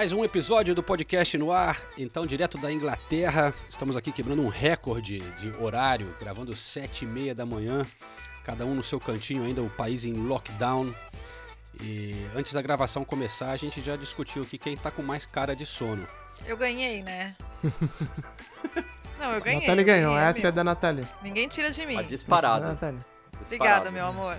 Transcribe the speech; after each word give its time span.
Mais 0.00 0.12
um 0.12 0.24
episódio 0.24 0.74
do 0.74 0.82
podcast 0.82 1.36
no 1.36 1.52
ar, 1.52 1.78
então 1.98 2.24
direto 2.24 2.56
da 2.56 2.72
Inglaterra. 2.72 3.52
Estamos 3.68 3.98
aqui 3.98 4.10
quebrando 4.10 4.40
um 4.40 4.48
recorde 4.48 5.20
de 5.20 5.50
horário, 5.62 6.16
gravando 6.18 6.56
sete 6.56 7.04
e 7.04 7.06
meia 7.06 7.34
da 7.34 7.44
manhã, 7.44 7.86
cada 8.42 8.64
um 8.64 8.74
no 8.74 8.82
seu 8.82 8.98
cantinho, 8.98 9.44
ainda 9.44 9.60
o 9.62 9.68
país 9.68 10.06
em 10.06 10.14
lockdown. 10.14 10.94
E 11.82 12.16
antes 12.34 12.54
da 12.54 12.62
gravação 12.62 13.04
começar, 13.04 13.50
a 13.50 13.58
gente 13.58 13.82
já 13.82 13.94
discutiu 13.94 14.42
aqui 14.42 14.56
quem 14.56 14.74
tá 14.74 14.90
com 14.90 15.02
mais 15.02 15.26
cara 15.26 15.54
de 15.54 15.66
sono. 15.66 16.08
Eu 16.46 16.56
ganhei, 16.56 17.02
né? 17.02 17.36
Não, 19.18 19.32
eu 19.32 19.40
ganhei. 19.44 19.60
Natália 19.60 19.84
ganhou, 19.84 20.14
ganhei, 20.14 20.28
essa 20.30 20.40
é 20.40 20.42
meu. 20.44 20.52
da 20.52 20.64
Natália. 20.64 21.06
Ninguém 21.22 21.46
tira 21.46 21.70
de 21.70 21.84
mim. 21.84 21.96
Tá 21.96 22.00
é 22.00 22.06
disparado. 22.06 22.64
Natália. 22.64 23.00
Obrigada, 23.44 23.90
meu 23.90 24.06
amor. 24.06 24.38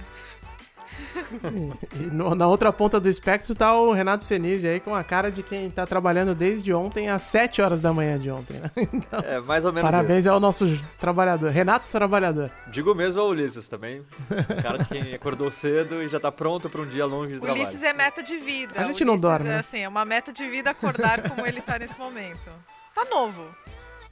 E 1.96 2.04
no- 2.04 2.36
na 2.36 2.48
outra 2.48 2.72
ponta 2.72 3.00
do 3.00 3.08
espectro 3.10 3.54
tá 3.56 3.74
o 3.76 3.92
Renato 3.92 4.24
Senise 4.24 4.68
aí 4.68 4.80
com 4.80 4.94
a 4.96 5.04
cara 5.04 5.32
de 5.32 5.44
quem 5.44 5.70
tá 5.70 5.86
trabalhando 5.86 6.34
desde 6.36 6.74
ontem 6.74 7.10
às 7.10 7.22
7 7.24 7.62
horas 7.62 7.82
da 7.82 7.92
manhã 7.94 8.20
de 8.20 8.30
ontem, 8.30 8.60
né? 8.60 8.70
É, 9.26 9.40
mais 9.40 9.66
ou 9.66 9.72
menos 9.74 9.90
Parabéns 9.90 10.28
ao 10.28 10.40
nosso 10.40 10.80
trabalhador, 11.00 11.52
Renato 11.52 11.90
Trabalhador. 11.90 12.46
isso. 12.46 12.72
Digo 12.72 12.94
mesmo 12.96 13.22
ao 13.22 13.30
Ulisses 13.30 13.68
também. 13.70 14.02
O 14.30 14.62
cara 14.62 14.78
de 14.80 14.86
quem 14.86 15.14
acordou 15.14 15.52
cedo 15.52 16.02
e 16.02 16.08
já 16.08 16.20
tá 16.20 16.32
pronto 16.32 16.70
pra 16.70 16.82
um 16.82 16.86
dia 16.88 17.06
longe 17.06 17.34
de 17.34 17.40
trabalho. 17.40 17.62
Ulisses 17.62 17.84
é 17.84 17.94
meta 17.94 18.22
de 18.24 18.38
vida. 18.38 18.74
A 18.80 18.84
gente 18.86 19.04
não 19.06 19.14
Ulisses 19.14 19.22
dorme, 19.30 19.48
É 19.48 19.52
né? 19.54 19.60
assim, 19.60 19.80
é 19.80 19.88
uma 19.88 20.06
meta 20.06 20.32
de 20.32 20.48
vida 20.50 20.70
acordar 20.72 21.22
como 21.30 21.46
ele 21.46 21.62
tá 21.62 21.78
nesse 21.80 21.98
momento. 21.98 22.50
Tá 22.96 23.06
novo. 23.10 23.44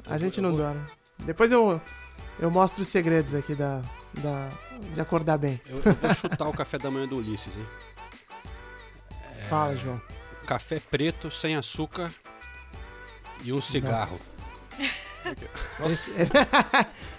A 0.09 0.17
gente 0.17 0.39
não 0.41 0.53
dorme. 0.53 0.79
Depois 1.19 1.51
eu, 1.51 1.81
eu 2.39 2.49
mostro 2.49 2.81
os 2.81 2.87
segredos 2.87 3.35
aqui 3.35 3.53
da, 3.55 3.81
da, 4.15 4.49
de 4.93 4.99
acordar 5.01 5.37
bem. 5.37 5.59
Eu, 5.67 5.81
eu 5.83 5.93
vou 5.95 6.13
chutar 6.13 6.47
o 6.47 6.53
café 6.53 6.77
da 6.77 6.89
manhã 6.91 7.07
do 7.07 7.17
Ulisses, 7.17 7.55
hein? 7.55 7.65
Fala, 9.49 9.75
João. 9.75 10.01
Café 10.45 10.79
preto, 10.79 11.29
sem 11.31 11.55
açúcar 11.55 12.11
e 13.43 13.53
um 13.53 13.61
cigarro. 13.61 14.11
Nossa. 14.11 14.31
Esse- 15.91 16.11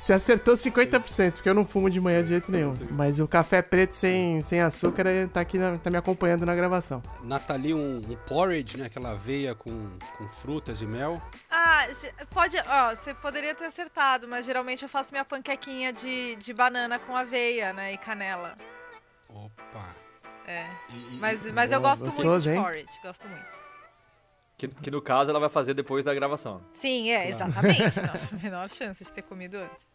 Você 0.00 0.14
acertou 0.14 0.54
50%, 0.54 1.32
porque 1.32 1.48
eu 1.48 1.52
não 1.54 1.66
fumo 1.66 1.90
de 1.90 2.00
manhã 2.00 2.22
de 2.22 2.30
jeito 2.30 2.50
nenhum. 2.50 2.72
Mas 2.92 3.20
o 3.20 3.28
café 3.28 3.60
preto 3.60 3.92
sem, 3.92 4.42
sem 4.42 4.60
açúcar 4.60 5.06
eh, 5.06 5.26
tá 5.26 5.40
aqui, 5.40 5.58
na- 5.58 5.76
tá 5.76 5.90
me 5.90 5.98
acompanhando 5.98 6.46
na 6.46 6.54
gravação. 6.54 7.02
Nathalie, 7.22 7.74
um, 7.74 7.98
um 7.98 8.16
porridge, 8.26 8.78
né? 8.78 8.86
Aquela 8.86 9.10
aveia 9.10 9.54
com, 9.54 9.90
com 10.16 10.26
frutas 10.26 10.80
e 10.80 10.86
mel. 10.86 11.20
Ah, 11.50 11.86
pode. 12.30 12.56
Ó, 12.66 12.96
você 12.96 13.12
poderia 13.12 13.54
ter 13.54 13.66
acertado, 13.66 14.26
mas 14.26 14.46
geralmente 14.46 14.82
eu 14.82 14.88
faço 14.88 15.12
minha 15.12 15.24
panquequinha 15.24 15.92
de, 15.92 16.34
de 16.36 16.54
banana 16.54 16.98
com 16.98 17.14
aveia, 17.14 17.72
né? 17.74 17.92
E 17.92 17.98
canela. 17.98 18.56
Opa! 19.28 19.86
É. 20.46 20.66
E- 20.88 21.16
e- 21.16 21.18
Mas, 21.20 21.44
mas 21.52 21.70
eu 21.72 21.80
gosto 21.80 22.04
muito 22.04 22.16
gostoso, 22.16 22.48
de 22.48 22.56
hein? 22.56 22.62
porridge. 22.62 23.00
Gosto 23.02 23.28
muito. 23.28 23.60
Que, 24.56 24.68
que 24.68 24.90
no 24.90 25.00
caso 25.00 25.30
ela 25.30 25.40
vai 25.40 25.48
fazer 25.48 25.72
depois 25.74 26.04
da 26.04 26.12
gravação. 26.14 26.62
Sim, 26.70 27.10
é, 27.10 27.28
exatamente. 27.28 28.00
Não, 28.00 28.38
menor 28.42 28.68
chance 28.68 29.04
de 29.04 29.12
ter 29.12 29.22
comido 29.22 29.56
antes. 29.56 29.89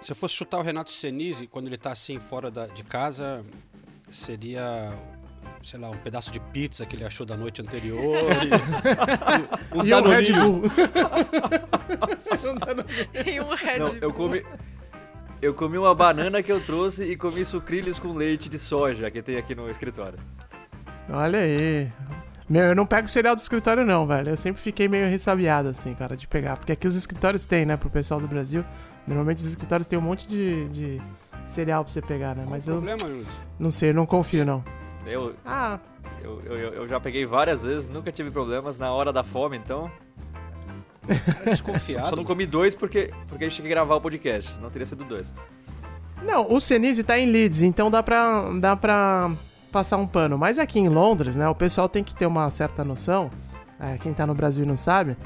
Se 0.00 0.12
eu 0.12 0.16
fosse 0.16 0.34
chutar 0.34 0.58
o 0.58 0.62
Renato 0.62 0.90
Senise, 0.90 1.46
quando 1.46 1.66
ele 1.66 1.76
tá 1.76 1.92
assim 1.92 2.18
fora 2.18 2.50
da- 2.50 2.66
de 2.66 2.82
casa, 2.82 3.44
seria, 4.08 4.94
sei 5.62 5.78
lá, 5.78 5.90
um 5.90 5.96
pedaço 5.98 6.30
de 6.30 6.40
pizza 6.40 6.86
que 6.86 6.96
ele 6.96 7.04
achou 7.04 7.26
da 7.26 7.36
noite 7.36 7.60
anterior. 7.60 8.16
e, 9.74 9.76
um 9.78 9.84
E 9.84 9.92
o 9.92 10.02
Red. 10.02 10.32
Bull. 10.32 10.62
E 13.26 13.40
um 13.40 13.54
Red 13.54 13.78
Não, 13.78 13.86
Bull. 13.90 13.98
eu 14.00 14.12
comi. 14.12 14.44
Eu 15.42 15.54
comi 15.54 15.78
uma 15.78 15.94
banana 15.94 16.42
que 16.42 16.52
eu 16.52 16.60
trouxe 16.60 17.02
e 17.04 17.16
comi 17.16 17.44
sucrilhos 17.46 17.98
com 17.98 18.12
leite 18.12 18.46
de 18.48 18.58
soja 18.58 19.10
que 19.10 19.22
tem 19.22 19.36
aqui 19.38 19.54
no 19.54 19.70
escritório. 19.70 20.18
Olha 21.08 21.38
aí. 21.40 21.90
Meu, 22.50 22.64
eu 22.64 22.74
não 22.74 22.84
pego 22.84 23.06
cereal 23.06 23.36
do 23.36 23.38
escritório 23.38 23.86
não, 23.86 24.04
velho. 24.08 24.30
Eu 24.30 24.36
sempre 24.36 24.60
fiquei 24.60 24.88
meio 24.88 25.06
ressabiado, 25.06 25.68
assim, 25.68 25.94
cara, 25.94 26.16
de 26.16 26.26
pegar. 26.26 26.56
Porque 26.56 26.72
aqui 26.72 26.84
os 26.84 26.96
escritórios 26.96 27.44
têm, 27.44 27.64
né, 27.64 27.76
pro 27.76 27.88
pessoal 27.88 28.18
do 28.20 28.26
Brasil. 28.26 28.64
Normalmente 29.06 29.38
os 29.38 29.44
escritórios 29.46 29.86
têm 29.86 29.96
um 29.96 30.02
monte 30.02 30.26
de, 30.26 30.68
de 30.70 31.02
cereal 31.46 31.84
pra 31.84 31.92
você 31.92 32.02
pegar, 32.02 32.34
né? 32.34 32.42
Qual 32.42 32.50
Mas 32.50 32.66
eu 32.66 32.82
problema, 32.82 33.08
Nunes? 33.08 33.28
não 33.56 33.70
sei, 33.70 33.90
eu 33.90 33.94
não 33.94 34.04
confio, 34.04 34.44
não. 34.44 34.64
Eu, 35.06 35.32
Ah, 35.46 35.78
eu, 36.24 36.42
eu, 36.44 36.56
eu 36.56 36.88
já 36.88 36.98
peguei 36.98 37.24
várias 37.24 37.62
vezes, 37.62 37.86
nunca 37.86 38.10
tive 38.10 38.32
problemas 38.32 38.78
na 38.80 38.92
hora 38.92 39.12
da 39.12 39.22
fome, 39.22 39.56
então. 39.56 39.88
Cara 41.06 41.50
desconfiado. 41.52 42.10
Só 42.10 42.16
não 42.16 42.24
comi 42.24 42.46
dois 42.46 42.74
porque, 42.74 43.12
porque 43.28 43.44
a 43.44 43.48
gente 43.48 43.56
tinha 43.56 43.68
que 43.68 43.72
gravar 43.72 43.94
o 43.94 44.00
podcast, 44.00 44.58
não 44.60 44.70
teria 44.70 44.86
sido 44.86 45.04
dois. 45.04 45.32
Não, 46.22 46.52
o 46.52 46.60
Senise 46.60 47.04
tá 47.04 47.16
em 47.16 47.30
Leeds, 47.30 47.62
então 47.62 47.90
dá 47.90 48.02
pra, 48.02 48.50
dá 48.60 48.76
pra 48.76 49.30
passar 49.70 49.96
um 49.96 50.06
pano. 50.06 50.36
Mas 50.38 50.58
aqui 50.58 50.78
em 50.78 50.88
Londres, 50.88 51.36
né, 51.36 51.48
o 51.48 51.54
pessoal 51.54 51.88
tem 51.88 52.02
que 52.04 52.14
ter 52.14 52.26
uma 52.26 52.50
certa 52.50 52.84
noção. 52.84 53.30
é, 53.78 53.96
quem 53.98 54.12
tá 54.12 54.26
no 54.26 54.34
Brasil 54.34 54.64
e 54.64 54.66
não 54.66 54.76
sabe. 54.76 55.16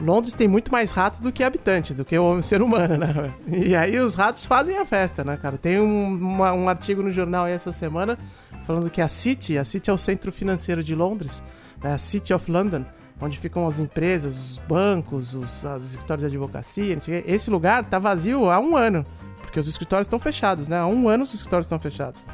Londres 0.00 0.34
tem 0.34 0.46
muito 0.46 0.70
mais 0.70 0.92
rato 0.92 1.20
do 1.20 1.32
que 1.32 1.42
habitante, 1.42 1.92
do 1.92 2.04
que 2.04 2.16
o 2.16 2.40
ser 2.40 2.62
humano, 2.62 2.96
né? 2.96 3.34
E 3.50 3.74
aí 3.74 3.98
os 3.98 4.14
ratos 4.14 4.44
fazem 4.44 4.78
a 4.78 4.84
festa, 4.84 5.24
né, 5.24 5.36
cara? 5.36 5.58
Tem 5.58 5.80
um, 5.80 6.14
uma- 6.14 6.52
um 6.52 6.68
artigo 6.68 7.02
no 7.02 7.10
jornal 7.10 7.44
aí 7.46 7.52
essa 7.52 7.72
semana 7.72 8.16
falando 8.64 8.88
que 8.90 9.00
a 9.00 9.08
City, 9.08 9.58
a 9.58 9.64
City 9.64 9.90
é 9.90 9.92
o 9.92 9.98
centro 9.98 10.30
financeiro 10.30 10.84
de 10.84 10.94
Londres, 10.94 11.42
né, 11.82 11.94
a 11.94 11.98
City 11.98 12.32
of 12.32 12.50
London, 12.50 12.84
onde 13.20 13.36
ficam 13.38 13.66
as 13.66 13.80
empresas, 13.80 14.34
os 14.52 14.58
bancos, 14.58 15.34
os, 15.34 15.64
escritórios 15.82 16.20
de 16.20 16.26
advocacia, 16.26 16.96
esse 17.26 17.50
lugar 17.50 17.82
tá 17.84 17.98
vazio 17.98 18.48
há 18.50 18.60
um 18.60 18.76
ano. 18.76 19.04
Porque 19.40 19.58
os 19.58 19.66
escritórios 19.66 20.06
estão 20.06 20.18
fechados, 20.18 20.68
né? 20.68 20.78
Há 20.78 20.86
um 20.86 21.08
ano 21.08 21.24
os 21.24 21.34
escritórios 21.34 21.66
estão 21.66 21.80
fechados. 21.80 22.24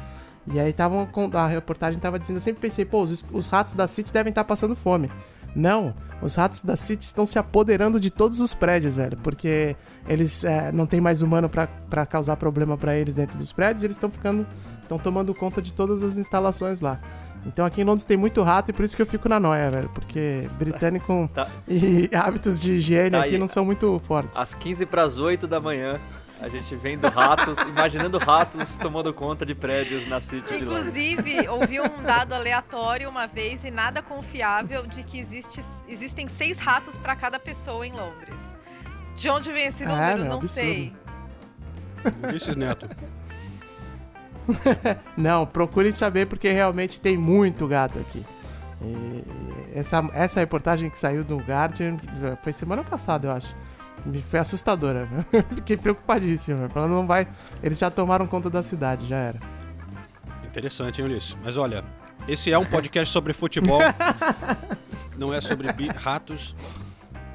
E 0.53 0.59
aí 0.59 0.73
com 1.11 1.29
a 1.33 1.47
reportagem 1.47 1.99
tava 1.99 2.19
dizendo, 2.19 2.37
eu 2.37 2.41
sempre 2.41 2.61
pensei, 2.61 2.85
pô, 2.85 3.03
os, 3.03 3.25
os 3.31 3.47
ratos 3.47 3.73
da 3.73 3.87
City 3.87 4.13
devem 4.13 4.29
estar 4.29 4.43
passando 4.43 4.75
fome. 4.75 5.09
Não, 5.55 5.95
os 6.21 6.35
ratos 6.35 6.61
da 6.63 6.75
City 6.75 7.05
estão 7.05 7.25
se 7.25 7.39
apoderando 7.39 7.99
de 7.99 8.11
todos 8.11 8.41
os 8.41 8.53
prédios, 8.53 8.95
velho, 8.95 9.17
porque 9.23 9.75
eles 10.07 10.43
é, 10.43 10.71
não 10.71 10.85
tem 10.85 10.99
mais 10.99 11.21
humano 11.21 11.49
pra 11.49 12.05
causar 12.05 12.35
problema 12.35 12.77
pra 12.77 12.95
eles 12.95 13.15
dentro 13.15 13.37
dos 13.37 13.51
prédios, 13.53 13.81
e 13.81 13.85
eles 13.85 13.95
estão 13.95 14.11
ficando, 14.11 14.45
estão 14.81 14.99
tomando 14.99 15.33
conta 15.33 15.61
de 15.61 15.71
todas 15.71 16.03
as 16.03 16.17
instalações 16.17 16.81
lá. 16.81 16.99
Então 17.45 17.63
aqui 17.65 17.81
em 17.81 17.83
Londres 17.83 18.05
tem 18.05 18.17
muito 18.17 18.41
rato 18.41 18.71
e 18.71 18.73
por 18.73 18.83
isso 18.83 18.95
que 18.95 19.01
eu 19.01 19.05
fico 19.05 19.29
na 19.29 19.39
noia, 19.39 19.69
velho, 19.71 19.89
porque 19.93 20.49
britânico 20.57 21.29
Tá. 21.33 21.47
e 21.67 22.09
hábitos 22.13 22.59
de 22.59 22.73
higiene 22.73 23.11
Tá 23.11 23.21
aqui 23.23 23.37
não 23.37 23.47
são 23.47 23.63
muito 23.63 23.99
fortes. 23.99 24.37
Às 24.37 24.53
15 24.55 24.85
para 24.87 25.03
as 25.03 25.19
8 25.19 25.47
da 25.47 25.59
manhã, 25.61 25.99
a 26.45 26.49
gente 26.49 26.75
vendo 26.75 27.09
ratos, 27.09 27.57
imaginando 27.61 28.19
ratos 28.19 28.75
tomando 28.75 29.11
conta 29.11 29.43
de 29.43 29.55
prédios 29.55 30.07
na 30.07 30.21
City 30.21 30.59
de 30.59 30.63
Londres. 30.63 30.95
Inclusive, 30.95 31.49
ouvi 31.49 31.81
um 31.81 32.03
dado 32.03 32.33
aleatório 32.33 33.09
uma 33.09 33.25
vez 33.25 33.63
e 33.63 33.71
nada 33.71 33.99
confiável 33.99 34.85
de 34.85 35.01
que 35.01 35.17
existe, 35.17 35.59
existem 35.87 36.27
seis 36.27 36.59
ratos 36.59 36.97
para 36.97 37.15
cada 37.15 37.39
pessoa 37.39 37.85
em 37.85 37.93
Londres. 37.93 38.53
De 39.17 39.27
onde 39.27 39.51
vem 39.51 39.65
esse 39.65 39.83
número? 39.85 40.17
meu, 40.19 40.25
não 40.25 40.37
absurdo. 40.37 40.53
sei. 40.53 40.93
Ulisses 42.21 42.55
Neto. 42.55 42.87
Não, 45.17 45.43
procure 45.47 45.91
saber 45.91 46.27
porque 46.27 46.51
realmente 46.51 47.01
tem 47.01 47.17
muito 47.17 47.67
gato 47.67 47.97
aqui. 47.97 48.23
E 48.83 49.23
essa, 49.73 50.07
essa 50.13 50.39
reportagem 50.39 50.91
que 50.91 50.99
saiu 50.99 51.23
do 51.23 51.37
Guardian 51.37 51.97
foi 52.43 52.53
semana 52.53 52.83
passada, 52.83 53.29
eu 53.29 53.31
acho. 53.31 53.55
Me- 54.05 54.21
Foi 54.21 54.39
assustadora. 54.39 55.07
Fiquei 55.55 55.77
preocupadíssimo. 55.77 56.69
Falando, 56.69 56.91
não 56.93 57.07
vai. 57.07 57.27
Eles 57.63 57.77
já 57.77 57.89
tomaram 57.89 58.27
conta 58.27 58.49
da 58.49 58.61
cidade, 58.63 59.07
já 59.07 59.17
era. 59.17 59.39
Interessante, 60.45 61.01
hein, 61.01 61.07
Ulisses? 61.07 61.37
Mas 61.43 61.57
olha, 61.57 61.83
esse 62.27 62.51
é 62.51 62.57
um 62.57 62.65
podcast 62.65 63.11
sobre 63.11 63.33
futebol, 63.33 63.81
não 65.17 65.33
é 65.33 65.41
sobre 65.41 65.67
ratos. 65.97 66.55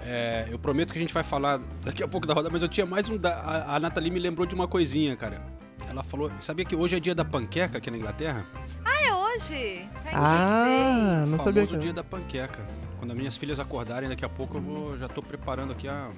É, 0.03 0.49
eu 0.51 0.59
prometo 0.59 0.93
que 0.93 0.99
a 0.99 1.03
gente 1.03 1.13
vai 1.13 1.23
falar 1.23 1.61
daqui 1.85 2.03
a 2.03 2.09
pouco 2.09 2.27
da 2.27 2.33
roda, 2.35 2.49
mas 2.51 2.63
eu 2.63 2.69
tinha 2.69 2.87
mais 2.87 3.09
um. 3.09 3.17
Da, 3.19 3.35
a, 3.35 3.77
a 3.77 3.81
Nathalie 3.81 4.11
me 4.11 4.19
lembrou 4.19 4.47
de 4.47 4.55
uma 4.55 4.67
coisinha, 4.67 5.15
cara. 5.17 5.43
Ela 5.89 6.03
falou. 6.03 6.31
Sabia 6.41 6.65
que 6.65 6.75
hoje 6.75 6.97
é 6.97 7.01
dia 7.01 7.15
da 7.15 7.25
panqueca 7.25 7.79
aqui 7.79 7.91
na 7.91 7.97
Inglaterra? 7.99 8.45
Ah, 8.85 9.05
é 9.07 9.15
hoje? 9.15 9.89
Ai, 10.07 10.13
Ah, 10.15 11.25
não 11.27 11.39
sabia 11.39 11.63
famoso 11.67 11.75
que. 11.75 11.79
dia 11.79 11.93
da 11.93 12.03
panqueca. 12.03 12.59
Quando 12.99 13.11
as 13.13 13.17
minhas 13.17 13.37
filhas 13.37 13.61
acordarem 13.61 14.09
daqui 14.09 14.25
a 14.25 14.29
pouco, 14.29 14.57
eu 14.57 14.61
vou, 14.63 14.99
já 14.99 15.09
tô 15.09 15.23
preparando 15.23 15.73
aqui 15.73 15.87
a, 15.89 16.09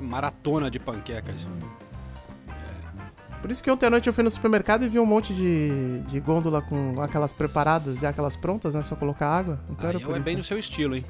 maratona 0.00 0.70
de 0.70 0.78
panquecas. 0.78 1.46
Por 3.40 3.50
isso 3.50 3.62
que 3.62 3.70
ontem 3.70 3.86
à 3.86 3.90
noite 3.90 4.06
eu 4.06 4.12
fui 4.12 4.22
no 4.22 4.30
supermercado 4.30 4.84
e 4.84 4.88
vi 4.88 4.98
um 4.98 5.06
monte 5.06 5.32
de, 5.34 6.00
de 6.08 6.20
gôndola 6.20 6.60
com 6.60 7.00
aquelas 7.00 7.32
preparadas, 7.32 7.98
já 7.98 8.10
aquelas 8.10 8.36
prontas, 8.36 8.74
né? 8.74 8.82
Só 8.82 8.94
colocar 8.94 9.28
água. 9.28 9.58
Então 9.70 9.90
por 10.00 10.16
é 10.16 10.20
bem 10.20 10.36
no 10.36 10.44
seu 10.44 10.58
estilo, 10.58 10.94
hein? 10.94 11.04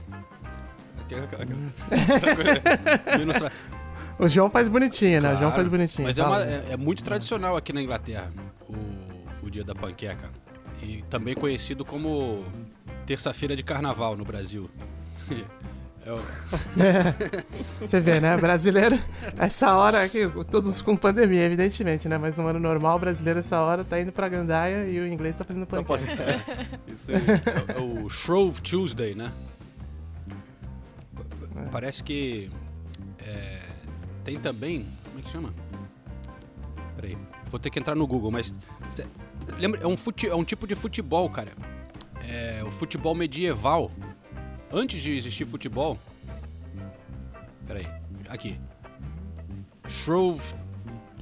Menos 3.19 3.37
tra- 3.39 3.51
O 4.19 4.29
João 4.29 4.49
faz 4.49 4.69
bonitinho, 4.69 5.21
né? 5.21 5.29
O 5.29 5.31
João 5.33 5.39
Claro, 5.41 5.57
faz 5.57 5.69
bonitinho. 5.69 6.07
Mas 6.07 6.19
é, 6.19 6.23
tá 6.23 6.29
uma- 6.29 6.43
é- 6.43 6.65
é 6.73 6.77
muito 6.77 7.03
tradicional 7.03 7.57
aqui 7.57 7.73
na 7.73 7.83
Inglaterra 7.83 8.31
o, 8.69 9.47
o 9.47 9.51
dia 9.51 9.65
da 9.65 9.75
panqueca. 9.75 10.31
E 10.83 11.03
também 11.11 11.35
conhecido 11.35 11.85
como 11.85 12.45
terça-feira 13.07 13.57
de 13.57 13.63
carnaval 13.65 14.17
no 14.17 14.25
Brasil. 14.25 14.71
É 16.07 16.11
Você 17.87 18.01
vê, 18.01 18.21
né? 18.21 18.37
Brasileiro, 18.39 18.99
essa 19.39 19.75
hora 19.77 20.03
aqui, 20.03 20.21
todos 20.51 20.81
com 20.81 20.97
pandemia, 20.97 21.43
evidentemente, 21.45 22.09
né? 22.09 22.17
Mas 22.17 22.37
no 22.37 22.47
ano 22.47 22.59
normal, 22.59 22.97
o 22.97 22.99
brasileiro, 23.01 23.39
essa 23.41 23.61
hora, 23.61 23.85
tá 23.85 24.01
indo 24.01 24.11
pra 24.11 24.29
gandaia 24.29 24.87
e 24.89 24.99
o 24.99 25.07
inglês 25.07 25.37
tá 25.37 25.45
fazendo 25.45 25.67
panqueca. 25.67 25.87
pode... 25.87 26.11
é, 26.11 26.69
Isso 26.93 27.11
aí. 27.11 27.17
é 27.77 27.81
o 27.81 28.09
Shrove 28.09 28.61
Tuesday, 28.63 29.15
né? 29.15 29.31
Pa- 31.15 31.25
Parece 31.73 32.03
que 32.03 32.51
é, 33.19 33.59
tem 34.25 34.39
também. 34.39 34.89
Como 35.05 35.19
é 35.19 35.23
que 35.23 35.31
chama? 35.31 35.53
Peraí. 36.97 37.17
Vou 37.51 37.61
ter 37.61 37.69
que 37.71 37.79
entrar 37.79 37.95
no 37.95 38.07
Google, 38.07 38.31
mas. 38.31 38.55
Lembra? 39.59 39.81
É 39.83 39.87
um, 39.87 39.97
fute, 39.97 40.29
é 40.29 40.35
um 40.35 40.45
tipo 40.45 40.67
de 40.67 40.75
futebol, 40.75 41.29
cara. 41.29 41.53
É 42.29 42.63
o 42.65 42.71
futebol 42.71 43.15
medieval. 43.15 43.91
Antes 44.73 45.03
de 45.03 45.17
existir 45.17 45.45
futebol. 45.45 45.99
Peraí. 47.67 47.87
Aqui. 48.29 48.59
Shrove. 49.89 50.55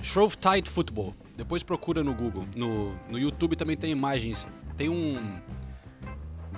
Shrovetide 0.02 0.68
Football. 0.70 1.14
Depois 1.36 1.62
procura 1.62 2.02
no 2.04 2.14
Google. 2.14 2.46
No, 2.54 2.94
no 3.08 3.18
YouTube 3.18 3.56
também 3.56 3.76
tem 3.76 3.90
imagens. 3.90 4.46
Tem 4.76 4.88
um. 4.88 5.40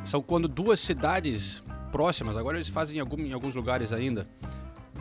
São 0.04 0.20
quando 0.22 0.48
duas 0.48 0.80
cidades 0.80 1.62
próximas, 1.92 2.36
agora 2.36 2.56
eles 2.56 2.68
fazem 2.68 2.96
em, 2.98 3.00
algum- 3.00 3.18
em 3.20 3.32
alguns 3.32 3.54
lugares 3.54 3.92
ainda, 3.92 4.26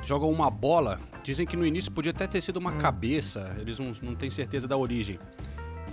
jogam 0.04 0.30
uma 0.30 0.50
bola. 0.50 1.00
Dizem 1.24 1.46
que 1.46 1.56
no 1.56 1.66
início 1.66 1.92
podia 1.92 2.12
até 2.12 2.26
ter 2.28 2.42
sido 2.42 2.58
uma 2.58 2.74
cabeça, 2.74 3.56
eles 3.60 3.78
não, 3.80 3.92
não 4.02 4.16
têm 4.16 4.30
certeza 4.30 4.68
da 4.68 4.76
origem. 4.78 5.18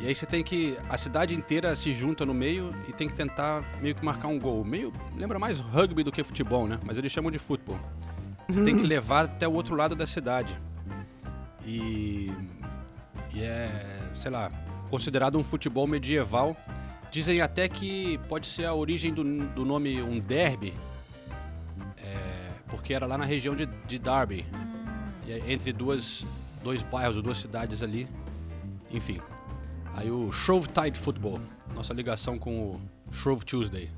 E 0.01 0.07
aí 0.07 0.15
você 0.15 0.27
tem 0.27 0.43
que. 0.43 0.79
A 0.89 0.99
cidade 0.99 1.35
inteira 1.35 1.75
se 1.75 1.93
junta 1.93 2.27
no 2.27 2.35
meio 2.35 2.75
e 2.89 2.93
tem 2.93 3.09
que 3.09 3.15
tentar 3.15 3.65
meio 3.81 3.95
que 3.95 4.05
marcar 4.05 4.29
um 4.29 4.39
gol. 4.39 4.65
Meio. 4.65 4.93
Lembra 5.17 5.39
mais 5.39 5.59
rugby 5.59 6.03
do 6.03 6.13
que 6.13 6.23
futebol, 6.23 6.67
né? 6.67 6.79
Mas 6.85 6.99
eles 6.99 7.11
chamam 7.11 7.31
de 7.31 7.39
futebol. 7.39 7.79
Você 8.49 8.63
tem 8.63 8.77
que 8.77 8.87
levar 8.87 9.25
até 9.25 9.49
o 9.49 9.53
outro 9.53 9.75
lado 9.75 9.95
da 9.95 10.07
cidade. 10.07 10.59
E. 11.65 12.31
E 13.35 13.43
é, 13.43 13.71
sei 14.15 14.31
lá, 14.31 14.51
considerado 14.91 15.39
um 15.39 15.45
futebol 15.45 15.87
medieval. 15.87 16.57
Dizem 17.11 17.41
até 17.41 17.69
que 17.69 18.19
pode 18.29 18.47
ser 18.47 18.67
a 18.67 18.75
origem 18.75 19.13
do, 19.13 19.25
do 19.25 19.65
nome 19.65 20.03
um 20.03 20.19
derby, 20.19 20.75
é, 21.97 22.51
porque 22.69 22.93
era 22.93 23.07
lá 23.07 23.17
na 23.17 23.25
região 23.25 23.55
de, 23.55 23.67
de 23.87 23.99
Derby, 23.99 24.45
é 25.29 25.51
entre 25.51 25.73
duas, 25.73 26.27
dois 26.63 26.83
bairros, 26.83 27.23
duas 27.23 27.39
cidades 27.39 27.83
ali. 27.83 28.09
Enfim, 28.91 29.21
aí 29.97 30.11
o 30.11 30.31
Shrovetide 30.33 30.99
Football, 30.99 31.41
nossa 31.75 31.93
ligação 31.95 32.39
com 32.39 32.51
o 32.61 32.81
Shrove 33.13 33.45
Tuesday, 33.45 33.91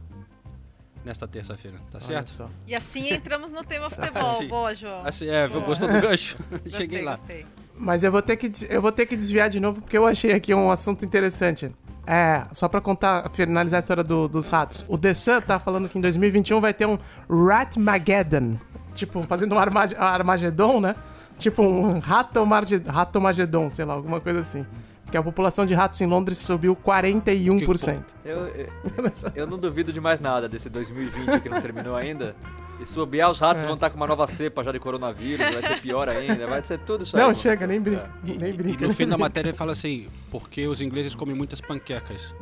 nesta 1.05 1.27
terça-feira, 1.27 1.79
tá 1.91 1.99
Olha 1.99 2.01
certo? 2.07 2.29
só. 2.31 2.51
E 2.67 2.75
assim 2.75 3.13
entramos 3.13 3.53
no 3.53 3.65
tema 3.65 3.89
futebol. 3.91 4.23
Assim. 4.23 4.49
Boa, 4.49 4.75
João. 4.75 5.07
Assim, 5.07 5.29
é, 5.29 5.49
Boa. 5.49 5.65
gostou 5.65 5.89
do 5.89 6.01
gancho? 6.01 6.37
Gostei, 6.51 6.71
Cheguei 6.73 7.03
lá. 7.03 7.13
gostei. 7.13 7.47
Mas 7.81 8.03
eu 8.03 8.11
vou, 8.11 8.21
ter 8.21 8.37
que, 8.37 8.51
eu 8.69 8.83
vou 8.83 8.91
ter 8.91 9.07
que 9.07 9.17
desviar 9.17 9.49
de 9.49 9.61
novo 9.61 9.81
porque 9.81 9.97
eu 9.97 10.05
achei 10.07 10.33
aqui 10.33 10.53
um 10.53 10.71
assunto 10.71 11.05
interessante. 11.05 11.71
É, 12.05 12.45
só 12.53 12.67
pra 12.69 12.81
contar, 12.81 13.31
finalizar 13.31 13.79
a 13.79 13.81
história 13.81 14.03
do- 14.03 14.27
dos 14.27 14.49
ratos. 14.49 14.85
O 14.89 14.97
The 14.99 15.15
Sun 15.15 15.41
tá 15.43 15.61
falando 15.61 15.89
que 15.89 15.97
em 15.99 16.01
2021 16.01 16.61
vai 16.61 16.75
ter 16.75 16.87
um 16.87 16.99
Ratmageddon. 17.29 18.59
Tipo, 18.95 19.23
fazendo 19.23 19.55
um 19.55 19.59
Armag 19.59 19.95
Armagedon, 19.97 20.81
né? 20.81 20.97
Tipo 21.39 21.63
um 21.63 22.01
Ratomagedon, 22.01 23.71
sei 23.71 23.85
lá, 23.85 23.95
alguma 23.95 24.21
coisa 24.21 24.41
assim. 24.41 24.67
Porque 25.09 25.17
a 25.17 25.23
população 25.23 25.65
de 25.65 25.73
ratos 25.73 25.99
em 26.03 26.07
Londres 26.07 26.37
subiu 26.37 26.77
41%. 26.77 28.03
Eu, 28.23 28.47
eu, 28.49 28.69
eu 29.35 29.47
não 29.47 29.57
duvido 29.57 29.91
de 29.91 29.99
mais 30.03 30.21
nada 30.21 30.47
desse 30.47 30.69
2020 30.69 31.41
que 31.41 31.49
não 31.49 31.63
terminou 31.63 31.97
ainda. 31.97 32.37
E 32.79 32.85
se 32.85 32.95
bobear, 32.95 33.31
os 33.31 33.41
É. 33.41 33.45
ratos 33.47 33.65
vão 33.65 33.73
estar 33.73 33.89
com 33.89 33.97
uma 33.97 34.07
nova 34.07 34.27
cepa 34.27 34.63
já 34.63 34.71
de 34.71 34.79
coronavírus, 34.79 35.49
vai 35.51 35.63
ser 35.63 35.81
pior 35.81 36.11
ainda, 36.11 36.47
vai 36.47 36.63
ser 36.63 36.79
tudo 36.81 37.05
isso 37.05 37.17
aí. 37.17 37.23
Não, 37.23 37.29
vão 37.31 37.35
chega, 37.35 37.67
nem 37.67 37.81
brinca. 37.81 38.03
É. 38.23 38.37
Nem 38.37 38.51
E 38.51 38.53
brinca. 38.53 38.87
no 38.87 38.93
fim 38.93 39.09
da 39.09 39.17
matéria 39.17 39.49
ele 39.49 39.57
fala 39.57 39.73
assim, 39.73 40.09
porque 40.31 40.69
os 40.69 40.83
ingleses 40.83 41.15
comem 41.15 41.35
muitas 41.35 41.63
panquecas. 41.63 42.35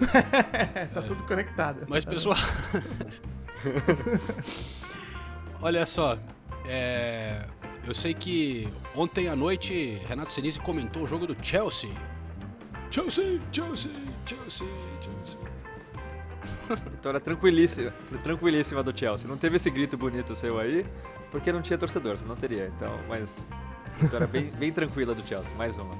Tá 0.94 1.00
tudo 1.02 1.24
conectado. 1.24 1.86
Mas, 1.88 2.04
pessoal. 2.04 2.36
Olha 5.62 5.86
só. 5.86 6.18
é, 6.68 7.42
Eu 7.88 7.94
sei 7.94 8.12
que 8.12 8.68
ontem 8.94 9.28
à 9.28 9.34
noite 9.34 9.98
Renato 10.06 10.30
Senise 10.30 10.60
comentou 10.60 11.04
o 11.04 11.06
jogo 11.06 11.26
do 11.26 11.34
Chelsea. 11.42 11.88
Chelsea, 12.90 13.40
Chelsea, 13.50 13.90
Chelsea, 14.26 14.68
Chelsea. 15.00 15.40
Vitória 16.92 17.18
tranquilíssima, 17.18 17.90
tranquilíssima 18.22 18.82
do 18.82 18.94
Chelsea. 18.94 19.26
Não 19.26 19.38
teve 19.38 19.56
esse 19.56 19.70
grito 19.70 19.96
bonito 19.96 20.36
seu 20.36 20.60
aí, 20.60 20.84
porque 21.30 21.50
não 21.50 21.62
tinha 21.62 21.78
torcedor, 21.78 22.18
senão 22.18 22.36
teria. 22.36 22.70
Então, 22.76 22.94
mas 23.08 23.42
vitória 23.96 24.26
bem, 24.26 24.50
bem 24.50 24.70
tranquila 24.70 25.14
do 25.14 25.26
Chelsea. 25.26 25.56
Mais 25.56 25.78
uma. 25.78 25.94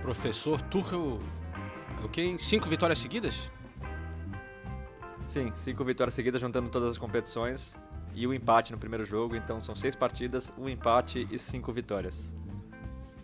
Professor 0.00 0.62
Tuchel. 0.62 1.18
é 2.00 2.04
O 2.04 2.08
quê? 2.08 2.36
Cinco 2.38 2.68
vitórias 2.68 3.00
seguidas? 3.00 3.50
Sim, 5.26 5.52
cinco 5.56 5.84
vitórias 5.84 6.14
seguidas 6.14 6.40
juntando 6.40 6.68
todas 6.68 6.90
as 6.90 6.98
competições 6.98 7.76
e 8.14 8.26
o 8.26 8.34
empate 8.34 8.72
no 8.72 8.78
primeiro 8.78 9.04
jogo. 9.04 9.36
Então 9.36 9.62
são 9.62 9.74
seis 9.76 9.94
partidas, 9.94 10.52
um 10.58 10.68
empate 10.68 11.26
e 11.30 11.38
cinco 11.38 11.72
vitórias. 11.72 12.34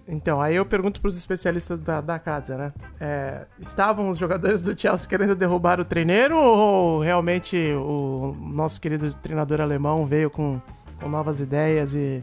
Então, 0.06 0.38
aí 0.38 0.56
eu 0.56 0.66
pergunto 0.66 1.00
pros 1.00 1.16
especialistas 1.16 1.78
da, 1.78 2.00
da 2.02 2.18
casa, 2.18 2.58
né? 2.58 2.72
É, 3.00 3.46
estavam 3.58 4.10
os 4.10 4.18
jogadores 4.18 4.60
do 4.60 4.78
Chelsea 4.78 5.08
querendo 5.08 5.34
derrubar 5.34 5.80
o 5.80 5.84
treineiro 5.84 6.36
ou 6.36 7.00
realmente 7.00 7.56
o 7.72 8.36
nosso 8.38 8.78
querido 8.80 9.14
treinador 9.14 9.62
alemão 9.62 10.04
veio 10.04 10.28
com, 10.28 10.60
com 11.00 11.08
novas 11.08 11.40
ideias 11.40 11.94
e, 11.94 12.22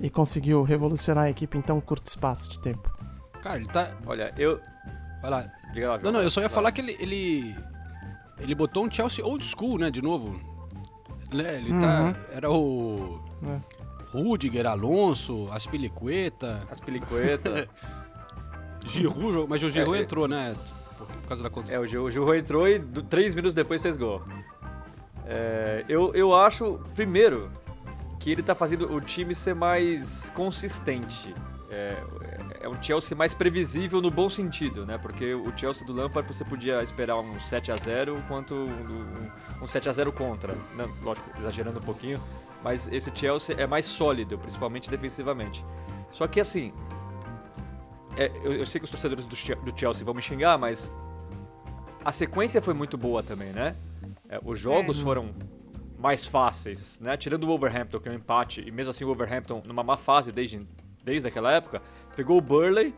e 0.00 0.10
conseguiu 0.10 0.62
revolucionar 0.62 1.24
a 1.24 1.30
equipe 1.30 1.56
em 1.56 1.62
tão 1.62 1.80
curto 1.80 2.06
espaço 2.06 2.50
de 2.50 2.60
tempo? 2.60 2.94
Cara, 3.42 3.56
ele 3.56 3.66
tá. 3.66 3.90
Olha, 4.06 4.32
eu. 4.36 4.60
Vai 5.22 5.30
lá. 5.30 5.52
Diga 5.72 5.88
lá, 5.88 5.98
Não, 5.98 6.12
não, 6.12 6.22
eu 6.22 6.30
só 6.30 6.40
ia 6.42 6.48
Vai. 6.48 6.54
falar 6.54 6.72
que 6.72 6.82
ele. 6.82 6.96
Ele, 7.00 7.56
ele 8.38 8.54
botou 8.54 8.84
um 8.84 8.90
Chelsea 8.90 9.24
old 9.24 9.42
school, 9.42 9.78
né? 9.78 9.90
De 9.90 10.02
novo. 10.02 10.38
Né, 11.32 11.56
Ele 11.56 11.78
tá. 11.80 12.14
Era 12.32 12.50
o. 12.50 13.20
É. 13.46 13.58
Rudiger, 14.12 14.66
Alonso, 14.66 15.48
Aspilicueta. 15.50 16.66
As 16.70 16.80
pelicuetas. 16.80 17.68
Giroud, 18.84 19.46
mas 19.48 19.62
o 19.62 19.70
Giroud 19.70 19.96
É, 19.96 20.00
é. 20.00 20.04
entrou, 20.04 20.26
né? 20.28 20.54
Por, 20.98 21.06
por 21.06 21.28
causa 21.28 21.42
da 21.42 21.48
conta. 21.50 21.72
É, 21.72 21.78
o 21.78 21.86
Gil 21.86 22.34
entrou 22.34 22.68
e 22.68 22.78
do- 22.78 23.02
três 23.02 23.34
minutos 23.34 23.54
depois 23.54 23.80
fez 23.80 23.96
gol. 23.96 24.22
É, 25.26 25.84
eu, 25.88 26.12
eu 26.14 26.34
acho, 26.34 26.80
primeiro, 26.94 27.50
que 28.18 28.30
ele 28.30 28.42
tá 28.42 28.54
fazendo 28.54 28.92
o 28.92 29.00
time 29.00 29.34
ser 29.34 29.54
mais 29.54 30.30
consistente. 30.30 31.32
É, 31.70 31.96
é 32.62 32.68
um 32.68 32.80
Chelsea 32.80 33.16
mais 33.16 33.34
previsível 33.34 34.00
no 34.00 34.10
bom 34.10 34.28
sentido, 34.28 34.86
né? 34.86 34.96
Porque 34.96 35.34
o 35.34 35.52
Chelsea 35.56 35.86
do 35.86 35.92
Lampard 35.92 36.32
você 36.32 36.44
podia 36.44 36.82
esperar 36.82 37.18
um 37.18 37.38
7 37.38 37.72
a 37.72 37.76
0 37.76 38.22
quanto 38.28 38.54
um, 38.54 39.30
um 39.60 39.66
7 39.66 39.88
a 39.88 39.92
0 39.92 40.12
contra. 40.12 40.56
Não, 40.76 40.88
lógico, 41.02 41.28
exagerando 41.38 41.80
um 41.80 41.82
pouquinho, 41.82 42.22
mas 42.62 42.88
esse 42.92 43.10
Chelsea 43.14 43.56
é 43.58 43.66
mais 43.66 43.84
sólido, 43.84 44.38
principalmente 44.38 44.88
defensivamente. 44.88 45.64
Só 46.12 46.26
que 46.28 46.40
assim, 46.40 46.72
é, 48.16 48.30
eu, 48.44 48.52
eu 48.54 48.66
sei 48.66 48.78
que 48.78 48.84
os 48.84 48.90
torcedores 48.90 49.24
do, 49.24 49.34
do 49.70 49.78
Chelsea 49.78 50.04
vão 50.04 50.14
me 50.14 50.22
xingar, 50.22 50.56
mas 50.56 50.92
a 52.04 52.12
sequência 52.12 52.62
foi 52.62 52.74
muito 52.74 52.96
boa 52.96 53.22
também, 53.22 53.52
né? 53.52 53.76
É, 54.28 54.40
os 54.44 54.58
jogos 54.58 55.00
foram 55.00 55.30
mais 55.98 56.26
fáceis, 56.26 56.98
né? 57.00 57.16
Tirando 57.16 57.44
o 57.44 57.46
Wolverhampton, 57.46 58.00
que 58.00 58.08
é 58.08 58.12
um 58.12 58.16
empate, 58.16 58.60
e 58.66 58.70
mesmo 58.70 58.90
assim 58.90 59.04
o 59.04 59.08
Wolverhampton 59.08 59.62
numa 59.64 59.82
má 59.82 59.96
fase 59.96 60.32
desde, 60.32 60.60
desde 61.04 61.28
aquela 61.28 61.52
época, 61.52 61.82
pegou 62.16 62.38
o 62.38 62.40
Burley, 62.40 62.94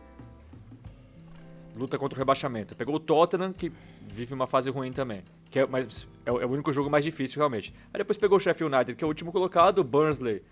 luta 1.76 1.99
contra 1.99 2.16
o 2.16 2.18
rebaixamento. 2.18 2.75
Pegou 2.75 2.96
o 2.96 3.00
Tottenham, 3.00 3.52
que 3.52 3.73
vive 4.08 4.32
uma 4.32 4.46
fase 4.46 4.70
ruim 4.70 4.92
também. 4.92 5.23
Que 5.50 5.61
é, 5.61 5.66
mas 5.66 6.06
é, 6.25 6.32
o 6.32 6.40
é 6.40 6.46
o 6.46 6.50
único 6.50 6.73
jogo 6.73 6.90
mais 6.90 7.04
difícil, 7.04 7.38
realmente. 7.38 7.75
Aí 7.92 7.99
depois 7.99 8.16
pegou 8.16 8.38
o 8.38 8.40
Sheffield 8.40 8.75
United, 8.75 8.96
que 8.96 9.04
é 9.04 9.06
o 9.06 9.08
último 9.08 9.32
colocado, 9.32 9.78
o 9.78 9.84
Burnley, 9.84 10.42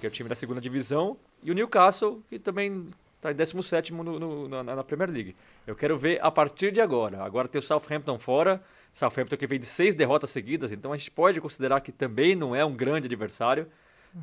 que 0.00 0.06
é 0.06 0.08
o 0.08 0.12
time 0.12 0.28
da 0.28 0.34
segunda 0.34 0.60
divisão, 0.60 1.16
e 1.42 1.50
o 1.50 1.54
Newcastle, 1.54 2.22
que 2.28 2.38
também 2.38 2.88
está 3.16 3.32
em 3.32 3.34
17 3.34 3.92
no, 3.92 4.18
no, 4.18 4.48
na, 4.48 4.62
na 4.62 4.84
Premier 4.84 5.10
League. 5.10 5.36
Eu 5.66 5.74
quero 5.74 5.98
ver 5.98 6.20
a 6.22 6.30
partir 6.30 6.70
de 6.72 6.80
agora. 6.80 7.22
Agora 7.22 7.48
tem 7.48 7.58
o 7.58 7.62
Southampton 7.62 8.18
fora, 8.18 8.62
Southampton 8.92 9.36
que 9.36 9.46
vem 9.46 9.58
de 9.58 9.66
seis 9.66 9.94
derrotas 9.94 10.30
seguidas, 10.30 10.72
então 10.72 10.92
a 10.92 10.96
gente 10.96 11.10
pode 11.10 11.40
considerar 11.40 11.80
que 11.80 11.92
também 11.92 12.34
não 12.36 12.54
é 12.54 12.64
um 12.64 12.74
grande 12.74 13.06
adversário, 13.06 13.66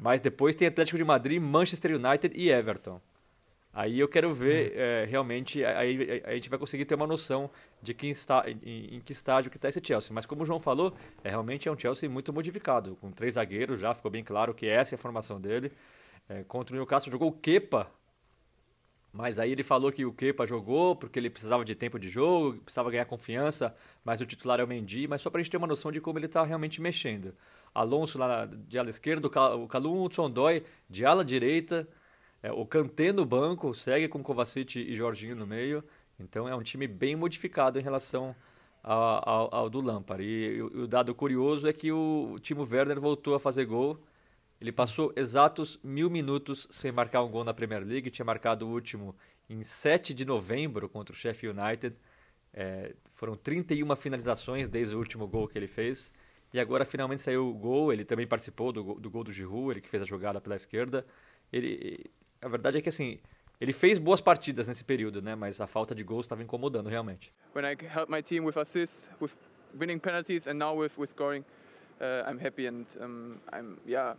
mas 0.02 0.22
depois 0.22 0.56
tem 0.56 0.68
Atlético 0.68 0.98
de 0.98 1.04
Madrid, 1.04 1.42
Manchester 1.42 1.96
United 1.96 2.36
e 2.36 2.50
Everton. 2.50 3.00
Aí 3.74 4.00
eu 4.00 4.08
quero 4.08 4.34
ver 4.34 4.72
é, 4.74 5.06
realmente, 5.06 5.64
aí 5.66 6.22
a 6.24 6.34
gente 6.34 6.50
vai 6.50 6.58
conseguir 6.58 6.86
ter 6.86 6.96
uma 6.96 7.06
noção 7.06 7.50
de 7.82 7.94
quem 7.94 8.10
está, 8.10 8.46
em, 8.50 8.96
em 8.96 9.02
que 9.02 9.12
estágio 9.12 9.52
que 9.52 9.58
está 9.58 9.68
esse 9.68 9.82
Chelsea. 9.84 10.14
Mas 10.14 10.26
como 10.26 10.44
o 10.44 10.46
João 10.46 10.62
falou, 10.62 10.96
é 11.22 11.30
realmente 11.30 11.68
é 11.68 11.72
um 11.72 11.78
Chelsea 11.78 12.10
muito 12.10 12.32
modificado, 12.32 12.96
com 13.02 13.12
três 13.12 13.34
zagueiros 13.34 13.82
já, 13.82 13.94
ficou 13.94 14.10
bem 14.10 14.24
claro 14.24 14.54
que 14.54 14.66
essa 14.66 14.96
é 14.96 14.98
a 14.98 15.00
formação 15.00 15.42
dele. 15.42 15.74
É, 16.30 16.44
contra 16.44 16.74
o 16.74 16.78
Newcastle 16.78 17.12
jogou 17.12 17.28
o 17.28 17.34
Kepa, 17.34 17.92
mas 19.16 19.40
aí 19.40 19.54
ele 19.54 19.64
falou 19.64 19.94
que 19.94 20.06
o 20.06 20.12
Kepa 20.12 20.46
jogou 20.46 20.94
porque 20.94 21.18
ele 21.18 21.30
precisava 21.30 21.64
de 21.64 21.74
tempo 21.74 21.98
de 21.98 22.10
jogo, 22.10 22.60
precisava 22.60 22.92
ganhar 22.92 23.06
confiança, 23.06 23.74
mas 24.04 24.20
o 24.20 24.26
titular 24.26 24.60
é 24.60 24.64
o 24.64 24.68
Mendy, 24.68 25.08
mas 25.08 25.22
só 25.22 25.30
para 25.30 25.40
a 25.40 25.42
gente 25.42 25.50
ter 25.52 25.56
uma 25.56 25.66
noção 25.66 25.90
de 25.90 26.02
como 26.02 26.20
ele 26.20 26.26
está 26.26 26.44
realmente 26.44 26.82
mexendo. 26.82 27.34
Alonso 27.74 28.18
lá 28.18 28.46
de 28.46 28.78
ala 28.78 28.90
esquerda, 28.90 29.28
o 29.28 29.68
Calum 29.70 30.10
Tsondoy 30.10 30.66
de 30.90 31.06
ala 31.06 31.24
direita, 31.24 31.88
é, 32.44 32.52
o 32.52 32.66
Kanté 32.66 33.14
no 33.14 33.26
banco, 33.26 33.74
segue 33.74 34.10
com 34.10 34.22
Kovacic 34.22 34.78
e 34.78 34.94
Jorginho 34.94 35.36
no 35.38 35.48
meio. 35.48 35.82
Então 36.20 36.50
é 36.50 36.54
um 36.54 36.62
time 36.62 36.86
bem 36.86 37.16
modificado 37.16 37.80
em 37.80 37.82
relação 37.82 38.36
ao, 38.84 39.30
ao, 39.30 39.56
ao 39.56 39.70
do 39.70 39.80
Lampard. 39.80 40.22
E, 40.22 40.58
e, 40.58 40.62
o 40.62 40.88
dado 40.88 41.16
curioso 41.16 41.70
é 41.70 41.72
que 41.72 41.90
o 41.90 42.38
Timo 42.42 42.68
Werner 42.70 43.00
voltou 43.00 43.34
a 43.34 43.40
fazer 43.40 43.64
gol 43.64 43.98
ele 44.66 44.72
passou 44.72 45.14
exatos 45.16 45.80
mil 45.84 46.10
minutos 46.10 46.68
sem 46.72 46.92
marcar 46.92 47.22
um 47.22 47.30
gol 47.30 47.44
na 47.44 47.54
Premier 47.54 47.84
League. 47.86 48.10
Tinha 48.10 48.26
marcado 48.26 48.68
o 48.68 48.72
último 48.72 49.16
em 49.48 49.62
7 49.62 50.12
de 50.12 50.26
novembro 50.26 50.90
contra 50.90 51.14
o 51.14 51.16
Sheffield 51.16 51.60
United. 51.60 51.96
É, 52.52 52.96
foram 53.12 53.36
31 53.36 53.96
finalizações 53.96 54.68
desde 54.68 54.96
o 54.96 54.98
último 54.98 55.28
gol 55.28 55.48
que 55.48 55.56
ele 55.56 55.68
fez. 55.68 56.12
E 56.52 56.60
agora 56.60 56.84
finalmente 56.84 57.22
saiu 57.22 57.48
o 57.48 57.54
gol. 57.54 57.94
Ele 57.94 58.04
também 58.04 58.26
participou 58.26 58.72
do, 58.72 58.96
do 58.96 59.08
gol 59.08 59.24
do 59.24 59.32
Giroud, 59.32 59.70
ele 59.70 59.82
que 59.82 59.88
fez 59.88 60.02
a 60.02 60.06
jogada 60.06 60.42
pela 60.42 60.56
esquerda. 60.56 61.06
Ele, 61.54 62.04
a 62.42 62.48
verdade 62.48 62.80
é 62.80 62.82
que 62.82 62.90
assim, 62.90 63.20
ele 63.62 63.72
fez 63.72 64.00
boas 64.00 64.20
partidas 64.20 64.68
nesse 64.68 64.84
período, 64.84 65.22
né? 65.22 65.36
Mas 65.36 65.62
a 65.62 65.68
falta 65.68 65.94
de 65.94 66.04
gols 66.04 66.26
estava 66.26 66.42
incomodando 66.42 66.90
realmente. 66.90 67.32
When 67.54 67.72
I 67.72 67.78
help 67.86 68.10
my 68.10 68.24
team 68.24 68.44
with 68.44 68.58
assists, 68.58 69.12
with 69.22 69.34
winning 69.80 70.00
penalties, 70.00 70.48
and 70.48 70.56
now 70.56 70.76
with, 70.76 70.94
with 70.98 71.12
scoring, 71.12 71.46
uh, 72.02 72.28
I'm 72.28 72.44
happy 72.44 72.68
and 72.68 72.86
um, 73.00 73.38
I'm 73.54 73.78
yeah 73.86 74.16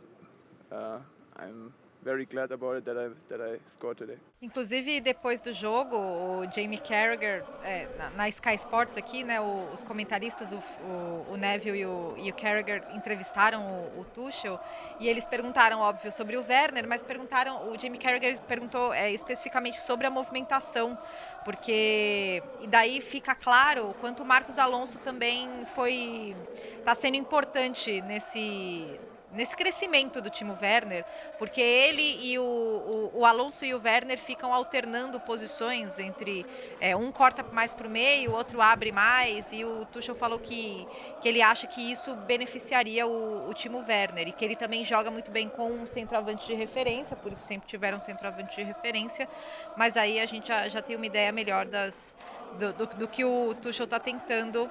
uh, 0.72 0.98
I'm 1.38 1.72
very 2.06 2.24
glad 2.24 2.52
about 2.52 2.76
it 2.76 2.84
that 2.84 2.96
I 2.96 3.08
that 3.28 3.40
I 3.40 3.58
scored 3.68 3.98
today. 3.98 4.16
Inclusive 4.40 5.00
depois 5.00 5.40
do 5.40 5.52
jogo, 5.52 5.96
o 5.96 6.44
Jamie 6.54 6.78
Carragher 6.78 7.42
é, 7.64 7.88
na, 8.16 8.28
Sky 8.28 8.54
Sports 8.54 8.96
aqui, 8.96 9.24
né, 9.24 9.40
o, 9.40 9.72
os 9.74 9.82
comentaristas, 9.82 10.52
o, 10.52 10.58
o, 10.84 11.32
o 11.32 11.36
Neville 11.36 11.80
e 11.80 11.86
o, 11.86 12.14
e 12.16 12.30
o, 12.30 12.34
Carragher 12.34 12.84
entrevistaram 12.94 13.60
o, 13.66 14.00
o 14.00 14.04
Tuchel 14.04 14.60
e 15.00 15.08
eles 15.08 15.26
perguntaram, 15.26 15.80
óbvio, 15.80 16.12
sobre 16.12 16.36
o 16.36 16.44
Werner, 16.48 16.86
mas 16.86 17.02
perguntaram, 17.02 17.68
o 17.68 17.78
Jamie 17.78 17.98
Carragher 17.98 18.40
perguntou 18.42 18.94
é, 18.94 19.10
especificamente 19.10 19.80
sobre 19.80 20.06
a 20.06 20.10
movimentação, 20.10 20.96
porque 21.44 22.40
e 22.60 22.68
daí 22.68 23.00
fica 23.00 23.34
claro 23.34 23.90
o 23.90 23.94
quanto 23.94 24.22
o 24.22 24.26
Marcos 24.26 24.60
Alonso 24.60 24.98
também 25.00 25.48
foi 25.74 26.36
está 26.78 26.94
sendo 26.94 27.16
importante 27.16 28.00
nesse 28.02 28.96
nesse 29.36 29.54
crescimento 29.54 30.20
do 30.20 30.30
Timo 30.30 30.56
Werner, 30.60 31.04
porque 31.38 31.60
ele 31.60 32.18
e 32.22 32.38
o, 32.38 32.42
o, 32.42 33.20
o 33.20 33.26
Alonso 33.26 33.64
e 33.64 33.74
o 33.74 33.80
Werner 33.82 34.18
ficam 34.18 34.52
alternando 34.52 35.20
posições 35.20 35.98
entre 35.98 36.44
é, 36.80 36.96
um 36.96 37.12
corta 37.12 37.44
mais 37.52 37.72
para 37.72 37.86
o 37.86 37.90
meio, 37.90 38.32
o 38.32 38.34
outro 38.34 38.60
abre 38.60 38.90
mais, 38.90 39.52
e 39.52 39.64
o 39.64 39.84
Tuchel 39.86 40.14
falou 40.14 40.38
que, 40.38 40.86
que 41.20 41.28
ele 41.28 41.42
acha 41.42 41.66
que 41.66 41.92
isso 41.92 42.14
beneficiaria 42.14 43.06
o, 43.06 43.48
o 43.48 43.54
Timo 43.54 43.84
Werner 43.86 44.28
e 44.28 44.32
que 44.32 44.44
ele 44.44 44.56
também 44.56 44.84
joga 44.84 45.10
muito 45.10 45.30
bem 45.30 45.48
com 45.48 45.70
um 45.70 45.86
centroavante 45.86 46.46
de 46.46 46.54
referência, 46.54 47.14
por 47.14 47.32
isso 47.32 47.42
sempre 47.42 47.68
tiveram 47.68 47.98
um 47.98 48.00
centroavante 48.00 48.56
de 48.56 48.62
referência, 48.62 49.28
mas 49.76 49.96
aí 49.96 50.18
a 50.18 50.26
gente 50.26 50.48
já, 50.48 50.68
já 50.68 50.80
tem 50.80 50.96
uma 50.96 51.06
ideia 51.06 51.30
melhor 51.30 51.66
das, 51.66 52.16
do, 52.58 52.72
do, 52.72 52.86
do 52.86 53.08
que 53.08 53.24
o 53.24 53.54
Tuchel 53.54 53.84
está 53.84 54.00
tentando 54.00 54.70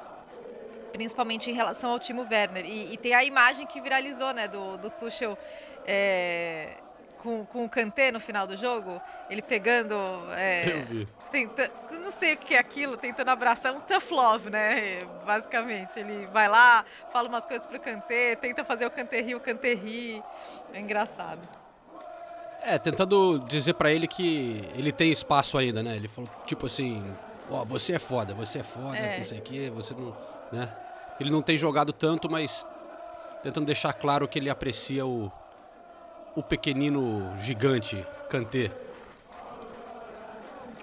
principalmente 0.95 1.51
em 1.51 1.53
relação 1.53 1.91
ao 1.91 1.99
Timo 1.99 2.25
Werner. 2.29 2.65
E, 2.65 2.93
e 2.93 2.97
tem 2.97 3.13
a 3.13 3.23
imagem 3.23 3.67
que 3.67 3.81
viralizou, 3.81 4.33
né, 4.33 4.47
do, 4.47 4.77
do 4.77 4.89
Tuchel 4.89 5.37
é, 5.85 6.77
com, 7.17 7.45
com 7.45 7.65
o 7.65 7.69
Kanté 7.69 8.11
no 8.11 8.19
final 8.19 8.47
do 8.47 8.55
jogo, 8.55 9.01
ele 9.29 9.41
pegando... 9.41 9.95
É, 10.31 10.69
Eu 10.71 10.85
vi. 10.85 11.07
Tenta, 11.31 11.69
não 11.91 12.11
sei 12.11 12.35
o 12.35 12.37
que 12.37 12.55
é 12.55 12.59
aquilo, 12.59 12.95
tentando 12.95 13.29
abraçar 13.29 13.73
um 13.73 13.81
tough 13.81 14.09
love, 14.11 14.49
né, 14.49 15.01
basicamente. 15.25 15.99
Ele 15.99 16.27
vai 16.27 16.47
lá, 16.47 16.85
fala 17.11 17.27
umas 17.27 17.45
coisas 17.45 17.65
pro 17.65 17.77
Kanté, 17.77 18.35
tenta 18.35 18.63
fazer 18.63 18.85
o 18.85 18.91
Kanté 18.91 19.19
rir, 19.19 19.35
o 19.35 19.39
Kanté 19.41 19.73
rir. 19.73 20.23
É 20.71 20.79
engraçado. 20.79 21.41
É, 22.61 22.79
tentando 22.79 23.39
dizer 23.39 23.73
para 23.73 23.91
ele 23.91 24.07
que 24.07 24.63
ele 24.75 24.93
tem 24.93 25.11
espaço 25.11 25.57
ainda, 25.57 25.83
né? 25.83 25.97
Ele 25.97 26.07
falou, 26.07 26.29
tipo 26.45 26.67
assim, 26.67 27.03
ó, 27.49 27.61
oh, 27.61 27.65
você 27.65 27.93
é 27.93 27.99
foda, 27.99 28.33
você 28.33 28.59
é 28.59 28.63
foda, 28.63 28.97
é. 28.97 29.17
não 29.17 29.25
sei 29.25 29.39
o 29.39 29.41
quê, 29.41 29.71
você 29.75 29.93
não, 29.93 30.15
né? 30.53 30.69
Ele 31.19 31.29
não 31.29 31.41
tem 31.41 31.57
jogado 31.57 31.93
tanto, 31.93 32.29
mas 32.29 32.65
tentando 33.41 33.65
deixar 33.65 33.93
claro 33.93 34.27
que 34.27 34.39
ele 34.39 34.49
aprecia 34.49 35.05
o, 35.05 35.31
o 36.35 36.43
pequenino 36.43 37.33
gigante 37.39 38.05
Kanté. 38.29 38.71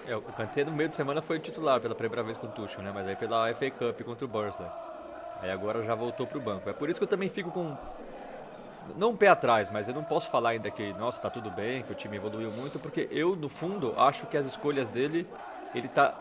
É, 0.07 0.15
o 0.15 0.21
Kanté 0.21 0.65
no 0.65 0.71
meio 0.71 0.89
de 0.89 0.95
semana 0.95 1.21
foi 1.21 1.39
titular 1.39 1.79
pela 1.79 1.95
primeira 1.95 2.23
vez 2.23 2.37
com 2.37 2.47
o 2.47 2.49
Tuchel, 2.49 2.81
né? 2.81 2.91
Mas 2.93 3.07
aí 3.07 3.15
pela 3.15 3.53
FA 3.53 3.69
Cup 3.71 4.01
contra 4.01 4.25
o 4.25 4.27
Bursley. 4.27 4.67
Aí 5.41 5.51
agora 5.51 5.83
já 5.83 5.95
voltou 5.95 6.25
pro 6.25 6.39
banco. 6.39 6.69
É 6.69 6.73
por 6.73 6.89
isso 6.89 6.99
que 6.99 7.03
eu 7.03 7.07
também 7.07 7.29
fico 7.29 7.51
com 7.51 7.75
não 8.97 9.11
um 9.11 9.17
pé 9.17 9.27
atrás, 9.27 9.69
mas 9.69 9.87
eu 9.87 9.93
não 9.93 10.03
posso 10.03 10.29
falar 10.29 10.49
ainda 10.49 10.69
que, 10.69 10.93
nossa, 10.93 11.21
tá 11.21 11.29
tudo 11.29 11.49
bem, 11.49 11.83
que 11.83 11.91
o 11.91 11.95
time 11.95 12.17
evoluiu 12.17 12.51
muito, 12.51 12.79
porque 12.79 13.07
eu, 13.11 13.35
no 13.35 13.47
fundo, 13.47 13.93
acho 13.97 14.25
que 14.25 14.35
as 14.35 14.45
escolhas 14.45 14.89
dele, 14.89 15.27
ele 15.73 15.87
tá 15.87 16.13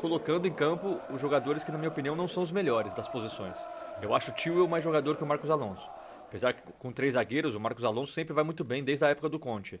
colocando 0.00 0.48
em 0.48 0.52
campo 0.52 1.00
os 1.10 1.20
jogadores 1.20 1.62
que, 1.62 1.70
na 1.70 1.78
minha 1.78 1.90
opinião, 1.90 2.16
não 2.16 2.26
são 2.26 2.42
os 2.42 2.50
melhores 2.50 2.92
das 2.92 3.06
posições. 3.06 3.56
Eu 4.00 4.14
acho 4.14 4.30
o 4.30 4.34
Tio 4.34 4.66
mais 4.66 4.82
jogador 4.82 5.16
que 5.16 5.22
o 5.22 5.26
Marcos 5.26 5.50
Alonso. 5.50 5.86
Apesar 6.26 6.54
que 6.54 6.62
com 6.78 6.90
três 6.90 7.14
zagueiros, 7.14 7.54
o 7.54 7.60
Marcos 7.60 7.84
Alonso 7.84 8.12
sempre 8.12 8.32
vai 8.32 8.42
muito 8.42 8.64
bem 8.64 8.82
desde 8.82 9.04
a 9.04 9.08
época 9.08 9.28
do 9.28 9.38
Conte. 9.38 9.78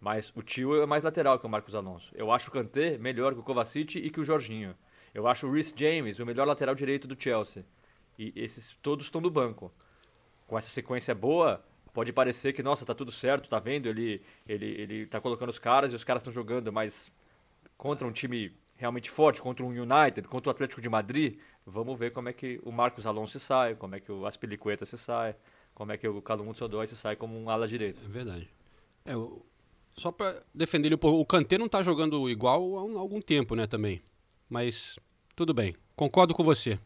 Mas 0.00 0.32
o 0.36 0.42
Tio 0.42 0.82
é 0.82 0.86
mais 0.86 1.02
lateral 1.02 1.38
que 1.38 1.46
o 1.46 1.48
Marcos 1.48 1.74
Alonso. 1.74 2.12
Eu 2.14 2.30
acho 2.30 2.50
o 2.50 2.52
Kanté 2.52 2.98
melhor 2.98 3.32
que 3.32 3.40
o 3.40 3.42
Kovacic 3.42 3.98
e 3.98 4.10
que 4.10 4.20
o 4.20 4.24
Jorginho. 4.24 4.74
Eu 5.14 5.26
acho 5.26 5.46
o 5.46 5.52
Rhys 5.52 5.74
James 5.76 6.18
o 6.18 6.26
melhor 6.26 6.46
lateral 6.46 6.74
direito 6.74 7.08
do 7.08 7.20
Chelsea. 7.20 7.64
E 8.18 8.32
esses 8.36 8.76
todos 8.82 9.06
estão 9.06 9.20
no 9.20 9.30
banco. 9.30 9.72
Com 10.46 10.58
essa 10.58 10.68
sequência 10.68 11.14
boa, 11.14 11.64
pode 11.94 12.12
parecer 12.12 12.52
que, 12.52 12.62
nossa, 12.62 12.84
tá 12.84 12.94
tudo 12.94 13.12
certo, 13.12 13.48
tá 13.48 13.58
vendo? 13.58 13.88
Ele, 13.88 14.20
ele, 14.46 14.66
ele 14.66 15.06
tá 15.06 15.20
colocando 15.20 15.50
os 15.50 15.58
caras 15.58 15.92
e 15.92 15.94
os 15.94 16.04
caras 16.04 16.20
estão 16.20 16.32
jogando, 16.32 16.72
mas 16.72 17.10
contra 17.78 18.06
um 18.06 18.12
time 18.12 18.52
realmente 18.82 19.08
forte 19.08 19.40
contra 19.40 19.64
um 19.64 19.68
United, 19.68 20.26
contra 20.26 20.50
o 20.50 20.50
Atlético 20.50 20.80
de 20.80 20.88
Madrid, 20.88 21.38
vamos 21.64 21.96
ver 21.96 22.10
como 22.10 22.28
é 22.28 22.32
que 22.32 22.60
o 22.64 22.72
Marcos 22.72 23.06
Alonso 23.06 23.38
se 23.38 23.46
sai, 23.46 23.76
como 23.76 23.94
é 23.94 24.00
que 24.00 24.10
o 24.10 24.26
Aspilicueta 24.26 24.84
se 24.84 24.98
sai, 24.98 25.36
como 25.72 25.92
é 25.92 25.96
que 25.96 26.08
o 26.08 26.20
Calum 26.20 26.52
Sodói 26.52 26.88
se 26.88 26.96
sai 26.96 27.14
como 27.14 27.38
um 27.38 27.48
ala 27.48 27.68
direita. 27.68 28.00
É 28.04 28.08
verdade. 28.08 28.50
É, 29.04 29.16
o, 29.16 29.46
só 29.96 30.10
para 30.10 30.42
defender 30.52 30.88
ele, 30.88 30.98
o 31.00 31.24
Kanté 31.24 31.56
não 31.56 31.66
está 31.66 31.80
jogando 31.80 32.28
igual 32.28 32.76
há, 32.76 32.84
um, 32.84 32.98
algum 32.98 33.20
tempo, 33.20 33.54
né, 33.54 33.68
também. 33.68 34.02
Mas 34.50 34.98
tudo 35.36 35.54
bem, 35.54 35.76
concordo 35.94 36.34
com 36.34 36.42
você. 36.42 36.76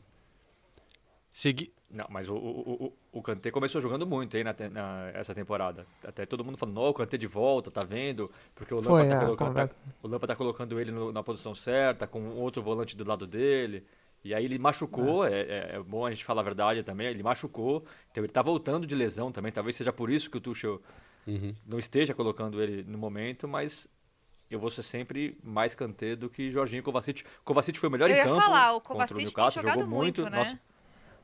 Segui... 1.32 1.72
Não, 1.88 2.06
mas 2.10 2.28
o, 2.28 2.34
o, 2.34 2.84
o, 2.84 2.92
o 3.16 3.22
Kanté 3.22 3.50
começou 3.50 3.80
jogando 3.80 4.06
muito 4.06 4.36
aí 4.36 4.44
na, 4.44 4.54
na, 4.70 5.10
essa 5.14 5.34
temporada. 5.34 5.86
Até 6.04 6.26
todo 6.26 6.44
mundo 6.44 6.58
falando, 6.58 6.74
não, 6.74 6.88
o 6.88 6.92
Kanté 6.92 7.16
de 7.16 7.26
volta, 7.26 7.70
tá 7.70 7.82
vendo? 7.82 8.30
Porque 8.54 8.74
o 8.74 8.76
Lampa, 8.76 9.08
tá, 9.08 9.16
é, 9.16 9.20
colocando, 9.20 9.54
tá, 9.54 9.70
o 10.02 10.08
Lampa 10.08 10.26
tá 10.26 10.36
colocando 10.36 10.78
ele 10.78 10.90
no, 10.92 11.10
na 11.10 11.22
posição 11.22 11.54
certa, 11.54 12.06
com 12.06 12.28
outro 12.36 12.62
volante 12.62 12.94
do 12.94 13.08
lado 13.08 13.26
dele. 13.26 13.86
E 14.22 14.34
aí 14.34 14.44
ele 14.44 14.58
machucou, 14.58 15.26
é. 15.26 15.32
É, 15.32 15.40
é. 15.40 15.76
é, 15.76 15.82
bom 15.82 16.04
a 16.04 16.10
gente 16.10 16.26
falar 16.26 16.42
a 16.42 16.44
verdade 16.44 16.82
também, 16.82 17.06
ele 17.06 17.22
machucou, 17.22 17.86
então 18.10 18.22
ele 18.22 18.32
tá 18.32 18.42
voltando 18.42 18.86
de 18.86 18.94
lesão 18.94 19.32
também, 19.32 19.50
talvez 19.50 19.76
seja 19.76 19.94
por 19.94 20.10
isso 20.10 20.28
que 20.28 20.36
o 20.36 20.40
Tuchel 20.40 20.82
uhum. 21.26 21.54
não 21.66 21.78
esteja 21.78 22.12
colocando 22.12 22.62
ele 22.62 22.84
no 22.84 22.98
momento, 22.98 23.48
mas 23.48 23.88
eu 24.50 24.60
vou 24.60 24.68
ser 24.68 24.82
sempre 24.82 25.38
mais 25.42 25.74
Kanté 25.74 26.14
do 26.14 26.28
que 26.28 26.50
Jorginho 26.50 26.82
Kovacic. 26.82 27.24
Kovacic 27.44 27.78
foi 27.78 27.88
o 27.88 27.92
melhor 27.92 28.10
eu 28.10 28.14
em 28.14 28.18
campo. 28.18 28.30
Eu 28.30 28.36
ia 28.36 28.42
falar, 28.42 28.72
o 28.74 28.80
Kovacic 28.82 29.34
tem 29.34 29.50
jogado 29.50 29.86
muito, 29.86 30.22
muito 30.22 30.24
né? 30.24 30.38
Nossa, 30.38 30.60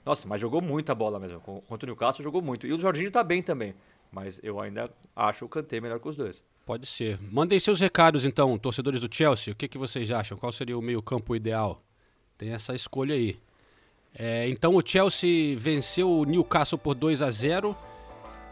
nossa, 0.05 0.27
mas 0.27 0.41
jogou 0.41 0.61
muita 0.61 0.95
bola 0.95 1.19
mesmo. 1.19 1.41
Contra 1.41 1.87
o 1.87 1.89
Newcastle 1.89 2.23
jogou 2.23 2.43
muito. 2.43 2.67
E 2.67 2.73
o 2.73 2.81
Jorginho 2.81 3.11
tá 3.11 3.23
bem 3.23 3.43
também. 3.43 3.75
Mas 4.11 4.41
eu 4.43 4.61
ainda 4.61 4.91
acho 5.15 5.45
o 5.45 5.49
Kanté 5.49 5.81
melhor 5.81 5.99
que 6.01 6.09
os 6.09 6.17
dois. 6.17 6.43
Pode 6.67 6.87
ser. 6.87 7.19
Mandem 7.21 7.59
seus 7.59 7.81
recados 7.81 8.25
então, 8.25 8.59
torcedores 8.59 9.01
do 9.01 9.15
Chelsea. 9.15 9.53
O 9.53 9.57
que, 9.57 9.69
que 9.69 9.79
vocês 9.79 10.11
acham? 10.11 10.37
Qual 10.37 10.53
seria 10.53 10.77
o 10.77 10.83
meio-campo 10.83 11.35
ideal? 11.35 11.83
Tem 12.37 12.53
essa 12.53 12.75
escolha 12.75 13.15
aí. 13.15 13.39
É, 14.15 14.49
então 14.49 14.75
o 14.75 14.83
Chelsea 14.85 15.57
venceu 15.57 16.11
o 16.11 16.25
Newcastle 16.25 16.79
por 16.79 16.95
2 16.95 17.23
a 17.23 17.31
0 17.31 17.75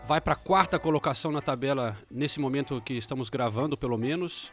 vai 0.07 0.21
para 0.21 0.33
a 0.33 0.37
quarta 0.37 0.79
colocação 0.79 1.31
na 1.31 1.43
tabela 1.43 1.97
nesse 2.11 2.41
momento 2.41 2.81
que 2.81 2.95
estamos 2.95 3.29
gravando, 3.29 3.77
pelo 3.77 3.99
menos. 3.99 4.51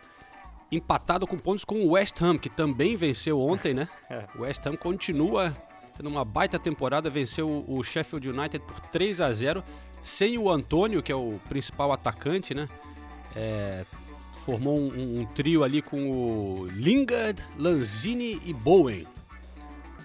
Empatado 0.71 1.25
com 1.25 1.37
pontos 1.37 1.63
com 1.63 1.75
o 1.75 1.91
West 1.91 2.21
Ham, 2.21 2.37
que 2.37 2.49
também 2.49 2.97
venceu 2.97 3.39
ontem, 3.39 3.73
né? 3.73 3.87
É. 4.09 4.27
O 4.35 4.41
West 4.41 4.65
Ham 4.65 4.75
continua 4.75 5.55
tendo 5.97 6.07
uma 6.09 6.23
baita 6.23 6.57
temporada, 6.59 7.09
venceu 7.09 7.65
o 7.67 7.83
Sheffield 7.83 8.29
United 8.29 8.59
por 8.65 8.79
3 8.79 9.19
a 9.19 9.33
0 9.33 9.63
sem 10.01 10.37
o 10.37 10.49
Antônio, 10.49 11.01
que 11.03 11.11
é 11.11 11.15
o 11.15 11.39
principal 11.49 11.91
atacante, 11.91 12.53
né? 12.53 12.69
É, 13.35 13.85
formou 14.45 14.77
um, 14.79 15.21
um- 15.21 15.25
trio 15.25 15.63
ali 15.63 15.81
com 15.81 16.09
o 16.09 16.67
Lingard, 16.67 17.43
Lanzini 17.57 18.39
e 18.45 18.53
Bowen 18.53 19.05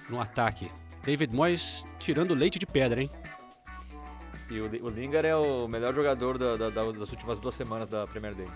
no 0.08 0.18
ataque. 0.20 0.70
David 1.04 1.34
Moyes 1.34 1.84
tirando 1.98 2.34
leite 2.34 2.58
de 2.58 2.66
pedra, 2.66 3.00
hein? 3.02 3.10
E 4.50 4.60
o, 4.60 4.64
o 4.84 4.88
Lingard 4.88 5.26
é 5.28 5.36
o 5.36 5.66
melhor 5.68 5.94
jogador 5.94 6.36
da- 6.38 6.56
da- 6.56 6.70
da- 6.70 6.92
das 6.92 7.10
últimas 7.10 7.40
duas 7.40 7.54
semanas 7.54 7.88
da 7.88 8.06
Premier 8.06 8.34
League. 8.36 8.52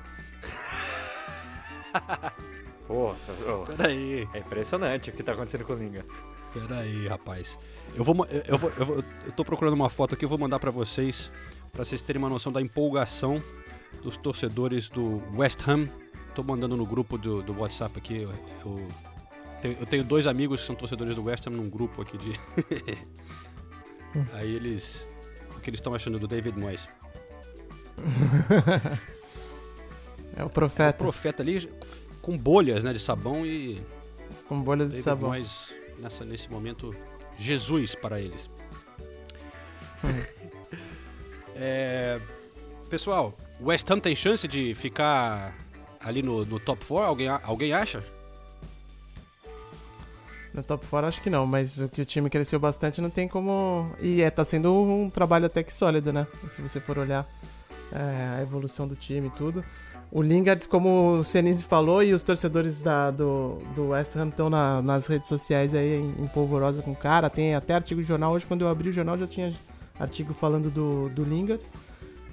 Pô, 2.87 3.15
tá- 3.27 3.33
oh, 3.53 3.67
Peraí, 3.77 4.29
é 4.33 4.39
impressionante 4.39 5.11
o 5.11 5.13
que 5.13 5.23
tá 5.23 5.33
acontecendo 5.33 5.65
com 5.65 5.73
o 5.73 5.77
Lingard. 5.77 6.07
Peraí, 6.53 7.07
rapaz. 7.07 7.59
Eu 7.95 8.05
vou, 8.05 8.27
eu, 8.47 8.59
vou, 8.59 8.73
eu, 8.79 8.87
vou, 8.87 9.05
eu 9.25 9.33
tô 9.33 9.45
procurando 9.45 9.75
uma 9.75 9.89
foto 9.89 10.15
aqui, 10.15 10.25
eu 10.25 10.29
vou 10.29 10.39
mandar 10.39 10.59
pra 10.59 10.71
vocês, 10.71 11.31
pra 11.73 11.85
vocês 11.85 12.03
terem 12.03 12.21
uma 12.21 12.29
noção 12.29 12.53
da 12.53 12.61
empolgação 12.61 13.43
dos 14.03 14.17
torcedores 14.17 14.89
do 14.89 15.23
West 15.35 15.67
Ham. 15.67 15.87
Tô 16.35 16.43
mandando 16.43 16.77
no 16.77 16.85
grupo 16.85 17.17
do, 17.17 17.43
do 17.43 17.59
WhatsApp 17.61 17.99
aqui. 17.99 18.23
Eu, 18.23 18.31
eu 18.65 18.89
tenho, 19.63 19.77
eu 19.81 19.87
tenho 19.87 20.05
dois 20.05 20.27
amigos 20.27 20.61
que 20.61 20.67
são 20.67 20.75
torcedores 20.75 21.15
do 21.15 21.25
West 21.25 21.47
Ham 21.47 21.51
num 21.51 21.69
grupo 21.69 22.03
aqui 22.03 22.19
de. 22.19 22.33
Aí 24.35 24.55
eles. 24.55 25.09
O 25.57 25.61
que 25.61 25.71
eles 25.71 25.79
estão 25.79 25.95
achando 25.95 26.19
do 26.19 26.29
David 26.29 26.59
Moyes? 26.59 26.89
É 30.37 30.43
o 30.43 30.47
O 30.47 30.51
profeta 30.51 30.93
profeta 30.93 31.43
ali 31.43 31.69
com 32.21 32.37
bolhas 32.37 32.85
né, 32.85 32.93
de 32.93 32.99
sabão 33.01 33.47
e 33.47 33.83
com 34.49 34.61
bolhas 34.61 34.89
de 34.89 34.97
David 34.97 35.05
sabão. 35.05 35.31
Moyes 35.31 35.75
nessa, 35.99 36.25
nesse 36.25 36.51
momento 36.51 36.95
Jesus 37.37 37.95
para 37.95 38.21
eles. 38.21 38.51
É, 41.59 42.21
pessoal, 42.91 43.35
o 43.59 43.69
West 43.69 43.91
Ham 43.91 43.99
tem 43.99 44.15
chance 44.15 44.47
de 44.47 44.75
ficar 44.75 45.57
ali 45.99 46.23
no, 46.23 46.45
no 46.45 46.61
top 46.61 46.85
4? 46.85 47.09
Alguém, 47.09 47.29
alguém 47.29 47.73
acha? 47.73 48.05
No 50.53 50.63
top 50.63 50.87
4 50.87 51.09
acho 51.09 51.23
que 51.23 51.31
não, 51.31 51.47
mas 51.47 51.81
o 51.81 51.89
que 51.89 52.01
o 52.01 52.05
time 52.05 52.31
cresceu 52.31 52.59
bastante 52.59 53.01
não 53.01 53.11
tem 53.11 53.27
como. 53.27 53.91
E 54.01 54.23
é, 54.23 54.31
tá 54.31 54.45
sendo 54.45 54.73
um 54.73 55.11
trabalho 55.11 55.47
até 55.47 55.63
que 55.63 55.73
sólido, 55.73 56.13
né? 56.13 56.27
Se 56.51 56.63
você 56.63 56.79
for 56.79 56.99
olhar 56.99 57.27
é, 57.93 58.39
a 58.39 58.43
evolução 58.43 58.87
do 58.87 58.97
time 58.97 59.29
e 59.29 59.31
tudo. 59.31 59.65
O 60.17 60.23
Lingard, 60.23 60.67
como 60.69 61.19
o 61.19 61.25
Senise 61.25 61.63
falou, 61.63 62.03
e 62.03 62.15
os 62.15 62.23
torcedores 62.23 62.81
da, 62.81 63.11
do, 63.11 63.59
do 63.75 63.89
West 63.89 64.17
Ham 64.17 64.29
estão 64.29 64.49
na- 64.49 64.81
nas 64.81 65.07
redes 65.07 65.29
sociais 65.29 65.75
aí 65.75 65.97
em, 66.01 66.25
em 66.25 66.27
polvorosa 66.29 66.81
com 66.81 66.93
o 66.93 66.97
cara. 66.97 67.29
Tem 67.29 67.55
até 67.55 67.75
artigo 67.75 68.01
de 68.01 68.09
jornal. 68.09 68.33
Hoje, 68.33 68.47
quando 68.47 68.63
eu 68.63 68.69
abri 68.69 68.89
o 68.89 68.93
jornal, 68.95 69.19
já 69.19 69.27
tinha 69.27 69.53
artigo 70.01 70.33
falando 70.33 70.71
do, 70.71 71.11
do 71.11 71.23
Lingard. 71.23 71.63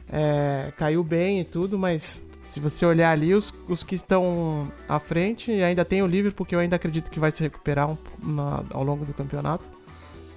É, 0.10 0.72
caiu 0.78 1.04
bem 1.04 1.42
e 1.42 1.44
tudo, 1.44 1.78
mas 1.78 2.22
se 2.46 2.58
você 2.62 2.86
olhar 2.86 3.12
ali, 3.12 3.34
os, 3.34 3.54
os 3.68 3.84
que 3.84 3.96
estão 3.96 4.66
à 4.88 4.98
frente, 4.98 5.52
ainda 5.52 5.84
tem 5.84 6.02
o 6.02 6.08
Liverpool, 6.08 6.46
que 6.46 6.56
eu 6.56 6.60
ainda 6.60 6.78
acredito 6.78 7.12
que 7.12 7.20
vai 7.20 7.34
se 7.34 7.42
recuperar 7.44 7.90
um- 7.92 7.98
na- 8.24 8.64
ao 8.72 8.84
longo 8.86 9.04
do 9.04 9.14
campeonato. 9.14 9.66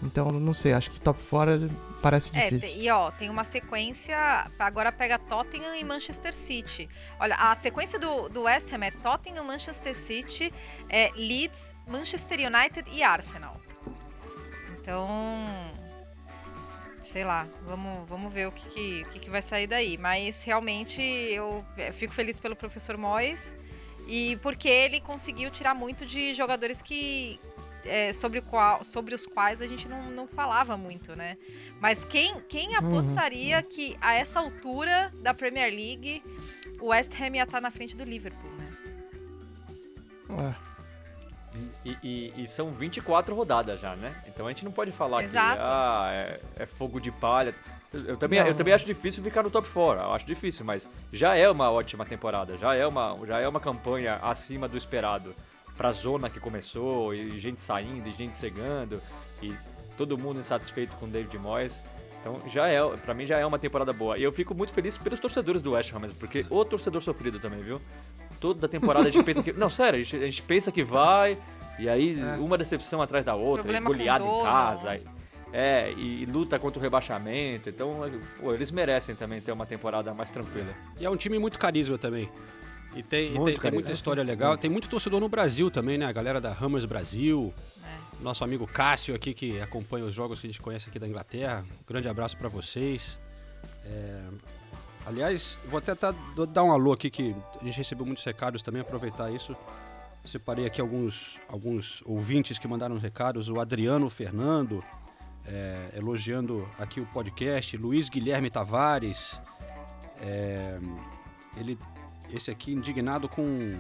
Então, 0.03 0.31
não 0.31 0.53
sei, 0.53 0.73
acho 0.75 0.91
que 0.91 1.01
top 1.01 1.21
fora 1.23 1.59
parece 2.03 2.37
É, 2.37 2.51
difícil. 2.51 2.79
e 2.83 2.91
ó, 2.91 3.11
tem 3.11 3.31
uma 3.31 3.45
sequência. 3.45 4.17
Agora 4.59 4.93
pega 4.93 5.19
Tottenham 5.19 5.75
e 5.75 5.83
Manchester 5.83 6.35
City. 6.35 6.89
Olha, 7.19 7.35
a 7.35 7.55
sequência 7.55 7.99
do, 7.99 8.29
do 8.29 8.43
West 8.43 8.71
Ham 8.73 8.85
é 8.85 8.91
Tottenham, 8.91 9.45
Manchester 9.45 9.95
City, 9.95 10.53
é 10.89 11.11
Leeds, 11.17 11.75
Manchester 11.87 12.39
United 12.41 12.91
e 12.93 13.03
Arsenal. 13.03 13.59
Então. 14.79 15.09
Sei 17.05 17.23
lá, 17.25 17.47
vamos, 17.65 18.09
vamos 18.09 18.33
ver 18.33 18.49
o 18.49 18.53
que, 18.53 18.69
que, 18.69 19.03
o 19.07 19.11
que, 19.13 19.19
que 19.21 19.31
vai 19.31 19.41
sair 19.41 19.69
daí. 19.69 19.97
Mas 19.97 20.43
realmente 20.43 21.01
eu 21.01 21.65
fico 21.93 22.13
feliz 22.13 22.39
pelo 22.39 22.57
professor 22.57 22.97
Moyes 22.97 23.55
e 24.09 24.37
porque 24.43 24.69
ele 24.69 25.01
conseguiu 25.01 25.51
tirar 25.51 25.73
muito 25.75 26.05
de 26.05 26.35
jogadores 26.35 26.83
que. 26.83 27.39
É, 27.87 28.13
sobre, 28.13 28.41
qual, 28.41 28.85
sobre 28.85 29.15
os 29.15 29.25
quais 29.27 29.61
a 29.63 29.67
gente 29.67 29.89
não, 29.89 30.11
não 30.11 30.27
falava 30.27 30.77
muito, 30.77 31.15
né? 31.17 31.37
Mas 31.81 32.05
quem, 32.05 32.41
quem 32.49 32.75
apostaria 32.77 33.63
que 33.63 33.97
a 34.01 34.15
essa 34.15 34.39
altura 34.41 35.13
da 35.21 35.33
Premier 35.35 35.71
League 35.73 36.23
o 36.81 36.87
West 36.89 37.13
Ham 37.21 37.37
ia 37.37 37.45
estar 37.45 37.61
na 37.61 37.71
frente 37.71 37.97
do 37.97 38.05
Liverpool, 38.05 38.51
né? 38.53 38.73
É. 40.31 40.77
E, 41.85 41.97
e- 42.03 42.43
e 42.43 42.47
são 42.47 42.71
24 42.71 43.35
rodadas 43.35 43.81
já, 43.81 43.97
né? 43.97 44.15
Então 44.27 44.47
a 44.47 44.51
gente 44.51 44.65
não 44.65 44.73
pode 44.73 44.93
falar 44.93 45.23
Exato. 45.23 45.61
que 45.61 45.67
ah, 45.67 46.11
é, 46.13 46.41
é 46.57 46.67
fogo 46.67 47.01
de 47.01 47.11
palha. 47.11 47.55
Eu 47.93 48.17
também, 48.17 48.41
Não. 48.41 48.47
eu 48.49 48.55
também 48.55 48.75
acho 48.75 48.85
difícil 48.85 49.23
ficar 49.23 49.43
no 49.43 49.49
top 49.51 49.67
4, 49.71 50.05
eu 50.05 50.13
acho 50.13 50.27
difícil, 50.27 50.67
mas 50.67 50.91
já 51.13 51.35
é 51.35 51.49
uma 51.49 51.71
ótima 51.71 52.05
temporada, 52.05 52.59
já 52.59 52.75
é 52.75 52.87
uma, 52.87 53.17
já 53.27 53.41
é 53.41 53.49
uma 53.49 53.61
campanha 53.61 54.19
acima 54.23 54.69
do 54.69 54.77
esperado. 54.77 55.35
Pra 55.77 55.93
zona 55.93 56.31
que 56.31 56.41
começou, 56.41 57.13
e 57.15 57.39
gente 57.39 57.61
saindo, 57.61 58.09
e 58.09 58.13
gente 58.13 58.37
chegando, 58.37 59.01
e 59.43 59.53
todo 59.97 60.17
mundo 60.17 60.41
insatisfeito 60.41 60.97
com 60.97 61.07
o 61.07 61.09
David 61.09 61.39
Moyes. 61.39 61.85
Então 62.21 62.41
já 62.49 62.67
é, 62.67 62.81
pra 62.97 63.13
mim 63.15 63.27
já 63.27 63.39
é 63.39 63.45
uma 63.47 63.59
temporada 63.59 63.93
boa. 63.93 64.17
E 64.19 64.23
eu 64.23 64.33
fico 64.33 64.55
muito 64.55 64.73
feliz 64.73 64.97
pelos 64.99 65.21
torcedores 65.21 65.61
do 65.63 65.73
West 65.73 65.93
Ham 65.93 65.99
mesmo, 66.01 66.17
porque 66.17 66.45
o 66.51 66.65
torcedor 66.65 67.03
sofrido 67.03 67.39
também, 67.39 67.61
viu? 67.61 67.81
Toda 68.41 68.67
temporada 68.69 69.09
a 69.09 69.11
gente 69.13 69.25
pensa 69.25 69.43
que. 69.43 69.53
Não, 69.53 69.69
sério, 69.71 70.01
a 70.01 70.03
gente, 70.03 70.17
a 70.17 70.25
gente 70.25 70.43
pensa 70.43 70.73
que 70.73 70.83
vai, 70.83 71.39
e 71.79 71.89
aí 71.89 72.17
uma 72.39 72.57
decepção 72.59 73.01
atrás 73.03 73.25
da 73.25 73.35
outra, 73.35 73.61
e 73.61 73.65
Problema 73.65 73.87
goleada 73.91 74.25
em 74.25 74.43
casa. 74.43 74.97
e- 74.97 75.17
É, 75.53 75.93
e, 75.93 76.23
e 76.23 76.27
luta 76.27 76.59
contra 76.59 76.79
o 76.81 76.83
rebaixamento. 76.83 77.69
Então, 77.71 78.01
pô, 78.41 78.53
eles 78.53 78.71
merecem 78.71 79.15
também 79.15 79.41
ter 79.41 79.53
uma 79.53 79.65
temporada 79.65 80.13
mais 80.13 80.31
tranquila. 80.31 80.75
E 80.99 81.07
é 81.07 81.09
um 81.11 81.17
time 81.17 81.39
muito 81.39 81.59
carisma 81.59 81.97
também. 81.97 82.29
E 82.97 83.03
tem, 83.03 83.35
e 83.37 83.45
tem, 83.45 83.59
tem 83.59 83.71
muita 83.73 83.93
história 83.93 84.23
legal. 84.23 84.57
Tem 84.57 84.71
muito 84.71 84.89
torcedor 84.89 85.21
no 85.21 85.29
Brasil 85.29 85.71
também, 85.71 85.99
né? 85.99 86.07
A 86.07 86.13
galera 86.13 86.41
da 86.41 86.51
Hammers 86.53 86.85
Brasil. 86.87 87.53
É. 87.85 88.23
Nosso 88.23 88.43
amigo 88.43 88.67
Cássio 88.67 89.15
aqui, 89.15 89.35
que 89.35 89.61
acompanha 89.61 90.05
os 90.07 90.15
jogos 90.15 90.41
que 90.41 90.47
a 90.47 90.51
gente 90.51 90.61
conhece 90.63 90.89
aqui 90.89 90.99
da 90.99 91.07
Inglaterra. 91.07 91.63
Um 91.83 91.87
grande 91.87 92.09
abraço 92.09 92.37
pra 92.37 92.49
vocês. 92.49 93.19
É, 93.85 94.23
Aliás, 95.07 95.57
vou 95.69 95.79
até 95.79 95.95
tá- 95.95 96.13
dar 96.53 96.65
um 96.65 96.73
alô 96.73 96.93
aqui, 96.93 97.09
que 97.09 97.33
a 97.61 97.65
gente 97.65 97.77
recebeu 97.79 98.05
muitos 98.05 98.25
recados 98.25 98.61
também, 98.61 98.83
aproveitar 98.83 99.31
isso. 99.31 99.55
Separei 100.25 100.67
aqui 100.67 100.81
alguns, 100.81 101.39
alguns 101.49 102.03
ouvintes 102.05 102.59
que 102.59 102.67
mandaram 102.67 102.99
recados. 102.99 103.49
O 103.49 103.61
Adriano 103.61 104.11
Fernando, 104.11 104.83
é, 105.47 105.91
elogiando 105.97 106.69
aqui 106.77 107.01
o 107.01 107.07
podcast. 107.07 107.77
Luiz 107.77 108.09
Guilherme 108.09 108.51
Tavares. 108.51 109.41
é, 110.21 110.81
ele, 111.57 111.79
esse 112.33 112.51
aqui 112.51 112.73
indignado 112.73 113.29
com, 113.29 113.75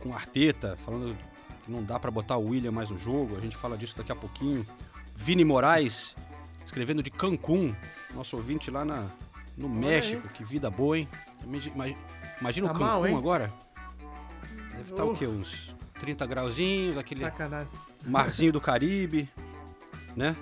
com 0.00 0.14
Arteta, 0.14 0.76
falando 0.84 1.16
que 1.64 1.70
não 1.70 1.82
dá 1.82 1.98
pra 1.98 2.10
botar 2.10 2.36
o 2.36 2.48
William 2.48 2.72
mais 2.72 2.90
no 2.90 2.98
jogo. 2.98 3.36
A 3.36 3.40
gente 3.40 3.56
fala 3.56 3.76
disso 3.76 3.96
daqui 3.96 4.12
a 4.12 4.16
pouquinho. 4.16 4.66
Vini 5.16 5.44
Moraes, 5.44 6.14
escrevendo 6.64 7.02
de 7.02 7.10
Cancún, 7.10 7.74
nosso 8.14 8.36
ouvinte 8.36 8.70
lá 8.70 8.84
na, 8.84 9.06
no 9.56 9.68
México. 9.68 10.26
Que 10.28 10.42
vida 10.44 10.70
boa, 10.70 10.98
hein? 10.98 11.08
Imagi- 11.44 11.70
imagi- 11.74 11.96
Imagina 12.40 12.68
Tá 12.68 12.74
o 12.74 12.78
Cancún 13.02 13.16
agora. 13.18 13.52
Deve 14.76 14.82
estar 14.90 15.04
o 15.04 15.10
Uf. 15.12 15.18
quê? 15.18 15.26
Uns 15.26 15.74
30 16.00 16.26
grauzinhos, 16.26 16.98
aquele 16.98 17.20
Sacanagem. 17.20 17.68
marzinho 18.04 18.52
do 18.52 18.60
Caribe, 18.60 19.30
né? 20.16 20.34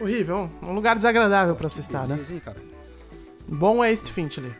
Horrível, 0.00 0.50
um 0.62 0.72
lugar 0.72 0.96
desagradável 0.96 1.54
pra 1.54 1.68
se 1.68 1.80
estar, 1.80 2.06
né? 2.06 2.18
Hein, 2.30 2.40
cara? 2.40 2.58
Bom 3.48 3.82
é 3.84 3.90
East 3.90 4.08
Finchley. 4.10 4.52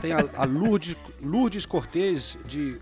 Tem 0.00 0.12
a, 0.12 0.24
a 0.36 0.44
Lourdes, 0.44 0.96
Lourdes 1.22 1.64
Cortez 1.66 2.36
de 2.44 2.78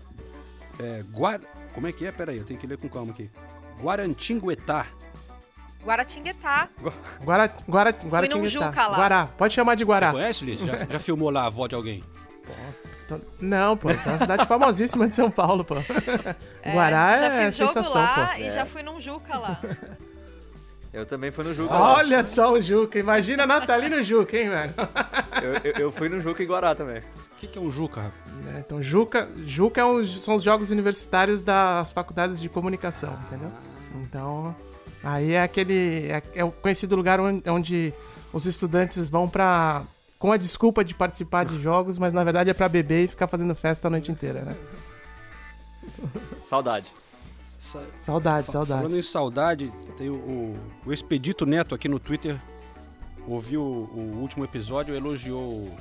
é, 0.79 1.03
Guar... 1.11 1.39
Como 1.73 1.87
é 1.87 1.91
que 1.93 2.05
é? 2.05 2.11
Pera 2.11 2.31
aí, 2.31 2.37
eu 2.37 2.43
tenho 2.43 2.59
que 2.59 2.67
ler 2.67 2.77
com 2.77 2.89
calma 2.89 3.11
aqui. 3.11 3.29
Guarantinguetá. 3.81 4.85
Guaratinguetá. 5.85 6.69
Guara, 7.23 7.47
Guara, 7.67 7.91
Guara 7.91 8.27
num 8.27 8.45
Juca 8.47 8.87
lá. 8.87 8.95
Guará, 8.97 9.25
pode 9.25 9.53
chamar 9.53 9.75
de 9.75 9.83
Você 9.83 9.87
Guará. 9.87 10.11
conhece, 10.11 10.45
Liz? 10.45 10.59
Já, 10.59 10.85
já 10.85 10.99
filmou 10.99 11.29
lá 11.29 11.43
a 11.43 11.45
avó 11.47 11.65
de 11.65 11.75
alguém? 11.75 12.03
Tô- 13.07 13.19
Não, 13.39 13.75
pô, 13.77 13.89
isso 13.89 14.07
é 14.07 14.11
uma 14.11 14.17
cidade 14.19 14.45
famosíssima 14.45 15.07
de 15.07 15.15
São 15.15 15.31
Paulo, 15.31 15.63
pô. 15.63 15.75
É, 16.61 16.73
Guará 16.73 17.17
já 17.17 17.25
é 17.27 17.45
fiz 17.45 17.57
jogo 17.57 17.73
sensação, 17.73 18.01
lá 18.01 18.27
pô. 18.35 18.41
e 18.41 18.51
já 18.51 18.65
fui 18.65 18.83
num 18.83 18.99
Juca 18.99 19.37
lá. 19.37 19.59
Eu 20.93 21.05
também 21.05 21.31
fui 21.31 21.43
no 21.45 21.53
Juca. 21.53 21.73
Olha 21.73 22.23
só 22.23 22.51
o 22.53 22.59
Juca, 22.61 22.99
imagina 22.99 23.45
Natalino 23.47 24.03
Juca, 24.03 24.37
hein, 24.37 24.49
velho? 24.49 24.73
Eu, 25.41 25.53
eu, 25.71 25.79
eu 25.85 25.91
fui 25.91 26.09
no 26.09 26.19
Juca 26.19 26.43
e 26.43 26.45
Guará 26.45 26.75
também. 26.75 26.99
O 26.99 27.35
que, 27.37 27.47
que 27.47 27.57
é 27.57 27.61
um 27.61 27.71
Juca, 27.71 28.01
rapaz? 28.01 28.55
É, 28.55 28.59
Então, 28.59 28.81
Juca, 28.83 29.27
Juca 29.45 29.79
é 29.81 29.85
os- 29.85 30.21
são 30.21 30.35
os 30.35 30.43
jogos 30.43 30.69
universitários 30.71 31.41
das 31.41 31.91
faculdades 31.93 32.39
de 32.39 32.47
comunicação, 32.49 33.17
entendeu? 33.27 33.49
Então, 34.03 34.53
aí 35.03 35.31
é 35.31 35.41
aquele. 35.41 36.07
É, 36.11 36.21
é 36.35 36.43
o 36.43 36.51
conhecido 36.51 36.95
lugar 36.95 37.19
onde, 37.19 37.49
onde 37.49 37.93
os 38.33 38.45
estudantes 38.45 39.07
vão 39.09 39.27
pra. 39.27 39.83
com 40.19 40.31
a 40.31 40.37
desculpa 40.37 40.83
de 40.83 40.93
participar 40.93 41.45
de 41.45 41.59
jogos, 41.61 41.97
mas 41.97 42.13
na 42.13 42.23
verdade 42.23 42.49
é 42.49 42.53
pra 42.53 42.67
beber 42.69 43.05
e 43.05 43.07
ficar 43.07 43.27
fazendo 43.27 43.55
festa 43.55 43.87
a 43.87 43.91
noite 43.91 44.11
inteira, 44.11 44.41
né? 44.41 44.55
Saudade. 46.43 46.91
Sa- 47.61 47.85
Saudade, 47.95 48.47
fa- 48.47 48.53
saudade. 48.53 48.81
Falando 48.81 48.97
em 48.97 49.01
saudade, 49.03 49.71
tem 49.95 50.09
o, 50.09 50.15
o, 50.15 50.57
o 50.87 50.91
Expedito 50.91 51.45
Neto 51.45 51.75
aqui 51.75 51.87
no 51.87 51.99
Twitter. 51.99 52.35
Ouviu 53.27 53.61
o, 53.61 54.15
o 54.15 54.19
último 54.19 54.43
episódio, 54.43 54.95
elogiou 54.95 55.43
o, 55.43 55.77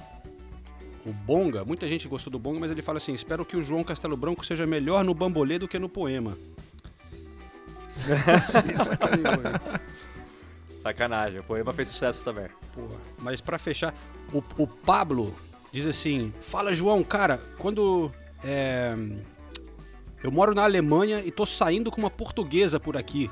o 1.07 1.13
Bonga, 1.25 1.65
muita 1.65 1.89
gente 1.89 2.07
gostou 2.07 2.31
do 2.31 2.39
Bonga, 2.39 2.61
mas 2.61 2.71
ele 2.71 2.83
fala 2.83 2.99
assim: 2.99 3.15
espero 3.15 3.47
que 3.47 3.57
o 3.57 3.63
João 3.63 3.83
Castelo 3.83 4.15
Branco 4.15 4.45
seja 4.45 4.67
melhor 4.67 5.03
no 5.03 5.15
bambolê 5.15 5.59
do 5.59 5.67
que 5.67 5.79
no 5.79 5.89
poema. 5.89 6.37
Sacanagem, 10.83 11.41
o 11.41 11.45
poema 11.45 11.73
fez 11.73 11.89
sucesso 11.89 12.23
também. 12.25 12.49
Porra. 12.75 12.97
Mas 13.19 13.41
pra 13.41 13.59
fechar, 13.59 13.95
o, 14.33 14.43
o 14.63 14.67
Pablo 14.67 15.35
diz 15.73 15.87
assim: 15.87 16.33
Fala, 16.43 16.73
João, 16.75 17.03
cara, 17.03 17.41
quando. 17.59 18.11
é, 18.45 18.95
eu 20.23 20.31
moro 20.31 20.55
na 20.55 20.65
Alemanha 20.65 21.23
e 21.25 21.31
tô 21.31 21.47
saindo 21.47 21.91
com 21.91 22.01
uma 22.01 22.11
portuguesa 22.11 22.79
por 22.79 22.97
aqui. 22.97 23.31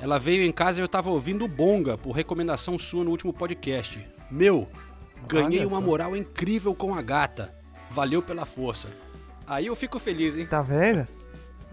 Ela 0.00 0.18
veio 0.18 0.42
em 0.42 0.52
casa 0.52 0.80
e 0.80 0.82
eu 0.82 0.88
tava 0.88 1.10
ouvindo 1.10 1.44
o 1.44 1.48
Bonga 1.48 1.96
por 1.96 2.12
recomendação 2.12 2.76
sua 2.78 3.04
no 3.04 3.10
último 3.10 3.32
podcast. 3.32 4.04
Meu, 4.30 4.68
ganhei 5.28 5.60
Olha 5.60 5.68
uma 5.68 5.80
moral 5.80 6.16
incrível 6.16 6.74
com 6.74 6.94
a 6.94 7.00
gata. 7.00 7.54
Valeu 7.90 8.20
pela 8.20 8.44
força. 8.44 8.88
Aí 9.46 9.66
eu 9.66 9.76
fico 9.76 9.98
feliz, 9.98 10.36
hein? 10.36 10.46
Tá 10.46 10.62
vendo? 10.62 11.06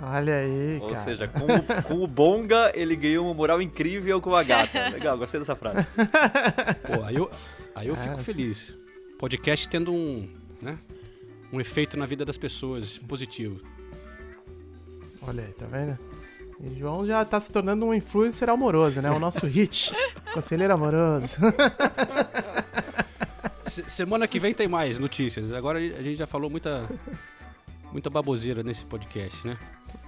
Olha 0.04 0.36
aí, 0.38 0.80
Ou 0.82 0.90
cara. 0.90 1.04
seja, 1.04 1.28
com 1.28 1.46
o, 1.46 1.84
com 1.84 2.04
o 2.04 2.08
Bonga, 2.08 2.72
ele 2.76 2.96
ganhou 2.96 3.26
uma 3.26 3.34
moral 3.34 3.62
incrível 3.62 4.20
com 4.22 4.36
a 4.36 4.44
gata. 4.44 4.90
Legal, 4.90 5.18
gostei 5.18 5.40
dessa 5.40 5.56
frase. 5.56 5.86
Pô, 6.86 7.04
aí 7.04 7.16
eu, 7.16 7.30
aí 7.76 7.88
eu 7.88 7.96
fico 7.96 8.16
É, 8.16 8.24
feliz. 8.24 8.74
Podcast 9.20 9.70
tendo 9.70 9.92
um, 9.94 10.28
né, 10.62 10.78
um 11.54 11.60
efeito 11.62 11.98
na 11.98 12.06
vida 12.06 12.26
das 12.26 12.38
pessoas 12.38 13.00
positivo. 13.04 13.62
Olha 15.28 15.44
aí, 15.44 15.52
tá 15.54 15.66
vendo? 15.68 15.98
E 16.64 16.78
João 16.80 17.06
já 17.06 17.24
tá 17.26 17.40
se 17.40 17.52
tornando 17.52 17.86
um 17.86 17.94
influencer 17.94 18.50
amoroso, 18.50 19.02
né? 19.02 19.10
O 19.12 19.20
nosso 19.20 19.46
hit. 19.48 19.94
Conselheiro 20.34 20.74
amoroso. 20.74 21.38
Se- 23.66 23.90
semana 23.90 24.28
que 24.28 24.40
vem 24.40 24.54
tem 24.54 24.68
mais 24.68 24.98
notícias. 25.00 25.52
Agora 25.54 25.80
a 25.80 26.02
gente 26.04 26.16
já 26.18 26.28
falou 26.28 26.50
muita, 26.50 26.88
muita 27.92 28.10
baboseira 28.10 28.62
nesse 28.64 28.84
podcast, 28.86 29.46
né? 29.48 29.58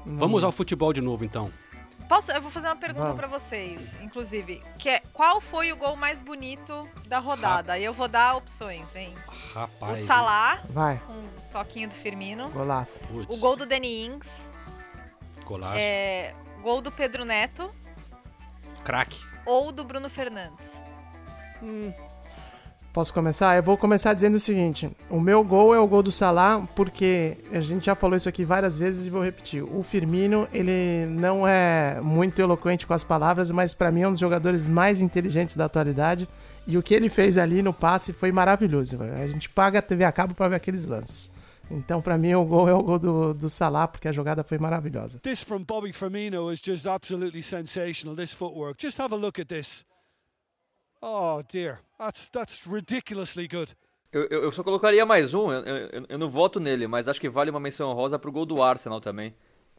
Vamos 0.05 0.43
ao 0.43 0.51
futebol 0.51 0.91
de 0.93 1.01
novo, 1.01 1.23
então. 1.23 1.51
Posso, 2.09 2.31
eu 2.33 2.41
vou 2.41 2.51
fazer 2.51 2.67
uma 2.67 2.75
pergunta 2.75 3.13
pra 3.13 3.27
vocês, 3.27 3.95
inclusive, 4.03 4.61
que 4.77 4.89
é 4.89 5.01
qual 5.13 5.39
foi 5.39 5.71
o 5.71 5.77
gol 5.77 5.95
mais 5.95 6.19
bonito 6.19 6.87
da 7.07 7.17
rodada? 7.19 7.79
E 7.79 7.83
eu 7.85 7.93
vou 7.93 8.09
dar 8.09 8.35
opções, 8.35 8.93
hein? 8.95 9.13
O 9.27 9.53
Rapaz. 9.53 10.01
Salah, 10.01 10.61
Vai, 10.69 11.01
com 11.07 11.13
um 11.13 11.23
toquinho 11.51 11.87
do 11.87 11.95
Firmino. 11.95 12.49
golaço. 12.49 12.99
Putz, 13.09 13.33
O 13.33 13.37
gol 13.39 13.55
do 13.55 13.65
Danny 13.65 14.05
Ings. 14.05 14.49
Golaço. 15.43 15.77
É, 15.79 16.33
gol 16.61 16.81
do 16.81 16.91
Pedro 16.91 17.25
Neto. 17.25 17.69
Craque. 18.83 19.23
Ou 19.45 19.71
do 19.71 19.83
Bruno 19.83 20.09
Fernandes. 20.09 20.81
Posso 22.93 23.11
começar? 23.11 23.55
Eu 23.55 23.63
vou 23.63 23.75
começar 23.75 24.13
dizendo 24.13 24.35
o 24.35 24.39
seguinte: 24.39 24.95
o 25.09 25.19
meu 25.19 25.43
gol 25.43 25.73
é 25.73 25.79
o 25.79 25.87
gol 25.87 26.03
do 26.03 26.11
Salah, 26.11 26.61
porque 26.75 27.37
a 27.51 27.59
gente 27.59 27.87
já 27.87 27.95
falou 27.95 28.15
isso 28.15 28.29
aqui 28.29 28.45
várias 28.45 28.77
vezes 28.77 29.07
e 29.07 29.09
vou 29.09 29.23
repetir. 29.23 29.63
O 29.63 29.81
Firmino, 29.81 30.47
ele 30.53 31.07
não 31.07 31.47
é 31.47 31.99
muito 32.01 32.39
eloquente 32.39 32.85
com 32.85 32.93
as 32.93 33.03
palavras, 33.03 33.49
mas 33.49 33.73
pra 33.73 33.91
mim 33.91 34.01
é 34.01 34.07
um 34.07 34.11
dos 34.11 34.19
jogadores 34.19 34.67
mais 34.67 35.01
inteligentes 35.01 35.55
da 35.55 35.65
atualidade. 35.65 36.29
E 36.67 36.77
o 36.77 36.83
que 36.83 36.93
ele 36.93 37.09
fez 37.09 37.35
ali 37.35 37.63
no 37.63 37.73
passe 37.73 38.13
foi 38.13 38.31
maravilhoso. 38.31 38.99
A 39.01 39.27
gente 39.27 39.49
paga 39.49 39.79
a 39.79 39.81
TV 39.81 40.03
a 40.03 40.11
cabo 40.11 40.35
pra 40.35 40.47
ver 40.47 40.57
aqueles 40.57 40.85
lances. 40.85 41.32
Então, 41.71 42.01
pra 42.01 42.17
mim, 42.17 42.33
o 42.35 42.45
gol 42.45 42.67
é 42.69 42.73
o 42.73 42.83
gol 42.83 42.99
do, 42.99 43.33
do 43.33 43.49
Salah, 43.49 43.87
porque 43.87 44.07
a 44.07 44.11
jogada 44.11 44.43
foi 44.43 44.57
maravilhosa. 44.57 45.19
This 45.19 45.43
from 45.43 45.63
Bobby 45.63 45.91
Firmino 45.91 46.51
is 46.51 46.61
just 46.63 46.85
absolutely 46.85 47.41
sensational. 47.41 48.15
This 48.15 48.33
footwork. 48.33 48.79
Just 48.79 48.99
have 48.99 49.13
a 49.13 49.17
look 49.17 49.39
at 49.39 49.47
this. 49.47 49.85
Oh 51.01 51.41
dear, 51.51 51.79
that's 51.97 52.29
that's 52.29 52.65
ridiculously 52.67 53.47
good. 53.47 53.73
Eu, 54.11 54.27
eu- 54.29 54.43
eu 54.43 54.51
só 54.51 54.63
colocaria 54.63 55.05
mais 55.05 55.33
um, 55.33 55.51
eu, 55.51 55.65
eu- 55.65 56.05
eu 56.07 56.17
não 56.19 56.29
voto 56.29 56.59
nele, 56.59 56.87
mas 56.87 57.07
acho 57.07 57.19
que 57.19 57.27
vale 57.29 57.49
uma 57.49 57.59
menção 57.59 57.89
honrosa 57.89 58.19
pro 58.19 58.31
gol 58.31 58.45
do 58.45 58.61
Arsenal 58.61 59.01
também. 59.01 59.33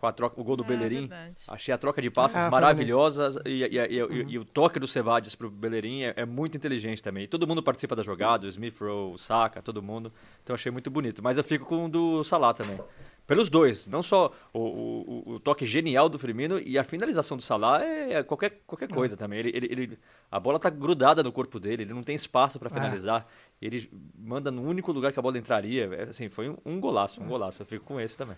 Com 0.05 0.09
a 0.09 0.13
troca, 0.13 0.39
o 0.39 0.45
gol 0.45 0.55
do 0.57 0.65
É, 0.65 0.67
Bellerin. 0.67 1.01
verdade. 1.07 1.41
Achei 1.49 1.73
a 1.73 1.79
troca 1.79 2.03
de 2.03 2.11
passes 2.11 2.37
Ah, 2.37 2.51
maravilhosa 2.51 3.41
e, 3.47 3.63
e- 3.65 3.79
e- 3.79 4.01
e- 4.03 4.27
e 4.35 4.39
o 4.39 4.45
toque 4.45 4.79
do 4.79 4.87
Sebadios 4.87 5.35
pro 5.35 5.51
Bellerin 5.51 6.03
é, 6.03 6.13
é 6.19 6.27
muito 6.27 6.57
inteligente 6.59 7.03
também. 7.03 7.25
E 7.25 7.27
todo 7.27 7.47
mundo 7.47 7.63
participa 7.63 7.97
da 7.97 8.03
jogada, 8.03 8.45
o 8.45 8.49
Smith 8.51 8.77
Rowe, 8.79 9.15
o 9.15 9.19
Saka, 9.19 9.63
todo 9.63 9.83
mundo. 9.83 10.13
Então 10.43 10.53
achei 10.53 10.71
muito 10.71 10.91
bonito. 10.91 11.23
Mas 11.23 11.39
eu 11.39 11.45
fico 11.45 11.65
com 11.65 11.87
o 11.87 11.89
do 11.89 12.23
Salah 12.23 12.53
também. 12.53 12.79
Pelos 13.27 13.49
dois, 13.49 13.87
não 13.87 14.03
só 14.03 14.31
o, 14.53 14.59
o- 14.61 15.23
o- 15.37 15.41
toque 15.41 15.65
genial 15.65 16.11
do 16.11 16.19
Firmino 16.19 16.59
e 16.59 16.77
a 16.79 16.85
finalização 16.85 17.39
do 17.39 17.43
Salah 17.43 17.83
é, 17.83 18.13
é 18.17 18.23
qualquer, 18.23 18.61
qualquer 18.67 18.89
coisa 18.89 19.17
também. 19.17 19.39
Ele, 19.39 19.49
ele- 19.55 19.67
ele- 19.73 19.99
a 20.31 20.39
bola 20.39 20.59
tá 20.59 20.69
grudada 20.69 21.23
no 21.23 21.33
corpo 21.33 21.59
dele, 21.59 21.85
ele 21.85 21.95
não 21.95 22.03
tem 22.03 22.15
espaço 22.15 22.59
para 22.59 22.69
finalizar. 22.69 23.27
Ele 23.63 23.89
manda 24.19 24.51
no 24.51 24.61
único 24.63 24.93
lugar 24.93 25.11
que 25.11 25.19
a 25.19 25.23
bola 25.23 25.39
entraria. 25.39 25.89
É, 25.95 26.03
Assim, 26.11 26.29
foi 26.29 26.51
um, 26.51 26.59
um 26.67 26.79
golaço, 26.79 27.23
um 27.23 27.27
golaço. 27.27 27.63
Eu 27.63 27.67
fico 27.67 27.87
com 27.87 27.99
esse 27.99 28.19
também. 28.19 28.37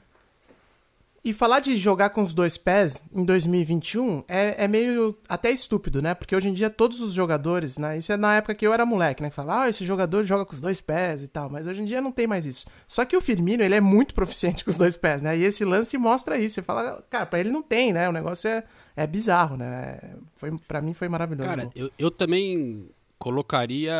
E 1.26 1.32
falar 1.32 1.58
de 1.58 1.76
jogar 1.76 2.10
com 2.10 2.22
os 2.22 2.32
dois 2.32 2.56
pés 2.56 3.02
em 3.12 3.24
2021 3.24 4.22
é, 4.28 4.62
é 4.62 4.68
meio 4.68 5.18
até 5.28 5.50
estúpido, 5.50 6.00
né? 6.00 6.14
Porque 6.14 6.36
hoje 6.36 6.46
em 6.46 6.54
dia 6.54 6.70
todos 6.70 7.00
os 7.00 7.12
jogadores, 7.12 7.78
né? 7.78 7.98
Isso 7.98 8.12
é 8.12 8.16
na 8.16 8.36
época 8.36 8.54
que 8.54 8.64
eu 8.64 8.72
era 8.72 8.86
moleque, 8.86 9.24
né? 9.24 9.28
Que 9.28 9.34
falava, 9.34 9.62
ah, 9.62 9.68
esse 9.68 9.84
jogador 9.84 10.22
joga 10.22 10.44
com 10.44 10.52
os 10.54 10.60
dois 10.60 10.80
pés 10.80 11.24
e 11.24 11.26
tal. 11.26 11.50
Mas 11.50 11.66
hoje 11.66 11.82
em 11.82 11.84
dia 11.84 12.00
não 12.00 12.12
tem 12.12 12.28
mais 12.28 12.46
isso. 12.46 12.66
Só 12.86 13.04
que 13.04 13.16
o 13.16 13.20
Firmino, 13.20 13.64
ele 13.64 13.74
é 13.74 13.80
muito 13.80 14.14
proficiente 14.14 14.62
com 14.64 14.70
os 14.70 14.78
dois 14.78 14.96
pés, 14.96 15.20
né? 15.20 15.36
E 15.36 15.42
esse 15.42 15.64
lance 15.64 15.98
mostra 15.98 16.38
isso. 16.38 16.54
Você 16.54 16.62
fala, 16.62 17.04
cara, 17.10 17.26
pra 17.26 17.40
ele 17.40 17.50
não 17.50 17.60
tem, 17.60 17.92
né? 17.92 18.08
O 18.08 18.12
negócio 18.12 18.48
é, 18.48 18.62
é 18.94 19.04
bizarro, 19.04 19.56
né? 19.56 19.98
Foi, 20.36 20.56
pra 20.68 20.80
mim 20.80 20.94
foi 20.94 21.08
maravilhoso. 21.08 21.48
Cara, 21.48 21.68
eu, 21.74 21.90
eu 21.98 22.08
também 22.08 22.88
colocaria 23.18 23.92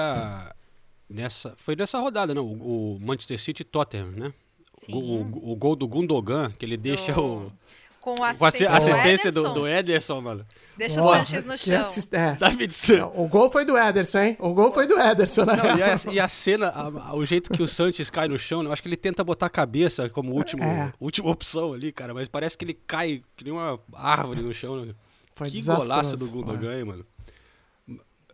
nessa. 1.11 1.55
Foi 1.57 1.75
nessa 1.75 1.99
rodada, 1.99 2.33
não? 2.33 2.47
O, 2.47 2.95
o 2.95 3.01
Manchester 3.01 3.41
City 3.41 3.63
e 3.63 3.65
Tottenham, 3.65 4.13
né? 4.13 4.33
O, 4.91 5.53
o- 5.53 5.57
gol 5.57 5.75
do 5.75 5.89
Gundogan, 5.89 6.51
que 6.59 6.65
ele 6.65 6.77
deixa 6.77 7.19
o. 7.19 7.51
Com 8.01 8.23
a 8.23 8.33
Com 8.35 8.45
assistência, 8.45 8.71
assistência 8.71 9.33
do, 9.33 9.43
do, 9.43 9.49
Ederson. 9.49 9.61
do 9.61 9.69
Ederson, 9.69 10.21
mano. 10.21 10.47
Deixa 10.77 11.01
Porra, 11.01 11.23
o 11.23 11.27
Sanches 11.27 11.45
no 11.45 11.59
chão. 11.59 11.81
assist- 11.81 12.13
é. 12.15 12.35
David. 12.37 12.73
O 13.17 13.27
gol 13.27 13.51
foi 13.51 13.65
do 13.65 13.77
Ederson, 13.77 14.19
hein? 14.21 14.37
O 14.39 14.53
gol 14.55 14.71
foi 14.71 14.87
do 14.87 14.97
Ederson, 15.01 15.45
né? 15.45 15.55
Não, 15.57 15.77
e, 15.79 15.83
a, 15.83 16.13
e 16.13 16.21
a 16.21 16.29
cena, 16.29 16.69
a- 16.69 17.09
a- 17.09 17.17
o 17.17 17.25
jeito 17.27 17.51
que 17.51 17.61
o 17.63 17.67
Sanches 17.67 18.09
cai 18.09 18.29
no 18.29 18.39
chão, 18.39 18.63
eu 18.63 18.73
acho 18.73 18.81
que 18.83 18.89
ele 18.89 18.97
tenta 18.97 19.25
botar 19.25 19.47
a 19.47 19.51
cabeça 19.51 20.09
como 20.09 20.33
último, 20.35 20.63
É. 20.63 20.93
última 21.01 21.31
opção 21.31 21.73
ali, 21.73 21.91
cara, 21.91 22.15
mas 22.15 22.29
parece 22.29 22.57
que 22.57 22.65
ele 22.65 22.75
cai 22.87 23.23
que 23.37 23.43
nem 23.43 23.53
uma 23.53 23.81
árvore 23.95 24.41
no 24.43 24.55
chão, 24.55 24.85
né? 24.85 24.95
Foi 25.35 25.51
que 25.51 25.61
golaço 25.63 26.17
do 26.17 26.31
Gundogan, 26.31 26.79
hein, 26.79 26.85
mano. 26.85 27.05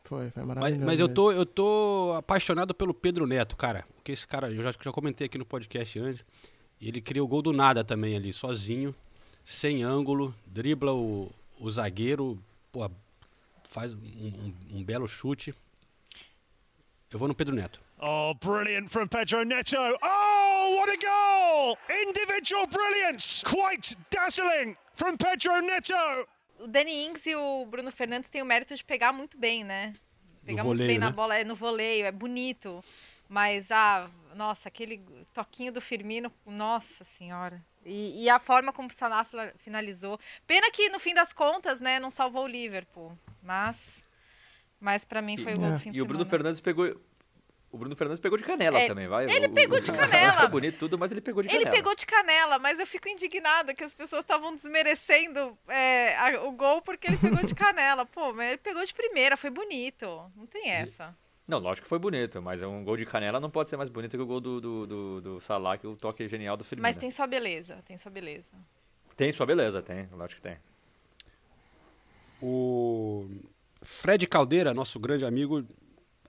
Foi, 0.04 0.28
foi 0.30 0.42
Mas, 0.42 0.46
maravilhoso. 0.46 0.84
mas 0.84 1.00
eu, 1.00 1.06
mesmo. 1.06 1.14
tô, 1.14 1.32
eu 1.32 1.46
tô 1.46 2.14
apaixonado 2.18 2.74
pelo 2.74 2.92
Pedro 2.92 3.26
Neto, 3.26 3.56
cara. 3.56 3.84
Porque 4.02 4.10
esse 4.10 4.26
cara, 4.26 4.50
eu 4.50 4.60
já, 4.64 4.72
já 4.72 4.90
comentei 4.90 5.26
aqui 5.28 5.38
no 5.38 5.46
podcast 5.46 5.96
antes, 6.00 6.24
ele 6.80 7.00
cria 7.00 7.22
o 7.22 7.26
gol 7.28 7.40
do 7.40 7.52
nada 7.52 7.84
também 7.84 8.16
ali, 8.16 8.32
sozinho, 8.32 8.92
sem 9.44 9.84
ângulo, 9.84 10.34
dribla 10.44 10.92
o, 10.92 11.30
o 11.60 11.70
zagueiro, 11.70 12.36
pô, 12.72 12.90
faz 13.62 13.92
um, 13.94 13.98
um- 13.98 14.54
um 14.78 14.84
belo 14.84 15.06
chute. 15.06 15.54
Eu 17.12 17.18
vou 17.20 17.28
no 17.28 17.34
Pedro 17.34 17.54
Neto. 17.54 17.80
Oh, 18.00 18.34
brilliant 18.34 18.88
from 18.90 19.06
Pedro 19.06 19.44
Neto. 19.44 19.76
Oh, 19.76 20.76
what 20.78 20.90
a 20.90 20.96
goal! 20.96 21.78
Individual 22.08 22.66
brilliance, 22.66 23.44
quite 23.44 23.96
dazzling 24.10 24.76
from 24.96 25.16
Pedro 25.16 25.60
Neto. 25.62 25.94
O 26.58 26.66
Danny 26.66 27.04
Ings 27.06 27.24
e 27.26 27.36
o 27.36 27.66
Bruno 27.66 27.92
Fernandes 27.92 28.28
têm 28.28 28.42
o 28.42 28.46
mérito 28.46 28.74
de 28.74 28.82
pegar 28.82 29.12
muito 29.12 29.38
bem, 29.38 29.62
né? 29.62 29.94
Pegar 30.44 30.64
muito 30.64 30.78
voleio, 30.78 30.88
bem 30.90 30.98
na 30.98 31.10
né? 31.10 31.12
bola, 31.12 31.36
é 31.36 31.44
no 31.44 31.54
voleio, 31.54 32.04
é 32.04 32.10
bonito. 32.10 32.82
Mas, 33.32 33.70
ah, 33.70 34.10
nossa, 34.34 34.68
aquele 34.68 35.02
toquinho 35.32 35.72
do 35.72 35.80
Firmino, 35.80 36.30
nossa 36.44 37.02
senhora. 37.02 37.64
E, 37.82 38.24
e 38.24 38.28
a 38.28 38.38
forma 38.38 38.74
como 38.74 38.90
o 38.90 38.92
Salah 38.94 39.26
finalizou. 39.56 40.20
Pena 40.46 40.70
que, 40.70 40.90
no 40.90 40.98
fim 40.98 41.14
das 41.14 41.32
contas, 41.32 41.80
né, 41.80 41.98
não 41.98 42.10
salvou 42.10 42.44
o 42.44 42.46
Liverpool. 42.46 43.18
Mas, 43.42 44.02
mas 44.78 45.06
para 45.06 45.22
mim 45.22 45.38
foi 45.38 45.54
o 45.54 45.58
gol 45.58 45.72
do 45.72 45.78
fim 45.78 45.90
de 45.92 45.96
E 45.98 46.02
o 46.02 46.04
Bruno 46.04 46.24
semana. 46.24 46.30
Fernandes 46.30 46.60
pegou. 46.60 46.94
O 47.70 47.78
Bruno 47.78 47.96
Fernandes 47.96 48.20
pegou 48.20 48.36
de 48.36 48.44
canela 48.44 48.78
É, 48.78 48.86
também, 48.86 49.08
vai. 49.08 49.24
ele 49.24 49.46
O- 49.46 49.50
o- 49.50 49.54
pegou 49.54 49.80
de 49.80 49.90
o- 49.90 49.94
canela. 49.96 50.32
Foi 50.34 50.48
bonito 50.48 50.78
tudo, 50.78 50.98
mas 50.98 51.10
ele 51.10 51.22
pegou 51.22 51.42
de 51.42 51.48
Ele 51.48 51.60
canela. 51.64 51.74
pegou 51.74 51.96
de 51.96 52.04
canela, 52.06 52.58
mas 52.58 52.78
eu 52.78 52.86
fico 52.86 53.08
indignada 53.08 53.72
que 53.74 53.82
as 53.82 53.94
pessoas 53.94 54.20
estavam 54.20 54.54
desmerecendo 54.54 55.56
é, 55.68 56.14
a- 56.18 56.42
o 56.42 56.52
gol 56.52 56.82
porque 56.82 57.06
ele 57.06 57.16
pegou 57.16 57.42
de 57.42 57.54
canela. 57.56 58.04
Pô, 58.04 58.34
mas 58.34 58.48
ele 58.48 58.58
pegou 58.58 58.84
de 58.84 58.92
primeira, 58.92 59.38
foi 59.38 59.48
bonito. 59.48 60.30
Não 60.36 60.44
tem 60.46 60.68
essa. 60.70 61.16
Não, 61.46 61.58
lógico 61.58 61.84
que 61.84 61.88
foi 61.88 61.98
bonito, 61.98 62.40
mas 62.40 62.62
um 62.62 62.84
gol 62.84 62.96
de 62.96 63.04
canela 63.04 63.40
não 63.40 63.50
pode 63.50 63.68
ser 63.68 63.76
mais 63.76 63.88
bonito 63.88 64.16
que 64.16 64.22
o 64.22 64.26
gol 64.26 64.40
do, 64.40 64.60
do, 64.60 64.86
do, 64.86 65.20
do 65.20 65.40
Salah, 65.40 65.76
que 65.76 65.86
o 65.86 65.96
toque 65.96 66.26
genial 66.28 66.56
do 66.56 66.64
Firmino. 66.64 66.82
Mas 66.82 66.96
tem 66.96 67.10
sua 67.10 67.26
beleza, 67.26 67.82
tem 67.84 67.98
sua 67.98 68.10
beleza. 68.10 68.52
Tem 69.16 69.30
sua 69.32 69.44
beleza, 69.44 69.82
tem, 69.82 70.08
lógico 70.12 70.40
que 70.40 70.48
tem. 70.48 70.56
O 72.40 73.28
Fred 73.82 74.26
Caldeira, 74.26 74.72
nosso 74.74 74.98
grande 74.98 75.24
amigo, 75.24 75.64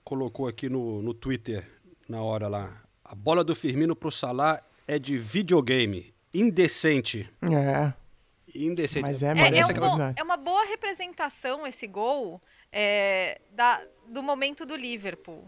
colocou 0.04 0.46
aqui 0.46 0.68
no, 0.68 1.02
no 1.02 1.14
Twitter 1.14 1.68
na 2.08 2.22
hora 2.22 2.48
lá. 2.48 2.82
A 3.04 3.14
bola 3.14 3.42
do 3.44 3.54
Firmino 3.54 3.96
pro 3.96 4.10
Salah 4.10 4.62
é 4.86 4.98
de 4.98 5.16
videogame. 5.18 6.12
Indecente. 6.32 7.30
É. 7.42 7.92
Indecente. 8.54 9.02
Mas 9.02 9.22
é, 9.22 9.28
É, 9.28 9.58
é, 9.58 9.64
um 9.64 9.68
bom- 9.74 9.96
verdade. 9.96 10.20
é 10.20 10.22
uma 10.22 10.36
boa 10.36 10.64
representação 10.66 11.66
esse 11.66 11.86
gol 11.86 12.40
é, 12.70 13.40
da- 13.50 13.80
do 14.08 14.22
momento 14.22 14.64
do 14.64 14.74
Liverpool. 14.74 15.44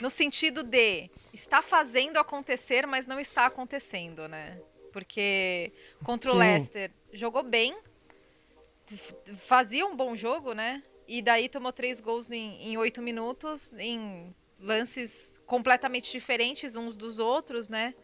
No 0.00 0.10
sentido 0.10 0.62
de 0.62 1.10
está 1.32 1.62
fazendo 1.62 2.18
acontecer, 2.18 2.86
mas 2.86 3.06
não 3.06 3.20
está 3.20 3.46
acontecendo, 3.46 4.28
né? 4.28 4.58
Porque 4.92 5.72
contra 6.04 6.30
o 6.30 6.34
Sim. 6.34 6.38
Leicester 6.40 6.90
jogou 7.12 7.42
bem, 7.42 7.76
fazia 9.38 9.86
um 9.86 9.96
bom 9.96 10.16
jogo, 10.16 10.52
né? 10.52 10.80
E 11.06 11.22
daí 11.22 11.48
tomou 11.48 11.72
três 11.72 12.00
gols 12.00 12.30
em, 12.30 12.76
oito 12.76 13.00
minutos, 13.00 13.72
em 13.78 14.34
lances 14.60 15.40
completamente 15.46 16.10
diferentes 16.10 16.76
uns 16.76 16.96
dos 16.96 17.18
outros, 17.18 17.68
né? 17.68 17.94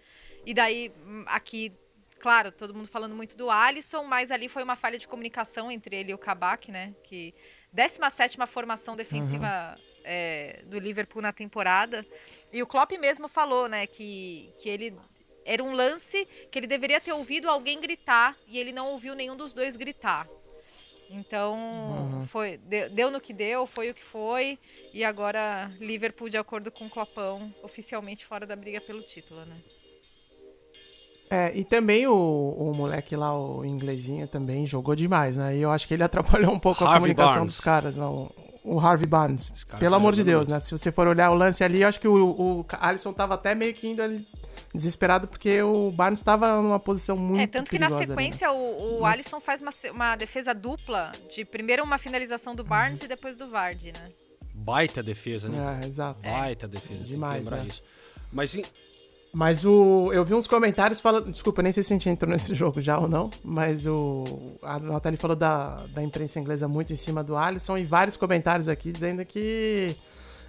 E 0.47 0.55
daí, 0.55 0.93
hum, 1.07 1.25
aqui, 1.27 1.73
claro, 2.21 2.53
todo 2.53 2.75
mundo 2.75 2.88
falando 2.88 3.14
muito 3.14 3.37
do 3.37 3.51
Alisson, 3.51 4.05
mas 4.05 4.31
ali 4.31 4.49
foi 4.49 4.62
uma 4.62 4.77
falha 4.77 4.99
de 4.99 5.09
comunicação 5.09 5.71
entre 5.71 5.97
ele 5.97 6.12
e 6.12 6.14
o 6.14 6.19
Kabak, 6.19 6.71
né? 6.71 6.95
Que 7.05 7.35
17 7.73 8.38
formação 8.47 8.95
defensiva 8.95 9.77
é, 10.05 10.61
do 10.67 10.79
Liverpool 10.79 11.23
na 11.23 11.33
temporada. 11.33 12.05
E 12.53 12.62
o 12.62 12.67
Klopp 12.67 12.93
mesmo 12.93 13.27
falou, 13.27 13.69
né, 13.69 13.87
que, 13.87 14.49
que 14.61 14.69
ele 14.69 14.95
era 15.45 15.62
um 15.62 15.73
lance 15.73 16.27
que 16.51 16.59
ele 16.59 16.67
deveria 16.67 17.01
ter 17.01 17.12
ouvido 17.12 17.49
alguém 17.49 17.81
gritar 17.81 18.37
e 18.49 18.59
ele 18.59 18.73
não 18.73 18.88
ouviu 18.88 19.14
nenhum 19.14 19.37
dos 19.37 19.53
dois 19.53 19.77
gritar. 19.77 20.27
Então, 21.11 22.25
foi, 22.29 22.57
deu, 22.57 22.90
deu 22.90 23.11
no 23.11 23.21
que 23.21 23.33
deu, 23.33 23.67
foi 23.67 23.90
o 23.90 23.95
que 23.95 24.03
foi. 24.03 24.59
E 24.93 25.05
agora, 25.05 25.71
Liverpool, 25.79 26.29
de 26.29 26.38
acordo 26.38 26.71
com 26.71 26.87
o 26.87 26.90
Clopão, 26.90 27.45
oficialmente 27.62 28.25
fora 28.25 28.47
da 28.47 28.57
briga 28.57 28.81
pelo 28.81 29.03
título, 29.03 29.45
né? 29.45 29.57
É, 31.31 31.53
e 31.55 31.64
também 31.64 32.07
o, 32.07 32.14
o 32.14 32.75
moleque 32.75 33.17
lá, 33.17 33.37
o 33.37 33.64
inglesinho, 33.64 34.29
também 34.29 34.67
jogou 34.67 34.95
demais, 34.95 35.37
né? 35.37 35.57
E 35.57 35.61
eu 35.61 35.71
acho 35.71 35.87
que 35.87 35.95
ele 35.95 36.03
atrapalhou 36.05 36.53
um 36.53 36.59
pouco 36.59 36.85
a 36.85 36.87
Harvey 36.87 37.01
comunicação 37.01 37.35
Barnes. 37.35 37.55
dos 37.55 37.61
caras, 37.61 37.97
não. 37.97 38.31
O 38.64 38.81
Harvey 38.81 39.07
Barnes. 39.07 39.53
Pelo 39.79 39.90
tá 39.90 39.96
amor 39.96 40.14
de 40.14 40.24
Deus, 40.24 40.48
muito. 40.48 40.50
né? 40.53 40.61
Se 40.61 40.70
você 40.70 40.90
for 40.90 41.07
olhar 41.07 41.31
o 41.31 41.35
lance 41.35 41.62
ali, 41.62 41.83
eu 41.83 41.88
acho 41.88 42.00
que 42.00 42.09
o, 42.09 42.14
o 42.61 42.66
Alisson 42.81 43.12
tava 43.12 43.35
até 43.35 43.55
meio 43.55 43.74
que 43.74 43.87
indo 43.87 44.03
ali 44.03 44.27
desesperado 44.74 45.29
porque 45.29 45.62
o 45.62 45.92
Barnes 45.92 46.18
estava 46.20 46.61
numa 46.61 46.81
posição 46.81 47.16
muito 47.16 47.40
É, 47.40 47.46
tanto 47.46 47.70
que 47.70 47.79
na 47.79 47.87
perigosa 47.87 48.03
ali, 48.03 48.09
né? 48.09 48.14
sequência 48.16 48.53
o, 48.53 49.00
o 49.00 49.07
Alisson 49.07 49.38
faz 49.38 49.61
uma, 49.61 49.70
uma 49.92 50.16
defesa 50.16 50.53
dupla 50.53 51.12
de 51.33 51.44
primeiro 51.44 51.85
uma 51.85 51.98
finalização 51.98 52.55
do 52.57 52.64
Barnes 52.64 53.00
e 53.03 53.07
depois 53.07 53.37
do 53.37 53.48
Vardy, 53.48 53.92
né? 53.92 54.11
Baita 54.55 55.03
defesa, 55.03 55.48
né? 55.48 55.81
É, 55.83 55.87
exato. 55.87 56.20
Baita 56.22 56.66
defesa. 56.66 57.05
Demais, 57.05 57.35
tem 57.35 57.42
que 57.42 57.50
lembrar 57.50 57.64
é. 57.64 57.68
isso. 57.68 57.83
Mas 58.33 58.55
em- 58.55 58.64
Mas 59.35 59.64
o. 59.64 60.11
Eu 60.12 60.25
vi 60.25 60.33
uns 60.33 60.47
comentários 60.47 61.01
falando. 61.01 61.31
Desculpa, 61.33 61.61
nem 61.61 61.73
sei 61.73 61.83
se 61.83 61.92
a 61.92 61.97
gente 61.97 62.09
entrou 62.09 62.31
nesse 62.31 62.55
jogo 62.55 62.81
já 62.81 62.99
ou 62.99 63.09
não. 63.09 63.29
Mas 63.42 63.85
o. 63.85 64.25
A 64.62 64.79
Nathalie 64.79 65.16
falou 65.18 65.37
da, 65.37 65.85
da 65.92 66.03
imprensa 66.03 66.38
inglesa 66.38 66.68
muito 66.68 66.92
em 66.92 66.97
cima 66.97 67.23
do 67.25 67.37
Alisson 67.37 67.77
e 67.77 67.85
vários 67.85 68.16
comentários 68.16 68.68
aqui 68.68 68.92
dizendo 68.92 69.25
que. 69.25 69.97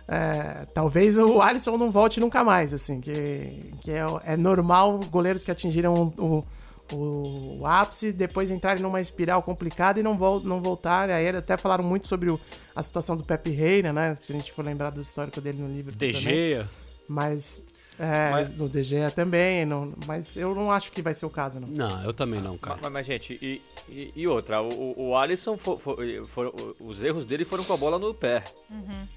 é, 0.07 0.67
talvez 0.73 1.17
o 1.17 1.41
Alisson 1.41 1.77
não 1.77 1.89
volte 1.91 2.19
nunca 2.19 2.43
mais, 2.43 2.73
assim, 2.75 3.01
que, 3.01 3.73
que 3.81 3.89
é, 3.91 4.05
é 4.23 4.37
normal 4.37 4.99
goleiros 5.09 5.43
que 5.43 5.49
atingiram 5.49 6.13
o, 6.19 6.45
o, 6.93 7.57
o 7.61 7.65
ápice 7.65 8.11
depois 8.13 8.51
entrarem 8.51 8.83
numa 8.83 9.01
espiral 9.01 9.41
complicada 9.41 9.99
e 9.99 10.03
não, 10.03 10.15
vol 10.15 10.39
não 10.41 10.61
voltarem. 10.61 11.15
Aí 11.15 11.27
até 11.29 11.57
falaram 11.57 11.83
muito 11.83 12.05
sobre 12.05 12.29
o- 12.29 12.39
a 12.75 12.83
situação 12.83 13.17
do 13.17 13.23
Pepe 13.23 13.49
Reina, 13.49 13.91
né? 13.91 14.13
Se 14.13 14.31
a 14.31 14.35
gente 14.35 14.53
for 14.53 14.63
lembrar 14.63 14.91
do 14.91 15.01
histórico 15.01 15.41
dele 15.41 15.59
no 15.59 15.67
livro. 15.75 15.95
De 15.95 16.13
Gea, 16.13 16.69
Mas. 17.09 17.63
É, 17.99 18.29
Mas- 18.31 18.51
no 18.57 18.67
DG 18.67 19.09
também, 19.15 19.65
não, 19.65 19.93
mas 20.05 20.35
eu 20.35 20.53
não 20.53 20.71
acho 20.71 20.91
que 20.91 21.01
vai 21.01 21.13
ser 21.13 21.25
o 21.25 21.29
caso, 21.29 21.59
não. 21.59 21.67
Não, 21.67 22.03
eu 22.03 22.13
também 22.13 22.41
não, 22.41 22.57
cara. 22.57 22.77
Mas, 22.81 22.91
mas, 22.91 23.05
gente, 23.07 23.39
e, 23.41 23.61
e, 23.87 24.11
e 24.15 24.27
outra, 24.27 24.61
o, 24.61 25.09
o- 25.09 25.17
Alisson, 25.17 25.55
fo- 25.57 25.77
fo- 25.77 25.95
foram- 26.27 26.53
os 26.81 27.01
erros 27.01 27.25
dele 27.25 27.45
foram 27.45 27.63
com 27.63 27.73
a 27.73 27.77
bola 27.77 27.97
no 27.97 28.13
pé. 28.13 28.43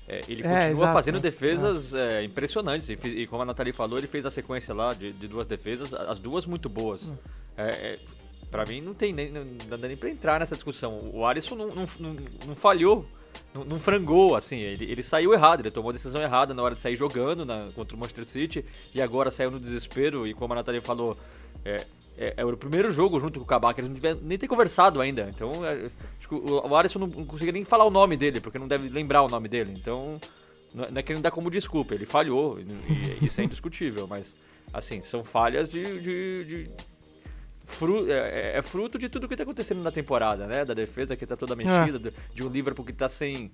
É, 0.07 0.21
ele 0.29 0.43
É, 0.43 0.45
continua 0.45 0.71
exato, 0.71 0.93
fazendo 0.93 1.19
é. 1.19 1.21
defesas 1.21 1.93
é, 1.95 2.23
impressionantes. 2.23 2.89
E, 2.89 2.93
e 2.93 3.27
como 3.27 3.43
a 3.43 3.47
Nathalie 3.47 3.73
falou, 3.73 3.99
ele 3.99 4.07
fez 4.07 4.25
a 4.25 4.31
sequência 4.31 4.73
lá 4.73 4.95
de, 4.95 5.13
de 5.13 5.27
duas 5.27 5.47
defesas, 5.47 5.93
as 5.93 6.19
duas 6.19 6.47
muito 6.47 6.69
boas. 6.69 7.03
Hum. 7.09 7.17
É, 7.57 7.63
é, 7.71 7.99
pra 8.51 8.65
mim, 8.65 8.81
não 8.81 8.95
tem 8.95 9.13
nem, 9.13 9.31
não 9.31 9.45
dá 9.69 9.77
nem 9.89 9.97
pra 9.97 10.09
entrar 10.09 10.39
nessa 10.39 10.55
discussão. 10.55 11.11
O 11.13 11.27
Alisson 11.27 11.57
não, 11.57 11.67
não, 11.69 11.89
não, 11.99 12.17
não 12.47 12.55
falhou. 12.55 13.05
Não, 13.59 13.65
não 13.65 13.81
frangou, 13.81 14.37
assim, 14.37 14.57
ele, 14.57 14.85
ele 14.91 15.03
saiu 15.03 15.33
errado, 15.35 15.61
ele 15.61 15.71
tomou 15.71 15.91
a 15.91 15.93
decisão 15.93 16.21
errada 16.23 16.55
na 16.55 16.63
hora 16.63 16.75
de 16.75 16.81
sair 16.81 16.97
jogando 16.97 17.45
na- 17.45 17.69
contra 17.75 17.95
o 17.97 17.99
Manchester 17.99 18.25
City 18.25 18.65
e 18.95 19.03
agora 19.03 19.31
saiu 19.31 19.51
no 19.51 19.59
desespero 19.61 20.27
e 20.27 20.35
como 20.35 20.53
a 20.53 20.57
Nathalie 20.57 20.81
falou, 20.81 21.17
é, 21.65 21.85
é, 22.17 22.35
é 22.37 22.45
o 22.45 22.57
primeiro 22.57 22.91
jogo 22.93 23.19
junto 23.21 23.39
com 23.39 23.45
o 23.45 23.49
Kabak, 23.49 23.81
eles 23.81 23.93
não 23.93 23.99
devem 24.01 24.23
nem 24.25 24.39
ter 24.39 24.49
conversado 24.49 25.01
ainda. 25.01 25.29
Então, 25.29 25.65
é, 25.65 25.73
acho 26.19 26.29
que 26.29 26.35
o, 26.35 26.67
o 26.69 26.77
Alisson 26.77 26.99
não, 27.01 27.07
não 27.09 27.25
conseguia 27.25 27.53
nem 27.53 27.65
falar 27.65 27.85
o 27.85 27.91
nome 27.91 28.17
dele, 28.17 28.41
porque 28.41 28.59
não 28.59 28.69
deve 28.69 28.89
lembrar 28.89 29.23
o 29.23 29.29
nome 29.29 29.49
dele. 29.49 29.73
Então, 29.77 30.21
não 30.75 30.85
é, 30.85 30.91
não 30.91 30.99
é 30.99 31.03
que 31.03 31.11
ele 31.13 31.17
não 31.19 31.23
dá 31.23 31.31
como 31.31 31.51
desculpa, 31.51 31.95
ele 31.95 32.07
falhou, 32.07 32.59
e, 32.59 32.63
e 33.23 33.25
isso 33.27 33.41
é 33.41 33.45
indiscutível, 33.45 34.07
mas, 34.07 34.37
assim, 34.73 35.01
são 35.03 35.23
falhas 35.25 35.71
de. 35.71 35.83
de- 36.01 36.45
de- 36.45 36.71
é, 38.09 38.13
é- 38.13 38.59
é 38.59 38.63
fruto 38.63 38.99
de 38.99 39.09
tudo 39.09 39.29
que 39.29 39.37
tá 39.37 39.43
acontecendo 39.43 39.83
na 39.83 39.91
temporada, 39.91 40.47
né? 40.47 40.65
Da 40.65 40.75
defesa 40.75 41.17
que 41.17 41.27
tá 41.27 41.37
toda 41.37 41.55
mexida, 41.57 41.99
do- 41.99 42.15
de 42.35 42.43
um 42.43 42.49
Liverpool 42.49 42.85
que 42.85 42.93
tá 42.93 43.09
sem. 43.09 43.51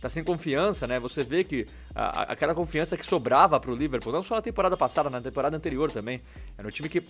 Tá 0.00 0.10
sem 0.10 0.22
confiança, 0.22 0.86
né? 0.86 1.00
Você 1.00 1.24
vê 1.24 1.42
que 1.42 1.66
a- 1.94 2.24
aquela 2.32 2.54
confiança 2.54 2.96
que 2.98 3.04
sobrava 3.04 3.58
pro 3.58 3.74
Liverpool, 3.74 4.12
não 4.12 4.22
só 4.22 4.36
na 4.36 4.42
temporada 4.42 4.76
passada, 4.76 5.08
na 5.08 5.20
temporada 5.20 5.56
anterior 5.56 5.90
também. 5.90 6.20
Era 6.56 6.68
um 6.68 6.70
time 6.70 6.88
que 6.88 7.02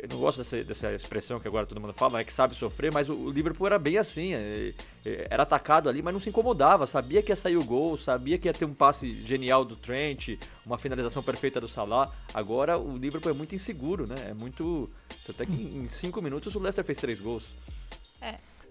eu 0.00 0.08
não 0.08 0.18
gosto 0.18 0.38
dessa, 0.38 0.62
dessa 0.64 0.92
expressão 0.92 1.38
que 1.38 1.46
agora 1.46 1.66
todo 1.66 1.80
mundo 1.80 1.92
fala, 1.92 2.20
é 2.20 2.24
que 2.24 2.32
sabe 2.32 2.54
sofrer, 2.54 2.92
mas 2.92 3.08
o, 3.08 3.14
o 3.14 3.30
Liverpool 3.30 3.66
era 3.66 3.78
bem 3.78 3.98
assim, 3.98 4.34
é, 4.34 4.72
é, 5.04 5.28
era 5.30 5.42
atacado 5.42 5.88
ali, 5.88 6.02
mas 6.02 6.12
não 6.12 6.20
se 6.20 6.28
incomodava, 6.28 6.86
sabia 6.86 7.22
que 7.22 7.30
ia 7.30 7.36
sair 7.36 7.56
o 7.56 7.64
gol, 7.64 7.96
sabia 7.96 8.38
que 8.38 8.48
ia 8.48 8.54
ter 8.54 8.64
um 8.64 8.74
passe 8.74 9.12
genial 9.24 9.64
do 9.64 9.76
Trent, 9.76 10.38
uma 10.64 10.76
finalização 10.76 11.22
perfeita 11.22 11.60
do 11.60 11.68
Salah. 11.68 12.10
Agora 12.34 12.78
o 12.78 12.96
Liverpool 12.96 13.30
é 13.30 13.34
muito 13.34 13.54
inseguro, 13.54 14.06
né? 14.06 14.16
É 14.30 14.34
muito. 14.34 14.88
Até 15.28 15.46
que 15.46 15.52
em 15.52 15.88
cinco 15.88 16.20
minutos 16.20 16.54
o 16.54 16.58
Leicester 16.58 16.84
fez 16.84 16.98
três 16.98 17.20
gols. 17.20 17.44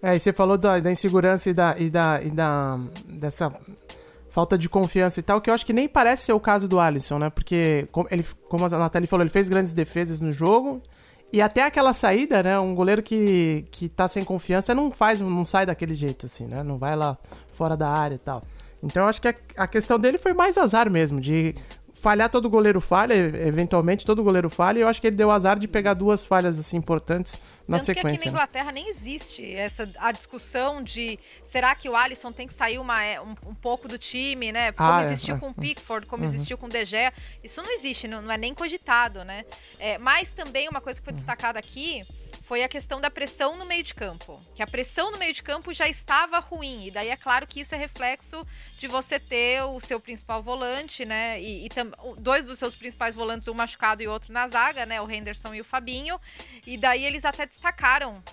É, 0.01 0.15
e 0.15 0.19
você 0.19 0.33
falou 0.33 0.57
da, 0.57 0.79
da 0.79 0.91
insegurança 0.91 1.49
e 1.49 1.53
da, 1.53 1.75
e 1.77 1.89
da, 1.89 2.21
e 2.23 2.29
da 2.29 2.79
dessa 3.07 3.51
falta 4.35 4.57
de 4.57 4.67
confiança 4.67 5.17
e 5.21 5.23
tal, 5.23 5.39
que 5.39 5.49
eu 5.49 5.53
acho 5.53 5.65
que 5.65 5.71
nem 5.71 5.87
parece 5.87 6.25
ser 6.25 6.33
o 6.33 6.41
caso 6.41 6.67
do 6.67 6.77
Alisson, 6.77 7.17
né? 7.17 7.29
Porque, 7.29 7.87
como, 7.89 8.05
ele, 8.11 8.25
como 8.49 8.65
a 8.65 8.69
Nathalie 8.69 9.07
falou, 9.07 9.23
ele 9.23 9.29
fez 9.29 9.47
grandes 9.47 9.73
defesas 9.73 10.19
no 10.19 10.33
jogo. 10.33 10.81
E 11.31 11.41
até 11.41 11.63
aquela 11.63 11.93
saída, 11.93 12.43
né? 12.43 12.59
Um 12.59 12.75
goleiro 12.75 13.01
que, 13.01 13.65
que 13.71 13.87
tá 13.87 14.09
sem 14.09 14.25
confiança 14.25 14.75
não 14.75 14.91
faz, 14.91 15.21
não 15.21 15.45
sai 15.45 15.65
daquele 15.65 15.95
jeito, 15.95 16.25
assim, 16.25 16.47
né? 16.47 16.63
Não 16.63 16.77
vai 16.77 16.97
lá 16.97 17.17
fora 17.53 17.77
da 17.77 17.87
área 17.87 18.15
e 18.15 18.17
tal. 18.17 18.43
Então 18.83 19.03
eu 19.03 19.07
acho 19.07 19.21
que 19.21 19.29
a, 19.29 19.35
a 19.55 19.67
questão 19.67 19.97
dele 19.97 20.17
foi 20.17 20.33
mais 20.33 20.57
azar 20.57 20.89
mesmo, 20.89 21.21
de 21.21 21.55
falhar 22.05 22.29
todo 22.29 22.47
goleiro 22.51 22.79
falha, 22.79 23.15
eventualmente 23.15 24.05
todo 24.05 24.21
goleiro 24.21 24.47
falha, 24.47 24.77
e 24.77 24.81
eu 24.81 24.87
acho 24.87 25.01
que 25.01 25.07
ele 25.07 25.15
deu 25.15 25.31
azar 25.31 25.57
de 25.57 25.67
pegar 25.67 25.95
duas 25.95 26.23
falhas 26.23 26.59
assim 26.59 26.77
importantes 26.77 27.39
na 27.67 27.79
Tanto 27.79 27.85
que 27.85 27.91
aqui 27.93 27.99
sequência. 28.01 28.19
na 28.19 28.25
né? 28.25 28.31
Inglaterra 28.31 28.71
nem 28.71 28.89
existe 28.89 29.55
essa 29.55 29.89
a 29.97 30.11
discussão 30.11 30.83
de 30.83 31.17
será 31.41 31.73
que 31.73 31.89
o 31.89 31.95
Alisson 31.95 32.31
tem 32.31 32.45
que 32.45 32.53
sair 32.53 32.77
uma, 32.77 33.03
é, 33.03 33.19
um, 33.19 33.35
um 33.47 33.55
pouco 33.55 33.87
do 33.87 33.97
time, 33.97 34.51
né? 34.51 34.71
Como 34.71 34.87
Ah, 34.87 35.01
é, 35.01 35.05
existiu 35.05 35.35
é, 35.35 35.39
com 35.39 35.49
o. 35.49 35.53
Pickford, 35.55 36.05
como 36.05 36.23
existiu 36.23 36.59
com 36.59 36.67
o 36.67 36.69
De 36.69 36.85
Gea. 36.85 37.11
Isso 37.43 37.59
não 37.63 37.71
existe, 37.71 38.07
não, 38.07 38.21
não 38.21 38.31
é 38.31 38.37
nem 38.37 38.53
cogitado, 38.53 39.23
né? 39.23 39.43
É, 39.79 39.97
mas 39.97 40.31
também 40.31 40.69
uma 40.69 40.81
coisa 40.81 40.99
que 40.99 41.03
foi 41.03 41.13
destacada 41.13 41.57
aqui 41.57 42.05
foi 42.47 42.63
a 42.63 42.69
questão 42.69 43.01
da 43.01 43.09
pressão 43.09 43.57
no 43.57 43.65
meio 43.65 43.81
de 43.81 43.93
campo. 43.95 44.39
Que 44.55 44.61
a 44.61 44.67
pressão 44.67 45.09
no 45.11 45.17
meio 45.17 45.33
de 45.33 45.41
campo 45.41 45.73
já 45.73 45.87
estava 45.89 46.37
ruim. 46.37 46.85
E 46.85 46.91
daí 46.91 47.09
é 47.09 47.17
claro 47.17 47.47
que 47.47 47.59
isso 47.61 47.73
é 47.73 47.77
reflexo 47.77 48.45
de 48.77 48.87
você 48.87 49.19
ter 49.19 49.63
o 49.63 49.79
seu 49.79 49.99
principal 49.99 50.43
volante, 50.43 51.05
né? 51.05 51.41
E, 51.41 51.65
e 51.65 51.69
tam- 51.69 51.91
dois 52.19 52.45
dos 52.45 52.59
seus 52.59 52.75
principais 52.75 53.15
volantes, 53.15 53.47
um 53.47 53.53
machucado 53.55 54.03
e 54.03 54.07
outro 54.07 54.31
na 54.31 54.47
zaga, 54.47 54.85
né? 54.85 55.01
O 55.01 55.09
Henderson 55.09 55.55
e 55.55 55.61
o 55.61 55.65
Fabinho. 55.65 56.19
E 56.67 56.77
daí 56.77 57.03
eles 57.03 57.25
até 57.25 57.47
destacaram 57.47 58.23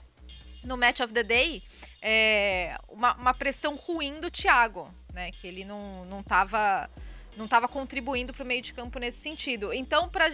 no 0.63 0.77
Match 0.77 1.01
of 1.01 1.13
the 1.15 1.23
Day 1.23 1.63
é, 2.03 2.77
uma, 2.91 3.15
uma 3.15 3.33
pressão 3.35 3.77
ruim 3.77 4.21
do 4.21 4.31
Thiago, 4.31 4.87
né? 5.15 5.31
Que 5.31 5.47
ele 5.47 5.65
não, 5.65 6.05
não 6.05 6.23
não 7.37 7.47
estava 7.47 7.67
contribuindo 7.67 8.35
para 8.35 8.45
o 8.45 8.47
meio 8.47 8.61
de 8.61 8.75
campo 8.75 8.99
nesse 8.99 9.23
sentido. 9.23 9.73
Então, 9.73 10.09
pra, 10.09 10.29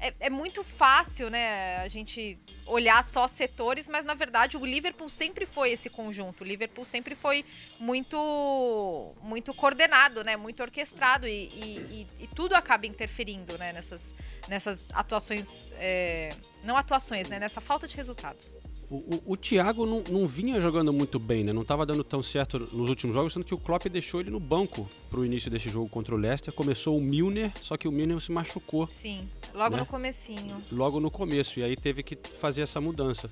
é, 0.00 0.12
é 0.20 0.30
muito 0.30 0.64
fácil, 0.64 1.28
né, 1.30 1.76
a 1.78 1.88
gente 1.88 2.38
olhar 2.66 3.02
só 3.04 3.26
setores, 3.28 3.86
mas 3.88 4.04
na 4.04 4.14
verdade 4.14 4.56
o 4.56 4.64
Liverpool 4.64 5.10
sempre 5.10 5.44
foi 5.46 5.70
esse 5.72 5.90
conjunto. 5.90 6.42
O 6.42 6.46
Liverpool 6.46 6.86
sempre 6.86 7.14
foi 7.14 7.44
muito, 7.78 9.14
muito 9.22 9.52
coordenado, 9.54 10.22
né, 10.24 10.36
muito 10.36 10.62
orquestrado 10.62 11.26
e, 11.26 11.30
e- 11.30 12.06
e- 12.20 12.24
e 12.24 12.26
tudo 12.28 12.54
acaba 12.54 12.86
interferindo, 12.86 13.56
né, 13.58 13.72
nessas, 13.72 14.14
nessas 14.48 14.90
atuações, 14.92 15.72
é, 15.78 16.30
não 16.64 16.76
atuações, 16.76 17.28
né, 17.28 17.38
nessa 17.38 17.60
falta 17.60 17.86
de 17.86 17.96
resultados. 17.96 18.54
O, 18.90 18.96
o, 18.96 19.22
o 19.32 19.36
Thiago 19.36 19.86
não, 19.86 20.02
não 20.10 20.26
vinha 20.26 20.60
jogando 20.60 20.92
muito 20.92 21.18
bem, 21.20 21.44
né? 21.44 21.52
Não 21.52 21.62
estava 21.62 21.86
dando 21.86 22.02
tão 22.02 22.22
certo 22.22 22.58
nos 22.58 22.88
últimos 22.88 23.14
jogos, 23.14 23.32
sendo 23.32 23.44
que 23.44 23.54
o 23.54 23.58
Klopp 23.58 23.86
deixou 23.86 24.20
ele 24.20 24.30
no 24.30 24.40
banco 24.40 24.90
pro 25.08 25.24
início 25.24 25.48
desse 25.48 25.70
jogo 25.70 25.88
contra 25.88 26.12
o 26.14 26.18
Leicester. 26.18 26.52
Começou 26.52 26.98
o 26.98 27.00
Milner, 27.00 27.52
só 27.62 27.76
que 27.76 27.86
o 27.86 27.92
Milner 27.92 28.18
se 28.20 28.32
machucou 28.32 28.88
Sim, 28.88 29.28
logo 29.54 29.76
Né? 29.76 29.80
no 29.82 29.86
comecinho. 29.86 30.56
logo 30.72 30.98
no 30.98 31.08
começo, 31.10 31.60
e 31.60 31.62
aí 31.62 31.76
teve 31.76 32.02
que 32.02 32.16
fazer 32.16 32.62
essa 32.62 32.80
mudança. 32.80 33.30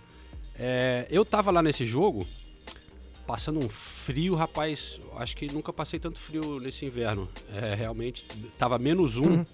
É, 0.57 1.07
eu 1.11 1.25
tava 1.25 1.51
lá 1.51 1.61
nesse 1.61 1.85
jogo, 1.85 2.25
passando 3.27 3.59
um 3.59 3.69
frio, 3.69 4.35
rapaz. 4.37 5.01
Acho 5.17 5.37
que 5.37 5.53
nunca 5.53 5.73
passei 5.73 5.99
tanto 5.99 6.19
frio 6.21 6.61
nesse 6.61 6.85
inverno. 6.87 7.29
É, 7.55 7.75
realmente, 7.75 8.25
tava 8.57 8.79
menos 8.79 9.17
um. 9.17 9.45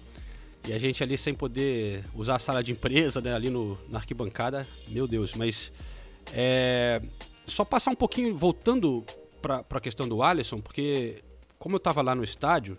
E 0.67 0.73
a 0.73 0.79
gente 0.79 1.03
ali 1.03 1.17
sem 1.17 1.33
poder 1.33 2.03
usar 2.15 2.35
a 2.35 2.39
sala 2.39 2.63
de 2.63 2.71
empresa, 2.71 3.21
né, 3.21 3.33
ali 3.35 3.49
no, 3.51 3.77
na 3.89 3.99
arquibancada. 3.99 4.67
Meu 4.87 5.07
Deus, 5.07 5.33
mas. 5.33 5.71
É, 6.33 7.01
só 7.47 7.63
passar 7.63 7.91
um 7.91 7.95
pouquinho, 7.95 8.35
voltando 8.35 9.03
para 9.41 9.63
a 9.69 9.79
questão 9.79 10.07
do 10.07 10.23
Alisson, 10.23 10.59
porque 10.59 11.23
como 11.59 11.75
eu 11.75 11.79
tava 11.79 12.01
lá 12.01 12.15
no 12.15 12.23
estádio, 12.23 12.77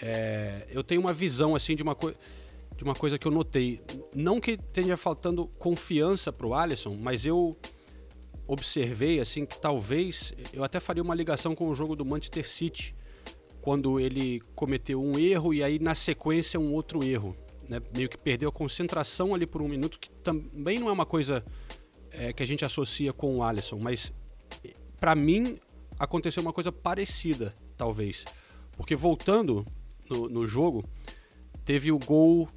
é, 0.00 0.66
eu 0.70 0.82
tenho 0.82 1.00
uma 1.00 1.12
visão 1.12 1.54
assim 1.54 1.74
de 1.74 1.82
uma 1.82 1.94
coisa 1.94 2.18
de 2.76 2.84
uma 2.84 2.94
coisa 2.94 3.16
que 3.16 3.26
eu 3.26 3.30
notei. 3.30 3.80
Não 4.12 4.40
que 4.40 4.56
tenha 4.56 4.96
faltando 4.96 5.46
confiança 5.58 6.32
pro 6.32 6.52
Alisson, 6.52 6.96
mas 6.98 7.24
eu 7.24 7.56
observei 8.46 9.20
assim 9.20 9.46
que 9.46 9.58
talvez 9.60 10.34
eu 10.52 10.64
até 10.64 10.80
faria 10.80 11.02
uma 11.02 11.14
ligação 11.14 11.54
com 11.54 11.68
o 11.68 11.74
jogo 11.74 11.94
do 11.94 12.04
Manchester 12.04 12.48
City, 12.48 12.94
quando 13.60 14.00
ele 14.00 14.42
cometeu 14.56 15.00
um 15.00 15.16
erro 15.16 15.54
e 15.54 15.62
aí 15.62 15.78
na 15.78 15.94
sequência 15.94 16.58
um 16.58 16.72
outro 16.72 17.04
erro. 17.04 17.36
Né? 17.70 17.80
Meio 17.94 18.08
que 18.08 18.18
perdeu 18.18 18.48
a 18.48 18.52
concentração 18.52 19.34
ali 19.34 19.46
por 19.46 19.62
um 19.62 19.68
minuto, 19.68 20.00
que 20.00 20.10
também 20.10 20.78
não 20.78 20.88
é 20.88 20.92
uma 20.92 21.06
coisa 21.06 21.44
é, 22.12 22.32
que 22.32 22.42
a 22.42 22.46
gente 22.46 22.64
associa 22.64 23.12
com 23.12 23.36
o 23.36 23.42
Alisson, 23.42 23.78
mas 23.80 24.12
para 25.00 25.14
mim 25.14 25.58
aconteceu 25.98 26.42
uma 26.42 26.52
coisa 26.52 26.70
parecida, 26.70 27.54
talvez. 27.76 28.24
Porque 28.76 28.96
voltando 28.96 29.64
no, 30.08 30.28
no 30.28 30.46
jogo, 30.46 30.84
teve 31.64 31.90
o 31.92 31.98
gol 31.98 32.48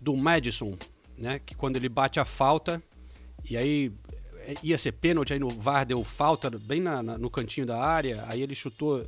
do 0.00 0.16
Madison, 0.16 0.76
né? 1.16 1.38
Que 1.38 1.54
quando 1.54 1.76
ele 1.76 1.88
bate 1.88 2.20
a 2.20 2.24
falta, 2.24 2.82
e 3.48 3.56
aí 3.56 3.92
é, 4.38 4.54
ia 4.62 4.78
ser 4.78 4.92
pênalti, 4.92 5.32
aí 5.32 5.38
no 5.38 5.48
VAR 5.48 5.86
deu 5.86 6.02
falta 6.04 6.50
bem 6.50 6.80
na, 6.80 7.02
na, 7.02 7.18
no 7.18 7.30
cantinho 7.30 7.66
da 7.66 7.78
área, 7.78 8.24
aí 8.28 8.42
ele 8.42 8.54
chutou, 8.54 9.06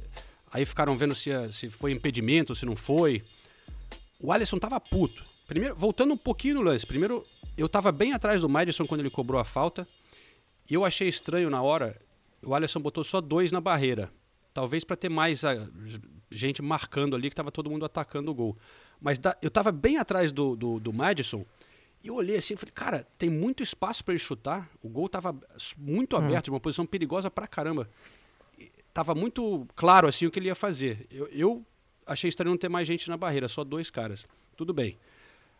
aí 0.52 0.64
ficaram 0.64 0.96
vendo 0.96 1.14
se, 1.14 1.30
se 1.52 1.68
foi 1.68 1.92
impedimento, 1.92 2.54
se 2.54 2.66
não 2.66 2.76
foi. 2.76 3.22
O 4.20 4.32
Alisson 4.32 4.58
tava 4.58 4.80
puto. 4.80 5.24
Primeiro, 5.46 5.76
voltando 5.76 6.12
um 6.12 6.16
pouquinho 6.16 6.56
no 6.56 6.62
lance, 6.62 6.86
primeiro 6.86 7.24
eu 7.56 7.68
tava 7.68 7.90
bem 7.90 8.12
atrás 8.12 8.40
do 8.40 8.48
Madison 8.48 8.86
quando 8.86 9.00
ele 9.00 9.10
cobrou 9.10 9.40
a 9.40 9.44
falta, 9.44 9.86
e 10.68 10.74
eu 10.74 10.84
achei 10.84 11.08
estranho 11.08 11.48
na 11.48 11.62
hora, 11.62 11.96
o 12.42 12.54
Alisson 12.54 12.80
botou 12.80 13.04
só 13.04 13.20
dois 13.20 13.52
na 13.52 13.60
barreira. 13.60 14.10
Talvez 14.52 14.84
para 14.84 14.96
ter 14.96 15.08
mais 15.08 15.44
a, 15.44 15.68
gente 16.30 16.62
marcando 16.62 17.14
ali, 17.14 17.30
que 17.30 17.36
tava 17.36 17.52
todo 17.52 17.70
mundo 17.70 17.84
atacando 17.84 18.30
o 18.30 18.34
gol. 18.34 18.56
Mas 19.00 19.18
da, 19.18 19.36
eu 19.42 19.50
tava 19.50 19.70
bem 19.70 19.98
atrás 19.98 20.32
do, 20.32 20.56
do, 20.56 20.80
do 20.80 20.92
Madison 20.92 21.44
e 22.02 22.08
eu 22.08 22.14
olhei 22.14 22.36
assim 22.36 22.54
e 22.54 22.56
falei, 22.56 22.72
cara, 22.72 23.06
tem 23.18 23.28
muito 23.28 23.62
espaço 23.62 24.04
para 24.04 24.12
ele 24.14 24.18
chutar. 24.18 24.70
O 24.82 24.88
gol 24.88 25.08
tava 25.08 25.36
muito 25.76 26.16
hum. 26.16 26.18
aberto, 26.18 26.48
uma 26.48 26.60
posição 26.60 26.86
perigosa 26.86 27.30
pra 27.30 27.46
caramba. 27.46 27.88
E 28.58 28.70
tava 28.92 29.14
muito 29.14 29.66
claro 29.74 30.08
assim 30.08 30.26
o 30.26 30.30
que 30.30 30.38
ele 30.38 30.48
ia 30.48 30.54
fazer. 30.54 31.06
Eu, 31.10 31.26
eu 31.28 31.66
achei 32.06 32.28
estranho 32.28 32.50
não 32.50 32.58
ter 32.58 32.68
mais 32.68 32.86
gente 32.86 33.08
na 33.08 33.16
barreira, 33.16 33.48
só 33.48 33.64
dois 33.64 33.90
caras. 33.90 34.26
Tudo 34.56 34.72
bem. 34.72 34.98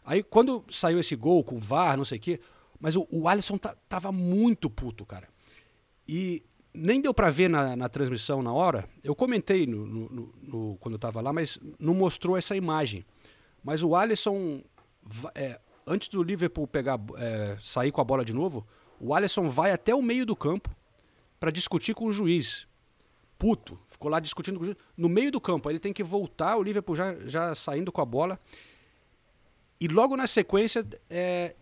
Aí 0.07 0.23
quando 0.23 0.65
saiu 0.71 1.01
esse 1.01 1.17
gol 1.17 1.43
com 1.43 1.57
o 1.57 1.61
VAR, 1.61 1.97
não 1.97 2.05
sei 2.05 2.19
o 2.19 2.21
quê, 2.21 2.41
mas 2.79 2.95
o, 2.95 3.07
o 3.11 3.29
Alisson 3.29 3.59
tava 3.89 4.13
muito 4.13 4.71
puto, 4.71 5.05
cara. 5.05 5.29
E 6.09 6.45
nem 6.73 7.01
deu 7.01 7.13
para 7.13 7.29
ver 7.29 7.51
na, 7.51 7.75
na, 7.75 7.89
transmissão 7.89 8.41
na 8.41 8.53
hora. 8.53 8.89
Eu 9.03 9.17
comentei 9.17 9.67
no, 9.67 9.85
no, 9.85 10.35
no, 10.41 10.77
quando 10.79 10.95
eu 10.95 10.99
tava 10.99 11.21
lá, 11.21 11.33
mas 11.33 11.59
não 11.81 11.93
mostrou 11.93 12.37
essa 12.37 12.55
imagem. 12.55 13.05
Mas 13.65 13.83
o 13.83 13.97
Alisson, 13.97 14.63
é, 15.35 15.59
antes 15.85 16.09
do 16.09 16.23
Liverpool 16.23 16.69
pegar, 16.69 17.01
é, 17.17 17.57
sair 17.61 17.91
com 17.91 18.01
a 18.01 18.05
bola 18.05 18.25
de 18.25 18.33
novo, 18.33 18.65
o 19.01 19.13
Alisson 19.13 19.49
vai 19.49 19.73
até 19.73 19.93
o 19.93 20.03
meio 20.03 20.25
do 20.25 20.37
campo 20.37 20.71
para 21.41 21.51
discutir 21.51 21.95
com 21.95 22.05
o 22.05 22.13
juiz. 22.13 22.69
Puto, 23.37 23.79
ficou 23.89 24.11
lá 24.11 24.21
discutindo 24.21 24.57
com 24.57 24.63
o 24.63 24.67
juiz. 24.67 24.79
No 24.97 25.09
meio 25.09 25.33
do 25.33 25.41
campo, 25.41 25.69
ele 25.69 25.81
tem 25.81 25.93
que 25.93 26.05
voltar, 26.05 26.57
o 26.57 26.63
Liverpool 26.63 26.95
já, 26.95 27.17
já 27.27 27.55
saindo 27.57 27.91
com 27.91 28.01
a 28.01 28.05
bola. 28.05 28.39
E 29.81 29.89
logo 29.89 30.17
na 30.17 30.27
sequência 30.27 30.87
é, 31.11 31.55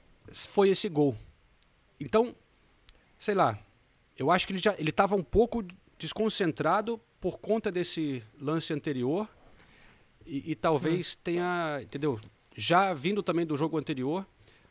foi 0.48 0.68
esse 0.68 0.88
gol. 0.88 1.16
Então, 1.98 2.35
sei 3.18 3.35
lá, 3.35 3.59
eu 4.16 4.31
acho 4.31 4.46
que 4.46 4.53
ele 4.53 4.61
já 4.61 4.74
ele 4.79 4.90
estava 4.90 5.16
um 5.16 5.22
pouco 5.22 5.64
desconcentrado 5.98 7.00
por 7.20 7.38
conta 7.38 7.72
desse 7.72 8.22
lance 8.40 8.72
anterior 8.72 9.29
e, 10.27 10.53
e 10.53 10.55
talvez 10.55 11.14
hum. 11.14 11.20
tenha, 11.24 11.81
entendeu? 11.83 12.20
Já 12.55 12.94
vindo 12.94 13.22
também 13.22 13.44
do 13.44 13.57
jogo 13.57 13.79
anterior, 13.79 14.27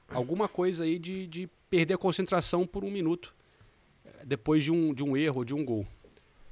alguma 0.08 0.48
coisa 0.48 0.84
aí 0.84 0.98
de, 0.98 1.28
de 1.28 1.50
perder 1.70 1.96
a 1.96 1.98
concentração 1.98 2.66
por 2.66 2.84
um 2.84 2.92
minuto 2.92 3.34
eh, 4.06 4.26
depois 4.26 4.64
de 4.64 4.72
um, 4.72 4.94
de 4.94 5.04
um 5.04 5.18
erro, 5.18 5.44
de 5.44 5.54
um 5.54 5.66
gol. 5.66 5.86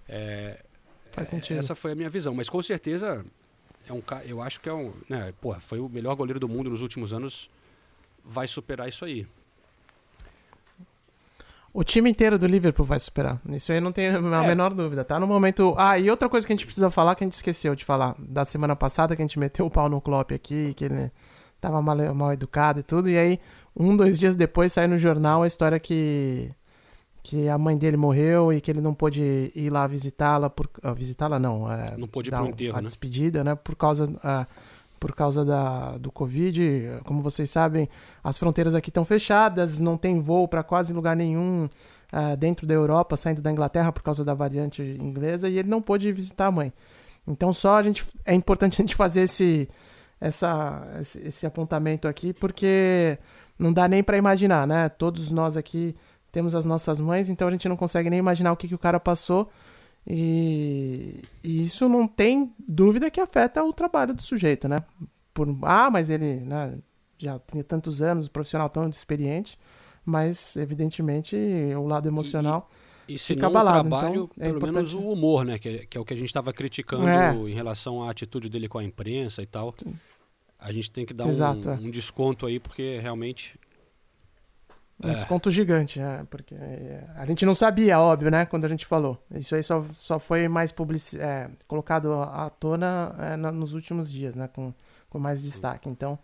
É, 0.09 0.63
Faz 1.11 1.29
sentido. 1.29 1.57
Essa 1.57 1.75
foi 1.75 1.91
a 1.91 1.95
minha 1.95 2.09
visão, 2.09 2.33
mas 2.33 2.49
com 2.49 2.61
certeza 2.61 3.23
é 3.87 3.93
um 3.93 4.01
eu 4.25 4.41
acho 4.41 4.59
que 4.61 4.69
é 4.69 4.73
um, 4.73 4.93
né, 5.09 5.33
porra, 5.41 5.59
foi 5.59 5.79
o 5.79 5.89
melhor 5.89 6.15
goleiro 6.15 6.39
do 6.39 6.47
mundo 6.47 6.69
nos 6.69 6.81
últimos 6.81 7.13
anos, 7.13 7.49
vai 8.23 8.47
superar 8.47 8.87
isso 8.87 9.05
aí. 9.05 9.27
O 11.73 11.85
time 11.85 12.09
inteiro 12.09 12.37
do 12.37 12.47
Liverpool 12.47 12.85
vai 12.85 12.99
superar. 12.99 13.39
Isso 13.49 13.71
aí 13.71 13.79
não 13.79 13.93
tem 13.93 14.09
a 14.09 14.43
é. 14.43 14.47
menor 14.47 14.73
dúvida, 14.73 15.05
tá? 15.05 15.17
No 15.17 15.25
momento. 15.25 15.73
Ah, 15.77 15.97
e 15.97 16.09
outra 16.09 16.27
coisa 16.27 16.45
que 16.45 16.51
a 16.51 16.55
gente 16.55 16.65
precisa 16.65 16.91
falar, 16.91 17.15
que 17.15 17.23
a 17.23 17.25
gente 17.25 17.33
esqueceu 17.33 17.75
de 17.75 17.85
falar, 17.85 18.13
da 18.19 18.43
semana 18.43 18.75
passada, 18.75 19.15
que 19.15 19.21
a 19.21 19.25
gente 19.25 19.39
meteu 19.39 19.65
o 19.65 19.71
pau 19.71 19.87
no 19.87 20.01
Klopp 20.01 20.33
aqui, 20.33 20.73
que 20.73 20.83
ele 20.83 21.09
tava 21.61 21.81
mal, 21.81 21.95
mal 22.13 22.33
educado 22.33 22.81
e 22.81 22.83
tudo, 22.83 23.09
e 23.09 23.17
aí, 23.17 23.39
um, 23.75 23.95
dois 23.95 24.19
dias 24.19 24.35
depois, 24.35 24.73
sai 24.73 24.87
no 24.87 24.97
jornal 24.97 25.43
a 25.43 25.47
história 25.47 25.79
que. 25.79 26.51
Que 27.23 27.47
a 27.47 27.57
mãe 27.57 27.77
dele 27.77 27.97
morreu 27.97 28.51
e 28.51 28.59
que 28.59 28.71
ele 28.71 28.81
não 28.81 28.93
pôde 28.93 29.51
ir 29.53 29.69
lá 29.69 29.85
visitá-la 29.85 30.49
por. 30.49 30.67
Uh, 30.83 30.93
visitá-la 30.95 31.37
não. 31.37 31.71
É, 31.71 31.95
não 31.97 32.07
pôde 32.07 32.29
ir 32.29 32.31
pro 32.31 32.47
enterro, 32.47 32.77
a 32.77 32.81
né? 32.81 32.87
despedida, 32.87 33.43
né? 33.43 33.55
Por 33.55 33.75
causa. 33.75 34.05
Uh, 34.05 34.45
por 34.99 35.15
causa 35.15 35.43
da, 35.43 35.97
do 35.97 36.11
Covid. 36.11 37.01
Como 37.05 37.23
vocês 37.23 37.49
sabem, 37.49 37.89
as 38.23 38.37
fronteiras 38.37 38.75
aqui 38.75 38.91
estão 38.91 39.03
fechadas, 39.03 39.79
não 39.79 39.97
tem 39.97 40.19
voo 40.19 40.47
para 40.47 40.61
quase 40.61 40.93
lugar 40.93 41.15
nenhum 41.15 41.67
uh, 42.13 42.37
dentro 42.37 42.67
da 42.67 42.75
Europa, 42.75 43.17
saindo 43.17 43.41
da 43.41 43.51
Inglaterra 43.51 43.91
por 43.91 44.03
causa 44.03 44.23
da 44.23 44.35
variante 44.35 44.83
inglesa, 44.83 45.49
e 45.49 45.57
ele 45.57 45.67
não 45.67 45.81
pôde 45.81 46.11
visitar 46.11 46.45
a 46.45 46.51
mãe. 46.51 46.71
Então 47.27 47.51
só 47.51 47.77
a 47.77 47.81
gente 47.81 48.05
é 48.23 48.35
importante 48.35 48.79
a 48.79 48.83
gente 48.83 48.95
fazer 48.95 49.21
esse, 49.21 49.67
essa, 50.19 50.87
esse, 50.99 51.19
esse 51.27 51.45
apontamento 51.47 52.07
aqui, 52.07 52.31
porque 52.31 53.17
não 53.57 53.73
dá 53.73 53.87
nem 53.87 54.03
para 54.03 54.17
imaginar, 54.17 54.67
né? 54.67 54.87
Todos 54.87 55.31
nós 55.31 55.57
aqui 55.57 55.95
temos 56.31 56.55
as 56.55 56.65
nossas 56.65 56.99
mães, 56.99 57.29
então 57.29 57.47
a 57.47 57.51
gente 57.51 57.67
não 57.67 57.75
consegue 57.75 58.09
nem 58.09 58.19
imaginar 58.19 58.51
o 58.51 58.57
que, 58.57 58.67
que 58.67 58.75
o 58.75 58.79
cara 58.79 58.99
passou. 58.99 59.49
E, 60.07 61.23
e, 61.43 61.65
isso 61.65 61.87
não 61.87 62.07
tem 62.07 62.51
dúvida 62.57 63.11
que 63.11 63.21
afeta 63.21 63.63
o 63.63 63.71
trabalho 63.71 64.13
do 64.13 64.21
sujeito, 64.21 64.67
né? 64.67 64.83
Por, 65.33 65.47
ah, 65.61 65.89
mas 65.91 66.09
ele 66.09 66.39
né, 66.39 66.77
já 67.17 67.39
tinha 67.39 67.63
tantos 67.63 68.01
anos, 68.01 68.27
profissional 68.27 68.69
tão 68.69 68.89
experiente, 68.89 69.57
mas 70.03 70.55
evidentemente 70.55 71.35
o 71.77 71.85
lado 71.85 72.07
emocional. 72.07 72.69
E, 73.07 73.13
e, 73.13 73.15
e 73.15 73.19
se 73.19 73.27
fica 73.27 73.47
abalado. 73.47 73.87
o 73.87 73.89
trabalho, 73.89 74.29
então, 74.35 74.49
é 74.49 74.59
pelo 74.59 74.73
menos 74.73 74.93
o 74.93 74.99
humor, 74.99 75.45
né? 75.45 75.59
Que, 75.59 75.69
é, 75.69 75.85
que 75.85 75.97
é 75.97 76.01
o 76.01 76.05
que 76.05 76.13
a 76.13 76.17
gente 76.17 76.27
estava 76.27 76.51
criticando 76.51 77.07
é. 77.07 77.33
em 77.33 77.53
relação 77.53 78.03
à 78.03 78.09
atitude 78.09 78.49
dele 78.49 78.67
com 78.67 78.79
a 78.79 78.83
imprensa 78.83 79.41
e 79.41 79.45
tal. 79.45 79.75
A 80.57 80.71
gente 80.71 80.91
tem 80.91 81.05
que 81.05 81.13
dar 81.13 81.27
Exato, 81.27 81.69
um, 81.69 81.73
é. 81.73 81.75
um 81.75 81.89
desconto 81.91 82.45
aí, 82.45 82.59
porque 82.59 82.99
realmente 82.99 83.59
um 85.03 85.09
é. 85.09 85.15
desconto 85.15 85.49
gigante, 85.49 85.99
né? 85.99 86.25
Porque 86.29 86.53
é, 86.55 87.03
a 87.15 87.25
gente 87.25 87.45
não 87.45 87.55
sabia, 87.55 87.99
óbvio, 87.99 88.29
né? 88.29 88.45
Quando 88.45 88.65
a 88.65 88.67
gente 88.67 88.85
falou. 88.85 89.21
Isso 89.31 89.55
aí 89.55 89.63
só, 89.63 89.83
só 89.91 90.19
foi 90.19 90.47
mais 90.47 90.71
publici 90.71 91.19
é, 91.19 91.49
colocado 91.67 92.13
à 92.13 92.49
tona 92.49 93.15
é, 93.19 93.35
nos 93.35 93.73
últimos 93.73 94.11
dias, 94.11 94.35
né? 94.35 94.47
Com, 94.47 94.73
com 95.09 95.19
mais 95.19 95.41
destaque. 95.41 95.89
Então, 95.89 96.19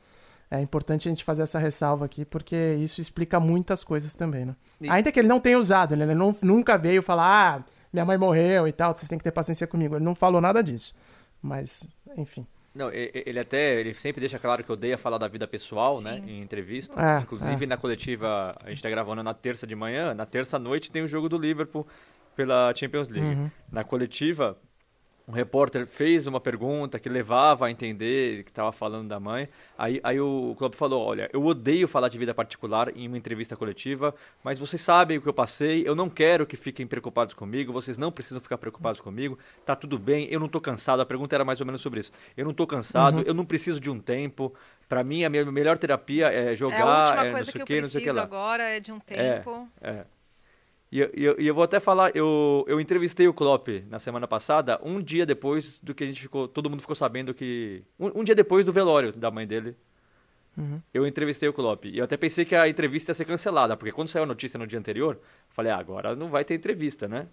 é 0.50 0.62
importante 0.62 1.08
a 1.08 1.12
gente 1.12 1.24
fazer 1.24 1.42
essa 1.42 1.60
ressalva 1.60 2.06
aqui, 2.06 2.24
porque 2.24 2.76
isso 2.80 3.02
explica 3.02 3.40
muitas 3.40 3.84
coisas 3.84 4.14
também, 4.14 4.46
né? 4.46 4.56
E... 4.80 4.90
Ainda 4.90 5.12
que 5.12 5.20
ele 5.20 5.28
não 5.28 5.40
tenha 5.40 5.60
usado, 5.60 5.96
né? 5.96 6.06
Ele 6.06 6.16
não, 6.16 6.36
nunca 6.42 6.78
veio 6.78 7.02
falar, 7.02 7.58
ah, 7.58 7.64
minha 7.92 8.06
mãe 8.06 8.18
morreu 8.18 8.68
e 8.68 8.72
tal, 8.72 8.96
vocês 8.96 9.10
têm 9.10 9.18
que 9.18 9.24
ter 9.24 9.32
paciência 9.32 9.66
comigo. 9.66 9.96
Ele 9.96 10.06
não 10.06 10.16
falou 10.16 10.40
nada 10.40 10.64
disso. 10.64 10.96
Mas, 11.42 11.88
enfim. 12.16 12.46
Não, 12.78 12.92
ele 12.92 13.40
até 13.40 13.80
ele 13.80 13.94
sempre 13.94 14.20
deixa 14.20 14.38
claro 14.38 14.64
que 14.64 14.72
odeia 14.72 14.98
falar 14.98 15.18
da 15.18 15.28
vida 15.28 15.48
pessoal, 15.48 16.00
né, 16.00 16.16
Sim. 16.16 16.22
né, 16.22 16.32
em 16.32 16.42
entrevista. 16.42 17.02
É, 17.02 17.22
Inclusive 17.22 17.66
é. 17.66 17.68
na 17.68 17.76
coletiva, 17.76 18.52
a 18.64 18.70
gente 18.70 18.84
tá 18.84 18.90
gravando 18.90 19.24
na 19.24 19.34
terça 19.34 19.66
de 19.66 19.76
manhã, 19.76 20.14
na 20.14 20.26
terça 20.26 20.60
noite 20.60 20.92
tem 20.92 21.02
o 21.02 21.08
jogo 21.08 21.28
do 21.28 21.38
Liverpool 21.38 21.88
pela 22.36 22.72
Champions 22.76 23.08
League. 23.08 23.36
Uhum. 23.36 23.50
Na 23.72 23.84
coletiva, 23.84 24.56
um 25.28 25.34
repórter 25.34 25.86
fez 25.86 26.26
uma 26.26 26.40
pergunta 26.40 26.98
que 26.98 27.10
levava 27.10 27.66
a 27.66 27.72
entender 27.72 28.44
que 28.44 28.50
estava 28.50 28.72
falando 28.72 29.10
da 29.10 29.20
mãe. 29.20 29.50
Aí, 29.78 30.00
aí 30.02 30.20
o 30.22 30.56
Klopp 30.58 30.74
falou: 30.76 31.06
Olha, 31.06 31.30
eu 31.34 31.46
odeio 31.46 31.86
falar 31.86 32.08
de 32.08 32.18
vida 32.18 32.34
particular 32.34 32.96
em 32.96 33.08
uma 33.10 33.18
entrevista 33.18 33.54
coletiva, 33.54 34.16
mas 34.42 34.58
vocês 34.58 34.82
sabem 34.82 35.18
o 35.18 35.22
que 35.22 35.28
eu 35.28 35.34
passei. 35.34 35.86
Eu 35.86 35.96
não 35.96 36.10
quero 36.10 36.46
que 36.48 36.56
fiquem 36.56 36.88
preocupados 36.88 37.34
comigo. 37.34 37.74
Vocês 37.74 37.98
não 37.98 38.10
precisam 38.10 38.40
ficar 38.40 38.58
preocupados 38.58 39.02
comigo. 39.02 39.38
Tá 39.66 39.76
tudo 39.76 40.00
bem. 40.00 40.28
Eu 40.32 40.40
não 40.40 40.46
estou 40.46 40.62
cansado. 40.62 41.02
A 41.02 41.06
pergunta 41.06 41.36
era 41.36 41.44
mais 41.44 41.60
ou 41.60 41.66
menos 41.66 41.82
sobre 41.82 42.00
isso. 42.00 42.14
Eu 42.38 42.46
não 42.46 42.52
estou 42.52 42.66
cansado. 42.66 43.18
Uhum. 43.18 43.24
Eu 43.24 43.34
não 43.34 43.46
preciso 43.46 43.82
de 43.82 43.90
um 43.90 44.00
tempo. 44.00 44.54
Para 44.88 45.04
mim, 45.04 45.26
a 45.26 45.30
minha 45.30 45.44
melhor 45.52 45.78
terapia 45.78 46.32
é 46.32 46.56
jogar. 46.56 46.78
É 46.78 46.82
a 46.82 47.02
última 47.02 47.28
é, 47.28 47.32
coisa 47.32 47.52
que 47.52 47.62
eu 47.62 47.66
que, 47.66 47.76
preciso 47.76 48.18
agora 48.18 48.64
é 48.64 48.80
de 48.80 48.94
um 48.94 49.00
tempo. 49.00 49.68
É, 49.82 49.90
é. 49.90 50.06
E 50.92 51.00
eu, 51.02 51.10
eu, 51.14 51.34
eu 51.38 51.54
vou 51.54 51.64
até 51.64 51.80
falar, 51.80 52.16
eu, 52.16 52.64
eu 52.68 52.80
entrevistei 52.80 53.28
o 53.28 53.34
Klopp 53.34 53.68
na 53.90 54.00
semana 54.00 54.26
passada, 54.28 54.80
um 54.82 55.02
dia 55.02 55.26
depois 55.26 55.80
do 55.84 55.94
que 55.94 56.04
a 56.04 56.08
gente 56.08 56.22
ficou, 56.22 56.48
todo 56.48 56.70
mundo 56.70 56.80
ficou 56.80 56.96
sabendo 56.96 57.34
que, 57.34 57.84
um, 58.00 58.22
um 58.22 58.24
dia 58.24 58.34
depois 58.34 58.66
do 58.66 58.72
velório 58.72 59.12
da 59.12 59.30
mãe 59.32 59.46
dele, 59.46 59.76
Uhum. 60.58 60.82
eu 60.92 61.06
entrevistei 61.06 61.48
o 61.48 61.54
Klopp. 61.54 61.86
E 61.86 62.00
eu 62.00 62.04
até 62.04 62.18
pensei 62.18 62.44
que 62.44 62.56
a 62.56 62.68
entrevista 62.68 63.12
ia 63.12 63.14
ser 63.16 63.26
cancelada, 63.26 63.78
porque 63.78 63.92
quando 63.92 64.08
saiu 64.08 64.24
a 64.24 64.26
notícia 64.26 64.58
no 64.58 64.66
dia 64.66 64.80
anterior, 64.80 65.20
falei, 65.50 65.72
ah, 65.72 65.78
agora 65.78 66.16
não 66.16 66.30
vai 66.30 66.44
ter 66.44 66.56
entrevista, 66.56 67.08
né? 67.08 67.28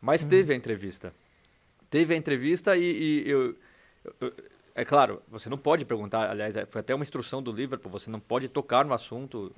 Mas 0.00 0.24
teve 0.24 0.54
a 0.54 0.56
entrevista. 0.56 1.12
Teve 1.90 2.14
a 2.14 2.16
entrevista 2.16 2.74
e, 2.74 2.82
e 3.26 3.28
eu, 3.28 3.54
eu- 4.18 4.32
É 4.74 4.82
claro, 4.84 5.20
você 5.28 5.50
não 5.50 5.58
pode 5.58 5.84
perguntar, 5.84 6.30
aliás, 6.30 6.56
é, 6.56 6.64
foi 6.64 6.80
até 6.80 6.94
uma 6.94 7.02
instrução 7.02 7.42
do 7.42 7.52
Liverpool, 7.52 7.92
você 7.92 8.10
não 8.10 8.18
pode 8.18 8.48
tocar 8.48 8.82
no 8.84 8.94
assunto 8.94 9.52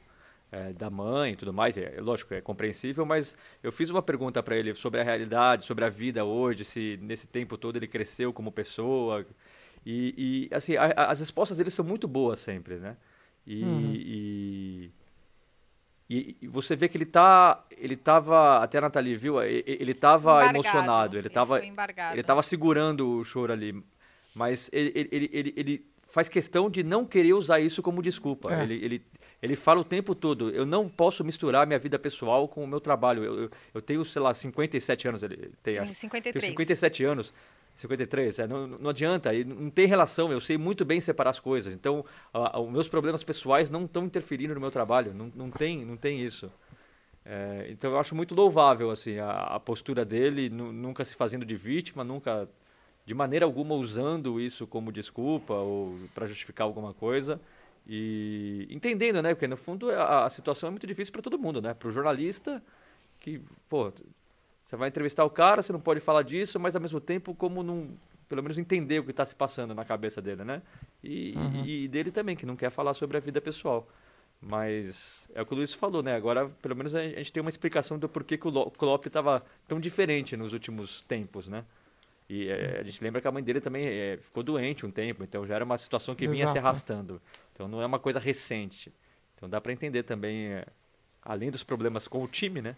é, 0.52 0.72
da 0.72 0.88
mãe 0.88 1.32
e 1.32 1.36
tudo 1.36 1.52
mais, 1.52 1.76
é, 1.76 1.94
é 1.96 2.00
lógico, 2.00 2.32
é 2.34 2.40
compreensível, 2.40 3.04
mas 3.04 3.36
eu 3.62 3.72
fiz 3.72 3.90
uma 3.90 4.02
pergunta 4.02 4.42
para 4.42 4.56
ele 4.56 4.74
sobre 4.74 5.00
a 5.00 5.04
realidade, 5.04 5.64
sobre 5.64 5.84
a 5.84 5.88
vida 5.88 6.24
hoje, 6.24 6.64
se 6.64 6.98
nesse 7.02 7.26
tempo 7.26 7.56
todo 7.58 7.76
ele 7.76 7.86
cresceu 7.86 8.32
como 8.32 8.50
pessoa, 8.52 9.26
e, 9.84 10.48
e, 10.50 10.54
assim, 10.54 10.76
a- 10.76 10.84
a- 10.96 11.10
as 11.10 11.20
respostas 11.20 11.58
dele 11.58 11.70
são 11.70 11.84
muito 11.84 12.06
boas 12.08 12.38
sempre, 12.40 12.76
né? 12.76 12.96
E, 13.46 13.62
e, 13.64 14.90
e- 16.08 16.36
e 16.42 16.46
você 16.48 16.74
vê 16.76 16.88
que 16.88 16.96
ele 16.96 17.06
tá, 17.06 17.64
ele 17.76 17.96
tava, 17.96 18.58
até 18.62 18.78
a 18.78 18.80
Nathalie 18.82 19.16
viu, 19.16 19.40
ele 19.42 19.94
tava 19.94 20.30
Embargado. 20.32 20.56
emocionado, 20.56 21.16
ele 21.16 21.26
Ele 21.26 21.34
tava, 21.34 21.58
foi 21.58 21.66
embargado. 21.66 22.14
ele 22.14 22.22
tava 22.22 22.42
segurando 22.42 23.08
o 23.18 23.24
choro 23.24 23.52
ali, 23.52 23.82
mas 24.34 24.70
ele, 24.72 24.92
ele, 24.94 25.08
ele, 25.12 25.30
ele, 25.32 25.54
ele 25.56 25.86
faz 26.08 26.28
questão 26.28 26.70
de 26.70 26.82
não 26.82 27.04
querer 27.04 27.34
usar 27.34 27.60
isso 27.60 27.82
como 27.82 28.00
desculpa. 28.02 28.52
É. 28.54 28.62
Ele, 28.62 28.74
ele, 28.84 29.02
ele 29.42 29.54
fala 29.56 29.80
o 29.80 29.84
tempo 29.84 30.14
todo, 30.14 30.50
eu 30.50 30.64
não 30.66 30.88
posso 30.88 31.22
misturar 31.24 31.66
minha 31.66 31.78
vida 31.78 31.98
pessoal 31.98 32.48
com 32.48 32.64
o 32.64 32.66
meu 32.66 32.80
trabalho. 32.80 33.22
Eu, 33.24 33.40
eu, 33.42 33.50
eu 33.74 33.82
tenho, 33.82 34.04
sei 34.04 34.22
lá, 34.22 34.32
57 34.34 35.08
anos, 35.08 35.22
ele 35.22 35.50
tem, 35.62 35.74
Tem 35.74 35.82
acho. 35.82 35.94
53. 35.94 36.42
Tenho 36.44 36.52
57 36.52 37.04
anos. 37.04 37.34
53, 37.76 38.38
é, 38.38 38.46
não, 38.46 38.66
não 38.66 38.88
adianta, 38.88 39.30
não 39.44 39.68
tem 39.68 39.84
relação, 39.86 40.32
eu 40.32 40.40
sei 40.40 40.56
muito 40.56 40.82
bem 40.82 40.98
separar 40.98 41.28
as 41.28 41.38
coisas. 41.38 41.74
Então, 41.74 42.02
a- 42.32 42.56
a- 42.56 42.60
os 42.60 42.70
meus 42.70 42.88
problemas 42.88 43.22
pessoais 43.22 43.68
não 43.68 43.84
estão 43.84 44.06
interferindo 44.06 44.54
no 44.54 44.60
meu 44.62 44.70
trabalho, 44.70 45.12
não, 45.12 45.30
não, 45.34 45.50
tem, 45.50 45.84
não 45.84 45.94
tem 45.94 46.22
isso. 46.24 46.50
É, 47.24 47.66
então, 47.68 47.90
eu 47.90 47.98
acho 47.98 48.14
muito 48.14 48.34
louvável 48.34 48.90
assim, 48.90 49.18
a, 49.18 49.30
a 49.30 49.60
postura 49.60 50.04
dele, 50.04 50.48
nu- 50.48 50.72
nunca 50.72 51.04
se 51.04 51.14
fazendo 51.14 51.44
de 51.44 51.56
vítima, 51.56 52.02
nunca, 52.04 52.48
de 53.04 53.12
maneira 53.12 53.44
alguma, 53.44 53.74
usando 53.74 54.40
isso 54.40 54.66
como 54.66 54.90
desculpa 54.92 55.52
ou 55.54 55.96
para 56.14 56.26
justificar 56.26 56.64
alguma 56.66 56.94
coisa. 56.94 57.38
E 57.88 58.66
entendendo, 58.70 59.22
né? 59.22 59.34
Porque, 59.34 59.46
no 59.46 59.56
fundo, 59.56 59.90
a, 59.90 60.26
a 60.26 60.30
situação 60.30 60.68
é 60.68 60.70
muito 60.70 60.86
difícil 60.86 61.12
para 61.12 61.22
todo 61.22 61.38
mundo, 61.38 61.62
né? 61.62 61.72
Para 61.72 61.88
o 61.88 61.92
jornalista, 61.92 62.62
que, 63.20 63.40
pô, 63.68 63.92
você 64.64 64.76
vai 64.76 64.88
entrevistar 64.88 65.24
o 65.24 65.30
cara, 65.30 65.62
você 65.62 65.72
não 65.72 65.80
pode 65.80 66.00
falar 66.00 66.22
disso, 66.22 66.58
mas 66.58 66.74
ao 66.74 66.82
mesmo 66.82 67.00
tempo, 67.00 67.34
como 67.34 67.62
não. 67.62 67.90
Pelo 68.28 68.42
menos 68.42 68.58
entender 68.58 68.98
o 68.98 69.04
que 69.04 69.12
está 69.12 69.24
se 69.24 69.36
passando 69.36 69.72
na 69.72 69.84
cabeça 69.84 70.20
dele, 70.20 70.42
né? 70.42 70.60
E, 71.02 71.32
e 71.84 71.88
dele 71.88 72.10
também, 72.10 72.34
que 72.34 72.44
não 72.44 72.56
quer 72.56 72.70
falar 72.70 72.92
sobre 72.94 73.16
a 73.16 73.20
vida 73.20 73.40
pessoal. 73.40 73.88
Mas 74.40 75.30
é 75.32 75.40
o 75.40 75.46
que 75.46 75.54
o 75.54 75.56
Luiz 75.56 75.72
falou, 75.72 76.02
né? 76.02 76.14
Agora, 76.16 76.48
pelo 76.60 76.74
menos, 76.74 76.92
a 76.94 77.02
gente 77.02 77.32
tem 77.32 77.40
uma 77.40 77.48
explicação 77.48 77.96
do 77.98 78.08
porquê 78.08 78.36
que 78.36 78.48
o 78.48 78.50
Lo- 78.50 78.70
Klopp 78.72 79.06
estava 79.06 79.44
tão 79.68 79.78
diferente 79.78 80.36
nos 80.36 80.52
últimos 80.52 81.02
tempos, 81.02 81.46
né? 81.46 81.64
E 82.28 82.48
é, 82.48 82.78
a 82.80 82.82
gente 82.82 83.02
lembra 83.02 83.20
que 83.20 83.28
a 83.28 83.32
mãe 83.32 83.42
dele 83.42 83.60
também 83.60 83.86
é, 83.86 84.18
ficou 84.20 84.42
doente 84.42 84.84
um 84.84 84.90
tempo, 84.90 85.22
então 85.22 85.46
já 85.46 85.54
era 85.54 85.64
uma 85.64 85.78
situação 85.78 86.14
que 86.14 86.26
vinha 86.26 86.48
se 86.48 86.58
arrastando. 86.58 87.22
Então 87.52 87.68
não 87.68 87.80
é 87.80 87.86
uma 87.86 87.98
coisa 88.00 88.18
recente. 88.18 88.92
Então 89.36 89.48
dá 89.48 89.60
para 89.60 89.72
entender 89.72 90.02
também, 90.02 90.48
é, 90.48 90.66
além 91.22 91.50
dos 91.50 91.62
problemas 91.62 92.08
com 92.08 92.22
o 92.22 92.26
time, 92.28 92.60
né? 92.60 92.74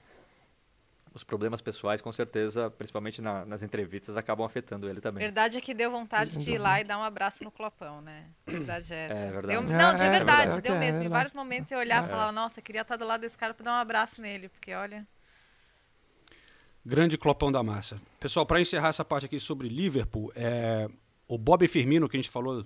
Os 1.15 1.25
problemas 1.25 1.63
pessoais, 1.63 2.03
com 2.03 2.13
certeza, 2.13 2.71
principalmente 2.71 3.23
na- 3.23 3.45
nas 3.47 3.63
entrevistas, 3.63 4.17
acabam 4.17 4.45
afetando 4.45 4.89
ele 4.89 5.01
também. 5.01 5.25
Verdade 5.25 5.57
é 5.57 5.61
que 5.61 5.73
deu 5.73 5.91
vontade 5.91 6.31
de 6.39 6.51
ir 6.51 6.59
lá 6.59 6.81
e 6.81 6.85
dar 6.85 6.99
um 6.99 7.03
abraço 7.03 7.43
no 7.43 7.51
Clopão, 7.51 8.03
né? 8.03 8.27
Verdade 8.47 8.93
é 8.93 9.07
essa. 9.07 9.19
É 9.19 9.31
verdade. 9.33 9.47
Deu- 9.47 9.75
É, 9.75 9.79
não, 9.79 9.95
de 9.95 10.05
é 10.05 10.11
verdade, 10.11 10.51
verdade. 10.51 10.61
deu 10.61 10.75
É 10.75 10.79
mesmo. 10.79 11.03
Em 11.03 11.09
vários 11.09 11.33
momentos 11.33 11.73
eu 11.73 11.79
olhava 11.79 12.07
e 12.07 12.09
É. 12.09 12.13
falava, 12.13 12.31
nossa, 12.33 12.61
queria 12.61 12.83
estar 12.83 12.97
do 12.97 13.07
lado 13.07 13.23
desse 13.23 13.39
cara 13.39 13.55
pra 13.55 13.65
dar 13.65 13.73
um 13.73 13.81
abraço 13.81 14.21
nele, 14.21 14.51
porque 14.51 14.75
olha. 14.75 15.07
Grande 16.89 17.19
clopão 17.19 17.53
da 17.53 17.63
massa. 17.63 18.01
Pessoal, 18.19 18.47
para 18.47 18.63
encerrar 18.63 18.89
essa 18.89 19.05
parte 19.05 19.27
aqui 19.27 19.39
sobre 19.39 19.69
Liverpool, 19.69 20.33
é, 20.35 20.89
o 21.29 21.37
Bob 21.37 21.69
Firmino, 21.69 22.09
que 22.09 22.17
a 22.17 22.19
gente 22.19 22.31
falou 22.31 22.65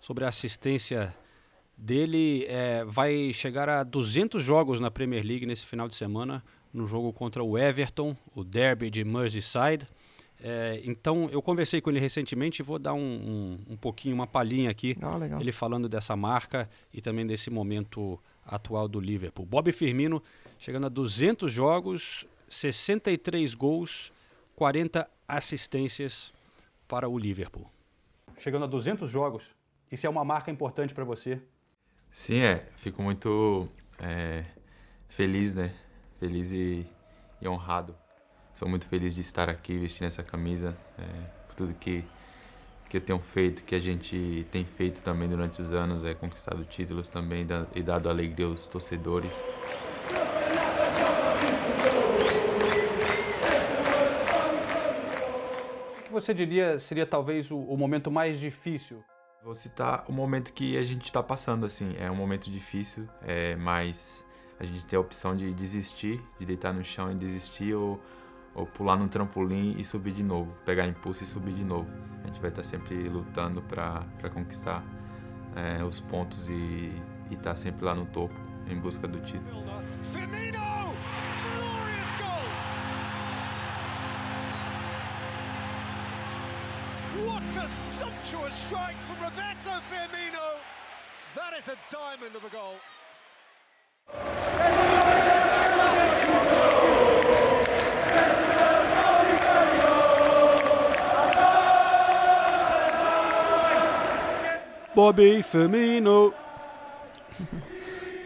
sobre 0.00 0.24
a 0.24 0.28
assistência 0.28 1.14
dele, 1.76 2.46
é, 2.48 2.84
vai 2.84 3.32
chegar 3.32 3.68
a 3.68 3.84
200 3.84 4.42
jogos 4.42 4.80
na 4.80 4.90
Premier 4.90 5.24
League 5.24 5.46
nesse 5.46 5.64
final 5.64 5.86
de 5.86 5.94
semana, 5.94 6.42
no 6.74 6.84
jogo 6.84 7.12
contra 7.12 7.44
o 7.44 7.56
Everton, 7.56 8.16
o 8.34 8.42
derby 8.42 8.90
de 8.90 9.04
Merseyside. 9.04 9.86
É, 10.42 10.80
então, 10.82 11.28
eu 11.30 11.40
conversei 11.40 11.80
com 11.80 11.90
ele 11.90 12.00
recentemente 12.00 12.62
e 12.62 12.64
vou 12.64 12.76
dar 12.76 12.94
um, 12.94 12.98
um, 12.98 13.58
um 13.74 13.76
pouquinho, 13.76 14.16
uma 14.16 14.26
palhinha 14.26 14.68
aqui, 14.68 14.96
Ah, 15.00 15.40
ele 15.40 15.52
falando 15.52 15.88
dessa 15.88 16.16
marca 16.16 16.68
e 16.92 17.00
também 17.00 17.24
desse 17.24 17.50
momento 17.50 18.18
atual 18.44 18.88
do 18.88 18.98
Liverpool. 18.98 19.46
Bob 19.46 19.70
Firmino 19.70 20.20
chegando 20.58 20.86
a 20.86 20.88
200 20.88 21.52
jogos, 21.52 22.26
63 22.50 23.54
gols, 23.54 24.12
40 24.56 25.08
assistências 25.26 26.32
para 26.88 27.08
o 27.08 27.16
Liverpool. 27.16 27.70
Chegando 28.36 28.64
a 28.64 28.68
200 28.68 29.08
jogos, 29.08 29.54
isso 29.90 30.06
é 30.06 30.10
uma 30.10 30.24
marca 30.24 30.50
importante 30.50 30.92
para 30.92 31.04
você? 31.04 31.40
Sim, 32.10 32.40
é. 32.40 32.66
Fico 32.76 33.02
muito 33.02 33.68
é, 34.00 34.44
feliz, 35.08 35.54
né? 35.54 35.72
Feliz 36.18 36.50
e, 36.50 36.84
e 37.40 37.48
honrado. 37.48 37.96
Sou 38.52 38.68
muito 38.68 38.86
feliz 38.88 39.14
de 39.14 39.20
estar 39.20 39.48
aqui 39.48 39.78
vestindo 39.78 40.08
essa 40.08 40.22
camisa, 40.24 40.76
é, 40.98 41.04
por 41.46 41.54
tudo 41.54 41.74
que, 41.74 42.04
que 42.88 42.96
eu 42.96 43.00
tenho 43.00 43.20
feito, 43.20 43.62
que 43.62 43.76
a 43.76 43.80
gente 43.80 44.44
tem 44.50 44.64
feito 44.64 45.00
também 45.02 45.28
durante 45.28 45.62
os 45.62 45.72
anos, 45.72 46.02
é 46.04 46.14
conquistado 46.14 46.64
títulos 46.64 47.08
também 47.08 47.46
da- 47.46 47.66
e 47.76 47.82
dado 47.82 48.08
alegria 48.10 48.46
aos 48.46 48.66
torcedores. 48.66 49.46
Que 56.10 56.14
você 56.14 56.34
diria 56.34 56.78
seria 56.78 57.06
talvez 57.06 57.50
o, 57.50 57.58
o 57.58 57.76
momento 57.76 58.10
mais 58.10 58.40
difícil? 58.40 59.02
Vou 59.42 59.54
citar 59.54 60.04
o 60.08 60.12
momento 60.12 60.52
que 60.52 60.76
a 60.76 60.82
gente 60.82 61.04
está 61.04 61.22
passando, 61.22 61.64
assim. 61.64 61.94
É 61.98 62.10
um 62.10 62.16
momento 62.16 62.50
difícil, 62.50 63.08
é, 63.22 63.56
mas 63.56 64.26
a 64.58 64.66
gente 64.66 64.84
tem 64.84 64.96
a 64.96 65.00
opção 65.00 65.34
de 65.34 65.54
desistir, 65.54 66.20
de 66.38 66.44
deitar 66.44 66.74
no 66.74 66.84
chão 66.84 67.10
e 67.10 67.14
desistir, 67.14 67.74
ou, 67.74 67.98
ou 68.54 68.66
pular 68.66 68.98
no 68.98 69.08
trampolim 69.08 69.76
e 69.78 69.84
subir 69.84 70.12
de 70.12 70.22
novo, 70.22 70.52
pegar 70.66 70.86
impulso 70.86 71.24
e 71.24 71.26
subir 71.26 71.54
de 71.54 71.64
novo. 71.64 71.88
A 72.22 72.26
gente 72.26 72.40
vai 72.40 72.50
estar 72.50 72.64
sempre 72.64 73.08
lutando 73.08 73.62
para 73.62 74.04
conquistar 74.34 74.84
é, 75.56 75.82
os 75.82 76.00
pontos 76.00 76.48
e 76.48 76.92
estar 77.30 77.56
sempre 77.56 77.84
lá 77.84 77.94
no 77.94 78.04
topo, 78.06 78.34
em 78.68 78.78
busca 78.78 79.08
do 79.08 79.20
título. 79.20 79.64
Firmino! 80.12 80.49
What 87.50 87.64
a 87.64 87.68
sumptuous 87.98 88.54
strike 88.54 88.94
from 89.08 89.24
Roberto 89.24 89.82
Firmino! 89.90 90.54
That 91.34 91.52
is 91.58 91.66
a 91.66 91.76
diamond 91.90 92.36
of 92.36 92.44
a 92.44 92.48
goal. 92.48 92.74
Bobby 104.94 105.42
Firmino. 105.42 106.32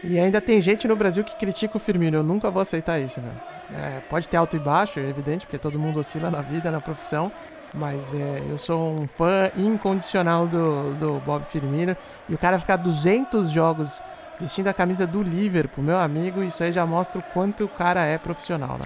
E 0.07 0.19
ainda 0.19 0.39
tem 0.39 0.61
gente 0.61 0.87
no 0.87 0.95
Brasil 0.95 1.23
que 1.23 1.35
critica 1.35 1.77
o 1.77 1.79
Firmino. 1.79 2.17
Eu 2.17 2.23
nunca 2.23 2.51
vou 2.51 2.61
aceitar 2.61 2.99
isso, 2.99 3.19
velho. 3.19 3.41
É, 3.73 4.01
pode 4.01 4.29
ter 4.29 4.37
alto 4.37 4.55
e 4.55 4.59
baixo, 4.59 4.99
é 4.99 5.09
evidente, 5.09 5.47
porque 5.47 5.57
todo 5.57 5.79
mundo 5.79 5.99
oscila 5.99 6.29
na 6.29 6.43
vida, 6.43 6.69
na 6.69 6.79
profissão. 6.79 7.31
Mas 7.77 8.13
é, 8.13 8.41
eu 8.49 8.57
sou 8.57 8.87
um 9.01 9.07
fã 9.07 9.49
incondicional 9.55 10.47
do, 10.47 10.93
do 10.93 11.19
Bob 11.25 11.43
Firmino. 11.45 11.95
E 12.29 12.33
o 12.33 12.37
cara 12.37 12.57
ficar 12.57 12.77
200 12.77 13.49
jogos 13.51 14.01
vestindo 14.39 14.67
a 14.67 14.73
camisa 14.73 15.05
do 15.05 15.21
Liverpool, 15.21 15.83
meu 15.83 15.97
amigo, 15.97 16.41
isso 16.43 16.63
aí 16.63 16.71
já 16.71 16.85
mostra 16.85 17.19
o 17.19 17.21
quanto 17.21 17.65
o 17.65 17.67
cara 17.69 18.05
é 18.05 18.17
profissional, 18.17 18.77
né? 18.77 18.85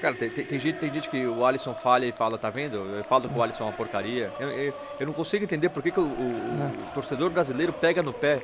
Cara, 0.00 0.14
tem, 0.16 0.28
tem, 0.28 0.44
tem 0.44 0.58
gente, 0.58 0.78
tem 0.78 0.92
gente 0.92 1.08
que 1.08 1.26
o 1.26 1.46
Alisson 1.46 1.72
falha 1.74 2.04
e 2.04 2.12
fala, 2.12 2.36
tá 2.36 2.50
vendo? 2.50 2.76
Eu 2.76 3.02
falo 3.04 3.26
que 3.28 3.38
o 3.38 3.42
Alisson 3.42 3.64
é 3.64 3.66
uma 3.68 3.72
porcaria. 3.72 4.30
Eu, 4.38 4.50
eu, 4.50 4.74
eu 5.00 5.06
não 5.06 5.14
consigo 5.14 5.44
entender 5.44 5.70
por 5.70 5.82
que, 5.82 5.90
que 5.90 6.00
o, 6.00 6.02
o- 6.04 6.06
o 6.06 6.94
torcedor 6.94 7.30
brasileiro 7.30 7.72
pega 7.72 8.02
no 8.02 8.12
pé 8.12 8.42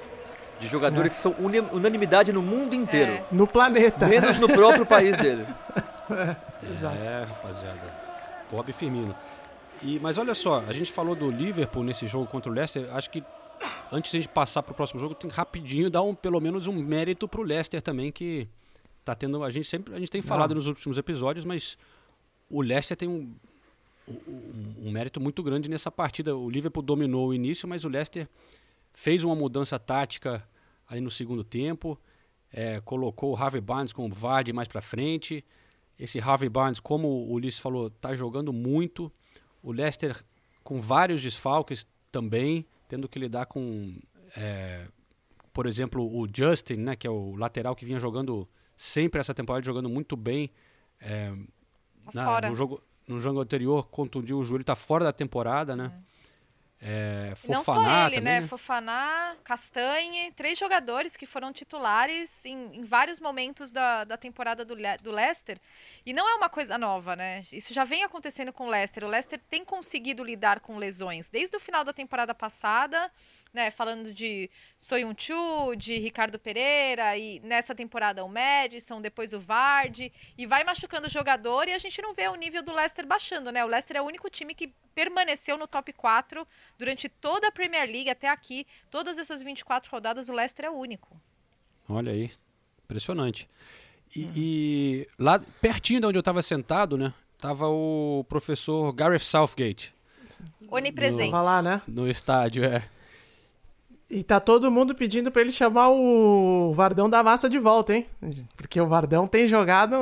de 0.59 0.67
jogadores 0.69 1.11
que 1.11 1.17
são 1.17 1.35
unanimidade 1.73 2.33
no 2.33 2.41
mundo 2.43 2.75
inteiro. 2.75 3.13
É. 3.13 3.23
No 3.31 3.47
planeta. 3.47 4.07
Menos 4.07 4.39
no 4.39 4.49
próprio 4.49 4.87
país 4.87 5.17
dele. 5.19 5.45
Exato. 6.71 6.97
É, 7.03 7.25
rapaziada. 7.29 8.01
Bob 8.51 8.73
Firmino. 8.73 9.15
E, 9.83 9.99
mas 9.99 10.19
olha 10.19 10.35
só, 10.35 10.61
a 10.61 10.73
gente 10.73 10.93
falou 10.93 11.15
do 11.15 11.31
Liverpool 11.31 11.83
nesse 11.83 12.07
jogo 12.07 12.27
contra 12.27 12.51
o 12.51 12.55
Leicester. 12.55 12.95
Acho 12.95 13.11
que 13.11 13.25
antes 13.91 14.11
de 14.11 14.19
a 14.19 14.21
gente 14.23 14.31
passar 14.31 14.63
para 14.63 14.73
o 14.73 14.75
próximo 14.75 15.01
jogo, 15.01 15.15
tem 15.15 15.31
que 15.31 15.37
rapidinho 15.37 15.91
dar 15.91 16.03
um, 16.03 16.15
pelo 16.15 16.41
menos 16.41 16.67
um 16.67 16.73
mérito 16.73 17.27
para 17.27 17.41
o 17.41 17.45
Leicester 17.45 17.81
também, 17.81 18.13
que 18.13 18.49
tá 19.05 19.15
tendo. 19.15 19.43
A 19.43 19.51
gente 19.51 19.67
sempre. 19.67 19.95
A 19.95 19.99
gente 19.99 20.11
tem 20.11 20.23
falado 20.23 20.55
nos 20.55 20.67
últimos 20.67 20.99
episódios, 20.99 21.45
mas 21.45 21.79
o 22.49 22.61
Leicester 22.61 22.97
tem 22.97 23.09
um, 23.09 23.35
um, 24.07 24.75
um 24.87 24.91
mérito 24.91 25.21
muito 25.21 25.43
grande 25.43 25.69
nessa 25.69 25.91
partida. 25.91 26.37
O 26.37 26.51
Liverpool 26.51 26.83
dominou 26.83 27.29
o 27.29 27.35
início, 27.35 27.69
mas 27.69 27.85
o 27.85 27.89
Leicester 27.89 28.29
fez 28.93 29.25
uma 29.25 29.35
mudança 29.35 29.79
tática 29.79 30.47
ali 30.87 31.01
no 31.01 31.11
segundo 31.11 31.43
tempo. 31.43 31.99
é, 32.53 32.81
colocou 32.81 33.33
o 33.33 33.37
Harvey 33.37 33.61
Barnes 33.61 33.93
com 33.93 34.07
o 34.07 34.09
Vardy 34.09 34.53
mais 34.53 34.69
para 34.69 34.81
frente. 34.83 35.45
Esse 35.99 36.19
Harvey 36.19 36.49
Barnes, 36.49 36.81
como 36.81 37.09
o 37.09 37.33
Ulisses 37.33 37.61
falou, 37.61 37.89
está 37.89 38.15
jogando 38.15 38.53
muito. 38.53 39.13
O 39.63 39.73
Leicester 39.73 40.23
com 40.63 40.81
vários 40.81 41.23
desfalques 41.23 41.87
também, 42.13 42.67
tendo 42.89 43.09
que 43.09 43.19
lidar 43.19 43.47
com, 43.47 43.95
é, 44.37 44.87
por 45.53 45.67
exemplo, 45.67 46.03
o 46.05 46.27
Justin, 46.33 46.77
né, 46.77 46.97
que 46.97 47.07
é 47.07 47.11
o 47.11 47.35
lateral 47.37 47.75
que 47.77 47.85
vinha 47.85 47.99
jogando 48.01 48.49
sempre 48.77 49.21
essa 49.21 49.35
temporada, 49.35 49.65
jogando 49.65 49.89
muito 49.89 50.17
bem. 50.17 50.51
é, 51.01 51.33
Tá 52.05 52.11
na- 52.15 52.25
fora. 52.27 52.49
no, 52.51 52.55
jogo, 52.57 52.83
no 53.07 53.21
jogo 53.21 53.41
anterior, 53.41 53.89
contundiu 53.89 54.39
o 54.39 54.45
joelho, 54.45 54.63
está 54.63 54.75
fora 54.77 55.05
da 55.05 55.13
temporada, 55.13 55.75
né? 55.77 55.93
É, 55.95 56.10
Não 57.47 57.63
Fofaná 57.63 57.89
só 57.89 58.07
ele, 58.07 58.17
também, 58.17 58.21
né? 58.35 58.41
né? 58.41 58.47
Fofaná, 58.47 59.37
Castanhe, 59.45 60.33
três 60.33 60.59
jogadores 60.59 61.15
que 61.17 61.27
foram 61.27 61.53
titulares 61.53 62.45
em, 62.47 62.77
em 62.79 62.83
vários 62.83 63.21
momentos 63.21 63.71
da, 63.71 64.05
da 64.05 64.17
temporada 64.17 64.65
do, 64.65 64.75
Le- 64.75 64.97
do 65.03 65.11
Leicester. 65.11 65.59
E 66.07 66.15
não 66.15 66.27
é 66.27 66.35
uma 66.37 66.49
coisa 66.49 66.79
nova, 66.79 67.15
né? 67.15 67.43
Isso 67.53 67.75
já 67.75 67.85
vem 67.85 68.03
acontecendo 68.03 68.51
com 68.51 68.67
o 68.67 68.71
Leicester. 68.71 69.05
O 69.05 69.09
Leicester 69.09 69.39
tem 69.51 69.63
conseguido 69.63 70.25
lidar 70.25 70.61
com 70.61 70.79
lesões 70.79 71.29
desde 71.29 71.55
o 71.55 71.61
final 71.61 71.85
da 71.85 71.93
temporada 71.93 72.35
passada, 72.35 73.13
né? 73.53 73.71
Falando 73.71 74.13
de 74.15 74.51
Soyuncu, 74.79 75.77
de 75.77 75.99
Ricardo 75.99 76.39
Pereira, 76.39 77.15
e 77.17 77.41
nessa 77.41 77.75
temporada 77.75 78.25
o 78.25 78.29
Madison, 78.29 79.03
depois 79.03 79.35
o 79.35 79.39
Vardy, 79.41 80.11
e 80.37 80.47
vai 80.47 80.65
machucando 80.65 81.09
o 81.09 81.11
jogador 81.11 81.69
e 81.69 81.73
a 81.75 81.79
gente 81.79 82.01
não 82.01 82.15
vê 82.15 82.29
o 82.29 82.35
nível 82.37 82.63
do 82.63 82.73
Leicester 82.73 83.07
baixando, 83.07 83.53
né? 83.53 83.63
O 83.65 83.69
Leicester 83.69 83.99
é 83.99 84.01
o 84.01 84.07
único 84.07 84.31
time 84.31 84.55
que 84.55 84.73
permaneceu 84.95 85.57
no 85.57 85.67
top 85.69 85.93
4 85.93 86.47
durante 86.81 87.11
toda 87.11 87.49
a 87.49 87.53
Premier 87.53 87.87
League 87.87 88.09
até 88.09 88.31
aqui, 88.31 88.67
todas 88.91 89.19
essas 89.19 89.43
24 89.43 89.91
rodadas, 89.91 90.31
o 90.31 90.33
Leicester 90.33 90.65
é 90.65 90.71
o 90.71 90.75
único. 90.75 91.21
Olha 91.87 92.11
aí, 92.11 92.31
impressionante. 92.85 93.47
E, 94.17 94.31
e 94.35 95.09
lá 95.19 95.39
pertinho 95.61 96.01
de 96.01 96.07
onde 96.07 96.19
eu 96.19 96.21
estava 96.21 96.43
sentado, 96.43 96.97
né? 96.97 97.13
Tava 97.39 97.69
o 97.69 98.25
professor 98.29 98.93
Gareth 98.93 99.21
Southgate 99.21 99.95
Onipresente. 100.71 101.31
Vai 101.31 101.45
lá, 101.45 101.63
né? 101.63 101.83
no 101.87 102.09
estádio, 102.09 102.65
é. 102.65 102.83
E 104.09 104.25
tá 104.25 104.41
todo 104.41 104.71
mundo 104.71 104.95
pedindo 104.95 105.31
pra 105.31 105.43
ele 105.43 105.53
chamar 105.53 105.91
o 105.91 106.73
Vardão 106.75 107.09
da 107.09 107.23
Massa 107.23 107.49
de 107.49 107.59
volta, 107.59 107.95
hein? 107.95 108.07
Porque 108.57 108.81
o 108.81 108.87
Vardão 108.87 109.27
tem 109.29 109.47
jogado 109.47 109.95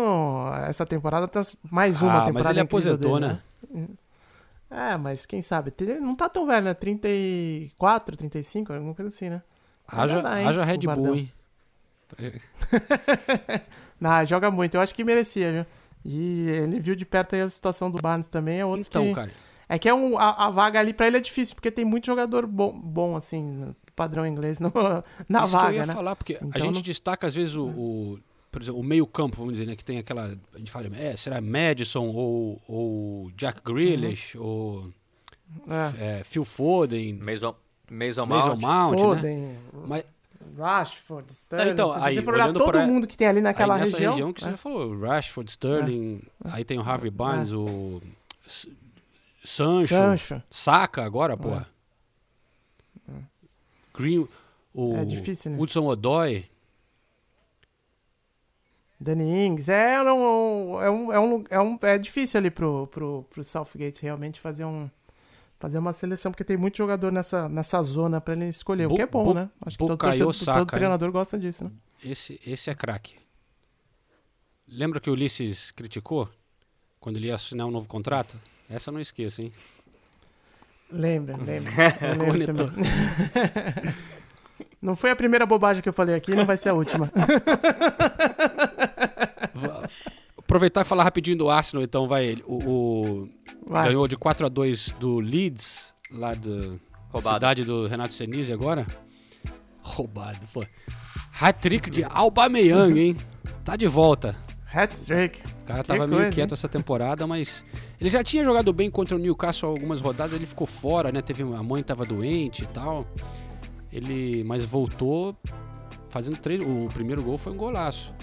essa 0.66 0.86
temporada, 0.86 1.28
tá 1.28 1.42
mais 1.70 2.00
uma 2.00 2.22
ah, 2.22 2.26
temporada 2.26 2.32
mas 2.32 2.46
ele 2.46 2.60
incrível 2.60 2.92
aposentou, 2.94 3.20
dele, 3.20 3.40
né? 3.74 3.88
É, 4.70 4.96
mas 4.98 5.24
quem 5.26 5.40
sabe? 5.42 5.72
Ele 5.80 5.98
não 5.98 6.14
tá 6.14 6.28
tão 6.28 6.46
velho, 6.46 6.64
né? 6.64 6.74
34, 6.74 8.16
35, 8.16 8.72
alguma 8.72 8.94
coisa 8.94 9.08
assim, 9.08 9.30
né? 9.30 9.42
Haja, 9.86 10.20
dá, 10.20 10.32
haja 10.34 10.64
Red 10.64 10.78
Bull, 10.78 11.14
hein? 11.14 11.32
Não, 14.00 14.26
joga 14.26 14.50
muito. 14.50 14.74
Eu 14.74 14.80
acho 14.80 14.94
que 14.94 15.04
merecia, 15.04 15.52
viu? 15.52 15.66
E 16.04 16.48
ele 16.50 16.80
viu 16.80 16.94
de 16.94 17.04
perto 17.04 17.34
aí 17.34 17.40
a 17.42 17.50
situação 17.50 17.90
do 17.90 18.00
Barnes 18.00 18.28
também. 18.28 18.60
É 18.60 18.64
outro 18.64 18.86
Então, 18.88 19.04
que... 19.04 19.14
cara, 19.14 19.30
É 19.68 19.78
que 19.78 19.88
é 19.88 19.94
um, 19.94 20.16
a, 20.18 20.46
a 20.46 20.50
vaga 20.50 20.78
ali 20.80 20.92
pra 20.92 21.06
ele 21.06 21.16
é 21.16 21.20
difícil, 21.20 21.54
porque 21.54 21.70
tem 21.70 21.84
muito 21.84 22.06
jogador 22.06 22.46
bom, 22.46 22.72
bom 22.78 23.16
assim, 23.16 23.74
padrão 23.96 24.26
inglês 24.26 24.58
no, 24.60 24.72
na 25.28 25.42
isso 25.44 25.52
vaga, 25.52 25.68
que 25.68 25.74
eu 25.74 25.80
ia 25.80 25.86
né? 25.86 25.92
falar, 25.94 26.16
porque 26.16 26.34
a 26.34 26.44
Então 26.44 26.60
gente 26.60 26.74
não- 26.76 26.82
destaca 26.82 27.26
às 27.26 27.34
vezes 27.34 27.54
o, 27.56 27.66
o- 27.66 28.18
por 28.50 28.62
exemplo, 28.62 28.80
o 28.80 28.84
meio 28.84 29.06
campo, 29.06 29.36
vamos 29.36 29.52
dizer, 29.54 29.66
né? 29.66 29.76
Que 29.76 29.84
tem 29.84 29.98
aquela, 29.98 30.34
a 30.54 30.58
gente 30.58 30.70
fala, 30.70 30.88
é, 30.96 31.16
será 31.16 31.40
Madison 31.40 32.06
ou, 32.06 32.60
ou 32.66 33.30
Jack 33.36 33.60
Grealish 33.64 34.36
ou 34.38 34.90
Uhum. 35.66 35.72
É. 35.98 36.20
é, 36.20 36.24
Phil 36.24 36.44
Foden, 36.44 37.14
Mason, 37.14 37.54
Mason 37.90 38.26
Mason 38.26 38.56
Mount. 38.56 38.60
Mount, 38.60 38.92
né? 38.92 38.98
Foden, 38.98 39.58
Mas 39.86 40.04
Rashford, 40.58 41.32
Sterling. 41.32 41.70
então, 41.70 41.94
se 41.94 42.00
aí, 42.06 42.14
você 42.14 42.22
for 42.22 42.34
olhar 42.34 42.52
todo 42.52 42.70
pra- 42.70 42.86
mundo 42.86 43.06
que 43.06 43.16
tem 43.16 43.26
ali 43.26 43.40
naquela 43.40 43.74
aí 43.76 43.80
nessa 43.80 43.96
região. 43.98 44.30
que 44.32 44.42
você 44.42 44.50
é. 44.50 44.56
falou, 44.58 44.98
Rashford, 45.00 45.50
Sterling, 45.50 46.20
aí 46.44 46.64
tem 46.64 46.78
o 46.78 46.82
Harvey 46.82 47.10
Barnes, 47.10 47.50
o 47.52 48.02
S- 48.46 48.70
Sancho, 49.42 49.88
Sancho. 49.94 50.42
Saka 50.50 51.02
agora, 51.02 51.34
pô. 51.34 51.48
Green, 53.96 54.28
o 54.74 54.96
É 54.96 55.04
difícil, 55.04 55.52
né? 55.52 55.58
Hudson 55.58 55.86
Odoi. 55.86 56.44
Danny 59.00 59.46
Ings. 59.46 59.68
É, 59.68 60.02
um, 60.02 60.82
é, 60.82 60.90
um, 60.90 61.12
é, 61.12 61.20
um, 61.20 61.44
é, 61.50 61.60
um, 61.60 61.78
é 61.82 61.98
difícil 61.98 62.38
ali 62.38 62.50
pro, 62.50 62.86
pro, 62.88 63.24
pro 63.30 63.44
Southgate 63.44 64.02
realmente 64.02 64.40
fazer 64.40 64.64
um. 64.64 64.90
Fazer 65.60 65.78
uma 65.78 65.92
seleção, 65.92 66.30
porque 66.30 66.44
tem 66.44 66.56
muito 66.56 66.76
jogador 66.78 67.10
nessa, 67.10 67.48
nessa 67.48 67.82
zona 67.82 68.20
pra 68.20 68.32
ele 68.32 68.46
escolher, 68.46 68.86
o 68.86 68.94
que 68.94 69.02
é 69.02 69.06
bom, 69.06 69.34
né? 69.34 69.50
Acho 69.66 69.76
que 69.76 69.84
todo, 69.84 69.98
torcedor, 69.98 70.32
Saka, 70.32 70.58
todo 70.60 70.68
treinador 70.68 71.10
gosta 71.10 71.36
disso, 71.36 71.64
né? 71.64 71.72
Esse, 72.04 72.40
esse 72.46 72.70
é 72.70 72.76
craque. 72.76 73.16
Lembra 74.68 75.00
que 75.00 75.10
o 75.10 75.14
Ulisses 75.14 75.72
criticou 75.72 76.28
quando 77.00 77.16
ele 77.16 77.26
ia 77.26 77.34
assinar 77.34 77.66
um 77.66 77.72
novo 77.72 77.88
contrato? 77.88 78.36
Essa 78.70 78.90
eu 78.90 78.94
não 78.94 79.00
esqueço, 79.00 79.42
hein? 79.42 79.52
Lembra, 80.92 81.36
lembra. 81.36 81.72
Lembro. 82.32 82.72
Não 84.80 84.94
foi 84.94 85.10
a 85.10 85.16
primeira 85.16 85.44
bobagem 85.44 85.82
que 85.82 85.88
eu 85.88 85.92
falei 85.92 86.14
aqui, 86.14 86.32
não 86.34 86.46
vai 86.46 86.56
ser 86.56 86.68
a 86.68 86.74
última. 86.74 87.10
Aproveitar 90.48 90.80
e 90.80 90.84
falar 90.84 91.04
rapidinho 91.04 91.36
do 91.36 91.50
Arsenal, 91.50 91.82
então, 91.84 92.08
vai 92.08 92.24
ele. 92.24 92.42
O, 92.46 92.54
o- 92.56 93.28
Vai. 93.68 93.84
ganhou 93.88 94.08
de 94.08 94.16
4 94.16 94.46
a 94.46 94.48
2 94.48 94.94
do 94.98 95.20
Leeds, 95.20 95.92
lá 96.10 96.32
da 96.32 97.20
cidade 97.20 97.64
do 97.64 97.86
Renato 97.86 98.14
Senise 98.14 98.50
agora. 98.50 98.86
Roubado, 99.82 100.38
pô. 100.52 100.64
Hat-trick 101.38 101.90
de 101.90 102.02
Aubameyang, 102.04 102.98
hein? 102.98 103.16
Tá 103.62 103.76
de 103.76 103.86
volta. 103.86 104.34
Hat-trick. 104.72 105.40
O 105.62 105.64
cara 105.66 105.82
Que 105.82 105.88
tava 105.88 106.06
meio 106.06 106.20
coisa, 106.22 106.32
quieto 106.32 106.50
hein? 106.52 106.54
essa 106.54 106.68
temporada, 106.68 107.26
mas 107.26 107.62
ele 108.00 108.08
já 108.08 108.24
tinha 108.24 108.42
jogado 108.42 108.72
bem 108.72 108.90
contra 108.90 109.16
o 109.16 109.18
Newcastle 109.18 109.68
algumas 109.70 110.00
rodadas, 110.00 110.32
ele 110.34 110.46
ficou 110.46 110.66
fora, 110.66 111.12
né? 111.12 111.20
Teve 111.20 111.42
a 111.42 111.62
mãe 111.62 111.82
tava 111.82 112.06
doente 112.06 112.64
e 112.64 112.66
tal. 112.68 113.06
Ele, 113.92 114.42
mas 114.44 114.64
voltou 114.64 115.36
fazendo 116.08 116.38
três, 116.38 116.62
o 116.62 116.88
primeiro 116.92 117.22
gol 117.22 117.36
foi 117.36 117.52
um 117.52 117.56
golaço. 117.56 118.14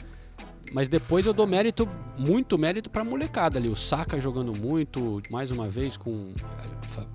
Mas 0.72 0.88
depois 0.88 1.26
eu 1.26 1.34
dou 1.34 1.47
mérito, 1.47 1.88
muito 2.18 2.57
mérito 2.57 2.89
pra 2.89 3.03
molecada 3.03 3.57
ali, 3.57 3.70
o 3.70 3.76
Saka 3.76 4.20
jogando 4.20 4.57
muito, 4.59 5.22
mais 5.30 5.51
uma 5.51 5.70
vez 5.70 5.95
com 5.95 6.34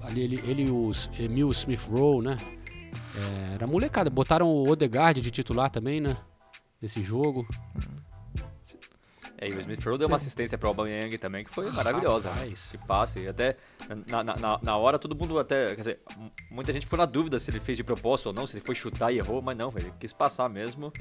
ali 0.03 0.23
ele, 0.23 0.43
ele 0.47 0.67
e 0.67 0.71
o 0.71 0.91
Emil 1.19 1.51
Smith 1.51 1.87
Rowe, 1.91 2.25
né? 2.25 2.37
É, 3.15 3.55
era 3.55 3.67
molecada, 3.67 4.09
botaram 4.09 4.49
o 4.49 4.69
Odegaard 4.69 5.21
de 5.21 5.31
titular 5.31 5.71
também, 5.71 6.01
né? 6.01 6.17
Nesse 6.81 7.03
jogo. 7.03 7.47
É, 9.43 9.49
e 9.49 9.55
o 9.55 9.61
Smith 9.61 9.83
Rowe 9.83 9.97
deu 9.97 10.07
uma 10.07 10.19
assistência 10.19 10.59
para 10.59 10.67
o 10.67 10.71
Aubameyang 10.71 11.17
também, 11.17 11.45
que 11.45 11.51
foi 11.51 11.71
maravilhosa. 11.71 12.29
né? 12.29 12.35
Rapaz. 12.41 12.69
Que 12.71 12.79
passe. 12.79 13.21
E 13.21 13.29
até 13.29 13.57
na, 14.07 14.23
na, 14.23 14.59
na- 14.63 14.77
hora 14.77 14.99
todo 14.99 15.17
mundo 15.17 15.39
até. 15.39 15.69
Quer 15.69 15.77
dizer, 15.77 16.01
muita 16.51 16.73
gente 16.75 16.85
ficou 16.85 16.99
na 16.99 17.07
dúvida 17.07 17.39
se 17.39 17.51
ele 17.51 17.59
fez 17.59 17.79
de 17.79 17.83
propósito 17.83 18.27
ou 18.27 18.33
não, 18.35 18.47
se 18.47 18.57
ele 18.59 18.65
foi 18.65 18.75
chutar 18.75 19.11
e 19.13 19.17
errou, 19.19 19.41
mas 19.41 19.57
não, 19.57 19.73
ele 19.77 19.91
quis 19.99 20.13
passar 20.13 20.49
mesmo. 20.51 20.93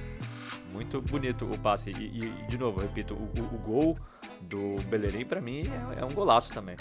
Muito 0.71 1.01
bonito 1.01 1.43
o 1.45 1.59
passe. 1.59 1.89
E, 1.91 1.93
e, 2.25 2.47
de 2.49 2.57
novo, 2.57 2.79
repito, 2.79 3.13
o, 3.13 3.17
o- 3.41 3.55
o 3.55 3.57
gol 3.59 3.97
do 4.41 4.75
Bellerin 4.87 5.25
pra 5.25 5.41
mim 5.41 5.63
é, 5.97 5.99
é 5.99 6.05
um 6.05 6.09
golaço 6.13 6.53
também. 6.53 6.77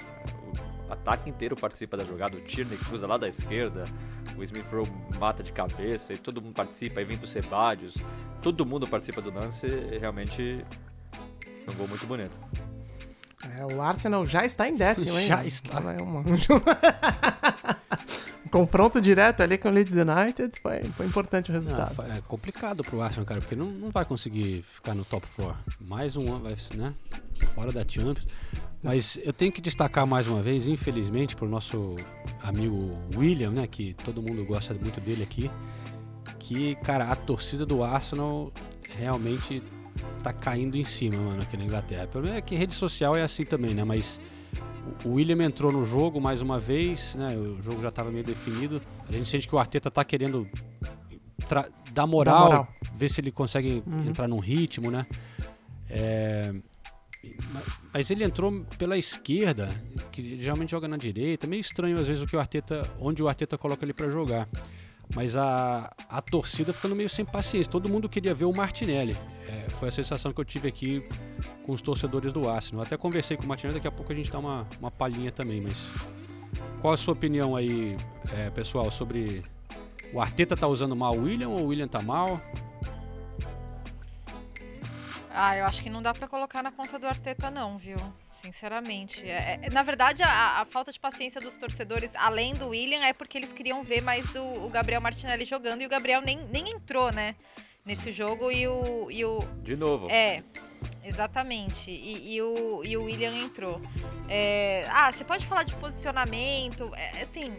O 0.88 0.92
ataque 0.92 1.28
inteiro 1.28 1.56
participa 1.56 1.96
da 1.96 2.04
jogada, 2.04 2.36
o 2.36 2.40
Tierney 2.40 2.78
cruza 2.78 3.06
lá 3.06 3.18
da 3.18 3.28
esquerda, 3.28 3.84
o 4.38 4.42
Smith 4.44 4.64
Rowe 4.70 4.88
mata 5.18 5.42
de 5.42 5.52
cabeça, 5.52 6.12
e 6.14 6.16
todo 6.16 6.40
mundo 6.40 6.54
participa, 6.54 7.00
aí 7.00 7.04
vem 7.04 7.18
do 7.18 7.26
Sebadios, 7.26 7.94
todo 8.40 8.64
mundo 8.64 8.86
participa 8.86 9.20
do 9.20 9.30
lance, 9.30 9.66
e 9.66 9.98
realmente 9.98 10.64
foi 10.64 10.97
um 11.70 11.74
gol 11.74 11.88
muito 11.88 12.06
bonito. 12.06 12.38
É, 13.56 13.64
o 13.64 13.80
Arsenal 13.80 14.26
já 14.26 14.44
está 14.44 14.68
em 14.68 14.74
décimo, 14.74 15.18
hein? 15.18 15.26
Já 15.26 15.44
está. 15.44 15.78
É 15.92 16.02
uma... 16.02 16.20
um 18.44 18.48
confronto 18.50 19.00
direto 19.00 19.42
ali 19.42 19.56
com 19.58 19.68
o 19.68 19.70
Leeds 19.70 19.94
United 19.94 20.58
foi, 20.60 20.82
foi 20.84 21.06
importante 21.06 21.50
o 21.50 21.54
Não, 21.54 21.60
resultado. 21.60 21.94
fa- 21.94 22.06
é 22.08 22.20
complicado 22.26 22.82
pro 22.82 23.00
Arsenal, 23.02 23.24
cara, 23.26 23.40
porque 23.40 23.54
não, 23.54 23.66
não 23.66 23.90
vai 23.90 24.04
conseguir 24.04 24.62
ficar 24.62 24.94
no 24.94 25.04
top 25.04 25.26
4. 25.36 25.56
Mais 25.80 26.16
um 26.16 26.34
ano, 26.34 26.44
vai, 26.44 26.56
né? 26.76 26.92
Fora 27.54 27.70
da 27.72 27.84
Champions. 27.86 28.26
Mas 28.82 29.18
eu 29.22 29.32
tenho 29.32 29.52
que 29.52 29.60
destacar 29.60 30.06
mais 30.06 30.26
uma 30.28 30.40
vez, 30.42 30.66
infelizmente, 30.66 31.34
pro 31.36 31.48
nosso 31.48 31.94
amigo 32.42 32.98
William, 33.16 33.50
né? 33.50 33.66
Que 33.66 33.94
todo 34.04 34.20
mundo 34.22 34.44
gosta 34.44 34.74
muito 34.74 35.00
dele 35.00 35.22
aqui. 35.22 35.50
Que, 36.38 36.74
cara, 36.76 37.10
a 37.10 37.16
torcida 37.16 37.64
do 37.66 37.82
Arsenal 37.84 38.52
realmente 38.96 39.62
tá 40.22 40.32
caindo 40.32 40.76
em 40.76 40.84
cima, 40.84 41.16
mano, 41.16 41.42
aqui 41.42 41.56
na 41.56 41.64
Inglaterra. 41.64 42.04
O 42.04 42.08
problema 42.08 42.36
é 42.36 42.40
que 42.40 42.54
rede 42.54 42.74
social 42.74 43.16
é 43.16 43.22
assim 43.22 43.44
também, 43.44 43.74
né? 43.74 43.84
Mas 43.84 44.20
o 45.04 45.10
William 45.14 45.42
entrou 45.44 45.70
no 45.72 45.84
jogo 45.84 46.20
mais 46.20 46.40
uma 46.40 46.58
vez, 46.58 47.14
né? 47.14 47.28
O 47.36 47.60
jogo 47.62 47.80
já 47.82 47.88
estava 47.88 48.10
meio 48.10 48.24
definido. 48.24 48.80
A 49.08 49.12
gente 49.12 49.28
sente 49.28 49.46
que 49.48 49.54
o 49.54 49.58
Arteta 49.58 49.90
tá 49.90 50.04
querendo 50.04 50.48
dar 51.92 52.06
moral, 52.06 52.44
moral. 52.44 52.68
ver 52.94 53.08
se 53.08 53.20
ele 53.20 53.30
consegue 53.30 53.82
Uhum. 53.86 54.08
entrar 54.08 54.28
num 54.28 54.38
ritmo, 54.38 54.90
né? 54.90 55.06
É, 55.88 56.52
mas 57.92 58.10
ele 58.10 58.24
entrou 58.24 58.64
pela 58.76 58.96
esquerda, 58.98 59.68
que 60.12 60.36
geralmente 60.38 60.70
joga 60.70 60.86
na 60.86 60.96
direita. 60.96 61.46
Meio 61.46 61.60
estranho 61.60 61.96
às 61.98 62.06
vezes 62.06 62.22
o 62.22 62.26
que 62.26 62.36
o 62.36 62.40
Arteta, 62.40 62.82
onde 63.00 63.22
o 63.22 63.28
Arteta 63.28 63.56
coloca 63.56 63.84
ele 63.84 63.92
para 63.94 64.08
jogar. 64.10 64.48
Mas 65.14 65.34
a, 65.36 65.90
a 66.08 66.20
torcida 66.20 66.72
ficando 66.72 66.94
meio 66.94 67.08
sem 67.08 67.24
paciência. 67.24 67.70
Todo 67.72 67.88
mundo 67.88 68.08
queria 68.08 68.34
ver 68.34 68.44
o 68.44 68.52
Martinelli. 68.52 69.16
É, 69.48 69.70
foi 69.70 69.88
a 69.88 69.90
sensação 69.90 70.32
que 70.32 70.40
eu 70.40 70.44
tive 70.44 70.68
aqui 70.68 71.02
com 71.62 71.72
os 71.72 71.80
torcedores 71.80 72.32
do 72.32 72.48
Arsenal. 72.48 72.84
Até 72.84 72.96
conversei 72.96 73.36
com 73.36 73.44
o 73.44 73.46
Martinelli, 73.46 73.78
daqui 73.78 73.88
a 73.88 73.92
pouco 73.92 74.12
a 74.12 74.14
gente 74.14 74.30
dá 74.30 74.38
uma, 74.38 74.66
uma 74.78 74.90
palhinha 74.90 75.32
também. 75.32 75.60
Mas 75.62 75.88
qual 76.80 76.92
a 76.92 76.96
sua 76.96 77.14
opinião 77.14 77.56
aí, 77.56 77.96
é, 78.36 78.50
pessoal, 78.50 78.90
sobre 78.90 79.42
o 80.12 80.20
Arteta 80.20 80.56
tá 80.56 80.66
usando 80.66 80.94
mal 80.94 81.14
o 81.14 81.22
William 81.22 81.48
ou 81.48 81.60
o 81.60 81.66
William 81.68 81.88
tá 81.88 82.02
mal? 82.02 82.40
Ah, 85.40 85.56
eu 85.56 85.64
acho 85.66 85.80
que 85.80 85.88
não 85.88 86.02
dá 86.02 86.12
para 86.12 86.26
colocar 86.26 86.64
na 86.64 86.72
conta 86.72 86.98
do 86.98 87.06
Arteta, 87.06 87.48
não, 87.48 87.78
viu? 87.78 87.96
Sinceramente. 88.32 89.24
É, 89.24 89.60
é, 89.62 89.70
na 89.70 89.84
verdade, 89.84 90.20
a, 90.20 90.60
a, 90.60 90.64
falta 90.64 90.90
de 90.90 90.98
paciência 90.98 91.40
dos 91.40 91.56
torcedores, 91.56 92.16
além 92.16 92.54
do 92.54 92.70
William, 92.70 93.04
é 93.04 93.12
porque 93.12 93.38
eles 93.38 93.52
queriam 93.52 93.84
ver 93.84 94.02
mais 94.02 94.34
o, 94.34 94.42
o, 94.42 94.68
Gabriel 94.68 95.00
Martinelli 95.00 95.44
jogando 95.44 95.82
e 95.82 95.86
o 95.86 95.88
Gabriel 95.88 96.20
nem, 96.22 96.44
nem 96.50 96.70
entrou, 96.70 97.12
né? 97.12 97.36
Nesse 97.88 98.12
jogo 98.12 98.52
e 98.52 98.68
o. 98.68 99.10
E 99.10 99.24
o 99.24 99.38
de 99.62 99.74
novo. 99.74 100.10
É. 100.10 100.44
Exatamente. 101.02 101.90
E, 101.90 102.34
e, 102.34 102.42
o, 102.42 102.82
e 102.84 102.98
o 102.98 103.04
William 103.04 103.34
entrou. 103.34 103.80
É, 104.28 104.84
ah, 104.90 105.10
você 105.10 105.24
pode 105.24 105.46
falar 105.46 105.62
de 105.62 105.74
posicionamento. 105.76 106.92
É, 106.94 107.22
assim. 107.22 107.50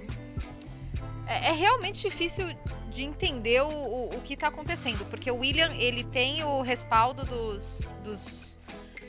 É, 1.26 1.48
é 1.48 1.52
realmente 1.52 2.08
difícil 2.08 2.46
de 2.94 3.02
entender 3.02 3.64
o, 3.64 3.70
o, 3.70 4.10
o 4.10 4.22
que 4.22 4.36
está 4.36 4.50
acontecendo, 4.50 5.04
porque 5.10 5.32
o 5.32 5.38
William 5.38 5.74
ele 5.74 6.04
tem 6.04 6.44
o 6.44 6.62
respaldo 6.62 7.26
dos, 7.26 7.82
dos 8.04 8.60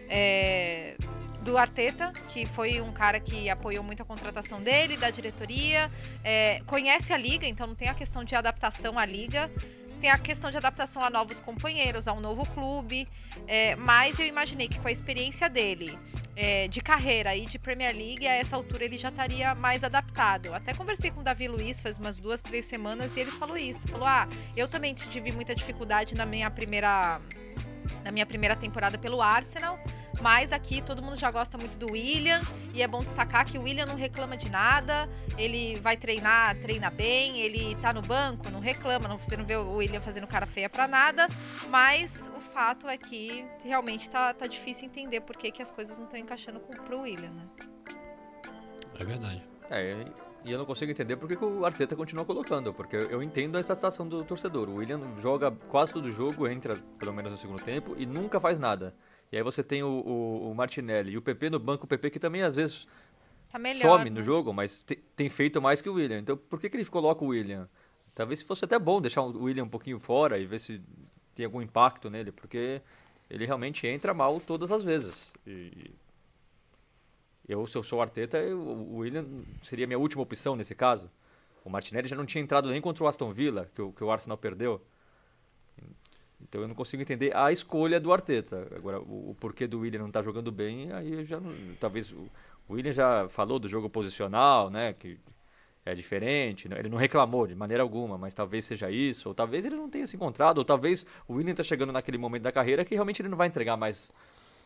é, 0.09 0.97
do 1.43 1.59
Arteta, 1.59 2.15
que 2.29 2.47
foi 2.47 2.81
um 2.81 2.93
cara 2.93 3.21
que 3.21 3.51
apoiou 3.51 3.85
muito 3.85 4.03
a 4.03 4.07
contratação 4.07 4.63
dele, 4.63 4.97
da 4.97 5.11
diretoria, 5.11 5.91
é, 6.25 6.63
conhece 6.65 7.13
a 7.13 7.19
liga, 7.19 7.47
então 7.47 7.67
não 7.67 7.75
tem 7.75 7.89
a 7.89 7.95
questão 7.95 8.25
de 8.25 8.35
adaptação 8.35 8.99
à 8.99 9.05
liga 9.05 9.51
tem 10.01 10.11
a 10.11 10.19
questão 10.19 10.51
de 10.51 10.57
adaptação 10.57 11.03
a 11.03 11.11
novos 11.11 11.41
companheiros, 11.41 12.09
a 12.09 12.13
um 12.13 12.21
novo 12.21 12.47
clube. 12.47 13.07
É, 13.47 13.77
mas 13.77 14.19
eu 14.19 14.27
imaginei 14.27 14.67
que 14.67 14.79
com 14.79 14.89
a 14.89 14.91
experiência 14.91 15.49
dele 15.49 15.97
é, 16.35 16.67
de 16.69 16.81
carreira 16.81 17.37
e 17.37 17.45
de 17.45 17.59
Premier 17.59 17.95
League, 17.95 18.27
a 18.27 18.35
essa 18.35 18.57
altura 18.57 18.85
ele 18.85 18.97
já 18.97 19.11
estaria 19.11 19.55
mais 19.55 19.85
adaptado. 19.85 20.55
Até 20.55 20.73
conversei 20.73 21.11
com 21.11 21.21
o 21.21 21.23
Davi 21.23 21.47
Luiz 21.47 21.81
faz 21.81 21.99
umas 21.99 22.19
duas, 22.19 22.41
três 22.41 22.65
semanas 22.65 23.17
e 23.17 23.21
ele 23.21 23.31
falou 23.31 23.57
isso. 23.57 23.87
Falou: 23.87 24.07
Ah, 24.07 24.27
eu 24.57 24.67
também 24.67 24.95
tive 24.95 25.31
muita 25.33 25.55
dificuldade 25.55 26.15
na 26.15 26.25
minha 26.25 26.51
primeira. 26.51 27.21
Na 28.05 28.13
minha 28.13 28.25
primeira 28.25 28.55
temporada 28.55 28.97
pelo 28.97 29.21
Arsenal, 29.21 29.79
mas 30.21 30.53
aqui 30.53 30.83
todo 30.83 31.03
mundo 31.03 31.17
já 31.17 31.31
gosta 31.31 31.57
muito 31.57 31.77
do 31.77 31.93
William 31.93 32.41
e 32.75 32.83
é 32.83 32.89
bom 32.89 33.01
destacar 33.01 33.45
que 33.45 33.59
o 33.59 33.63
William 33.63 33.87
não 33.87 33.97
reclama 33.97 34.37
de 34.37 34.51
nada, 34.51 35.09
ele 35.37 35.77
vai 35.81 35.97
treinar, 35.97 36.57
treina 36.61 36.91
bem, 36.91 37.39
ele 37.41 37.75
tá 37.77 37.93
no 37.93 38.03
banco, 38.03 38.51
não 38.51 38.61
reclama, 38.61 39.09
não, 39.09 39.17
você 39.17 39.37
não 39.37 39.45
vê 39.45 39.57
o 39.57 39.77
William 39.77 40.01
fazendo 40.01 40.27
cara 40.27 40.47
feia 40.47 40.69
para 40.69 40.87
nada, 40.87 41.27
mas 41.69 42.31
o 42.37 42.41
fato 42.41 42.89
é 42.89 42.97
que 42.97 43.45
realmente 43.65 44.09
tá, 44.09 44.33
tá 44.35 44.47
difícil 44.47 44.87
entender 44.87 45.21
por 45.21 45.37
que, 45.37 45.51
que 45.51 45.63
as 45.63 45.71
coisas 45.71 45.99
não 45.99 46.05
estão 46.05 46.19
encaixando 46.19 46.61
com, 46.61 46.73
pro 46.85 47.01
William, 47.01 47.31
né? 47.31 47.45
É 48.99 49.05
verdade. 49.05 49.43
É, 49.71 50.05
e 50.45 50.51
eu 50.51 50.59
não 50.59 50.65
consigo 50.65 50.91
entender 50.91 51.17
por 51.17 51.29
que 51.29 51.43
o 51.45 51.65
Arteta 51.65 51.95
continua 51.95 52.25
colocando, 52.25 52.73
porque 52.73 52.97
eu 52.97 53.23
entendo 53.23 53.59
essa 53.59 53.75
situação 53.75 54.09
do 54.09 54.25
torcedor. 54.25 54.69
O 54.69 54.77
William 54.77 55.01
joga 55.21 55.51
quase 55.69 55.93
todo 55.93 56.11
jogo, 56.11 56.49
entra 56.49 56.75
pelo 56.99 57.13
menos 57.13 57.33
no 57.33 57.39
segundo 57.39 57.63
tempo 57.63 57.95
e 57.99 58.07
nunca 58.07 58.41
faz 58.41 58.59
nada. 58.59 58.95
E 59.33 59.37
aí 59.37 59.43
você 59.43 59.63
tem 59.63 59.83
o, 59.83 59.89
o, 59.89 60.51
o 60.51 60.55
Martinelli 60.55 61.13
e 61.13 61.17
o 61.17 61.23
PP 61.23 61.51
no 61.51 61.59
banco, 61.59 61.85
o 61.85 61.89
PP 61.89 62.11
que 62.11 62.19
também 62.19 62.43
às 62.43 62.57
vezes 62.57 62.87
tá 63.49 63.59
melhor, 63.59 63.99
some 63.99 64.11
né? 64.11 64.19
no 64.19 64.23
jogo, 64.25 64.53
mas 64.53 64.83
te, 64.83 64.97
tem 65.15 65.29
feito 65.29 65.61
mais 65.63 65.81
que 65.81 65.89
o 65.89 65.95
William. 65.95 66.19
Então 66.19 66.37
por 66.37 66.61
que, 66.61 66.69
que 66.69 66.77
ele 66.77 66.85
coloca 66.85 67.25
o 67.25 67.29
William? 67.29 67.69
Talvez 68.15 68.43
fosse 68.43 68.65
até 68.65 68.79
bom 68.79 69.01
deixar 69.01 69.23
o 69.23 69.45
William 69.45 69.65
um 69.65 69.69
pouquinho 69.69 69.99
fora 69.99 70.39
e 70.39 70.47
ver 70.47 70.59
se 70.59 70.81
tem 71.35 71.45
algum 71.45 71.63
impacto 71.63 72.11
nele, 72.11 72.33
porque 72.33 72.83
ele 73.31 73.47
realmente 73.47 73.87
entra 73.87 74.13
mal 74.13 74.41
todas 74.41 74.73
as 74.73 74.83
vezes. 74.83 75.33
E 75.47 75.93
eu, 77.49 77.67
se 77.67 77.77
eu 77.77 77.83
sou 77.83 77.99
o 77.99 78.03
Arteta, 78.03 78.39
eu, 78.39 78.59
o 78.59 78.99
William 78.99 79.27
seria 79.63 79.85
a 79.85 79.89
minha 79.89 79.99
última 79.99 80.23
opção 80.23 80.55
nesse 80.57 80.75
caso. 80.75 81.11
O 81.65 81.71
Martinelli 81.71 82.09
já 82.09 82.17
não 82.17 82.27
tinha 82.27 82.43
entrado 82.43 82.69
nem 82.71 82.81
contra 82.81 83.05
o 83.05 83.07
Aston 83.07 83.33
Villa, 83.33 83.71
que 83.75 83.83
o, 83.83 83.93
que 83.93 84.03
o 84.03 84.11
Arsenal 84.11 84.39
perdeu. 84.39 84.81
Então 86.43 86.61
eu 86.61 86.69
não 86.69 86.75
consigo 86.75 87.03
entender 87.03 87.35
a 87.37 87.53
escolha 87.53 88.01
do 88.01 88.13
Arteta. 88.13 88.67
Agora, 88.75 89.01
o, 89.01 89.31
o 89.31 89.37
porquê 89.39 89.67
do 89.67 89.81
William 89.81 90.01
não 90.01 90.09
estar 90.09 90.21
tá 90.21 90.25
jogando 90.25 90.51
bem, 90.51 90.93
aí 90.93 91.25
já 91.25 91.39
não, 91.39 91.55
talvez 91.79 92.11
o, 92.13 92.29
o 92.69 92.75
William 92.75 92.93
já 92.93 93.29
falou 93.29 93.59
do 93.59 93.69
jogo 93.69 93.89
posicional, 93.89 94.71
né, 94.71 94.93
que 94.93 95.19
é 95.85 95.95
diferente, 95.95 96.69
né, 96.69 96.79
ele 96.79 96.89
não 96.89 96.99
reclamou 96.99 97.47
de 97.47 97.55
maneira 97.55 97.83
alguma, 97.83 98.19
mas 98.19 98.35
talvez 98.35 98.65
seja 98.65 98.91
isso, 98.91 99.29
ou 99.29 99.35
talvez 99.35 99.65
ele 99.65 99.77
não 99.77 99.89
tenha 99.89 100.07
se 100.07 100.17
encontrado, 100.17 100.59
ou 100.59 100.65
talvez 100.65 101.07
o 101.27 101.35
William 101.35 101.53
está 101.53 101.63
chegando 101.63 101.93
naquele 101.93 102.19
momento 102.19 102.43
da 102.43 102.53
carreira 102.53 102.85
que 102.85 102.95
realmente 102.95 103.21
ele 103.23 103.29
não 103.29 103.37
vai 103.37 103.49
entregar 103.49 103.77
mais 103.77 104.13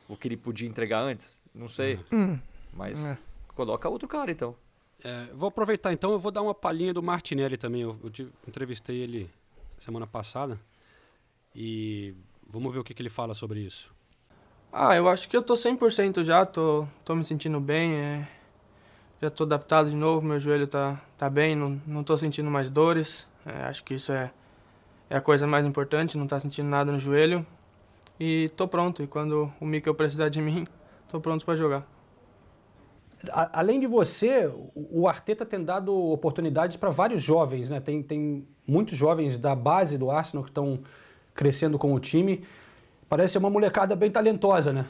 o 0.09 0.17
que 0.17 0.29
ele 0.29 0.37
podia 0.37 0.69
entregar 0.69 1.01
antes, 1.01 1.41
não 1.55 1.69
sei. 1.69 1.99
Hum. 2.13 2.39
Mas 2.73 3.03
é. 3.05 3.17
coloca 3.55 3.89
outro 3.89 4.09
cara 4.09 4.31
então. 4.31 4.55
É, 5.03 5.27
vou 5.35 5.49
aproveitar 5.49 5.93
então, 5.93 6.13
eu 6.13 6.19
vou 6.19 6.31
dar 6.31 6.43
uma 6.43 6.55
palhinha 6.55 6.93
do 6.93 7.03
Martinelli 7.03 7.57
também. 7.57 7.83
Eu, 7.83 7.99
eu 8.03 8.29
entrevistei 8.47 8.97
ele 8.99 9.31
semana 9.79 10.07
passada. 10.07 10.59
E 11.55 12.15
vamos 12.49 12.73
ver 12.73 12.81
o 12.81 12.85
que, 12.85 12.93
que 12.93 13.03
ele 13.03 13.11
fala 13.11 13.35
sobre 13.35 13.61
isso. 13.61 13.95
Ah, 14.73 14.97
eu 14.97 15.09
acho 15.09 15.29
que 15.29 15.37
eu 15.37 15.43
tô 15.43 15.55
100% 15.55 16.25
já, 16.25 16.45
tô, 16.45 16.87
tô 17.05 17.15
me 17.15 17.25
sentindo 17.25 17.61
bem, 17.61 17.95
é, 17.95 18.29
já 19.23 19.31
tô 19.31 19.45
adaptado 19.45 19.89
de 19.89 19.95
novo, 19.95 20.27
meu 20.27 20.41
joelho 20.41 20.67
tá, 20.67 21.01
tá 21.17 21.31
bem, 21.31 21.55
não, 21.55 21.81
não 21.87 22.03
tô 22.03 22.19
sentindo 22.19 22.51
mais 22.51 22.69
dores, 22.69 23.29
é, 23.47 23.65
acho 23.67 23.85
que 23.85 23.95
isso 23.95 24.11
é, 24.11 24.33
é 25.09 25.17
a 25.17 25.21
coisa 25.21 25.47
mais 25.47 25.65
importante, 25.65 26.19
não 26.19 26.27
tá 26.27 26.41
sentindo 26.41 26.69
nada 26.69 26.91
no 26.91 26.99
joelho. 26.99 27.47
E 28.19 28.51
tô 28.57 28.67
pronto, 28.67 29.03
e 29.03 29.07
quando 29.07 29.53
o 29.61 29.65
Mikkel 29.65 29.95
precisar 29.95 30.29
de 30.29 30.41
mim, 30.43 30.67
tô 31.09 31.21
pronto 31.21 31.45
para 31.45 31.55
jogar. 31.55 31.87
Além 33.33 33.81
de 33.81 33.87
você, 33.87 34.53
o 34.75 35.09
Arteta 35.09 35.47
tem 35.47 35.65
dado 35.65 35.95
oportunidades 35.95 36.77
para 36.77 36.91
vários 36.91 37.23
jovens, 37.23 37.71
né? 37.71 37.81
Tem, 37.81 38.03
tem 38.03 38.47
muitos 38.67 38.99
jovens 38.99 39.39
da 39.39 39.55
base 39.55 39.97
do 39.97 40.11
Arsenal 40.11 40.45
que 40.45 40.51
estão 40.51 40.81
crescendo 41.35 41.79
com 41.79 41.93
o 41.93 42.01
time. 42.01 42.45
Parece 43.09 43.33
ser 43.33 43.39
uma 43.39 43.51
molecada 43.51 43.95
bem 43.95 44.11
talentosa, 44.11 44.73
né? 44.73 44.87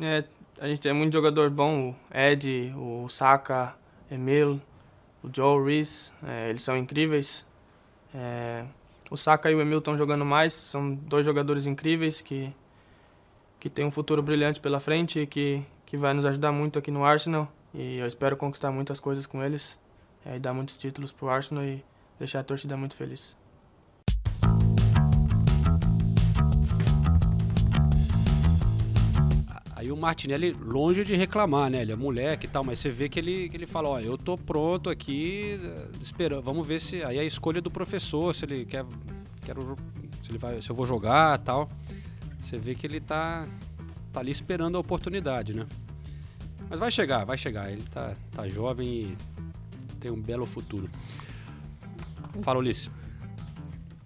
É, 0.00 0.24
a 0.60 0.66
gente 0.66 0.80
tem 0.80 0.92
muito 0.92 1.12
jogador 1.12 1.50
bom, 1.50 1.90
o 1.90 2.16
Ed, 2.16 2.72
o 2.76 3.08
Saka, 3.08 3.74
Emil, 4.10 4.60
o 5.22 5.28
Joe 5.34 5.64
Reese, 5.64 6.10
é, 6.26 6.50
eles 6.50 6.62
são 6.62 6.76
incríveis. 6.76 7.44
É, 8.14 8.64
o 9.10 9.16
Saka 9.16 9.50
e 9.50 9.54
o 9.54 9.60
Emil 9.60 9.78
estão 9.78 9.96
jogando 9.96 10.24
mais, 10.24 10.52
são 10.52 10.94
dois 10.94 11.24
jogadores 11.24 11.66
incríveis 11.66 12.22
que, 12.22 12.54
que 13.60 13.68
têm 13.68 13.84
um 13.84 13.90
futuro 13.90 14.22
brilhante 14.22 14.60
pela 14.60 14.80
frente 14.80 15.20
e 15.20 15.26
que, 15.26 15.62
que 15.84 15.96
vai 15.96 16.14
nos 16.14 16.24
ajudar 16.24 16.52
muito 16.52 16.78
aqui 16.78 16.90
no 16.90 17.04
Arsenal. 17.04 17.50
E 17.74 17.98
eu 17.98 18.06
espero 18.06 18.36
conquistar 18.36 18.70
muitas 18.70 19.00
coisas 19.00 19.26
com 19.26 19.42
eles 19.42 19.78
é, 20.24 20.36
e 20.36 20.38
dar 20.38 20.52
muitos 20.52 20.76
títulos 20.76 21.12
pro 21.12 21.28
Arsenal 21.28 21.64
e 21.64 21.84
deixar 22.18 22.40
a 22.40 22.44
torcida 22.44 22.76
muito 22.76 22.94
feliz. 22.94 23.36
Aí 29.82 29.90
o 29.90 29.96
Martinelli, 29.96 30.52
longe 30.52 31.04
de 31.04 31.16
reclamar, 31.16 31.68
né? 31.68 31.82
Ele 31.82 31.90
é 31.90 31.96
moleque 31.96 32.46
e 32.46 32.48
tal, 32.48 32.62
mas 32.62 32.78
você 32.78 32.88
vê 32.88 33.08
que 33.08 33.18
ele, 33.18 33.48
que 33.48 33.56
ele 33.56 33.66
fala, 33.66 33.88
ó, 33.88 33.98
eu 33.98 34.16
tô 34.16 34.38
pronto 34.38 34.88
aqui, 34.88 35.58
esperando, 36.00 36.40
vamos 36.40 36.64
ver 36.64 36.80
se... 36.80 37.02
Aí 37.02 37.18
é 37.18 37.20
a 37.20 37.24
escolha 37.24 37.60
do 37.60 37.68
professor, 37.68 38.32
se 38.32 38.44
ele 38.44 38.64
quer... 38.64 38.86
Quero, 39.44 39.76
se, 40.22 40.30
ele 40.30 40.38
vai, 40.38 40.62
se 40.62 40.70
eu 40.70 40.76
vou 40.76 40.86
jogar 40.86 41.36
tal. 41.38 41.68
Você 42.38 42.56
vê 42.58 42.76
que 42.76 42.86
ele 42.86 43.00
tá, 43.00 43.44
tá 44.12 44.20
ali 44.20 44.30
esperando 44.30 44.76
a 44.76 44.80
oportunidade, 44.80 45.52
né? 45.52 45.66
Mas 46.70 46.78
vai 46.78 46.92
chegar, 46.92 47.24
vai 47.24 47.36
chegar. 47.36 47.72
Ele 47.72 47.82
tá, 47.82 48.14
tá 48.30 48.48
jovem 48.48 48.88
e 48.88 49.16
tem 49.98 50.12
um 50.12 50.22
belo 50.22 50.46
futuro. 50.46 50.88
Fala, 52.42 52.60
Ulisses. 52.60 52.88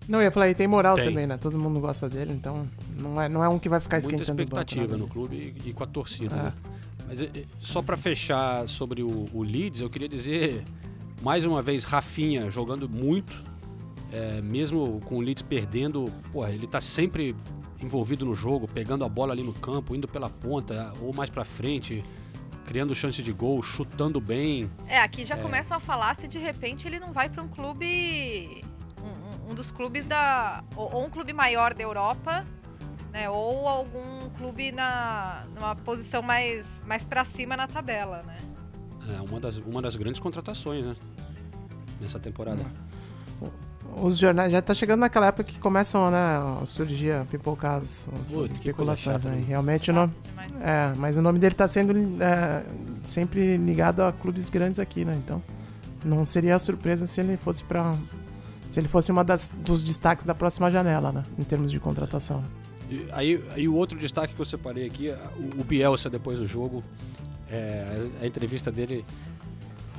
Não, 0.09 0.21
eu 0.21 0.25
ia 0.25 0.31
falar, 0.31 0.49
e 0.49 0.55
tem 0.55 0.67
moral 0.67 0.95
tem. 0.95 1.07
também, 1.07 1.27
né? 1.27 1.37
Todo 1.37 1.59
mundo 1.59 1.81
gosta 1.81 2.09
dele, 2.09 2.33
então 2.33 2.69
não 2.97 3.21
é, 3.21 3.29
não 3.29 3.43
é 3.43 3.49
um 3.49 3.59
que 3.59 3.69
vai 3.69 3.81
ficar 3.81 3.99
esquentando 3.99 4.37
Muita 4.37 4.43
expectativa 4.43 4.87
banco, 4.87 4.99
no 4.99 5.09
clube 5.09 5.55
e, 5.65 5.71
e, 5.71 5.73
com 5.73 5.83
a 5.83 5.87
torcida, 5.87 6.35
é. 6.35 6.43
né? 6.43 6.53
Mas 7.09 7.19
só 7.61 7.83
para 7.83 7.97
fechar 7.97 8.69
sobre 8.69 9.03
o, 9.03 9.27
o, 9.33 9.43
Leeds, 9.43 9.81
eu 9.81 9.91
queria 9.91 10.09
dizer, 10.09 10.65
mais 11.23 11.45
uma 11.45 11.63
vez, 11.63 11.85
Rafinha 11.85 12.51
jogando 12.51 12.89
muito, 12.89 13.45
é, 14.13 14.41
mesmo 14.41 15.01
com 15.05 15.17
o 15.17 15.21
Leeds 15.21 15.43
perdendo, 15.43 16.13
porra, 16.33 16.51
ele 16.51 16.67
tá 16.67 16.81
sempre 16.81 17.35
envolvido 17.81 18.25
no 18.25 18.35
jogo, 18.35 18.67
pegando 18.67 19.05
a 19.05 19.09
bola 19.09 19.33
ali 19.33 19.43
no 19.43 19.53
campo, 19.53 19.95
indo 19.95 20.09
pela 20.09 20.31
ponta 20.31 20.93
ou 21.01 21.13
mais 21.13 21.31
para 21.31 21.45
frente, 21.45 22.03
criando 22.65 22.95
chance 22.95 23.23
de 23.23 23.33
gol, 23.33 23.63
chutando 23.63 24.21
bem. 24.21 24.71
É, 24.89 24.99
aqui 24.99 25.25
já 25.25 25.37
é... 25.37 25.39
começam 25.39 25.77
a 25.77 25.81
falar 25.81 26.15
se 26.17 26.27
de 26.27 26.39
repente 26.39 26.87
ele 26.87 26.99
não 26.99 27.13
vai 27.13 27.29
para 27.29 27.43
um 27.43 27.49
clube 27.49 28.65
um 29.47 29.55
dos 29.55 29.71
clubes 29.71 30.05
da. 30.05 30.63
Ou, 30.75 31.05
um 31.05 31.11
clube 31.11 31.33
maior 31.33 31.73
da 31.73 31.83
Europa, 31.83 32.45
né? 33.13 33.31
Ou 33.31 33.69
algum 33.69 34.29
clube 34.37 34.73
na 34.73 35.47
numa 35.55 35.75
posição 35.77 36.23
mais, 36.23 36.83
mais 36.87 37.05
para 37.05 37.25
cima 37.25 37.57
na 37.57 37.67
tabela, 37.67 38.23
né? 38.25 38.39
É 39.17 39.21
uma 39.21 39.39
das, 39.39 39.57
uma 39.59 39.81
das 39.81 39.95
grandes 39.95 40.21
contratações, 40.21 40.85
né? 40.85 40.97
Nessa 42.01 42.19
temporada. 42.19 42.65
Os 44.03 44.19
jornais 44.19 44.53
já 44.53 44.61
tá 44.61 44.75
chegando 44.75 45.01
naquela 45.01 45.27
época 45.27 45.45
que 45.45 45.59
começam 45.59 46.11
né, 46.11 46.19
a 46.61 46.67
surgir, 46.67 47.13
a 47.13 47.25
pipocar 47.25 47.77
as, 47.77 48.09
as 48.21 48.33
Putz, 48.33 48.53
especulações. 48.53 49.17
chata, 49.17 49.31
né? 49.31 49.37
né? 49.37 49.45
Realmente 49.47 49.91
o 49.91 49.95
nome. 49.95 50.13
É, 50.61 50.93
mas 50.97 51.17
o 51.17 51.23
nome 51.23 51.39
dele 51.39 51.55
tá 51.55 51.67
sendo 51.67 51.95
é, 52.23 52.63
sempre 53.05 53.57
ligado 53.57 54.03
a 54.03 54.13
clubes 54.13 54.51
grandes 54.51 54.79
aqui, 54.79 55.05
né? 55.05 55.15
Então 55.25 55.43
não 56.05 56.27
seria 56.27 56.59
surpresa 56.59 57.07
se 57.07 57.21
ele 57.21 57.37
fosse 57.37 57.65
para 57.65 57.97
se 58.71 58.79
ele 58.81 58.89
fosse 58.89 59.11
uma 59.13 59.25
das, 59.25 59.49
dos 59.55 59.83
destaques 59.83 60.25
da 60.27 60.35
próxima 60.35 60.71
janela, 60.71 61.13
né? 61.13 61.25
Em 61.39 61.45
termos 61.45 61.71
de 61.71 61.79
contratação. 61.81 62.45
E 62.91 63.09
aí, 63.13 63.43
aí 63.55 63.69
o 63.69 63.75
outro 63.75 63.99
destaque 63.99 64.35
que 64.35 64.41
eu 64.41 64.45
separei 64.47 64.87
aqui, 64.87 65.11
o, 65.37 65.61
o 65.61 65.65
Bielsa 65.65 66.09
depois 66.09 66.39
do 66.39 66.47
jogo, 66.47 66.85
é, 67.51 68.09
a, 68.21 68.25
a 68.25 68.27
entrevista 68.27 68.71
dele, 68.71 69.05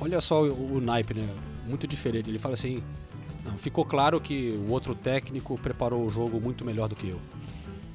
olha 0.00 0.20
só 0.20 0.42
o, 0.44 0.76
o 0.76 0.80
naipe, 0.80 1.14
né? 1.14 1.28
Muito 1.66 1.86
diferente. 1.86 2.30
Ele 2.30 2.38
fala 2.38 2.54
assim, 2.54 2.82
não, 3.44 3.58
ficou 3.58 3.84
claro 3.84 4.20
que 4.20 4.58
o 4.66 4.70
outro 4.70 4.94
técnico 4.94 5.58
preparou 5.58 6.06
o 6.06 6.10
jogo 6.10 6.40
muito 6.40 6.64
melhor 6.64 6.88
do 6.88 6.96
que 6.96 7.08
eu. 7.08 7.20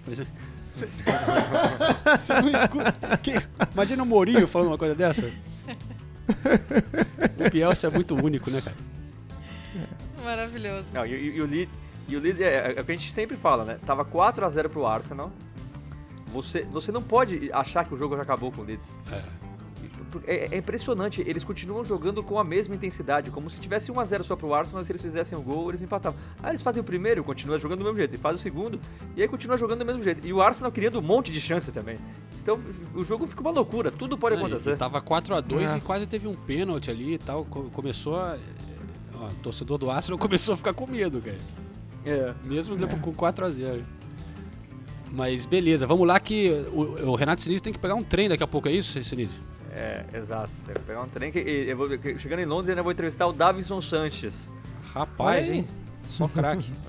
Você 0.05 0.27
você 2.17 2.33
não 2.41 2.49
escuta. 2.49 3.17
Que- 3.17 3.41
Imagina 3.73 4.01
o 4.03 4.05
Mourinho 4.05 4.47
falando 4.47 4.69
uma 4.69 4.77
coisa 4.77 4.95
dessa. 4.95 5.31
O 7.45 7.49
Bielsa 7.51 7.87
é 7.87 7.89
muito 7.89 8.15
único, 8.15 8.49
né, 8.49 8.61
cara? 8.61 8.75
Maravilhoso. 10.23 10.87
Não, 10.93 11.05
e, 11.05 11.11
e- 11.13 11.35
e 11.37 11.41
o 11.41 11.45
Leeds, 11.45 11.73
e 12.07 12.15
o 12.15 12.19
Leeds 12.19 12.39
é, 12.41 12.73
é 12.77 12.81
o 12.81 12.85
que 12.85 12.91
a 12.91 12.95
gente 12.95 13.11
sempre 13.11 13.35
fala, 13.37 13.63
né? 13.63 13.79
Tava 13.85 14.03
4 14.05 14.45
a 14.45 14.49
0 14.49 14.69
pro 14.69 14.85
Arsenal. 14.85 15.31
Você, 16.33 16.63
você 16.63 16.91
não 16.91 17.01
pode 17.01 17.51
achar 17.53 17.85
que 17.85 17.93
o 17.93 17.97
jogo 17.97 18.15
já 18.15 18.23
acabou 18.23 18.51
com 18.51 18.61
o 18.61 18.65
Leeds. 18.65 18.97
É, 20.27 20.55
é 20.55 20.57
impressionante, 20.57 21.21
eles 21.25 21.43
continuam 21.43 21.83
jogando 21.83 22.21
com 22.23 22.37
a 22.37 22.43
mesma 22.43 22.75
intensidade, 22.75 23.31
como 23.31 23.49
se 23.49 23.59
tivesse 23.59 23.91
1x0 23.91 24.23
só 24.23 24.35
pro 24.35 24.53
Arsenal, 24.53 24.83
se 24.83 24.91
eles 24.91 25.01
fizessem 25.01 25.35
o 25.37 25.41
gol, 25.41 25.69
eles 25.69 25.81
empatavam. 25.81 26.19
Aí 26.41 26.51
eles 26.51 26.61
fazem 26.61 26.81
o 26.81 26.83
primeiro, 26.83 27.23
continua 27.23 27.57
jogando 27.57 27.79
do 27.79 27.85
mesmo 27.85 27.97
jeito, 27.97 28.13
e 28.15 28.17
faz 28.17 28.37
o 28.39 28.41
segundo, 28.41 28.79
e 29.15 29.21
aí 29.23 29.27
continua 29.27 29.57
jogando 29.57 29.79
do 29.79 29.85
mesmo 29.85 30.03
jeito. 30.03 30.25
E 30.25 30.31
o 30.31 30.39
Arsenal 30.41 30.71
criando 30.71 30.99
um 30.99 31.01
monte 31.01 31.31
de 31.31 31.41
chance 31.41 31.71
também. 31.71 31.97
Então 32.39 32.59
o 32.93 33.03
jogo 33.03 33.25
fica 33.25 33.41
uma 33.41 33.49
loucura, 33.51 33.91
tudo 33.91 34.15
pode 34.17 34.35
acontecer. 34.35 34.73
E 34.73 34.75
tava 34.77 35.01
4x2 35.01 35.73
É. 35.73 35.77
e 35.77 35.81
quase 35.81 36.05
teve 36.05 36.27
um 36.27 36.35
pênalti 36.35 36.91
ali 36.91 37.13
e 37.13 37.17
tal. 37.17 37.43
co- 37.45 37.69
Começou 37.71 38.15
a. 38.17 38.37
Ó, 39.23 39.27
o 39.29 39.33
torcedor 39.35 39.77
do 39.77 39.89
Arsenal 39.89 40.17
começou 40.19 40.53
a 40.53 40.57
ficar 40.57 40.73
com 40.73 40.85
medo, 40.87 41.21
cara. 41.21 41.37
É. 42.05 42.33
Mesmo 42.43 42.75
depois 42.75 43.01
com 43.01 43.13
4x0. 43.13 43.83
Mas 45.11 45.45
beleza, 45.45 45.85
vamos 45.85 46.07
lá 46.07 46.19
que 46.19 46.49
o, 46.73 47.09
o 47.11 47.15
Renato 47.15 47.41
Sinise 47.41 47.61
tem 47.61 47.71
que 47.71 47.77
pegar 47.79 47.93
um 47.95 48.03
trem 48.03 48.27
daqui 48.27 48.43
a 48.43 48.47
pouco, 48.47 48.67
é 48.67 48.71
isso, 48.71 49.01
Sinise? 49.03 49.35
É, 49.71 50.03
exato. 50.13 50.49
Tem 50.65 50.73
que 50.73 50.81
pegar 50.81 51.01
um 51.01 51.07
trem 51.07 51.31
que. 51.31 51.39
e 51.39 51.69
eu 51.69 51.77
vou- 51.77 51.97
que- 51.97 52.17
chegando 52.17 52.39
em 52.39 52.45
Londres, 52.45 52.69
eu 52.69 52.73
ainda 52.73 52.83
vou 52.83 52.91
entrevistar 52.91 53.27
o 53.27 53.33
Davison 53.33 53.79
Sanches. 53.81 54.51
Rapaz, 54.85 55.49
hein? 55.49 55.67
Só 56.05 56.27
craque. 56.27 56.71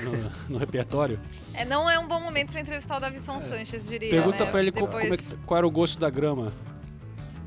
É. 0.00 0.04
no, 0.04 0.30
no 0.50 0.58
repertório. 0.58 1.18
É, 1.52 1.64
não 1.64 1.90
é 1.90 1.98
um 1.98 2.06
bom 2.08 2.20
momento 2.20 2.52
para 2.52 2.60
entrevistar 2.60 2.96
o 2.96 3.00
Davison 3.00 3.40
Sanches, 3.42 3.86
diria. 3.86 4.08
Pergunta 4.08 4.44
né? 4.46 4.50
pra 4.50 4.60
ele 4.60 4.70
Depois... 4.70 4.90
como 5.02 5.14
é 5.14 5.16
que- 5.16 5.36
qual 5.44 5.58
era 5.58 5.66
o 5.66 5.70
gosto 5.70 5.98
da 5.98 6.08
grama. 6.08 6.52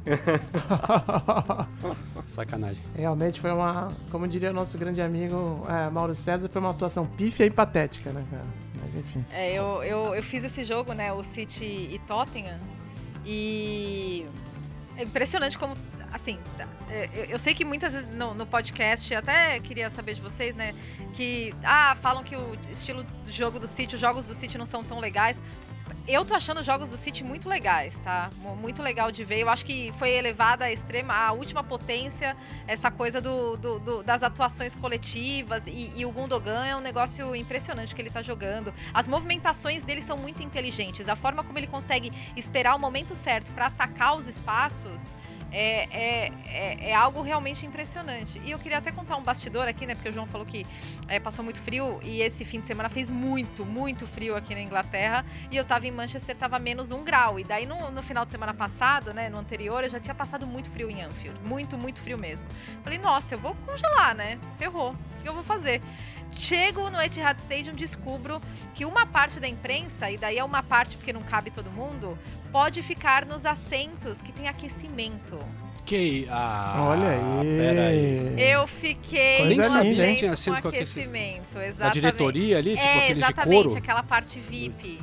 Sacanagem. 2.28 2.84
Realmente 2.96 3.40
foi 3.40 3.52
uma, 3.52 3.92
como 4.12 4.28
diria 4.28 4.52
nosso 4.52 4.78
grande 4.78 5.02
amigo 5.02 5.66
é, 5.70 5.90
Mauro 5.90 6.14
César, 6.14 6.50
foi 6.50 6.62
uma 6.62 6.72
atuação 6.72 7.06
pífia 7.06 7.46
e 7.46 7.50
patética, 7.50 8.12
né, 8.12 8.26
cara? 8.30 8.46
Mas 8.82 8.96
enfim. 8.96 9.26
É, 9.32 9.54
eu, 9.54 9.84
eu, 9.84 10.16
eu 10.16 10.24
fiz 10.24 10.44
esse 10.44 10.64
jogo, 10.64 10.94
né? 10.94 11.14
O 11.14 11.24
City 11.24 11.66
e 11.66 12.02
Tottenham. 12.06 12.60
E 13.26 14.26
é 14.98 15.04
impressionante 15.04 15.58
como. 15.58 15.76
Assim, 16.12 16.38
tá, 16.56 16.68
é, 16.92 17.10
eu, 17.12 17.26
eu 17.26 17.40
sei 17.40 17.56
que 17.56 17.66
muitas 17.66 17.94
vezes 17.94 18.08
no, 18.08 18.36
no 18.36 18.46
podcast, 18.46 19.16
até 19.16 19.60
queria 19.60 19.90
saber 19.90 20.14
de 20.14 20.22
vocês, 20.22 20.56
né? 20.56 20.76
Que. 21.14 21.56
Ah, 21.64 21.96
falam 21.96 22.24
que 22.24 22.36
o 22.36 22.58
estilo 22.72 23.04
do 23.04 23.32
jogo 23.32 23.58
do 23.58 23.68
City, 23.68 23.96
os 23.96 24.02
jogos 24.02 24.26
do 24.26 24.36
City 24.36 24.58
não 24.58 24.66
são 24.66 24.84
tão 24.84 25.00
legais. 25.00 25.42
Eu 26.06 26.26
tô 26.26 26.34
achando 26.36 26.60
os 26.60 26.66
jogos 26.66 26.90
do 26.90 26.98
City 26.98 27.24
muito 27.24 27.48
legais, 27.48 27.98
tá? 28.00 28.30
Mu- 28.42 28.58
Muito 28.58 28.82
legal 28.82 29.10
de 29.10 29.24
ver. 29.24 29.40
Eu 29.40 29.48
acho 29.50 29.64
que 29.66 29.94
foi 29.94 30.10
elevada 30.10 30.66
à 30.66 30.72
extrema, 30.72 31.14
à 31.14 31.32
última 31.32 31.64
potência, 31.64 32.36
essa 32.68 32.92
coisa 32.92 33.22
do, 33.22 33.56
do- 33.56 33.80
do- 33.80 34.04
das 34.04 34.22
atuações 34.22 34.76
coletivas. 34.76 35.66
E, 35.66 35.94
e 35.96 36.06
o 36.06 36.12
Gundogan 36.12 36.66
é 36.66 36.76
um 36.76 36.82
negócio 36.82 37.34
impressionante 37.34 37.96
que 37.96 38.02
ele 38.02 38.10
tá 38.10 38.22
jogando. 38.22 38.74
As 38.94 39.08
movimentações 39.08 39.82
dele 39.84 40.02
são 40.02 40.18
muito 40.18 40.44
inteligentes. 40.44 41.08
A 41.08 41.16
forma 41.16 41.42
como 41.42 41.58
ele 41.58 41.68
consegue 41.68 42.12
esperar 42.36 42.76
o 42.76 42.80
momento 42.80 43.16
certo 43.16 43.54
para 43.54 43.68
atacar 43.68 44.18
os 44.18 44.28
espaços 44.28 45.14
é, 45.54 45.88
é, 45.92 46.32
é, 46.48 46.90
é 46.90 46.96
algo 46.96 47.22
realmente 47.22 47.66
impressionante. 47.66 48.42
E 48.44 48.50
eu 48.50 48.58
queria 48.58 48.80
até 48.80 48.92
contar 48.92 49.16
um 49.16 49.22
bastidor 49.22 49.68
aqui, 49.68 49.86
né? 49.86 49.94
Porque 49.94 50.10
o 50.10 50.14
João 50.14 50.26
falou 50.26 50.46
que 50.46 50.66
é, 51.08 51.20
passou 51.20 51.46
muito 51.46 51.62
frio 51.62 52.00
e 52.04 52.22
esse 52.22 52.44
fim 52.44 52.60
de 52.60 52.66
semana 52.66 52.90
fez 52.90 53.08
muito, 53.08 53.64
muito 53.64 54.08
frio 54.08 54.36
aqui 54.36 54.56
na 54.56 54.62
Inglaterra. 54.62 55.24
E 55.52 55.56
eu 55.56 55.64
tava 55.64 55.88
em 55.88 55.92
Manchester, 55.92 56.36
tava 56.36 56.58
menos 56.58 56.92
um 56.92 57.04
grau. 57.04 57.40
E 57.40 57.44
daí 57.44 57.68
no, 57.68 57.92
no 57.92 58.02
final 58.02 58.26
de 58.26 58.32
semana 58.32 58.54
passado, 58.54 59.14
né? 59.14 59.30
No 59.30 59.38
anterior, 59.38 59.84
eu 59.84 59.90
já 59.90 60.00
tinha 60.00 60.16
passado 60.16 60.48
muito 60.48 60.72
frio 60.72 60.90
em 60.90 61.04
Anfield. 61.04 61.40
Muito, 61.44 61.78
muito 61.78 62.02
frio 62.02 62.18
mesmo. 62.18 62.48
Falei, 62.84 62.98
nossa, 62.98 63.36
eu 63.36 63.40
vou 63.40 63.56
congelar, 63.66 64.16
né? 64.16 64.40
Ferrou. 64.58 64.92
O 65.20 65.22
que 65.22 65.30
eu 65.30 65.34
vou 65.36 65.44
fazer? 65.44 65.82
Chego 66.32 66.90
no 66.90 67.00
Etihad 67.00 67.38
Stadium, 67.40 67.76
descubro 67.76 68.42
que 68.74 68.86
uma 68.86 69.06
parte 69.06 69.40
da 69.40 69.48
imprensa, 69.48 70.10
e 70.10 70.18
daí 70.18 70.38
é 70.38 70.44
uma 70.44 70.64
parte 70.64 70.98
porque 70.98 71.14
não 71.14 71.22
cabe 71.22 71.52
todo 71.52 71.70
mundo, 71.70 72.18
pode 72.54 72.84
ficar 72.84 73.26
nos 73.26 73.46
assentos 73.48 74.22
que 74.22 74.32
tem 74.32 74.48
aquecimento. 74.48 75.40
Que. 75.84 76.28
Ah, 76.30 76.76
Olha 76.88 77.10
aí. 77.10 77.58
Pera 77.58 77.88
aí. 77.88 78.36
Eu 78.42 78.68
fiquei 78.68 79.56
Coisa 79.56 79.80
no 79.82 79.84
hein? 79.84 79.92
assento 79.92 80.18
Tinha 80.18 80.30
com 80.30 80.34
assento 80.34 80.62
com 80.62 80.68
aquecimento, 80.70 81.54
Da 81.56 81.66
exatamente. 81.66 81.94
diretoria 81.96 82.58
ali, 82.60 82.70
tipo 82.76 82.84
é, 82.84 82.98
aqueles 83.00 83.18
de 83.18 83.24
exatamente, 83.24 83.64
couro? 83.64 83.78
aquela 83.78 84.04
parte 84.04 84.40
VIP. 84.40 85.02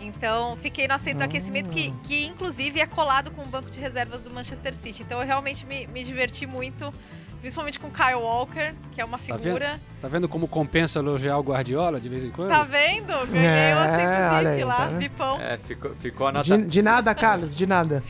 Então, 0.00 0.56
fiquei 0.56 0.88
no 0.88 0.94
assento 0.94 1.18
do 1.18 1.24
aquecimento 1.24 1.70
que, 1.70 1.92
que, 2.02 2.26
inclusive, 2.26 2.80
é 2.80 2.86
colado 2.86 3.30
com 3.30 3.42
o 3.42 3.46
banco 3.46 3.70
de 3.70 3.78
reservas 3.78 4.20
do 4.22 4.30
Manchester 4.30 4.74
City. 4.74 5.02
Então, 5.02 5.20
eu 5.20 5.26
realmente 5.26 5.64
me, 5.66 5.86
me 5.86 6.02
diverti 6.02 6.46
muito, 6.46 6.92
principalmente 7.40 7.78
com 7.78 7.88
o 7.88 7.90
Kyle 7.90 8.14
Walker, 8.14 8.74
que 8.92 9.00
é 9.00 9.04
uma 9.04 9.18
Tá 9.18 9.24
vendo? 9.36 9.42
figura. 9.42 9.80
Tá 10.00 10.08
vendo 10.08 10.28
como 10.28 10.46
compensa 10.46 10.98
elogiar 10.98 11.38
o 11.38 11.42
Guardiola 11.42 11.98
de 12.00 12.08
vez 12.08 12.22
em 12.22 12.30
quando? 12.30 12.48
Tá 12.50 12.62
vendo? 12.64 13.06
Ganhei 13.32 13.46
o 13.48 13.50
É, 13.50 13.72
assento 13.72 14.34
olha 14.34 14.50
VIP 14.52 14.64
lá, 14.64 14.76
tá? 14.76 14.86
VIPão. 14.88 15.40
É, 15.40 15.58
ficou, 15.58 15.94
ficou 15.96 16.26
a 16.28 16.32
Nata- 16.32 16.58
De, 16.58 16.66
de 16.66 16.82
nada, 16.82 17.14
Carlos, 17.14 17.56
de 17.56 17.66
nada. 17.66 18.02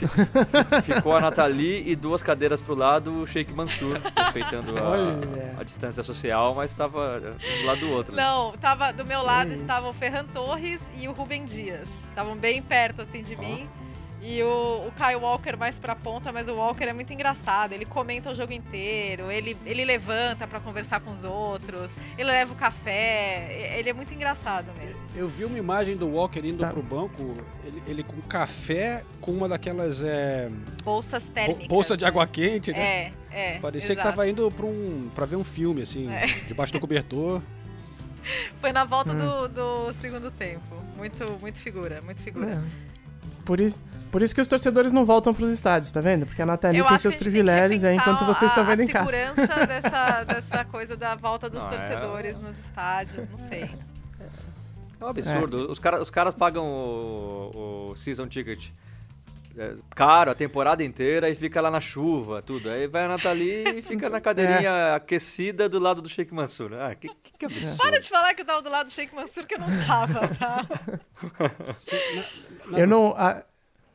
Ficou 0.85 1.16
a 1.16 1.20
Nathalie 1.20 1.89
e 1.89 1.95
duas 1.97 2.22
cadeiras 2.22 2.61
pro 2.61 2.74
lado 2.74 3.22
o 3.22 3.27
Sheik 3.27 3.53
Mansur, 3.53 4.01
respeitando 4.16 4.74
a, 4.79 5.61
a 5.61 5.64
distância 5.64 6.03
social, 6.03 6.55
mas 6.55 6.70
estava 6.70 7.18
um 7.18 7.61
do 7.62 7.66
lado 7.66 7.81
do 7.81 7.91
outro. 7.91 8.14
né? 8.14 8.22
Não, 8.22 8.53
tava 8.53 8.93
do 8.93 9.05
meu 9.05 9.22
lado 9.22 9.49
isso. 9.53 9.62
estavam 9.62 9.91
o 9.91 9.93
Ferran 9.93 10.24
Torres 10.24 10.91
e 10.99 11.07
o 11.09 11.12
Rubem 11.12 11.45
Dias. 11.45 12.05
Estavam 12.09 12.37
bem 12.37 12.61
perto 12.62 13.03
assim 13.03 13.22
de 13.22 13.37
mim. 13.37 13.68
E 14.23 14.43
o, 14.43 14.89
o 14.89 14.93
Kyle 14.93 15.17
Walker 15.17 15.57
mais 15.57 15.79
pra 15.79 15.95
ponta, 15.95 16.33
mas 16.33 16.49
o 16.49 16.55
Walker 16.55 16.85
é 16.85 16.93
muito 16.93 17.12
engraçado. 17.12 17.73
Ele 17.73 17.85
comenta 17.85 18.31
o 18.31 18.35
jogo 18.35 18.53
inteiro, 18.53 19.31
ele, 19.31 19.57
ele 19.64 19.85
levanta 19.85 20.47
pra 20.49 20.59
conversar 20.59 21.01
com 21.01 21.12
os 21.12 21.23
outros, 21.23 21.95
ele 22.19 22.31
leva 22.31 22.53
o 22.53 22.57
café. 22.57 23.75
Ele 23.79 23.91
é 23.91 23.93
muito 23.93 24.12
engraçado 24.14 24.67
mesmo. 24.79 25.05
Eu 25.14 25.29
vi 25.29 25.45
uma 25.45 25.59
imagem 25.59 25.97
do 25.97 26.09
Walker 26.09 26.41
indo 26.41 26.59
Tá. 26.59 26.71
pro 26.71 26.83
banco, 26.83 27.37
ele, 27.62 27.83
ele 27.87 28.03
com 28.03 28.21
café, 28.23 29.05
com 29.21 29.31
uma 29.33 29.49
daquelas. 29.49 30.03
É, 30.03 30.51
Bolsas 30.83 31.29
bo- 31.29 31.35
térmicas. 31.35 31.67
bolsa 31.69 31.97
de 31.97 32.03
né? 32.03 32.09
água 32.09 32.27
quente, 32.27 32.73
né? 32.73 32.79
É, 32.81 33.12
é. 33.31 33.59
Parecia 33.61 33.95
que 33.95 34.01
exato. 34.01 34.17
tava 34.17 34.29
indo 34.29 34.51
pra, 34.51 34.67
um, 34.67 35.11
pra 35.14 35.27
ver 35.27 35.37
um 35.37 35.45
filme, 35.45 35.83
assim, 35.83 36.11
É. 36.11 36.27
debaixo 36.49 36.73
do 36.73 36.81
cobertor. 36.81 37.41
Foi 38.57 38.73
na 38.73 38.85
volta 38.85 39.12
Hum. 39.12 39.19
do, 39.19 39.49
do 39.87 39.93
segundo 39.93 40.31
tempo. 40.33 40.75
Muito, 40.97 41.39
muito 41.41 41.59
figura, 41.59 42.01
muito 42.03 42.21
figura. 42.23 42.55
É. 42.83 42.95
Por 43.47 43.61
isso, 43.61 43.78
por 44.12 44.20
isso 44.22 44.34
que 44.34 44.40
os 44.42 44.49
torcedores 44.49 44.92
não 44.92 45.07
voltam 45.07 45.32
pros 45.32 45.51
estádios, 45.51 45.90
tá 45.90 46.01
vendo? 46.03 46.26
Porque 46.26 46.42
a 46.42 46.47
Nathalie 46.47 46.80
Eu 46.80 46.86
tem 46.86 46.99
seus 46.99 47.14
a 47.14 47.16
tem 47.16 47.24
privilégios 47.24 47.82
aí, 47.84 47.92
repensar 47.97 48.12
enquanto 48.14 48.26
vocês 48.26 48.51
estão 48.51 48.64
a- 48.64 48.66
vendo 48.66 48.80
a 48.80 48.84
em 48.84 48.88
casa. 48.88 49.11
segurança 49.11 49.47
dessa, 49.66 50.24
dessa 50.24 50.64
coisa 50.64 50.97
da 50.97 51.14
volta 51.14 51.49
dos 51.49 51.64
Não, 51.64 51.70
é- 51.70 51.76
torcedores 51.76 52.36
nos 52.38 52.59
estádios, 52.59 53.28
não 53.28 53.38
sei. 53.38 53.70
É 55.01 55.05
um 55.05 55.09
absurdo. 55.09 55.70
Os, 55.70 55.78
cara, 55.78 56.01
os 56.03 56.11
caras 56.11 56.34
pagam 56.34 56.64
o, 56.66 57.90
o 57.92 57.97
season 57.97 58.26
ticket 58.26 58.68
é, 58.68 58.72
caro 59.94 60.30
a 60.30 60.34
temporada 60.34 60.82
inteira 60.84 61.28
e 61.30 61.34
fica 61.34 61.61
lá 61.61 61.70
na 61.70 61.80
chuva, 61.80 62.42
tudo. 62.42 62.68
Aí 62.70 62.86
vai 62.86 63.04
a 63.04 63.09
Nathalie 63.09 63.78
e 63.78 63.82
fica 63.82 64.09
na 64.11 64.20
cadeirinha 64.20 64.94
aquecida 64.94 65.68
do 65.68 65.78
lado 65.78 66.02
do 66.02 66.09
Sheik 66.09 66.32
Mansur. 66.34 66.74
Ah, 66.74 66.94
que, 66.94 67.09
que, 67.09 67.32
que 67.38 67.44
absurdo. 67.46 67.76
Para 67.76 67.98
de 68.00 68.09
falar 68.09 68.34
que 68.34 68.42
eu 68.42 68.46
tava 68.46 68.62
do 68.62 68.70
lado 68.70 68.86
do 68.86 68.92
Sheik 68.92 69.14
Mansur, 69.14 69.46
que 69.46 69.54
eu 69.54 69.59
não 69.61 69.68
tava, 69.86 70.28
tá? 70.28 70.66
Na- 72.66 72.78
Eu 72.78 72.86
não. 72.86 73.14
ah, 73.16 73.44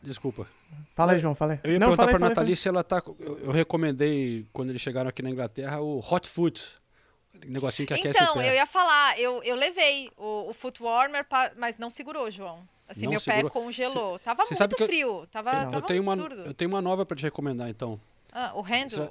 Desculpa. 0.01 0.47
fala 0.95 1.12
aí, 1.14 1.20
João, 1.20 1.36
fala 1.36 1.53
aí. 1.53 1.59
Eu 1.64 1.74
ia 1.74 1.80
não, 1.80 1.89
perguntar 1.89 2.07
pra 2.07 2.18
aí, 2.18 2.30
Nathalie 2.30 2.55
se 2.55 2.68
ela 2.68 2.84
tá. 2.84 3.01
Eu, 3.20 3.39
eu 3.39 3.51
recomendei, 3.51 4.47
quando 4.51 4.70
eles 4.70 4.82
chegaram 4.82 5.09
aqui 5.09 5.22
na 5.22 5.30
Inglaterra, 5.30 5.80
o 5.82 5.99
Hot 5.99 6.28
Foot. 6.28 6.76
Negocinho 7.47 7.88
que 7.88 7.93
aquece 7.95 8.09
o 8.20 8.24
Então, 8.24 8.41
eu 8.41 8.53
ia 8.53 8.68
falar, 8.68 9.18
eu, 9.20 9.41
eu 9.43 9.55
levei 9.55 10.12
o, 10.16 10.49
o 10.49 10.53
foot 10.53 10.82
warmer, 10.84 11.26
pa- 11.28 11.51
mas 11.57 11.76
não 11.76 11.89
segurou, 11.89 12.30
João. 12.30 12.62
Assim, 12.92 13.06
Não 13.06 13.12
meu 13.12 13.20
segurou. 13.20 13.50
pé 13.50 13.60
congelou. 13.60 14.20
Tava 14.20 14.46
Você 14.46 14.54
sabe 14.56 14.74
muito 14.74 14.78
que 14.78 14.84
eu- 14.84 14.88
frio. 14.88 15.28
Tava, 15.32 15.52
tava 15.52 15.76
eu, 15.78 15.82
tenho 15.82 16.04
uma, 16.04 16.14
absurdo. 16.14 16.42
eu 16.44 16.54
tenho 16.54 16.70
uma 16.70 16.82
nova 16.82 17.06
pra 17.06 17.16
te 17.18 17.24
recomendar, 17.24 17.70
então. 17.70 18.00
Ah, 18.32 18.52
o 18.56 18.62
handle, 18.62 19.10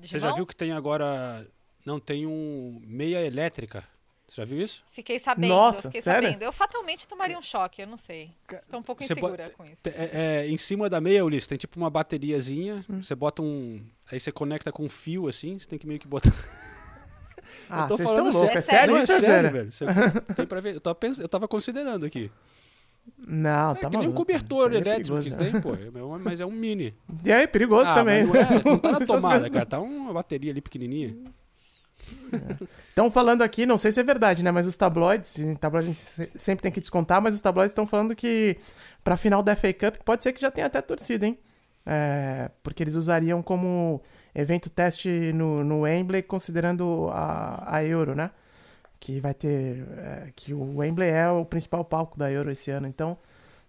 Você- 0.00 0.18
já 0.18 0.32
viu 0.32 0.46
que 0.46 0.54
tem 0.56 0.72
agora. 0.72 1.46
Não, 1.84 2.00
tem 2.00 2.26
um 2.26 2.80
meia 2.84 3.24
elétrica. 3.24 3.84
Você 4.28 4.40
já 4.40 4.44
viu 4.44 4.60
isso? 4.60 4.82
Fiquei 4.90 5.20
sabendo, 5.20 5.50
Nossa, 5.50 5.82
fiquei 5.82 6.02
sério? 6.02 6.26
sabendo. 6.28 6.42
Eu 6.42 6.50
fatalmente 6.52 7.06
tomaria 7.06 7.38
um 7.38 7.42
choque, 7.42 7.82
eu 7.82 7.86
não 7.86 7.96
sei. 7.96 8.32
Tô 8.68 8.78
um 8.78 8.82
pouco 8.82 9.00
Você 9.00 9.12
insegura 9.12 9.44
bota- 9.44 9.50
com 9.56 9.64
isso. 9.64 9.82
É, 9.88 10.42
é, 10.42 10.48
em 10.48 10.58
cima 10.58 10.90
da 10.90 11.00
meia, 11.00 11.24
Ulisses, 11.24 11.46
tem 11.46 11.56
tipo 11.56 11.78
uma 11.78 11.88
bateriazinha. 11.88 12.84
Hum. 12.90 13.02
Você 13.04 13.14
bota 13.14 13.40
um. 13.40 13.80
Aí 14.10 14.18
você 14.18 14.32
conecta 14.32 14.72
com 14.72 14.84
um 14.84 14.88
fio 14.88 15.28
assim, 15.28 15.56
você 15.56 15.68
tem 15.68 15.78
que 15.78 15.86
meio 15.86 16.00
que 16.00 16.08
botar. 16.08 16.32
Ah, 17.68 17.88
vocês 17.88 18.08
estão 18.08 18.22
loucos. 18.30 18.42
É 18.42 18.60
sério. 18.60 18.62
sério 18.62 18.94
Não, 18.94 19.02
isso, 19.02 19.12
é 19.12 19.20
sério? 19.20 19.50
velho. 19.50 19.72
Você- 19.72 19.84
tem 20.36 20.46
pra 20.46 20.60
ver. 20.60 20.74
Eu 20.76 20.80
tava, 20.80 20.94
pens- 20.94 21.18
eu 21.18 21.28
tava 21.28 21.48
considerando 21.48 22.06
aqui. 22.06 22.30
Não, 23.28 23.72
É 23.72 23.74
tá 23.74 23.90
que 23.90 23.96
nem 23.96 24.08
um 24.08 24.12
cobertor 24.12 24.72
é 24.72 24.76
elétrico 24.76 25.20
que 25.20 25.30
perigoso. 25.30 25.52
tem, 25.52 25.60
pô. 25.60 25.74
É 25.74 26.18
Mas 26.18 26.38
é 26.40 26.46
um 26.46 26.52
mini. 26.52 26.94
E 27.24 27.32
aí, 27.32 27.46
perigoso 27.48 27.90
Ah, 27.90 27.94
também. 27.94 28.24
Não, 28.24 28.34
é, 28.36 28.62
não 28.64 28.78
tá 28.78 28.92
na 28.92 29.00
tomada, 29.06 29.50
cara. 29.50 29.66
Tá 29.66 29.80
uma 29.80 30.12
bateria 30.12 30.52
ali 30.52 30.60
pequenininha. 30.60 31.16
Estão 32.88 33.10
falando 33.10 33.42
aqui, 33.42 33.66
não 33.66 33.78
sei 33.78 33.90
se 33.90 33.98
é 34.00 34.04
verdade, 34.04 34.42
né? 34.42 34.50
Mas 34.50 34.66
os 34.66 34.76
tabloides, 34.76 35.36
tabloides 35.60 36.14
sempre 36.34 36.62
tem 36.62 36.70
que 36.72 36.80
descontar, 36.80 37.20
mas 37.20 37.34
os 37.34 37.40
tabloides 37.40 37.72
estão 37.72 37.86
falando 37.86 38.14
que 38.14 38.56
pra 39.02 39.16
final 39.16 39.42
da 39.42 39.56
FA 39.56 39.72
Cup 39.72 39.96
pode 40.04 40.22
ser 40.22 40.32
que 40.32 40.40
já 40.40 40.50
tenha 40.50 40.66
até 40.66 40.80
torcida, 40.80 41.26
hein? 41.26 41.38
É, 41.84 42.50
porque 42.62 42.82
eles 42.82 42.94
usariam 42.94 43.42
como 43.42 44.02
evento 44.34 44.68
teste 44.70 45.32
no, 45.34 45.62
no 45.64 45.80
Wembley, 45.80 46.22
considerando 46.22 47.08
a, 47.12 47.76
a 47.76 47.84
Euro, 47.84 48.14
né? 48.14 48.30
Que 48.98 49.20
vai 49.20 49.34
ter. 49.34 49.86
é, 49.98 50.32
que 50.34 50.52
o 50.54 50.78
Wembley 50.78 51.10
é 51.10 51.28
o 51.30 51.44
principal 51.44 51.84
palco 51.84 52.18
da 52.18 52.30
Euro 52.30 52.50
esse 52.50 52.70
ano. 52.70 52.86
Então, 52.86 53.18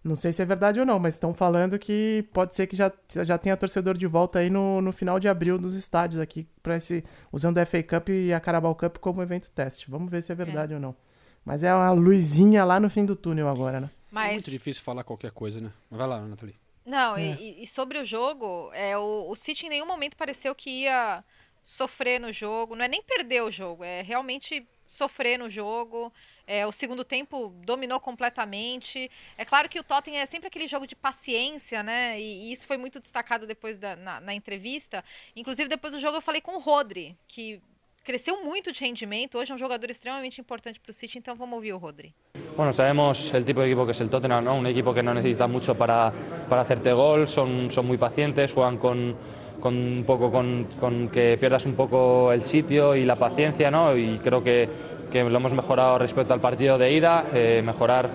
não 0.03 0.15
sei 0.15 0.31
se 0.31 0.41
é 0.41 0.45
verdade 0.45 0.79
ou 0.79 0.85
não, 0.85 0.99
mas 0.99 1.15
estão 1.15 1.33
falando 1.33 1.77
que 1.77 2.25
pode 2.33 2.55
ser 2.55 2.65
que 2.67 2.75
já, 2.75 2.91
já 3.25 3.37
tenha 3.37 3.57
torcedor 3.57 3.97
de 3.97 4.07
volta 4.07 4.39
aí 4.39 4.49
no, 4.49 4.81
no 4.81 4.93
final 4.93 5.19
de 5.19 5.27
abril 5.27 5.57
nos 5.57 5.73
estádios 5.75 6.21
aqui, 6.21 6.47
pra 6.63 6.77
esse, 6.77 7.03
usando 7.31 7.57
a 7.57 7.65
FA 7.65 7.83
Cup 7.83 8.09
e 8.09 8.31
a 8.33 8.39
Carabao 8.39 8.73
Cup 8.73 8.97
como 8.99 9.21
evento 9.21 9.51
teste. 9.51 9.89
Vamos 9.91 10.09
ver 10.09 10.21
se 10.23 10.31
é 10.31 10.35
verdade 10.35 10.73
ou 10.73 10.79
não. 10.79 10.95
Mas 11.43 11.63
é 11.63 11.73
uma 11.73 11.91
luzinha 11.91 12.63
lá 12.63 12.79
no 12.79 12.89
fim 12.89 13.05
do 13.05 13.15
túnel 13.15 13.47
agora, 13.49 13.79
né? 13.81 13.89
É 13.93 13.99
Mas, 14.11 14.33
muito 14.33 14.51
difícil 14.51 14.81
falar 14.83 15.03
qualquer 15.03 15.31
coisa, 15.31 15.59
né? 15.59 15.71
Mas 15.89 15.97
vai 15.97 16.07
lá, 16.07 16.21
Nathalie. 16.21 16.55
não, 16.85 17.17
É. 17.17 17.35
e, 17.39 17.63
e 17.63 17.67
sobre 17.67 17.99
o 17.99 18.05
jogo, 18.05 18.69
é, 18.73 18.97
o, 18.97 19.29
o 19.29 19.35
City 19.35 19.65
em 19.65 19.69
nenhum 19.69 19.85
momento 19.85 20.15
pareceu 20.15 20.55
que 20.55 20.69
ia 20.69 21.23
sofrer 21.61 22.19
no 22.19 22.31
jogo. 22.31 22.75
Não 22.75 22.85
é 22.85 22.87
nem 22.87 23.01
perder 23.01 23.43
o 23.43 23.51
jogo, 23.51 23.83
é 23.83 24.01
realmente 24.01 24.65
sofrer 24.87 25.37
no 25.37 25.49
jogo. 25.49 26.11
É, 26.47 26.65
o 26.65 26.71
segundo 26.71 27.03
tempo 27.03 27.53
dominou 27.63 27.99
completamente. 27.99 29.11
É 29.37 29.45
claro 29.45 29.67
que 29.67 29.79
o 29.79 29.83
Tottenham 29.83 30.21
é 30.21 30.25
sempre 30.25 30.47
aquele 30.47 30.67
jogo 30.67 30.87
de 30.87 30.95
paciência, 30.95 31.83
né? 31.83 32.19
E, 32.19 32.49
e 32.49 32.51
isso 32.51 32.65
foi 32.65 32.77
muito 32.77 32.99
destacado 32.99 33.45
depois 33.45 33.77
da, 33.77 33.95
na, 33.95 34.19
na 34.21 34.33
entrevista. 34.33 35.03
Inclusive, 35.35 35.69
depois 35.69 35.93
do 35.93 35.99
jogo, 35.99 36.17
eu 36.17 36.21
falei 36.21 36.41
com 36.41 36.55
o 36.55 36.59
Rodri, 36.59 37.15
que 37.27 37.61
cresceu 38.07 38.41
muito 38.41 38.71
de 38.71 38.79
rendimento. 38.79 39.37
Hoje 39.37 39.51
é 39.51 39.55
um 39.55 39.57
jogador 39.57 39.89
extremamente 39.89 40.39
importante 40.39 40.79
para 40.79 40.91
o 40.91 40.93
City, 40.93 41.17
então 41.17 41.35
vamos 41.35 41.55
ouvir 41.55 41.73
o 41.73 41.77
Rodri. 41.77 42.15
Bueno, 42.55 42.71
sabemos 42.71 43.33
el 43.33 43.43
tipo 43.43 43.59
de 43.59 43.67
equipo 43.67 43.85
que 43.85 43.91
es 43.91 43.99
el 43.99 44.09
Tottenham, 44.09 44.45
¿no? 44.45 44.55
Un 44.55 44.65
equipo 44.65 44.93
que 44.93 45.03
no 45.03 45.13
necesita 45.13 45.45
mucho 45.45 45.75
para, 45.75 46.13
para 46.47 46.61
hacerte 46.61 46.93
gol, 46.93 47.27
son, 47.27 47.69
son 47.69 47.85
muy 47.85 47.97
pacientes, 47.97 48.53
juegan 48.53 48.77
con, 48.77 49.17
con 49.59 49.75
un 49.75 50.03
poco 50.05 50.31
con, 50.31 50.67
con 50.79 51.09
que 51.09 51.37
pierdas 51.39 51.65
un 51.65 51.73
poco 51.73 52.31
el 52.31 52.43
sitio 52.43 52.95
y 52.95 53.05
la 53.05 53.15
paciencia, 53.15 53.71
¿no? 53.71 53.95
Y 53.97 54.19
creo 54.19 54.43
que, 54.43 54.69
que 55.11 55.23
lo 55.23 55.37
hemos 55.37 55.53
mejorado 55.53 55.97
respecto 55.97 56.33
al 56.33 56.39
partido 56.41 56.77
de 56.77 56.91
ida, 56.93 57.25
eh, 57.33 57.61
mejorar, 57.65 58.09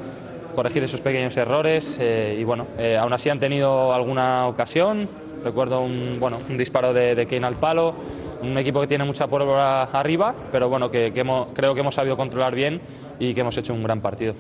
corregir 0.55 0.84
esos 0.84 1.01
pequeños 1.01 1.36
errores 1.36 1.99
eh, 2.01 2.36
y 2.38 2.45
bueno, 2.45 2.66
eh, 2.78 2.97
aún 2.97 3.12
así 3.12 3.28
han 3.30 3.40
tenido 3.40 3.93
alguna 3.93 4.47
ocasión, 4.47 5.09
recuerdo 5.45 5.80
un, 5.80 6.18
bueno, 6.20 6.38
un 6.49 6.57
disparo 6.59 6.93
de, 6.93 7.14
de 7.14 7.26
Kane 7.26 7.47
al 7.47 7.55
palo, 7.57 7.95
un 8.43 8.57
equipo 8.59 8.80
que 8.80 8.86
tiene 8.86 9.05
mucha 9.05 9.26
pólvora 9.26 9.84
arriba, 9.84 10.34
pero 10.53 10.68
bueno, 10.68 10.90
que, 10.90 11.12
que 11.12 11.20
hemos- 11.20 11.49
creo 11.55 11.74
que 11.74 11.80
hemos 11.80 11.95
sabido 11.95 12.16
controlar 12.16 12.55
bien 12.55 12.80
y 13.18 13.34
que 13.34 13.40
hemos 13.40 13.57
hecho 13.57 13.72
un 13.72 13.82
gran 13.82 14.01
partido. 14.01 14.34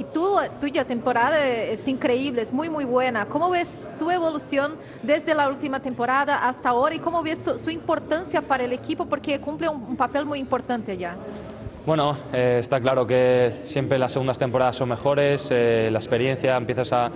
Y 0.00 0.04
tu, 0.04 0.38
tuya 0.62 0.86
temporada 0.86 1.46
es 1.46 1.86
increíble, 1.86 2.40
es 2.40 2.50
muy 2.54 2.70
muy 2.70 2.86
buena. 2.86 3.26
¿Cómo 3.26 3.50
ves 3.50 3.84
su 3.98 4.10
evolución 4.10 4.76
desde 5.02 5.34
la 5.34 5.46
última 5.46 5.80
temporada 5.80 6.48
hasta 6.48 6.70
ahora 6.70 6.94
y 6.94 7.00
cómo 7.00 7.22
ves 7.22 7.44
su, 7.44 7.58
su 7.58 7.68
importancia 7.68 8.40
para 8.40 8.64
el 8.64 8.72
equipo 8.72 9.04
porque 9.04 9.38
cumple 9.40 9.68
un, 9.68 9.82
un 9.90 9.96
papel 9.98 10.24
muy 10.24 10.38
importante 10.38 10.96
ya? 10.96 11.16
Bueno, 11.84 12.16
eh, 12.32 12.56
está 12.60 12.80
claro 12.80 13.06
que 13.06 13.52
siempre 13.66 13.98
las 13.98 14.12
segundas 14.12 14.38
temporadas 14.38 14.74
son 14.76 14.88
mejores, 14.88 15.48
eh, 15.50 15.90
la 15.92 15.98
experiencia, 15.98 16.56
empiezas 16.56 16.94
a, 16.94 17.10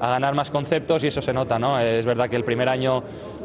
a 0.00 0.08
ganar 0.08 0.34
más 0.34 0.50
conceptos 0.50 1.04
y 1.04 1.08
eso 1.08 1.20
se 1.20 1.34
nota, 1.34 1.58
¿no? 1.58 1.78
Es 1.78 2.06
verdad 2.06 2.30
que 2.30 2.36
el 2.36 2.44
primer 2.44 2.70
año 2.70 3.02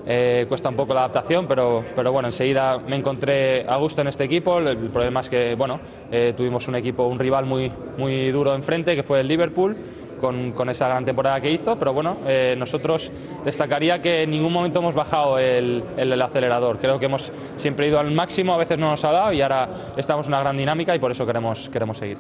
eh, 0.08 0.46
cuesta 0.48 0.70
un 0.70 0.76
poco 0.76 0.94
la 0.94 1.02
adaptación, 1.02 1.48
pero, 1.48 1.84
pero 1.96 2.12
bueno, 2.12 2.28
enseguida 2.30 2.78
me 2.80 2.96
encontré 2.96 3.68
a 3.68 3.76
gusto 3.78 4.02
en 4.02 4.08
este 4.08 4.24
equipo. 4.24 4.60
El, 4.60 4.78
problema 4.90 5.22
es 5.22 5.30
que, 5.30 5.56
bueno, 5.56 5.80
eh, 6.12 6.34
tuvimos 6.36 6.68
un 6.68 6.76
equipo, 6.76 7.06
un 7.08 7.20
rival 7.20 7.46
muy, 7.46 7.72
muy 7.98 8.32
duro 8.32 8.56
enfrente, 8.56 8.96
que 8.96 9.04
fue 9.04 9.20
el 9.20 9.28
Liverpool, 9.28 9.76
con, 10.20 10.52
con 10.54 10.70
esa 10.70 10.88
gran 10.88 11.06
temporada 11.06 11.40
que 11.42 11.52
hizo, 11.52 11.78
pero 11.78 11.94
bueno, 11.94 12.18
eh, 12.28 12.56
nosotros 12.58 13.12
destacaría 13.46 14.02
que 14.02 14.24
en 14.24 14.32
ningún 14.32 14.52
momento 14.52 14.80
hemos 14.80 14.96
bajado 14.96 15.38
el, 15.38 15.84
el- 15.96 16.12
el 16.14 16.22
acelerador. 16.22 16.80
Creo 16.80 16.98
que 16.98 17.06
hemos 17.06 17.32
siempre 17.58 17.88
ido 17.88 18.00
al 18.00 18.10
máximo, 18.12 18.54
a 18.54 18.58
veces 18.58 18.80
no 18.80 18.90
nos 18.90 19.06
ha 19.06 19.12
dado 19.12 19.34
y 19.34 19.42
ahora 19.42 19.70
estamos 19.96 20.26
en 20.26 20.34
una 20.34 20.40
gran 20.42 20.58
dinámica 20.58 20.96
y 20.96 21.00
por 21.00 21.12
eso 21.12 21.26
queremos, 21.26 21.70
queremos 21.70 21.98
seguir. 22.00 22.18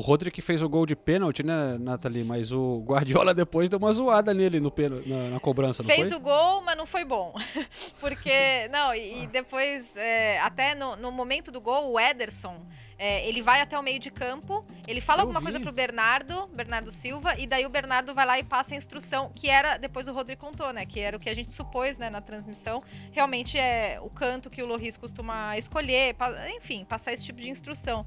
O, 0.00 0.02
o 0.02 0.02
Rodri 0.02 0.30
que 0.30 0.40
fez 0.40 0.62
o 0.62 0.68
gol 0.68 0.86
de 0.86 0.96
pênalti, 0.96 1.42
né, 1.42 1.76
Nathalie? 1.78 2.24
Mas 2.24 2.52
o 2.52 2.82
Guardiola 2.86 3.34
depois 3.34 3.68
deu 3.68 3.78
uma 3.78 3.92
zoada 3.92 4.32
nele 4.34 4.58
no 4.58 4.70
pênalti, 4.70 5.08
na, 5.08 5.28
na 5.30 5.40
cobrança, 5.40 5.82
não 5.82 5.90
Fez 5.90 6.08
foi? 6.08 6.16
o 6.16 6.20
gol, 6.20 6.62
mas 6.62 6.76
não 6.76 6.86
foi 6.86 7.04
bom. 7.04 7.34
Porque, 8.00 8.68
não, 8.72 8.94
e, 8.94 9.22
e 9.22 9.26
depois, 9.26 9.96
é, 9.96 10.40
até 10.40 10.74
no, 10.74 10.96
no 10.96 11.12
momento 11.12 11.50
do 11.50 11.60
gol, 11.60 11.92
o 11.92 12.00
Ederson, 12.00 12.56
é, 12.98 13.26
ele 13.26 13.40
vai 13.40 13.60
até 13.60 13.78
o 13.78 13.82
meio 13.82 13.98
de 13.98 14.10
campo, 14.10 14.64
ele 14.86 15.00
fala 15.00 15.20
Eu 15.20 15.22
alguma 15.22 15.40
vi. 15.40 15.44
coisa 15.46 15.60
pro 15.60 15.72
Bernardo, 15.72 16.48
Bernardo 16.48 16.90
Silva, 16.90 17.34
e 17.38 17.46
daí 17.46 17.64
o 17.64 17.70
Bernardo 17.70 18.14
vai 18.14 18.26
lá 18.26 18.38
e 18.38 18.42
passa 18.44 18.74
a 18.74 18.76
instrução, 18.76 19.30
que 19.34 19.48
era, 19.48 19.78
depois 19.78 20.06
o 20.06 20.12
Rodrigo 20.12 20.40
contou, 20.40 20.72
né, 20.72 20.84
que 20.84 21.00
era 21.00 21.16
o 21.16 21.20
que 21.20 21.30
a 21.30 21.34
gente 21.34 21.52
supôs, 21.52 21.96
né, 21.96 22.10
na 22.10 22.20
transmissão, 22.20 22.82
realmente 23.12 23.58
é 23.58 23.98
o 24.02 24.10
canto 24.10 24.50
que 24.50 24.62
o 24.62 24.66
Loris 24.66 24.96
costuma 24.96 25.56
escolher, 25.56 26.14
enfim, 26.56 26.84
passar 26.84 27.12
esse 27.12 27.24
tipo 27.24 27.40
de 27.40 27.48
instrução. 27.48 28.06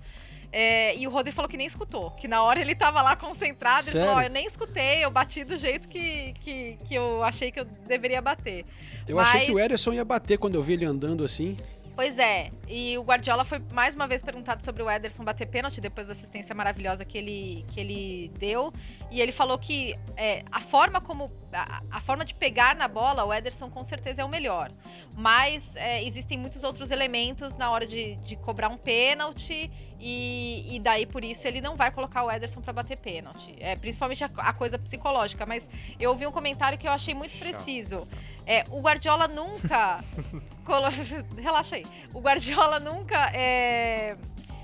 É, 0.56 0.96
e 0.96 1.08
o 1.08 1.10
Rodrigo 1.10 1.36
falou 1.36 1.50
que 1.50 1.58
nem 1.58 1.66
escutou, 1.66 2.12
que 2.12 2.28
na 2.28 2.44
hora 2.44 2.62
ele 2.62 2.76
tava 2.76 3.02
lá 3.02 3.16
concentrado, 3.16 3.90
ele 3.90 3.98
falou, 4.00 4.14
Sério? 4.18 4.28
eu 4.30 4.32
nem 4.32 4.46
escutei, 4.46 5.04
eu 5.04 5.10
bati 5.10 5.44
do 5.44 5.58
jeito 5.58 5.88
que, 5.88 6.36
que, 6.40 6.78
que 6.86 6.94
eu 6.94 7.24
achei 7.24 7.52
que 7.52 7.60
eu 7.60 7.66
deveria 7.66 8.22
bater. 8.22 8.64
Eu 9.08 9.20
achei 9.20 9.46
que 9.46 9.52
o 9.52 9.56
Mas- 9.56 9.66
Ederson 9.66 9.94
ia 9.94 10.06
bater 10.06 10.38
quando 10.38 10.54
eu 10.54 10.62
vi 10.62 10.74
ele 10.74 10.86
andando 10.86 11.24
assim. 11.26 11.58
Pois 11.96 12.18
é, 12.18 12.52
e 12.68 12.98
o 12.98 13.04
Guardiola 13.04 13.46
foi 13.46 13.62
mais 13.72 13.94
uma 13.94 14.08
vez 14.08 14.24
perguntado 14.24 14.64
sobre 14.64 14.82
o 14.82 14.90
Ederson 14.90 15.24
bater 15.24 15.46
pênalti 15.46 15.80
depois 15.80 16.08
da 16.08 16.14
assistência 16.14 16.56
maravilhosa 16.56 17.06
que 17.06 17.18
ele, 17.18 17.64
que 17.68 17.80
ele 17.80 18.32
deu. 18.40 18.74
E 19.12 19.22
ele 19.22 19.32
falou 19.32 19.60
que 19.60 19.96
é, 20.18 20.44
a 20.52 20.60
forma 20.60 21.00
como. 21.00 21.32
A, 21.52 21.84
a 21.92 22.00
forma 22.00 22.26
de 22.26 22.34
pegar 22.34 22.76
na 22.76 22.88
bola, 22.88 23.24
o 23.24 23.32
Ederson 23.32 23.70
com 23.70 23.84
certeza 23.84 24.24
é 24.24 24.26
o 24.26 24.30
melhor. 24.30 24.72
Mas 25.16 25.76
é, 25.76 26.04
existem 26.04 26.36
muitos 26.36 26.64
outros 26.64 26.90
elementos 26.90 27.56
na 27.56 27.70
hora 27.70 27.86
de, 27.86 28.16
de 28.16 28.36
cobrar 28.38 28.70
um 28.70 28.78
pênalti. 28.78 29.70
E, 30.00 30.76
e 30.76 30.80
daí, 30.80 31.06
por 31.06 31.24
isso, 31.24 31.48
ele 31.48 31.62
não 31.62 31.76
vai 31.76 31.92
colocar 31.92 32.24
o 32.24 32.32
Ederson 32.32 32.60
para 32.60 32.74
bater 32.74 32.98
pênalti. 32.98 33.56
É, 33.60 33.76
principalmente 33.76 34.24
a, 34.24 34.32
a 34.38 34.52
coisa 34.52 34.80
psicológica. 34.80 35.46
Mas 35.46 35.70
eu 36.00 36.10
ouvi 36.10 36.26
um 36.26 36.32
comentário 36.32 36.78
que 36.78 36.88
eu 36.88 36.92
achei 36.92 37.14
muito 37.14 37.38
preciso. 37.38 38.08
É, 38.46 38.64
o 38.70 38.82
Guardiola 38.82 39.28
nunca. 39.28 40.04
colo- 40.66 40.88
Relaxa 41.38 41.76
aí. 41.78 41.86
O 42.14 42.20
Guardiola 42.20 42.80
nunca 42.80 43.32
é, 43.34 44.18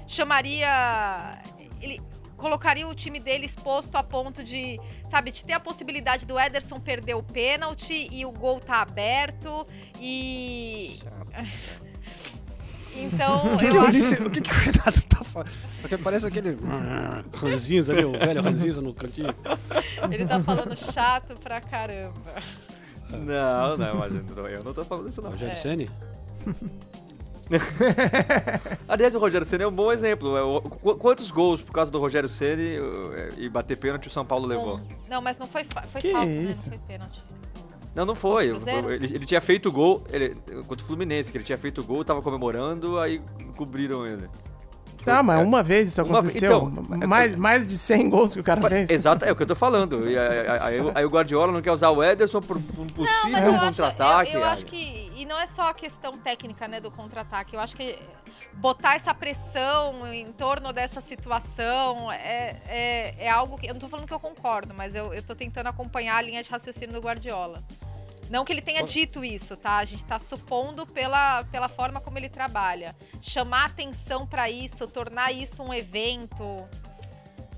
chamaria. 0.08 1.42
Ele 1.82 2.02
colocaria 2.38 2.88
o 2.88 2.96
time 2.96 3.20
dele 3.20 3.46
exposto 3.46 3.96
a 3.96 4.04
ponto 4.04 4.42
de, 4.44 4.80
sabe, 5.06 5.30
de 5.32 5.44
ter 5.44 5.54
a 5.54 5.60
possibilidade 5.60 6.26
do 6.26 6.40
Ederson 6.40 6.80
perder 6.80 7.14
o 7.16 7.24
pênalti 7.24 8.08
e 8.12 8.26
o 8.26 8.32
gol 8.32 8.60
tá 8.60 8.82
aberto 8.82 9.66
e. 10.00 11.00
Então, 12.96 13.54
O 13.56 13.58
que, 13.58 13.66
eu 13.66 13.72
que, 13.72 14.24
o, 14.24 14.28
o 14.28 14.30
que, 14.30 14.42
que 14.42 14.50
o 14.52 14.54
Renato 14.54 15.02
tá 15.04 15.24
falando? 15.24 15.50
Porque 15.82 15.98
parece 15.98 16.28
aquele 16.28 16.58
ranzinza 17.34 17.94
ali, 17.94 18.04
o 18.04 18.12
velho 18.12 18.42
ranzinza 18.42 18.82
no 18.82 18.94
cantinho. 18.94 19.34
ele 20.12 20.26
tá 20.26 20.42
falando 20.44 20.76
chato 20.76 21.36
pra 21.36 21.62
caramba. 21.62 22.36
Não, 23.12 23.78
não, 23.78 23.96
imagina, 23.96 24.24
eu 24.50 24.64
não 24.64 24.74
tô 24.74 24.84
falando 24.86 25.10
isso 25.10 25.22
não. 25.22 25.32
Rogério 25.32 25.54
É. 25.54 25.56
Ceni? 25.56 25.90
Aliás, 28.88 29.16
o 29.16 29.20
Rogério 29.20 29.46
Ceni 29.46 29.64
é 29.64 29.68
um 29.68 29.72
bom 29.72 29.92
exemplo. 29.92 30.38
É, 30.38 30.42
qu- 30.70 30.96
Quantos 30.98 31.32
gols 31.32 31.62
por 31.62 31.72
causa 31.74 31.90
do 31.92 32.00
Rogério 32.00 32.30
Ceni 32.30 32.76
eh, 32.78 33.30
e 33.38 33.50
bater 33.50 33.78
pênalti 33.78 34.08
o 34.08 34.10
São 34.12 34.26
Paulo 34.26 34.46
levou? 34.46 34.78
Um. 34.78 34.88
Não, 35.10 35.22
mas 35.22 35.38
não 35.38 35.48
foi, 35.48 35.64
foi 35.64 36.02
Que 36.02 36.12
falta, 36.12 36.28
isso? 36.30 36.70
né? 36.70 36.78
Não 36.78 36.86
foi 36.86 36.88
pênalti. 36.98 37.24
Não, 37.96 38.06
não 38.06 38.16
foi. 38.16 38.50
Cruzeiro? 38.50 38.92
Ele, 38.92 39.06
ele 39.16 39.26
tinha 39.26 39.42
feito 39.42 39.70
o 39.70 39.72
gol 39.72 40.04
ele, 40.12 40.36
contra 40.68 40.84
o 40.84 40.88
Fluminense, 40.88 41.32
que 41.32 41.38
ele 41.38 41.44
tinha 41.46 41.58
feito 41.58 41.82
o 41.82 41.84
gol, 41.84 42.06
tava 42.06 42.22
comemorando, 42.22 43.00
aí 43.00 43.20
cobriram 43.58 44.06
ele. 44.06 44.30
Tá, 45.06 45.24
mas 45.24 45.40
É. 45.40 45.44
uma 45.44 45.64
vez 45.64 45.88
isso 45.88 46.04
Uma 46.04 46.20
aconteceu. 46.20 46.72
então, 46.72 47.08
mais, 47.08 47.36
mais 47.36 47.66
de 47.66 47.78
100 47.78 48.10
gols 48.10 48.34
que 48.34 48.40
o 48.40 48.44
cara 48.44 48.62
fez. 48.70 48.90
Exato, 48.90 49.26
é 49.26 49.32
o 49.32 49.36
que 49.36 49.44
eu 49.44 49.48
tô 49.48 49.56
falando. 49.56 50.10
E 50.10 50.18
aí, 50.18 50.40
aí- 50.40 50.60
aí- 50.80 50.92
aí 50.96 51.06
o 51.06 51.10
Guardiola 51.10 51.52
não 51.52 51.62
quer 51.62 51.72
usar 51.72 51.90
o 51.90 52.04
Ederson 52.04 52.42
por 52.42 52.58
um 52.58 52.64
Mas 52.78 52.92
possível 52.92 53.60
contra-ataque. 53.60 54.34
eu, 54.34 54.40
eu 54.42 54.46
ai. 54.46 54.52
acho 54.54 54.66
que. 54.66 55.12
E 55.16 55.26
não 55.26 55.40
é 55.40 55.46
só 55.48 55.70
a 55.70 55.74
questão 55.74 56.18
técnica 56.18 56.68
né, 56.68 56.80
do 56.80 56.92
contra-ataque. 56.92 57.56
Eu 57.56 57.60
acho 57.60 57.76
que 57.76 57.98
botar 58.54 58.96
essa 58.96 59.14
pressão 59.14 60.12
em 60.14 60.32
torno 60.34 60.72
dessa 60.74 61.00
situação 61.02 62.12
é, 62.12 62.58
é, 62.68 63.16
é 63.20 63.30
algo 63.30 63.58
que. 63.58 63.68
Eu 63.68 63.74
não 63.74 63.80
tô 63.80 63.88
falando 63.88 64.06
que 64.08 64.14
eu 64.14 64.20
concordo, 64.20 64.74
mas 64.76 64.96
eu, 64.96 65.14
eu 65.14 65.24
tô 65.24 65.34
tentando 65.36 65.68
acompanhar 65.68 66.18
a 66.18 66.22
linha 66.22 66.44
de 66.44 66.50
raciocínio 66.50 66.94
do 66.94 67.02
Guardiola. 67.02 67.64
Não 68.30 68.46
que 68.46 68.54
ele 68.54 68.62
tenha 68.62 68.84
dito 68.84 69.24
isso, 69.26 69.58
tá? 69.58 69.78
A 69.78 69.86
gente 69.86 70.06
tá 70.06 70.20
supondo 70.20 70.86
pela, 70.86 71.44
pela 71.46 71.68
forma 71.68 72.00
como 72.00 72.18
ele 72.18 72.30
trabalha. 72.30 72.96
Chamar 73.20 73.66
atenção 73.66 74.28
pra 74.28 74.50
isso, 74.50 74.86
tornar 74.88 75.32
isso 75.32 75.64
um 75.64 75.74
evento. 75.74 76.44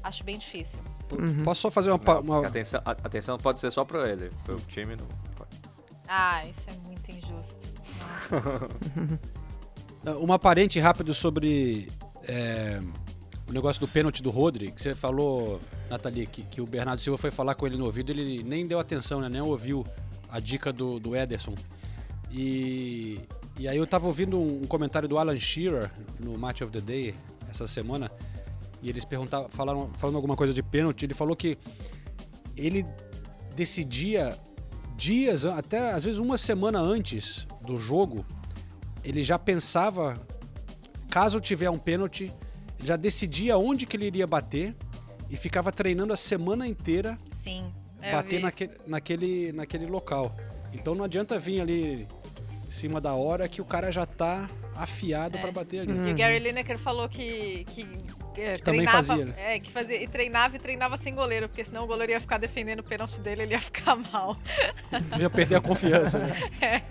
Acho 0.01 0.23
bem 0.23 0.37
difícil. 0.37 0.79
Uhum. 1.11 1.43
Posso 1.43 1.61
só 1.61 1.69
fazer 1.71 1.89
uma. 1.91 1.99
pa- 1.99 2.19
uma- 2.19 2.45
A 2.45 2.47
atenção, 2.47 2.81
a 2.85 2.91
atenção 2.91 3.37
pode 3.37 3.59
ser 3.59 3.69
só 3.71 3.83
pra 3.83 4.09
ele. 4.09 4.29
Pro 4.45 4.55
time 4.61 4.95
não 4.95 5.05
pode. 5.35 5.59
Ah, 6.07 6.45
isso 6.45 6.69
é 6.69 6.73
muito 6.87 7.11
injusto. 7.11 7.67
Uma 10.19 10.39
parente 10.39 10.79
rápido 10.79 11.13
sobre 11.13 11.91
é, 12.27 12.81
o 13.47 13.51
negócio 13.53 13.79
do 13.79 13.87
pênalti 13.87 14.21
do 14.23 14.31
Rodri, 14.31 14.71
que 14.71 14.81
você 14.81 14.95
falou, 14.95 15.61
Nathalie, 15.89 16.25
que, 16.25 16.41
que 16.43 16.59
o 16.61 16.65
Bernardo 16.65 17.01
Silva 17.01 17.17
foi 17.19 17.29
falar 17.29 17.53
com 17.55 17.67
ele 17.67 17.77
no 17.77 17.85
ouvido, 17.85 18.11
ele 18.11 18.41
nem 18.43 18.65
deu 18.65 18.79
atenção, 18.79 19.21
né, 19.21 19.29
nem 19.29 19.41
ouviu 19.41 19.85
a 20.31 20.39
dica 20.39 20.71
do, 20.71 20.99
do 20.99 21.15
Ederson. 21.15 21.55
E, 22.31 23.19
e 23.59 23.67
aí 23.67 23.77
eu 23.77 23.85
tava 23.85 24.07
ouvindo 24.07 24.39
um, 24.39 24.63
um 24.63 24.67
comentário 24.67 25.07
do 25.07 25.17
Alan 25.17 25.37
Shearer 25.37 25.91
no 26.19 26.37
Match 26.37 26.61
of 26.61 26.71
the 26.71 26.79
Day 26.79 27.13
essa 27.49 27.67
semana, 27.67 28.09
e 28.81 28.89
eles 28.89 29.03
perguntavam, 29.03 29.49
falaram, 29.49 29.91
falando 29.97 30.15
alguma 30.15 30.35
coisa 30.35 30.53
de 30.53 30.63
pênalti, 30.63 31.03
ele 31.03 31.13
falou 31.13 31.35
que 31.35 31.57
ele 32.55 32.85
decidia 33.55 34.37
dias, 34.95 35.45
até 35.45 35.91
às 35.91 36.03
vezes 36.03 36.19
uma 36.19 36.37
semana 36.37 36.79
antes 36.79 37.45
do 37.61 37.77
jogo, 37.77 38.25
ele 39.03 39.23
já 39.23 39.37
pensava, 39.37 40.19
caso 41.09 41.39
tiver 41.41 41.69
um 41.69 41.77
pênalti, 41.77 42.33
já 42.83 42.95
decidia 42.95 43.57
onde 43.57 43.85
que 43.85 43.97
ele 43.97 44.05
iria 44.05 44.25
bater 44.25 44.75
e 45.29 45.35
ficava 45.35 45.71
treinando 45.71 46.13
a 46.13 46.17
semana 46.17 46.67
inteira 46.67 47.17
Sim. 47.35 47.71
É, 48.01 48.11
bater 48.11 48.39
naquele, 48.41 48.71
naquele, 48.87 49.51
naquele 49.51 49.85
local. 49.85 50.35
Então 50.73 50.95
não 50.95 51.05
adianta 51.05 51.37
vir 51.37 51.61
ali 51.61 52.07
em 52.65 52.71
cima 52.71 53.01
da 53.01 53.13
hora 53.13 53.47
que 53.47 53.61
o 53.61 53.65
cara 53.65 53.91
já 53.91 54.05
tá 54.05 54.49
afiado 54.75 55.37
pra 55.37 55.51
bater 55.51 55.81
ali. 55.81 55.91
E 56.09 56.11
o 56.11 56.15
Gary 56.15 56.39
Lineker 56.39 56.79
falou 56.79 57.07
que, 57.09 57.65
que, 57.65 57.81
é, 58.37 58.53
Que 58.53 58.61
também 58.61 58.81
treinava, 58.81 59.03
fazia, 59.03 59.25
né? 59.25 59.33
é, 59.37 59.59
que 59.59 59.69
fazia, 59.71 60.01
e 60.01 60.07
treinava 60.07 60.55
e 60.55 60.59
treinava 60.59 60.97
sem 60.97 61.13
goleiro, 61.13 61.47
porque 61.49 61.63
senão 61.63 61.83
o 61.83 61.87
goleiro 61.87 62.13
ia 62.13 62.19
ficar 62.19 62.37
defendendo 62.37 62.79
o 62.79 62.83
pênalti 62.83 63.19
dele, 63.19 63.43
ele 63.43 63.53
ia 63.53 63.59
ficar 63.61 63.95
mal. 64.11 64.37
Ia 65.19 65.29
perder 65.29 65.55
a 65.55 65.61
confiança, 65.61 66.19
né? 66.19 66.35
É. 66.61 66.81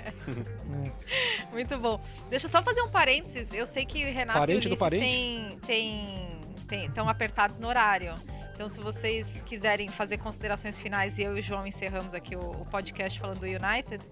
Muito 1.51 1.77
bom. 1.79 2.01
Deixa 2.29 2.47
eu 2.47 2.51
só 2.51 2.63
fazer 2.63 2.83
um 2.83 2.89
parênteses. 2.89 3.53
Eu 3.53 3.67
sei 3.67 3.85
que 3.85 4.05
o 4.05 4.13
Renato 4.13 4.39
Parente 4.39 4.69
e 4.69 4.71
Ulisses 4.71 4.91
têm 4.91 5.59
têm 5.67 6.85
estão 6.85 7.09
apertados 7.09 7.59
no 7.59 7.67
horário. 7.67 8.15
Então, 8.61 8.69
se 8.69 8.79
vocês 8.79 9.41
quiserem 9.41 9.89
fazer 9.89 10.19
considerações 10.19 10.79
finais 10.79 11.17
e 11.17 11.23
eu 11.23 11.35
e 11.35 11.41
o 11.41 11.43
João 11.43 11.67
encerramos 11.67 12.15
aqui 12.15 12.37
o, 12.37 12.41
o 12.41 12.67
podcast 12.67 13.19
falando 13.19 13.39
do 13.39 13.47
United. 13.47 14.05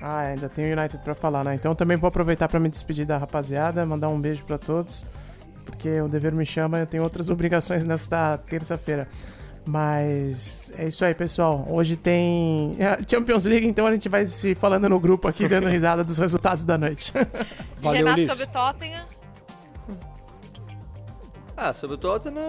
Ah, 0.00 0.20
ainda 0.20 0.48
tem 0.48 0.72
o 0.72 0.78
United 0.78 1.04
pra 1.04 1.14
falar, 1.14 1.44
né? 1.44 1.54
Então 1.54 1.74
também 1.74 1.98
vou 1.98 2.08
aproveitar 2.08 2.48
pra 2.48 2.58
me 2.58 2.70
despedir 2.70 3.04
da 3.04 3.18
rapaziada, 3.18 3.84
mandar 3.84 4.08
um 4.08 4.18
beijo 4.18 4.42
pra 4.46 4.56
todos, 4.56 5.04
porque 5.66 6.00
o 6.00 6.08
dever 6.08 6.32
me 6.32 6.46
chama, 6.46 6.78
eu 6.78 6.86
tenho 6.86 7.02
outras 7.02 7.28
obrigações 7.30 7.84
nesta 7.84 8.38
terça-feira. 8.38 9.06
Mas 9.66 10.72
é 10.78 10.88
isso 10.88 11.04
aí, 11.04 11.14
pessoal. 11.14 11.66
Hoje 11.68 11.94
tem 11.94 12.74
é, 12.80 12.98
Champions 13.06 13.44
League, 13.44 13.66
então 13.66 13.86
a 13.86 13.92
gente 13.92 14.08
vai 14.08 14.24
se 14.24 14.54
falando 14.54 14.88
no 14.88 14.98
grupo 14.98 15.28
aqui, 15.28 15.46
dando 15.46 15.68
risada 15.70 16.02
dos 16.02 16.16
resultados 16.16 16.64
da 16.64 16.78
noite. 16.78 17.12
E 17.82 17.86
Renato 17.86 18.24
sobre 18.24 18.44
o 18.44 18.48
Tottenham. 18.48 19.11
Ah, 21.64 21.72
sobre 21.72 21.94
o 21.94 21.98
Tottenham, 21.98 22.42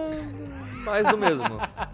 mais 0.84 1.08
do 1.08 1.16
mesmo. 1.16 1.44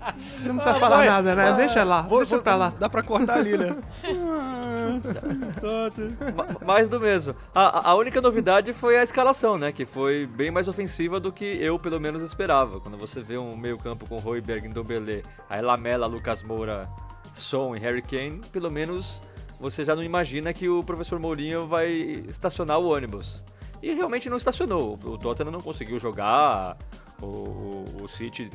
Não 0.43 0.57
precisa 0.57 0.75
falar 0.81 1.05
nada, 1.05 1.35
né? 1.35 1.53
Deixa 1.53 1.85
lá, 1.85 2.03
deixa 2.03 2.39
pra 2.39 2.55
lá. 2.57 2.73
Dá 2.79 2.89
pra 2.89 3.03
cortar 3.03 3.37
ali, 3.39 3.57
né? 3.59 3.77
Ma- 6.35 6.67
mais 6.67 6.89
do 6.89 6.99
mesmo. 6.99 7.35
A, 7.55 7.91
a 7.91 7.95
única 7.95 8.21
novidade 8.21 8.73
foi 8.73 8.97
a 8.99 9.03
escalação, 9.03 9.59
né? 9.59 9.71
Que 9.71 9.85
foi 9.85 10.27
bem 10.27 10.51
mais 10.51 10.67
ofensiva 10.69 11.21
do 11.21 11.31
que 11.31 11.45
eu, 11.45 11.79
pelo 11.79 12.01
menos, 12.01 12.23
esperava. 12.23 12.81
Quando 12.81 12.97
você 12.97 13.21
vê 13.21 13.37
um 13.37 13.55
meio 13.57 13.77
campo 13.79 14.07
com 14.09 14.17
Royberg, 14.17 14.69
Ndombele, 14.69 15.23
aí 15.49 15.61
Lamela, 15.61 16.07
Lucas 16.07 16.43
Moura, 16.43 16.89
Son 17.35 17.77
e 17.77 17.79
Harry 17.81 18.03
Kane, 18.03 18.41
pelo 18.53 18.71
menos 18.71 19.21
você 19.61 19.85
já 19.85 19.95
não 19.95 20.03
imagina 20.03 20.55
que 20.55 20.69
o 20.71 20.83
professor 20.83 21.19
Mourinho 21.19 21.67
vai 21.67 21.91
estacionar 22.29 22.79
o 22.79 22.89
ônibus. 22.89 23.43
E 23.83 23.93
realmente 23.95 24.29
não 24.29 24.37
estacionou. 24.37 24.99
O 25.03 25.17
Tottenham 25.19 25.51
não 25.53 25.61
conseguiu 25.61 25.99
jogar, 25.99 26.77
o, 27.21 27.27
o, 27.27 27.97
o 28.03 28.09
City 28.09 28.51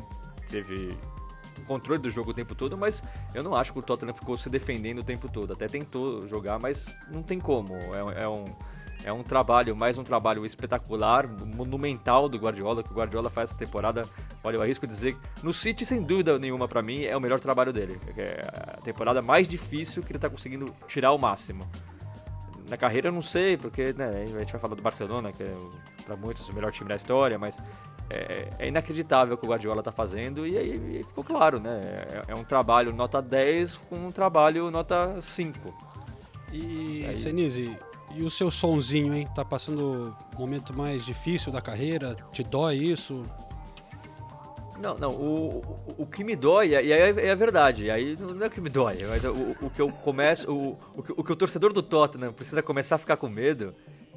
teve 0.50 0.98
controle 1.66 2.02
do 2.02 2.10
jogo 2.10 2.32
o 2.32 2.34
tempo 2.34 2.54
todo, 2.54 2.78
mas 2.78 3.04
eu 3.34 3.44
não 3.44 3.56
acho 3.56 3.74
que 3.74 3.80
o 3.80 3.82
Tottenham 3.82 4.14
ficou 4.14 4.38
se 4.38 4.50
defendendo 4.50 5.00
o 5.00 5.04
tempo 5.04 5.32
todo. 5.32 5.54
Até 5.54 5.68
tentou 5.68 6.28
jogar, 6.28 6.60
mas 6.60 6.86
não 7.10 7.24
tem 7.24 7.40
como. 7.40 7.74
É, 7.76 8.24
é 8.24 8.28
um, 8.28 8.46
é 9.04 9.12
um 9.12 9.24
trabalho, 9.24 9.76
mais 9.76 9.98
um 9.98 10.04
trabalho 10.04 10.46
espetacular, 10.46 11.28
monumental 11.28 12.28
do 12.28 12.38
Guardiola, 12.38 12.84
que 12.84 12.92
o 12.92 12.96
Guardiola 12.96 13.30
faz 13.30 13.50
essa 13.50 13.58
temporada. 13.58 14.06
Olha, 14.44 14.58
eu 14.58 14.62
arrisco 14.62 14.86
dizer, 14.86 15.18
no 15.42 15.54
City, 15.54 15.86
sem 15.86 16.02
dúvida 16.02 16.38
nenhuma, 16.38 16.68
pra 16.68 16.82
mim, 16.82 17.04
é 17.04 17.16
o 17.16 17.22
melhor 17.22 17.40
trabalho 17.40 17.72
dele. 17.72 18.00
É 18.18 18.46
a 18.78 18.82
temporada 18.82 19.22
mais 19.22 19.48
difícil 19.48 20.04
que 20.04 20.12
ele 20.12 20.20
tá 20.20 20.30
conseguindo 20.30 20.74
tirar 20.88 21.12
o 21.12 21.18
máximo. 21.18 21.68
Na 22.70 22.78
carreira 22.78 23.10
eu 23.10 23.12
não 23.12 23.22
sei, 23.22 23.58
porque 23.58 23.94
né, 23.94 24.24
a 24.24 24.40
gente 24.40 24.52
vai 24.52 24.60
falar 24.60 24.76
do 24.76 24.82
Barcelona, 24.82 25.32
que 25.32 25.44
é 25.44 25.56
para 26.04 26.16
muitos 26.16 26.48
o 26.50 26.54
melhor 26.54 26.72
time 26.72 26.90
da 26.90 26.96
história, 26.96 27.38
mas 27.38 27.62
é, 28.10 28.48
é 28.60 28.68
inacreditável 28.68 29.36
o 29.36 29.38
que 29.38 29.46
o 29.46 29.50
Guardiola 29.50 29.82
tá 29.82 29.92
fazendo 29.92 30.46
e 30.46 30.58
aí 30.58 31.04
ficou 31.04 31.24
claro, 31.24 31.60
né? 31.60 31.80
É, 31.80 32.24
é 32.30 32.36
um 32.36 32.44
trabalho 32.44 32.94
nota 32.94 33.22
10 33.22 33.78
com 33.90 33.96
um 33.96 34.12
trabalho 34.12 34.70
nota 34.70 35.16
5. 35.22 35.74
E, 36.52 37.06
Aí- 37.08 37.18
Senise, 37.18 37.76
e 38.14 38.24
o 38.24 38.30
seu 38.30 38.50
sonzinho, 38.52 39.14
hein? 39.14 39.28
Tá 39.36 39.44
passando 39.44 40.16
o 40.36 40.40
momento 40.40 40.76
mais 40.76 41.06
difícil 41.06 41.52
da 41.52 41.62
carreira? 41.62 42.16
Te 42.32 42.44
dói 42.44 42.76
isso? 42.78 43.24
Não, 44.80 44.98
não, 44.98 45.12
o, 45.12 45.62
o, 45.88 46.04
o 46.04 46.06
que 46.06 46.22
me 46.24 46.36
dói, 46.36 46.70
e 46.70 46.76
aí 46.76 46.92
é, 46.92 47.28
é 47.28 47.32
a 47.32 47.36
verdade, 47.36 47.90
aí 47.90 48.18
não 48.20 48.44
é 48.44 48.48
o 48.48 48.52
que 48.52 48.60
me 48.60 48.70
dói, 48.70 48.98
mas 49.08 49.24
o, 49.24 49.66
o 49.66 49.70
que 49.70 49.82
eu 49.82 49.90
começo, 49.90 50.52
o, 50.52 50.78
o, 50.94 51.02
que, 51.02 51.14
o 51.16 51.24
que 51.24 51.32
o 51.32 51.36
torcedor 51.36 51.72
do 51.72 51.82
Tottenham 51.82 52.34
precisa 52.34 52.62
começar 52.62 52.96
a 52.96 52.98
ficar 52.98 53.16
com 53.16 53.30
medo 53.30 53.74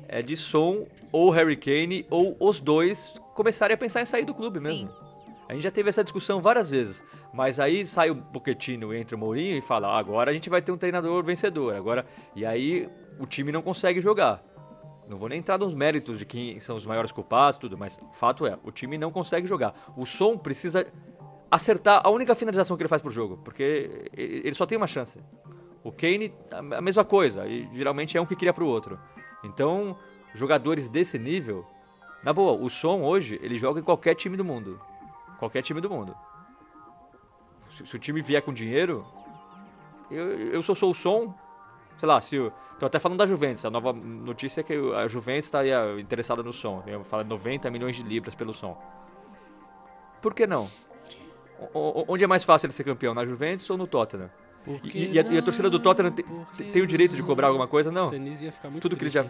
é 0.09 0.23
de 0.23 0.37
Son 0.37 0.87
ou 1.13 1.31
Harry 1.31 1.57
Kane 1.57 2.07
ou 2.11 2.37
os 2.41 2.59
dois 2.59 3.15
começarem 3.35 3.75
a 3.75 3.79
pensar 3.79 4.03
em 4.03 4.07
sair 4.07 4.25
do 4.25 4.35
clube 4.35 4.59
mesmo. 4.59 4.91
A 5.49 5.55
gente 5.55 5.63
já 5.63 5.71
teve 5.71 5.89
essa 5.89 6.05
discussão 6.05 6.43
várias 6.43 6.69
vezes, 6.69 7.03
mas 7.33 7.59
aí 7.59 7.85
sai 7.87 8.11
o 8.11 8.17
Pochettino 8.17 8.93
entre 8.93 9.15
o 9.15 9.19
Mourinho 9.19 9.57
e 9.57 9.63
fala, 9.63 9.89
"Ah, 9.89 9.99
agora 9.99 10.31
a 10.31 10.35
gente 10.35 10.51
vai 10.51 10.61
ter 10.61 10.73
um 10.73 10.77
treinador 10.77 11.25
vencedor, 11.25 11.75
agora... 11.75 12.05
E 12.37 12.45
aí 12.45 12.89
o 13.19 13.27
time 13.27 13.51
não 13.51 13.63
consegue 13.63 14.01
jogar. 14.01 14.43
Não 15.09 15.17
vou 15.17 15.29
nem 15.29 15.39
entrar 15.39 15.57
nos 15.57 15.75
méritos 15.75 16.19
de 16.19 16.27
quem 16.27 16.61
são 16.61 16.77
os 16.77 16.85
maiores 16.85 17.11
culpados, 17.11 17.59
tudo, 17.59 17.79
mas 17.79 17.99
fato 18.13 18.47
é, 18.47 18.59
o 18.63 18.71
time 18.71 18.99
não 18.99 19.11
consegue 19.11 19.47
jogar. 19.47 19.75
O 19.97 20.05
som 20.05 20.37
precisa 20.37 20.87
acertar 21.51 22.03
a 22.05 22.11
única 22.11 22.35
finalização 22.35 22.77
que 22.77 22.83
ele 22.83 22.89
faz 22.89 23.01
pro 23.01 23.11
jogo, 23.11 23.39
porque 23.43 24.11
ele 24.15 24.53
só 24.53 24.67
tem 24.67 24.77
uma 24.77 24.87
chance. 24.87 25.19
O 25.83 25.91
Kane, 25.91 26.31
a 26.51 26.77
a 26.77 26.81
mesma 26.83 27.05
coisa, 27.07 27.47
e 27.47 27.67
geralmente 27.75 28.19
é 28.19 28.21
um 28.21 28.27
que 28.27 28.37
cria 28.37 28.53
pro 28.53 28.67
outro. 28.67 28.99
Então, 29.43 29.97
jogadores 30.34 30.89
desse 30.89 31.18
nível, 31.18 31.64
na 32.22 32.32
boa, 32.32 32.53
o 32.53 32.68
som 32.68 33.03
hoje, 33.03 33.39
ele 33.43 33.57
joga 33.57 33.80
em 33.80 33.82
qualquer 33.82 34.14
time 34.14 34.36
do 34.36 34.45
mundo. 34.45 34.80
Qualquer 35.39 35.62
time 35.62 35.80
do 35.80 35.89
mundo. 35.89 36.14
Se, 37.70 37.86
se 37.86 37.97
o 37.97 37.99
time 37.99 38.20
vier 38.20 38.43
com 38.43 38.53
dinheiro, 38.53 39.05
eu, 40.11 40.26
eu 40.53 40.62
só 40.62 40.74
sou 40.74 40.91
o 40.91 40.95
som, 40.95 41.32
sei 41.99 42.09
lá, 42.09 42.20
se 42.20 42.39
o. 42.39 42.53
Tô 42.78 42.86
até 42.86 43.01
falando 43.01 43.18
da 43.18 43.26
Juventus, 43.26 43.64
a 43.64 43.70
nova 43.70 43.93
notícia 43.93 44.61
é 44.61 44.64
que 44.64 44.72
a 44.95 45.09
Juventus 45.09 45.47
estaria 45.47 45.99
interessada 46.01 46.45
no 46.45 46.53
som. 46.53 46.82
Eu 46.86 47.03
falo 47.03 47.24
90 47.24 47.68
milhões 47.72 47.97
de 47.97 48.05
libras 48.05 48.36
pelo 48.36 48.55
som. 48.55 48.80
Por 50.22 50.32
que 50.32 50.47
não? 50.47 50.68
O- 51.74 52.05
onde 52.07 52.22
é 52.22 52.26
mais 52.28 52.45
fácil 52.45 52.66
ele 52.66 52.72
ser 52.72 52.84
campeão, 52.84 53.14
na 53.14 53.24
Juventus 53.26 53.68
ou 53.68 53.76
no 53.76 53.84
Tottenham? 53.86 54.30
E, 54.85 55.12
e 55.12 55.19
a, 55.19 55.23
e 55.23 55.39
a 55.39 55.43
torcida 55.43 55.71
do 55.71 55.79
Tottenham 55.81 56.11
te- 56.12 56.23
te- 56.23 56.64
tem, 56.73 56.83
o 56.83 56.87
direito 56.87 57.16
de 57.16 57.23
cobrar 57.23 57.49
alguma 57.49 57.66
coisa? 57.66 57.91
Não. 57.91 58.11
Senise 58.11 58.45
ia 58.47 58.53
ficar 58.53 58.69
muito 58.71 58.83
Tudo 58.83 58.97
que 58.97 59.03
ele 59.05 59.11
já 59.11 59.25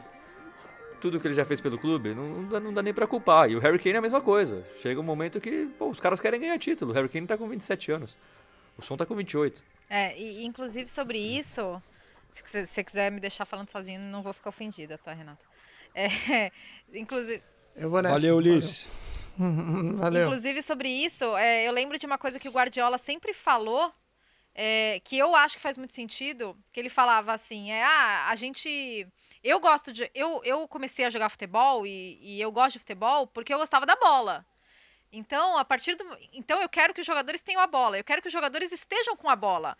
tudo 1.01 1.21
que 1.21 1.29
ele 1.29 1.35
já 1.35 1.45
fez 1.45 1.61
pelo 1.61 1.79
clube, 1.79 2.13
não, 2.13 2.29
não 2.29 2.49
dá, 2.49 2.59
não 2.61 2.73
dá 2.73 2.83
nem 2.83 2.93
pra 2.93 3.07
culpar. 3.07 3.49
E 3.49 3.55
o 3.55 3.61
Harry 3.61 3.79
Kane 3.79 3.95
é 3.95 3.99
a 3.99 4.03
mesma 4.03 4.21
coisa. 4.21 4.67
Chega 4.83 5.01
um 5.01 5.05
momento 5.05 5.41
que 5.41 5.67
pô, 5.79 5.89
os 5.91 6.01
caras 6.01 6.19
querem 6.19 6.41
ganhar 6.41 6.59
título. 6.59 6.91
O 6.91 6.95
Harry 6.95 7.09
Kane 7.09 7.25
tá 7.27 7.39
com 7.39 7.49
27 7.49 7.93
anos. 7.93 8.19
O 8.77 8.83
Som 8.83 8.97
tá 8.97 9.07
com 9.07 9.15
28. 9.15 9.63
É, 9.89 10.19
e 10.19 10.45
inclusive 10.45 10.89
sobre 10.89 11.17
isso, 11.19 11.81
se 12.29 12.43
você- 12.45 12.67
se 12.67 12.73
você 12.75 12.83
quiser 12.85 13.13
me 13.13 13.21
deixar 13.21 13.45
falando 13.45 13.71
sozinho, 13.71 14.01
não 14.01 14.23
vou 14.23 14.33
ficar 14.33 14.51
ofendida, 14.51 14.99
tá, 14.99 15.13
Renata? 15.13 15.39
É, 15.95 16.09
inclusive. 16.93 17.43
Eu 17.77 17.91
vou 17.91 18.03
nessa. 18.03 18.15
Valeu, 18.17 18.37
Ulisses. 18.37 18.89
Valeu. 19.39 20.25
Inclusive, 20.27 20.63
sobre 20.63 20.89
isso, 20.89 21.25
é, 21.37 21.67
eu 21.69 21.73
lembro 21.73 21.97
de 21.97 22.07
uma 22.07 22.19
coisa 22.19 22.41
que 22.41 22.49
o 22.49 22.53
Guardiola 22.53 22.99
sempre 22.99 23.33
falou, 23.33 23.93
é, 24.61 25.01
que 25.05 25.17
eu 25.17 25.37
acho 25.37 25.55
que 25.55 25.63
faz 25.63 25.77
muito 25.77 25.95
sentido, 25.95 26.59
que 26.73 26.81
ele 26.81 26.89
falava 26.89 27.33
assim, 27.33 27.71
é, 27.71 27.85
ah, 27.85 28.27
a 28.29 28.35
gente... 28.35 29.07
Eu 29.45 29.61
gosto 29.61 29.93
de... 29.93 30.11
Eu, 30.13 30.43
eu 30.43 30.67
comecei 30.67 31.05
a 31.05 31.11
jogar 31.11 31.29
futebol 31.29 31.87
e, 31.87 32.19
e 32.21 32.41
eu 32.41 32.51
gosto 32.51 32.73
de 32.73 32.81
futebol 32.81 33.29
porque 33.29 33.55
eu 33.55 33.59
gostava 33.59 33.87
da 33.87 33.95
bola. 33.95 34.45
Então, 35.13 35.57
a 35.57 35.65
partir 35.65 35.95
do... 35.95 36.05
Então, 36.33 36.61
eu 36.61 36.69
quero 36.69 36.93
que 36.93 37.01
os 37.01 37.07
jogadores 37.07 37.41
tenham 37.41 37.63
a 37.63 37.69
bola. 37.69 37.99
Eu 37.99 38.03
quero 38.03 38.21
que 38.21 38.27
os 38.27 38.33
jogadores 38.33 38.73
estejam 38.73 39.15
com 39.15 39.31
a 39.31 39.37
bola. 39.37 39.79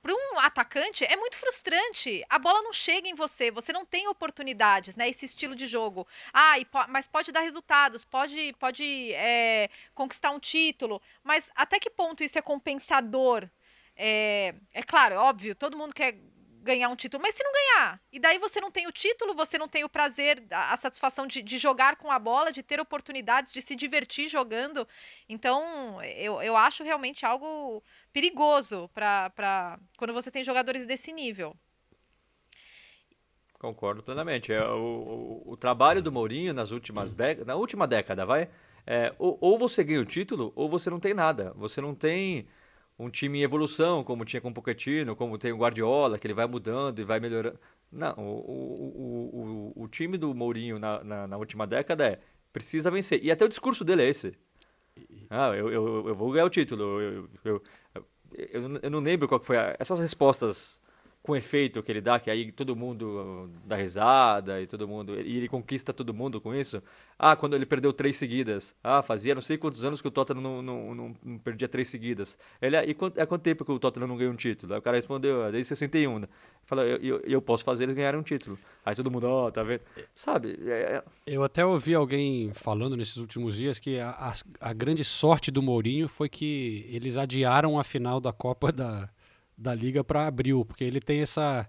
Para 0.00 0.14
um 0.14 0.38
atacante 0.38 1.04
é 1.04 1.16
muito 1.16 1.36
frustrante. 1.36 2.24
A 2.30 2.38
bola 2.38 2.62
não 2.62 2.72
chega 2.72 3.08
em 3.08 3.14
você, 3.14 3.50
você 3.50 3.72
não 3.72 3.84
tem 3.84 4.06
oportunidades, 4.06 4.94
né? 4.94 5.08
Esse 5.08 5.26
estilo 5.26 5.56
de 5.56 5.66
jogo. 5.66 6.06
Ah, 6.32 6.54
po 6.70 6.78
mas 6.88 7.08
pode 7.08 7.32
dar 7.32 7.40
resultados, 7.40 8.04
pode, 8.04 8.54
pode 8.60 9.12
é, 9.12 9.68
conquistar 9.92 10.30
um 10.30 10.38
título. 10.38 11.02
Mas 11.22 11.50
até 11.54 11.80
que 11.80 11.90
ponto 11.90 12.22
isso 12.22 12.38
é 12.38 12.42
compensador? 12.42 13.50
É, 14.02 14.54
é 14.72 14.82
claro, 14.82 15.14
é 15.14 15.18
óbvio, 15.18 15.54
todo 15.54 15.76
mundo 15.76 15.94
quer 15.94 16.14
ganhar 16.62 16.88
um 16.88 16.96
título, 16.96 17.22
mas 17.22 17.34
se 17.34 17.44
não 17.44 17.52
ganhar, 17.52 18.00
e 18.10 18.18
daí 18.18 18.38
você 18.38 18.58
não 18.58 18.70
tem 18.70 18.86
o 18.86 18.92
título, 18.92 19.34
você 19.34 19.58
não 19.58 19.68
tem 19.68 19.84
o 19.84 19.90
prazer, 19.90 20.42
a, 20.50 20.72
a 20.72 20.76
satisfação 20.78 21.26
de, 21.26 21.42
de, 21.42 21.58
jogar 21.58 21.96
com 21.96 22.10
a 22.10 22.18
bola, 22.18 22.50
de 22.50 22.62
ter 22.62 22.80
oportunidades, 22.80 23.52
de 23.52 23.60
se 23.60 23.76
divertir 23.76 24.26
jogando. 24.28 24.88
Então, 25.28 26.02
eu, 26.02 26.40
eu 26.40 26.56
acho 26.56 26.82
realmente 26.82 27.26
algo 27.26 27.82
perigoso 28.10 28.88
para 28.94 29.78
quando 29.98 30.14
você 30.14 30.30
tem 30.30 30.42
jogadores 30.42 30.86
desse 30.86 31.12
nível. 31.12 31.54
Concordo 33.58 34.02
plenamente. 34.02 34.50
É, 34.50 34.64
o, 34.64 35.42
o, 35.46 35.52
o 35.52 35.56
trabalho 35.58 36.00
do 36.00 36.10
Mourinho 36.10 36.54
nas 36.54 36.70
últimas 36.70 37.14
décadas, 37.14 37.46
na 37.46 37.54
última 37.54 37.86
década, 37.86 38.24
vai, 38.24 38.48
é, 38.86 39.14
ou, 39.18 39.36
ou 39.42 39.58
você 39.58 39.84
ganha 39.84 40.00
o 40.00 40.06
título, 40.06 40.52
ou 40.56 40.70
você 40.70 40.88
não 40.88 40.98
tem 40.98 41.12
nada. 41.12 41.52
Você 41.56 41.82
não 41.82 41.94
tem 41.94 42.48
um 43.00 43.08
time 43.08 43.38
em 43.38 43.42
evolução, 43.42 44.04
como 44.04 44.24
tinha 44.26 44.40
com 44.40 44.50
o 44.50 44.54
Pochettino, 44.54 45.16
como 45.16 45.38
tem 45.38 45.52
o 45.52 45.56
Guardiola, 45.56 46.18
que 46.18 46.26
ele 46.26 46.34
vai 46.34 46.46
mudando 46.46 46.98
e 46.98 47.04
vai 47.04 47.18
melhorando. 47.18 47.58
Não, 47.90 48.14
o, 48.18 49.72
o, 49.72 49.72
o, 49.74 49.84
o 49.84 49.88
time 49.88 50.18
do 50.18 50.34
Mourinho 50.34 50.78
na, 50.78 51.02
na, 51.02 51.26
na, 51.26 51.36
última 51.38 51.66
década 51.66 52.06
é 52.06 52.20
precisa 52.52 52.90
vencer. 52.90 53.24
E 53.24 53.30
até 53.30 53.44
o 53.44 53.48
discurso 53.48 53.84
dele 53.84 54.02
é 54.02 54.08
esse. 54.08 54.34
Ah, 55.30 55.48
eu, 55.56 55.70
eu, 55.70 56.08
eu 56.08 56.14
vou 56.14 56.30
ganhar 56.30 56.44
o 56.44 56.50
título. 56.50 57.00
Eu, 57.00 57.28
eu, 57.44 57.62
eu, 58.34 58.80
eu 58.82 58.90
não 58.90 59.00
lembro 59.00 59.26
qual 59.26 59.40
que 59.40 59.46
foi. 59.46 59.56
A, 59.56 59.74
essas 59.78 59.98
respostas 59.98 60.80
com 61.22 61.36
efeito 61.36 61.82
que 61.82 61.92
ele 61.92 62.00
dá, 62.00 62.18
que 62.18 62.30
aí 62.30 62.50
todo 62.50 62.74
mundo 62.74 63.50
dá 63.66 63.76
risada 63.76 64.60
e 64.60 64.66
todo 64.66 64.88
mundo. 64.88 65.20
E 65.20 65.36
ele 65.36 65.48
conquista 65.48 65.92
todo 65.92 66.14
mundo 66.14 66.40
com 66.40 66.54
isso. 66.54 66.82
Ah, 67.18 67.36
quando 67.36 67.54
ele 67.54 67.66
perdeu 67.66 67.92
três 67.92 68.16
seguidas. 68.16 68.74
Ah, 68.82 69.02
fazia 69.02 69.34
não 69.34 69.42
sei 69.42 69.58
quantos 69.58 69.84
anos 69.84 70.00
que 70.00 70.08
o 70.08 70.10
Tottenham 70.10 70.40
não, 70.40 70.62
não, 70.62 70.94
não, 70.94 71.16
não 71.22 71.38
perdia 71.38 71.68
três 71.68 71.88
seguidas. 71.88 72.38
Ele, 72.60 72.76
e 72.82 72.94
quanto, 72.94 73.20
há 73.20 73.26
quanto 73.26 73.42
tempo 73.42 73.64
que 73.64 73.70
o 73.70 73.78
Tottenham 73.78 74.08
não 74.08 74.16
ganhou 74.16 74.32
um 74.32 74.36
título? 74.36 74.72
Aí 74.72 74.78
o 74.78 74.82
cara 74.82 74.96
respondeu, 74.96 75.44
ah, 75.44 75.50
desde 75.50 75.68
61. 75.68 76.22
Fala, 76.64 76.84
eu, 76.84 76.96
eu, 76.98 77.20
eu, 77.20 77.42
posso 77.42 77.64
fazer 77.64 77.84
eles 77.84 77.94
ganharem 77.94 78.18
um 78.18 78.22
título. 78.22 78.58
Aí 78.84 78.94
todo 78.94 79.10
mundo, 79.10 79.24
ó, 79.24 79.48
oh, 79.48 79.52
tá 79.52 79.62
vendo? 79.62 79.82
Sabe? 80.14 80.58
É... 80.64 81.02
Eu 81.26 81.44
até 81.44 81.66
ouvi 81.66 81.94
alguém 81.94 82.50
falando 82.54 82.96
nesses 82.96 83.18
últimos 83.18 83.56
dias 83.56 83.78
que 83.78 84.00
a, 84.00 84.10
a, 84.10 84.68
a 84.70 84.72
grande 84.72 85.04
sorte 85.04 85.50
do 85.50 85.60
Mourinho 85.60 86.08
foi 86.08 86.30
que 86.30 86.86
eles 86.88 87.18
adiaram 87.18 87.78
a 87.78 87.84
final 87.84 88.20
da 88.20 88.32
Copa 88.32 88.72
da 88.72 89.10
da 89.60 89.74
liga 89.74 90.02
para 90.02 90.26
abril, 90.26 90.64
porque 90.64 90.82
ele 90.82 91.00
tem 91.00 91.20
essa 91.20 91.68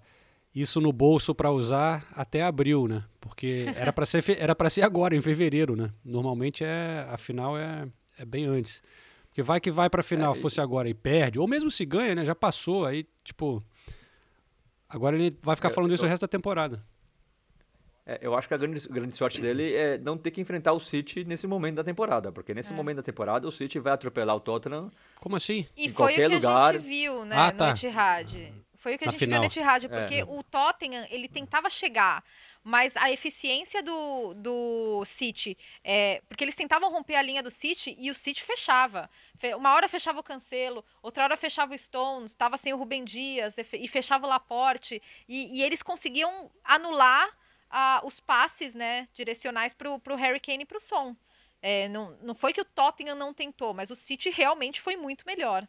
isso 0.55 0.79
no 0.79 0.91
bolso 0.93 1.35
para 1.35 1.51
usar 1.51 2.05
até 2.15 2.41
abril, 2.41 2.87
né? 2.87 3.03
Porque 3.19 3.65
era 3.75 3.91
para 3.91 4.05
ser 4.05 4.23
era 4.39 4.55
para 4.55 4.69
ser 4.69 4.83
agora 4.83 5.13
em 5.13 5.21
fevereiro, 5.21 5.75
né? 5.75 5.91
Normalmente 6.03 6.63
é 6.63 7.05
a 7.09 7.17
final 7.17 7.57
é, 7.57 7.85
é 8.17 8.25
bem 8.25 8.45
antes. 8.45 8.81
Porque 9.27 9.43
vai 9.43 9.59
que 9.59 9.69
vai 9.69 9.89
para 9.89 10.01
final, 10.01 10.33
é, 10.33 10.35
fosse 10.35 10.61
agora 10.61 10.89
e 10.89 10.93
perde, 10.93 11.37
ou 11.37 11.47
mesmo 11.47 11.69
se 11.69 11.85
ganha, 11.85 12.15
né? 12.15 12.23
Já 12.23 12.33
passou, 12.33 12.85
aí 12.85 13.05
tipo 13.25 13.61
agora 14.87 15.15
ele 15.15 15.37
vai 15.41 15.55
ficar 15.57 15.69
falando 15.69 15.93
isso 15.93 16.05
o 16.05 16.07
resto 16.07 16.21
da 16.21 16.27
temporada. 16.29 16.81
É, 18.05 18.19
eu 18.21 18.35
acho 18.35 18.47
que 18.47 18.53
a 18.53 18.57
grande, 18.57 18.87
grande 18.89 19.15
sorte 19.15 19.39
dele 19.39 19.73
é 19.75 19.97
não 19.97 20.17
ter 20.17 20.31
que 20.31 20.41
enfrentar 20.41 20.73
o 20.73 20.79
City 20.79 21.23
nesse 21.23 21.45
momento 21.45 21.75
da 21.75 21.83
temporada, 21.83 22.31
porque 22.31 22.53
nesse 22.53 22.73
é. 22.73 22.75
momento 22.75 22.97
da 22.97 23.03
temporada 23.03 23.47
o 23.47 23.51
City 23.51 23.79
vai 23.79 23.93
atropelar 23.93 24.35
o 24.35 24.39
Tottenham. 24.39 24.91
Como 25.19 25.35
assim? 25.35 25.67
E 25.77 25.89
foi 25.89 26.13
o 26.13 26.15
que 26.15 26.27
lugar. 26.27 26.75
a 26.75 26.77
gente 26.77 26.83
viu, 26.83 27.25
né, 27.25 27.35
ah, 27.37 27.51
tá. 27.51 27.65
no 27.67 27.71
Etihad. 27.71 28.53
Foi 28.75 28.95
o 28.95 28.97
que 28.97 29.07
a 29.07 29.11
gente 29.11 29.19
final. 29.19 29.33
viu 29.33 29.41
no 29.41 29.45
Etihad, 29.45 29.87
porque 29.87 30.15
é. 30.15 30.23
o 30.23 30.41
Tottenham, 30.41 31.05
ele 31.11 31.27
tentava 31.27 31.69
chegar, 31.69 32.23
mas 32.63 32.97
a 32.97 33.11
eficiência 33.11 33.83
do, 33.83 34.33
do 34.33 35.05
City, 35.05 35.55
é, 35.83 36.23
porque 36.27 36.43
eles 36.43 36.55
tentavam 36.55 36.91
romper 36.91 37.13
a 37.13 37.21
linha 37.21 37.43
do 37.43 37.51
City 37.51 37.95
e 37.99 38.09
o 38.09 38.15
City 38.15 38.41
fechava. 38.41 39.07
Uma 39.55 39.75
hora 39.75 39.87
fechava 39.87 40.19
o 40.19 40.23
Cancelo, 40.23 40.83
outra 41.03 41.23
hora 41.25 41.37
fechava 41.37 41.75
o 41.75 41.77
Stones, 41.77 42.31
estava 42.31 42.57
sem 42.57 42.73
o 42.73 42.77
Rubem 42.77 43.05
Dias 43.05 43.59
e 43.59 43.87
fechava 43.87 44.25
o 44.25 44.29
Laporte, 44.29 44.99
e, 45.29 45.59
e 45.59 45.63
eles 45.63 45.83
conseguiam 45.83 46.49
anular 46.63 47.29
uh, 47.71 48.05
os 48.05 48.19
passes 48.19 48.75
né, 48.75 49.07
direcionais 49.13 49.73
para 49.73 49.89
o 49.89 50.15
Harry 50.15 50.39
Kane 50.39 50.63
e 50.63 50.65
para 50.65 50.77
o 50.77 50.81
Son. 50.81 51.15
É, 51.61 51.87
não, 51.89 52.17
não 52.21 52.33
foi 52.33 52.53
que 52.53 52.61
o 52.61 52.65
Tottenham 52.65 53.15
não 53.15 53.33
tentou, 53.33 53.73
mas 53.73 53.91
o 53.91 53.95
City 53.95 54.29
realmente 54.29 54.81
foi 54.81 54.97
muito 54.97 55.25
melhor. 55.25 55.67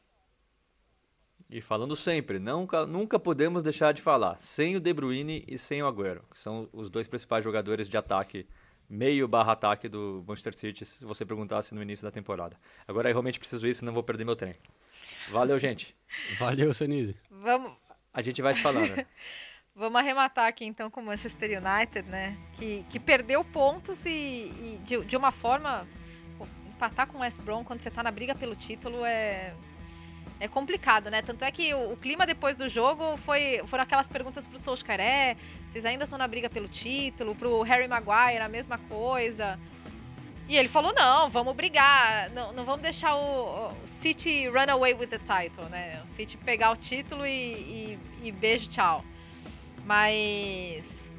E 1.50 1.60
falando 1.60 1.94
sempre, 1.94 2.38
nunca, 2.38 2.86
nunca 2.86 3.18
podemos 3.18 3.62
deixar 3.62 3.92
de 3.92 4.00
falar, 4.00 4.38
sem 4.38 4.74
o 4.74 4.80
De 4.80 4.90
Bruyne 4.90 5.44
e 5.46 5.58
sem 5.58 5.82
o 5.82 5.86
Agüero, 5.86 6.24
que 6.32 6.38
são 6.38 6.66
os 6.72 6.88
dois 6.88 7.06
principais 7.06 7.44
jogadores 7.44 7.90
de 7.90 7.96
ataque, 7.96 8.46
meio 8.88 9.28
barra 9.28 9.52
ataque 9.52 9.86
do 9.86 10.24
Manchester 10.26 10.54
City, 10.54 10.86
se 10.86 11.04
você 11.04 11.26
perguntasse 11.26 11.74
no 11.74 11.82
início 11.82 12.04
da 12.04 12.10
temporada. 12.10 12.56
Agora 12.88 13.10
eu 13.10 13.12
realmente 13.12 13.38
preciso 13.38 13.66
isso, 13.66 13.84
não 13.84 13.92
vou 13.92 14.02
perder 14.02 14.24
meu 14.24 14.34
trem. 14.34 14.54
Valeu, 15.28 15.58
gente. 15.58 15.94
Valeu, 16.38 16.72
Senise. 16.72 17.14
Vamos. 17.30 17.72
A 18.14 18.22
gente 18.22 18.40
vai 18.40 18.54
te 18.54 18.62
falando. 18.62 18.94
Vamos 19.74 19.98
arrematar 19.98 20.46
aqui 20.48 20.66
então 20.66 20.90
com 20.90 21.00
o 21.00 21.04
Manchester 21.04 21.58
United, 21.58 22.06
né? 22.08 22.36
Que, 22.52 22.84
que 22.90 23.00
perdeu 23.00 23.42
pontos 23.42 24.04
e, 24.04 24.10
e 24.10 24.80
de, 24.84 25.02
de, 25.04 25.16
uma 25.16 25.30
forma. 25.30 25.88
Pô, 26.36 26.46
empatar 26.68 27.06
com 27.06 27.18
o 27.18 27.20
West 27.22 27.40
Brom 27.40 27.64
quando 27.64 27.80
você 27.80 27.90
tá 27.90 28.02
na 28.02 28.10
briga 28.10 28.34
pelo 28.34 28.54
título 28.54 29.04
é. 29.04 29.54
É 30.38 30.48
complicado, 30.48 31.08
né? 31.08 31.22
Tanto 31.22 31.44
é 31.44 31.50
que 31.52 31.72
o, 31.72 31.92
o 31.92 31.96
clima 31.96 32.26
depois 32.26 32.56
do 32.56 32.68
jogo 32.68 33.16
foi, 33.16 33.62
foram 33.66 33.84
aquelas 33.84 34.08
perguntas 34.08 34.48
pro 34.48 34.58
Solskjaer, 34.58 35.00
é, 35.00 35.36
vocês 35.68 35.84
ainda 35.84 36.02
estão 36.02 36.18
na 36.18 36.26
briga 36.26 36.50
pelo 36.50 36.66
título, 36.66 37.32
pro 37.32 37.62
Harry 37.62 37.86
Maguire 37.86 38.42
a 38.42 38.48
mesma 38.48 38.76
coisa. 38.76 39.56
E 40.48 40.56
ele 40.56 40.66
falou, 40.66 40.92
não, 40.92 41.30
vamos 41.30 41.54
brigar, 41.54 42.28
não, 42.30 42.52
não 42.52 42.64
vamos 42.64 42.82
deixar 42.82 43.14
o, 43.14 43.68
o, 43.68 43.86
City 43.86 44.48
run 44.48 44.68
away 44.68 44.94
with 44.94 45.06
the 45.06 45.18
title, 45.18 45.68
né? 45.70 46.02
O 46.04 46.08
City 46.08 46.36
pegar 46.36 46.72
o 46.72 46.76
título 46.76 47.24
e, 47.24 47.30
e, 47.30 47.98
e 48.24 48.32
beijo, 48.32 48.68
tchau. 48.68 49.04
Mas. 49.84 51.10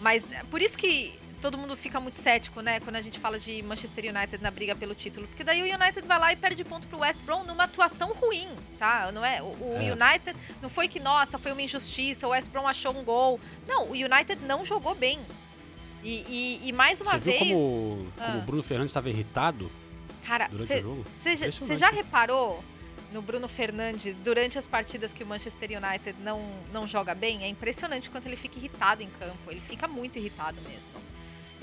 Mas 0.00 0.32
por 0.50 0.62
isso 0.62 0.78
que 0.78 1.18
todo 1.40 1.56
mundo 1.56 1.74
fica 1.76 1.98
muito 1.98 2.16
cético, 2.16 2.60
né, 2.60 2.80
quando 2.80 2.96
a 2.96 3.00
gente 3.00 3.18
fala 3.18 3.38
de 3.38 3.62
Manchester 3.62 4.14
United 4.14 4.42
na 4.42 4.50
briga 4.50 4.76
pelo 4.76 4.94
título, 4.94 5.26
porque 5.26 5.42
daí 5.42 5.62
o 5.62 5.74
United 5.74 6.06
vai 6.06 6.18
lá 6.18 6.32
e 6.32 6.36
perde 6.36 6.62
ponto 6.64 6.86
pro 6.86 6.98
West 6.98 7.22
Brom 7.22 7.44
numa 7.44 7.64
atuação 7.64 8.12
ruim, 8.12 8.48
tá? 8.78 9.10
Não 9.12 9.24
é 9.24 9.42
o, 9.42 9.46
o 9.46 9.76
é. 9.80 9.92
United 9.92 10.36
não 10.60 10.68
foi 10.68 10.86
que 10.86 11.00
nossa, 11.00 11.38
foi 11.38 11.52
uma 11.52 11.62
injustiça, 11.62 12.26
o 12.26 12.30
West 12.30 12.50
Brom 12.50 12.68
achou 12.68 12.96
um 12.96 13.02
gol. 13.02 13.40
Não, 13.66 13.86
o 13.86 13.92
United 13.92 14.38
não 14.46 14.64
jogou 14.64 14.94
bem. 14.94 15.18
E, 16.02 16.60
e, 16.62 16.68
e 16.68 16.72
mais 16.72 17.00
uma 17.00 17.12
Você 17.12 17.18
vez, 17.18 17.42
viu 17.42 17.56
como, 17.56 18.12
como 18.16 18.38
ah. 18.38 18.38
o 18.38 18.40
Bruno 18.42 18.62
Fernandes 18.62 18.90
estava 18.90 19.08
irritado? 19.08 19.70
Cara, 20.26 20.48
você 20.52 21.76
já 21.76 21.90
reparou 21.90 22.62
no 23.12 23.22
Bruno 23.22 23.48
Fernandes 23.48 24.20
durante 24.20 24.58
as 24.58 24.68
partidas 24.68 25.12
que 25.12 25.22
o 25.22 25.26
Manchester 25.26 25.70
United 25.70 26.16
não, 26.22 26.40
não 26.72 26.86
joga 26.86 27.14
bem, 27.14 27.42
é 27.42 27.48
impressionante 27.48 28.10
quanto 28.10 28.26
ele 28.26 28.36
fica 28.36 28.58
irritado 28.58 29.02
em 29.02 29.08
campo. 29.08 29.50
Ele 29.50 29.60
fica 29.60 29.88
muito 29.88 30.18
irritado 30.18 30.60
mesmo. 30.62 30.92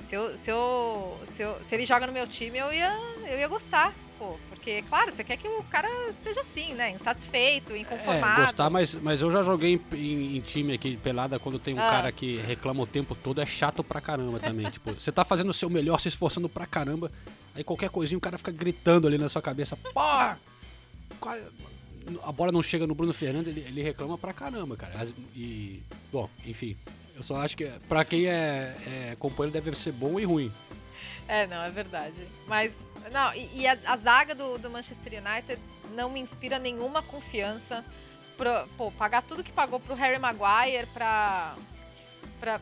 Se, 0.02 0.15
eu, 0.15 0.38
se, 0.38 0.52
eu, 0.52 1.18
se, 1.26 1.41
eu, 1.41 1.57
se 1.61 1.76
ele 1.76 1.86
joga 1.86 2.06
no 2.06 2.14
meu 2.14 2.28
time, 2.28 2.57
eu 2.57 2.72
ia, 2.72 2.95
eu 3.28 3.40
ia 3.40 3.48
gostar. 3.48 3.94
Pô, 4.18 4.38
porque, 4.49 4.84
claro, 4.84 5.11
você 5.11 5.24
quer 5.24 5.38
que 5.38 5.48
o 5.48 5.64
cara 5.64 5.90
esteja 6.10 6.41
assim, 6.41 6.74
né? 6.74 6.91
Insatisfeito, 6.91 7.76
inconformado. 7.76 8.41
É, 8.41 8.45
gostar, 8.45 8.69
mas, 8.69 8.95
mas 8.95 9.22
eu 9.22 9.32
já 9.32 9.44
joguei 9.44 9.80
em, 9.91 9.95
em, 9.95 10.38
em 10.38 10.41
time 10.41 10.74
aqui, 10.74 10.98
pelada, 10.98 11.38
quando 11.38 11.60
tem 11.60 11.74
um 11.74 11.80
ah. 11.80 11.90
cara 11.90 12.11
que 12.11 12.38
reclama 12.38 12.84
o 12.84 12.88
tempo 12.88 13.15
todo, 13.15 13.41
é 13.41 13.45
chato 13.45 13.84
pra 13.84 14.02
caramba 14.02 14.40
também. 14.40 14.69
tipo, 14.72 14.94
você 14.94 15.11
tá 15.11 15.24
fazendo 15.24 15.49
o 15.49 15.53
seu 15.53 15.69
melhor, 15.69 15.99
se 15.99 16.07
esforçando 16.07 16.49
pra 16.49 16.65
caramba, 16.65 17.11
aí 17.56 17.64
qualquer 17.64 17.90
coisinha 17.90 18.18
o 18.18 18.22
cara 18.22 18.38
fica 18.38 18.52
gritando 18.52 19.07
ali 19.07 19.18
na 19.18 19.30
sua 19.30 19.41
cabeça, 19.41 19.76
porra! 19.94 20.40
A 22.23 22.31
bola 22.31 22.52
não 22.52 22.64
chega 22.64 22.88
no 22.88 22.95
Bruno 22.95 23.14
Fernandes, 23.14 23.56
ele, 23.56 23.65
ele 23.68 23.81
reclama 23.81 24.18
pra 24.18 24.34
caramba, 24.34 24.77
cara. 24.77 24.94
E, 25.35 25.81
bom, 26.11 26.30
enfim, 26.45 26.77
eu 27.15 27.23
só 27.23 27.38
acho 27.38 27.57
que 27.57 27.65
pra 27.88 28.06
quem 28.06 28.27
é, 28.27 28.76
é 28.85 29.15
companheiro 29.19 29.53
deve 29.53 29.76
ser 29.77 29.91
bom 29.91 30.19
e 30.19 30.23
ruim. 30.23 30.52
É, 31.27 31.45
não, 31.48 31.61
é 31.64 31.69
verdade. 31.69 32.15
Mas, 32.48 32.77
não, 33.11 33.34
e, 33.34 33.61
e 33.61 33.68
a, 33.68 33.77
a, 33.85 33.98
zaga 33.98 34.34
do, 34.34 34.57
do 34.57 34.69
Manchester 34.69 35.22
United 35.22 35.61
não 35.94 36.10
me 36.10 36.19
inspira 36.19 36.57
nenhuma 36.57 37.02
confiança. 37.03 37.84
Pro, 38.38 38.68
pô, 38.77 38.91
pagar 38.91 39.23
tudo 39.23 39.44
que 39.44 39.52
pagou 39.52 39.80
pro 39.80 39.95
Harry 39.95 40.19
Maguire 40.19 40.88
pra, 40.94 41.56
pra 42.39 42.61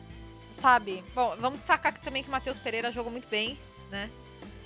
sabe? 0.50 1.04
Bom, 1.14 1.36
vamos 1.38 1.62
que 1.92 2.00
também 2.00 2.22
que 2.22 2.28
o 2.28 2.32
Matheus 2.32 2.58
Pereira 2.58 2.90
jogou 2.90 3.12
muito 3.12 3.28
bem, 3.28 3.58
né? 3.90 4.10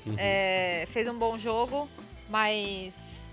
Uhum. 0.07 0.15
É, 0.17 0.87
fez 0.93 1.07
um 1.09 1.19
bom 1.19 1.39
jogo, 1.39 1.89
mas 2.29 3.30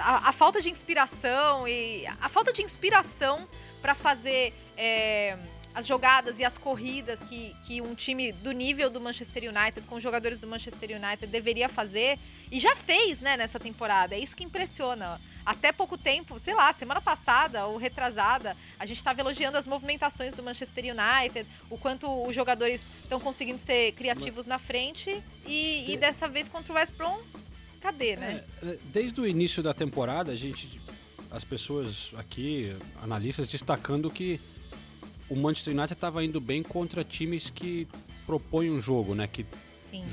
a, 0.00 0.28
a 0.28 0.32
falta 0.32 0.60
de 0.60 0.70
inspiração 0.70 1.66
e 1.66 2.06
a 2.20 2.28
falta 2.28 2.52
de 2.52 2.62
inspiração 2.62 3.48
para 3.80 3.94
fazer 3.94 4.52
é, 4.76 5.36
as 5.74 5.86
jogadas 5.86 6.38
e 6.38 6.44
as 6.44 6.56
corridas 6.56 7.22
que, 7.22 7.54
que 7.66 7.82
um 7.82 7.94
time 7.94 8.30
do 8.30 8.52
nível 8.52 8.88
do 8.88 9.00
Manchester 9.00 9.42
United, 9.50 9.86
com 9.88 9.98
jogadores 9.98 10.38
do 10.38 10.46
Manchester 10.46 10.90
United, 10.90 11.26
deveria 11.26 11.68
fazer 11.68 12.18
e 12.50 12.60
já 12.60 12.76
fez, 12.76 13.20
né, 13.20 13.36
nessa 13.36 13.58
temporada. 13.58 14.14
É 14.14 14.18
isso 14.18 14.36
que 14.36 14.44
impressiona. 14.44 15.20
Até 15.44 15.72
pouco 15.72 15.98
tempo, 15.98 16.38
sei 16.38 16.54
lá, 16.54 16.72
semana 16.72 17.00
passada 17.00 17.66
ou 17.66 17.76
retrasada, 17.76 18.56
a 18.78 18.86
gente 18.86 18.98
estava 18.98 19.20
elogiando 19.20 19.58
as 19.58 19.66
movimentações 19.66 20.32
do 20.32 20.42
Manchester 20.42 20.84
United, 20.84 21.46
o 21.68 21.76
quanto 21.76 22.08
os 22.24 22.34
jogadores 22.34 22.88
estão 23.02 23.18
conseguindo 23.18 23.58
ser 23.58 23.92
criativos 23.92 24.46
na 24.46 24.58
frente 24.58 25.22
e, 25.46 25.92
e 25.92 25.96
dessa 25.96 26.28
vez 26.28 26.48
contra 26.48 26.72
o 26.72 26.76
West 26.76 26.94
Brom, 26.94 27.18
cadê, 27.84 28.16
né? 28.16 28.42
É, 28.62 28.78
desde 28.86 29.20
o 29.20 29.26
início 29.26 29.62
da 29.62 29.74
temporada, 29.74 30.32
a 30.32 30.36
gente, 30.36 30.80
as 31.30 31.44
pessoas 31.44 32.12
aqui, 32.16 32.74
analistas, 33.02 33.46
destacando 33.46 34.10
que 34.10 34.40
o 35.28 35.36
Manchester 35.36 35.74
United 35.74 35.92
estava 35.92 36.24
indo 36.24 36.40
bem 36.40 36.62
contra 36.62 37.04
times 37.04 37.50
que 37.50 37.86
propõem 38.24 38.70
um 38.70 38.80
jogo, 38.80 39.14
né? 39.14 39.26
Que 39.26 39.44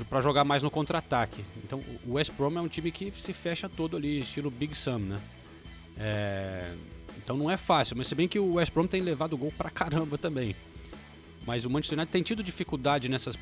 para 0.08 0.20
jogar 0.20 0.44
mais 0.44 0.62
no 0.62 0.70
contra-ataque. 0.70 1.42
Então 1.64 1.82
o 2.06 2.12
West 2.12 2.32
Brom 2.32 2.56
é 2.56 2.60
um 2.60 2.68
time 2.68 2.92
que 2.92 3.10
se 3.10 3.32
fecha 3.32 3.68
todo 3.68 3.96
ali, 3.96 4.20
estilo 4.20 4.50
Big 4.50 4.76
Sam, 4.76 4.98
né? 4.98 5.20
É... 5.98 6.72
Então 7.16 7.36
não 7.36 7.50
é 7.50 7.56
fácil, 7.56 7.96
mas 7.96 8.06
se 8.06 8.14
bem 8.14 8.28
que 8.28 8.38
o 8.38 8.54
West 8.54 8.72
Brom 8.72 8.86
tem 8.86 9.00
levado 9.00 9.36
gol 9.36 9.52
pra 9.56 9.70
caramba 9.70 10.16
também. 10.18 10.54
Mas 11.44 11.64
o 11.64 11.70
Manchester 11.70 11.98
United 11.98 12.12
tem 12.12 12.22
tido 12.22 12.44
dificuldade 12.44 13.08
nessas 13.08 13.36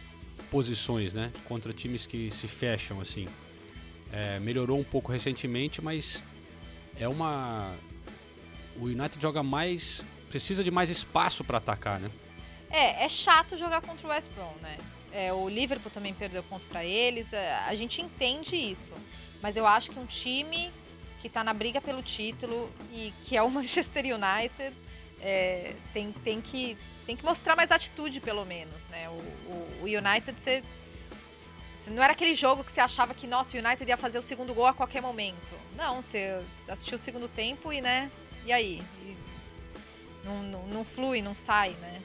posições, 0.51 1.13
né? 1.13 1.31
Contra 1.45 1.75
times 1.75 2.07
que 2.07 2.31
se 2.31 2.49
fecham 2.49 3.01
assim. 3.01 3.27
É, 4.13 4.39
melhorou 4.41 4.79
um 4.79 4.85
pouco 4.85 5.13
recentemente, 5.13 5.81
mas 5.81 6.25
é 6.99 7.09
uma. 7.09 7.73
O 8.77 8.85
United 8.85 9.21
joga 9.21 9.43
mais. 9.43 10.03
precisa 10.29 10.65
de 10.65 10.71
mais 10.71 10.91
espaço 10.91 11.45
para 11.45 11.59
atacar, 11.59 12.01
né? 12.01 12.11
É, 12.71 13.05
é 13.05 13.09
chato 13.09 13.57
jogar 13.57 13.81
contra 13.81 14.07
o 14.07 14.11
West 14.11 14.31
Brom, 14.35 14.55
né? 14.63 14.79
É, 15.13 15.33
o 15.33 15.49
Liverpool 15.49 15.91
também 15.91 16.15
perdeu 16.15 16.43
ponto 16.43 16.65
para 16.67 16.85
eles. 16.85 17.33
É, 17.33 17.55
a 17.67 17.75
gente 17.75 18.01
entende 18.01 18.57
isso. 18.57 18.93
Mas 19.43 19.57
eu 19.57 19.67
acho 19.67 19.91
que 19.91 19.99
um 19.99 20.07
time 20.07 20.71
que 21.21 21.27
está 21.27 21.43
na 21.43 21.53
briga 21.53 21.81
pelo 21.81 22.03
título 22.03 22.71
e 22.93 23.13
que 23.25 23.37
é 23.37 23.43
o 23.43 23.51
Manchester 23.51 24.05
United 24.05 24.75
é, 25.21 25.75
tem, 25.93 26.13
tem, 26.13 26.41
que, 26.41 26.77
tem 27.07 27.17
que 27.17 27.25
mostrar 27.25 27.57
mais 27.57 27.71
atitude, 27.71 28.21
pelo 28.21 28.45
menos. 28.45 28.87
Né? 28.87 29.09
O, 29.09 29.13
o, 29.13 29.79
o 29.83 29.85
United, 29.85 30.41
você, 30.41 30.63
não 31.89 32.03
era 32.03 32.13
aquele 32.13 32.35
jogo 32.35 32.65
que 32.65 32.73
você 32.73 32.81
achava 32.81 33.15
que, 33.15 33.27
nossa, 33.27 33.57
o 33.57 33.61
United 33.61 33.89
ia 33.89 33.97
fazer 33.97 34.19
o 34.19 34.23
segundo 34.23 34.53
gol 34.53 34.67
a 34.67 34.75
qualquer 34.75 35.01
momento. 35.01 35.59
Não, 35.77 36.03
você 36.03 36.41
assistiu 36.69 36.97
o 36.97 36.99
segundo 36.99 37.29
tempo 37.29 37.73
e, 37.73 37.81
né? 37.81 38.11
E 38.45 38.53
aí? 38.53 38.83
E 39.03 39.17
não, 40.25 40.43
não, 40.43 40.67
não 40.67 40.85
flui, 40.85 41.23
não 41.23 41.35
sai, 41.35 41.71
né? 41.81 42.01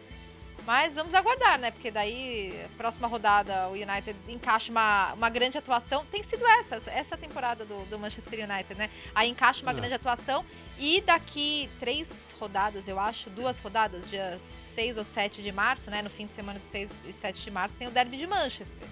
Mas 0.65 0.95
vamos 0.95 1.13
aguardar, 1.13 1.59
né? 1.59 1.69
Porque 1.69 1.91
daí, 1.91 2.67
próxima 2.75 3.07
rodada, 3.07 3.67
o 3.67 3.73
United 3.73 4.15
encaixa 4.27 4.71
uma, 4.71 5.13
uma 5.13 5.29
grande 5.29 5.59
atuação. 5.59 6.03
Tem 6.05 6.23
sido 6.23 6.45
essa, 6.47 6.77
essa 6.89 7.15
temporada 7.15 7.63
do, 7.63 7.85
do 7.87 7.99
Manchester 7.99 8.49
United, 8.49 8.73
né? 8.73 8.89
Aí 9.13 9.29
encaixa 9.29 9.61
uma 9.61 9.71
Não. 9.71 9.79
grande 9.79 9.93
atuação. 9.93 10.43
E 10.79 11.01
daqui 11.01 11.69
três 11.79 12.33
rodadas, 12.39 12.87
eu 12.87 12.99
acho, 12.99 13.29
duas 13.29 13.59
rodadas, 13.59 14.09
dia 14.09 14.37
6 14.39 14.97
ou 14.97 15.03
7 15.03 15.43
de 15.43 15.51
março, 15.51 15.91
né? 15.91 16.01
No 16.01 16.09
fim 16.09 16.25
de 16.25 16.33
semana 16.33 16.59
de 16.59 16.65
6 16.65 17.05
e 17.05 17.13
7 17.13 17.43
de 17.43 17.51
março, 17.51 17.77
tem 17.77 17.87
o 17.87 17.91
Derby 17.91 18.17
de 18.17 18.25
Manchester. 18.25 18.87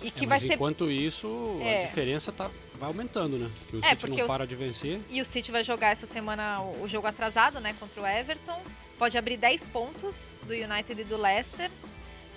E 0.00 0.10
que 0.10 0.24
É, 0.24 0.28
vai 0.28 0.38
mas 0.38 0.42
ser. 0.46 0.54
enquanto 0.54 0.90
isso, 0.90 1.58
É. 1.62 1.82
a 1.82 1.86
diferença 1.86 2.30
tá, 2.30 2.50
vai 2.78 2.88
aumentando, 2.88 3.38
né? 3.38 3.50
Que 3.68 3.76
o 3.76 3.84
É, 3.84 3.90
City 3.90 3.96
porque 4.00 4.20
não 4.20 4.26
para 4.28 4.46
de 4.46 4.54
vencer. 4.54 5.00
E 5.10 5.20
o 5.20 5.24
City 5.24 5.50
vai 5.50 5.64
jogar 5.64 5.88
essa 5.90 6.06
semana 6.06 6.60
o, 6.60 6.82
o 6.84 6.88
jogo 6.88 7.06
atrasado, 7.06 7.58
né, 7.60 7.74
contra 7.80 8.00
o 8.00 8.06
Everton. 8.06 8.60
Pode 8.98 9.16
abrir 9.18 9.36
10 9.36 9.66
pontos 9.66 10.36
do 10.44 10.52
United 10.52 11.00
e 11.00 11.04
do 11.04 11.16
Leicester. 11.16 11.70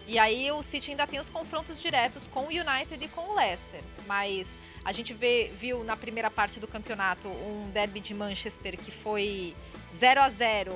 E 0.08 0.18
aí 0.18 0.52
o 0.52 0.64
City 0.64 0.92
ainda 0.92 1.06
tem 1.06 1.20
os 1.20 1.30
confrontos 1.30 1.80
diretos 1.82 2.26
com 2.28 2.42
o 2.42 2.48
United 2.48 2.98
e 3.04 3.08
com 3.08 3.22
o 3.22 3.36
Leicester. 3.36 3.82
Mas 4.08 4.58
a 4.84 4.92
gente 4.92 5.14
vê, 5.14 5.52
viu 5.58 5.84
na 5.84 5.96
primeira 5.96 6.30
parte 6.32 6.60
do 6.60 6.68
campeonato 6.68 7.28
um 7.28 7.70
derby 7.72 8.00
de 8.00 8.14
Manchester 8.14 8.78
que 8.78 8.90
foi 8.92 9.54
0 9.94 10.20
a 10.22 10.30
0 10.30 10.74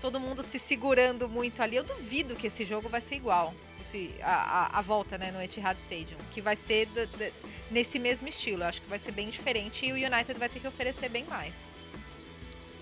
todo 0.00 0.20
mundo 0.20 0.44
se 0.44 0.60
segurando 0.60 1.28
muito 1.28 1.60
ali. 1.60 1.74
Eu 1.76 1.82
duvido 1.84 2.36
que 2.36 2.46
esse 2.46 2.64
jogo 2.64 2.88
vai 2.88 3.00
ser 3.00 3.16
igual. 3.16 3.52
Esse, 3.80 4.14
a, 4.22 4.32
a, 4.74 4.78
a 4.78 4.82
volta 4.82 5.16
né, 5.18 5.30
no 5.30 5.40
Etihad 5.42 5.78
Stadium. 5.78 6.18
Que 6.32 6.40
vai 6.40 6.56
ser 6.56 6.86
do- 6.86 7.06
do- 7.06 7.32
nesse 7.70 7.98
mesmo 7.98 8.28
estilo. 8.28 8.62
Eu 8.62 8.66
acho 8.68 8.80
que 8.82 8.88
vai 8.88 8.98
ser 8.98 9.12
bem 9.12 9.30
diferente 9.30 9.86
e 9.86 9.92
o 9.92 9.94
United 9.94 10.38
vai 10.38 10.48
ter 10.48 10.60
que 10.60 10.66
oferecer 10.66 11.08
bem 11.08 11.24
mais. 11.24 11.70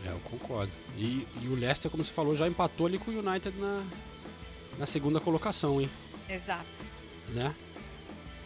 É, 0.05 0.09
eu 0.11 0.21
concordo. 0.21 0.73
E, 0.97 1.27
e 1.43 1.49
o 1.49 1.55
Leicester, 1.55 1.91
como 1.91 2.05
você 2.05 2.13
falou, 2.13 2.37
já 2.37 2.47
empatou 2.49 2.87
ali 2.87 2.99
com 2.99 3.11
o 3.11 3.19
United 3.19 3.57
na, 3.59 3.85
na 4.79 4.87
segunda 4.87 5.21
colocação, 5.21 5.81
hein? 5.81 5.91
Exato. 6.29 6.67
Né? 7.31 7.55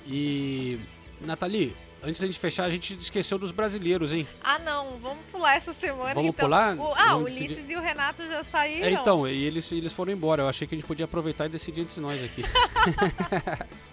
E, 0.07 0.79
Nathalie, 1.21 1.77
antes 2.03 2.21
da 2.21 2.27
gente 2.27 2.39
fechar, 2.39 2.65
a 2.65 2.71
gente 2.71 2.95
esqueceu 2.95 3.39
dos 3.39 3.51
brasileiros, 3.53 4.13
hein? 4.13 4.27
Ah, 4.43 4.59
não, 4.59 4.99
vamos 4.99 5.25
pular 5.31 5.57
essa 5.57 5.73
semana 5.73 6.15
Vamos 6.15 6.31
então. 6.31 6.47
pular? 6.47 6.77
O, 6.77 6.95
ah, 6.97 7.17
o 7.17 7.23
Ulisses 7.25 7.49
decidir. 7.49 7.73
e 7.73 7.77
o 7.77 7.81
Renato 7.81 8.23
já 8.27 8.43
saíram. 8.45 8.87
É, 8.87 8.91
então, 8.93 9.27
e 9.29 9.45
eles, 9.45 9.71
eles 9.73 9.93
foram 9.93 10.13
embora. 10.13 10.43
Eu 10.45 10.49
achei 10.49 10.67
que 10.67 10.75
a 10.75 10.79
gente 10.79 10.87
podia 10.87 11.05
aproveitar 11.05 11.47
e 11.47 11.49
decidir 11.49 11.83
entre 11.83 12.01
nós 12.01 12.23
aqui. 12.25 12.43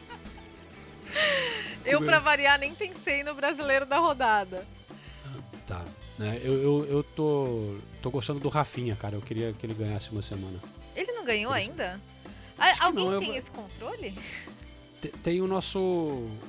Eu, 1.86 2.02
pra 2.02 2.20
variar, 2.20 2.60
nem 2.60 2.76
pensei 2.76 3.24
no 3.24 3.34
brasileiro 3.34 3.86
da 3.86 3.98
rodada. 3.98 4.66
tá. 5.66 5.84
Né? 6.18 6.42
Eu, 6.44 6.54
eu, 6.62 6.86
eu 6.90 7.04
tô, 7.04 7.76
tô 8.02 8.10
gostando 8.10 8.40
do 8.40 8.50
Rafinha, 8.50 8.96
cara. 8.96 9.16
Eu 9.16 9.22
queria 9.22 9.54
que 9.54 9.66
ele 9.66 9.74
ganhasse 9.74 10.10
uma 10.12 10.22
semana. 10.22 10.60
Ele 10.96 11.12
não 11.14 11.24
ganhou 11.24 11.54
ainda? 11.54 12.00
Ah, 12.58 12.74
Alguém 12.86 13.06
não, 13.06 13.14
eu 13.14 13.20
tem 13.20 13.30
vou- 13.30 13.38
esse 13.38 13.52
controle? 13.52 14.18
Te- 15.02 15.10
Tem 15.24 15.42
o 15.42 15.48
nosso 15.48 15.80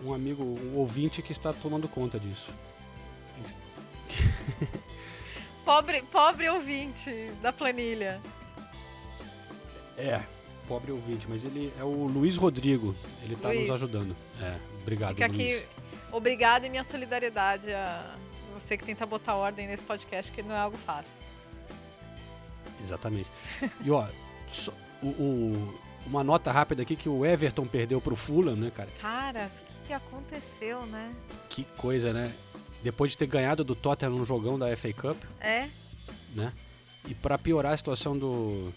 um 0.05 0.13
amigo, 0.15 0.43
um 0.43 0.77
ouvinte 0.77 1.21
que 1.23 1.33
está 1.33 1.53
tomando 1.53 1.89
conta 1.89 2.19
disso. 2.19 2.51
Pobre, 5.65 6.03
pobre 6.11 6.49
ouvinte 6.49 7.11
da 7.43 7.53
planilha. 7.53 8.19
É, 9.99 10.23
pobre 10.67 10.91
ouvinte, 10.93 11.27
mas 11.29 11.45
ele 11.45 11.71
é 11.79 11.85
o 11.85 12.07
Luiz 12.07 12.37
Rodrigo. 12.37 12.95
Ele 13.23 13.37
tá 13.37 13.49
Luiz. 13.49 13.63
nos 13.63 13.71
ajudando. 13.73 14.17
É, 14.41 14.57
obrigado, 14.81 15.15
Fica 15.17 15.27
Luiz. 15.27 15.59
aqui, 15.59 15.67
obrigada 16.11 16.67
e 16.67 16.71
minha 16.71 16.85
solidariedade 16.85 17.71
a 17.73 18.15
você 18.55 18.79
que 18.79 18.85
tenta 18.85 19.05
botar 19.05 19.35
ordem 19.35 19.67
nesse 19.67 19.83
podcast, 19.83 20.33
que 20.33 20.43
não 20.43 20.55
é 20.55 20.59
algo 20.59 20.79
fácil. 20.79 21.19
Exatamente. 22.83 23.31
E 23.85 23.91
ó, 23.91 24.07
só- 24.51 24.73
o, 25.03 25.07
o- 25.09 25.79
uma 26.07 26.25
nota 26.25 26.51
rápida 26.51 26.83
aqui 26.83 26.97
que 26.97 27.09
o 27.09 27.25
Everton 27.25 27.67
perdeu 27.67 28.01
pro 28.01 28.17
Fulham, 28.17 28.57
né, 28.57 28.71
cara? 28.75 28.89
Caras, 29.01 29.53
o 29.63 29.65
que, 29.83 29.89
que 29.89 29.93
aconteceu, 29.93 30.85
né? 30.87 31.15
Que 31.49 31.65
coisa, 31.77 32.13
né? 32.13 32.33
Depois 32.83 33.11
de 33.13 33.19
ter 33.19 33.27
ganhado 33.27 33.65
do 33.65 33.75
Tottenham 33.75 34.17
num 34.17 34.25
jogão 34.25 34.59
da 34.59 34.75
FA 34.77 34.93
Cup, 34.93 35.17
É? 35.41 35.69
né? 36.35 36.53
E 37.07 37.15
pra 37.15 37.37
piorar 37.39 37.73
a 37.73 37.77
situação 37.77 38.17
do 38.17 38.73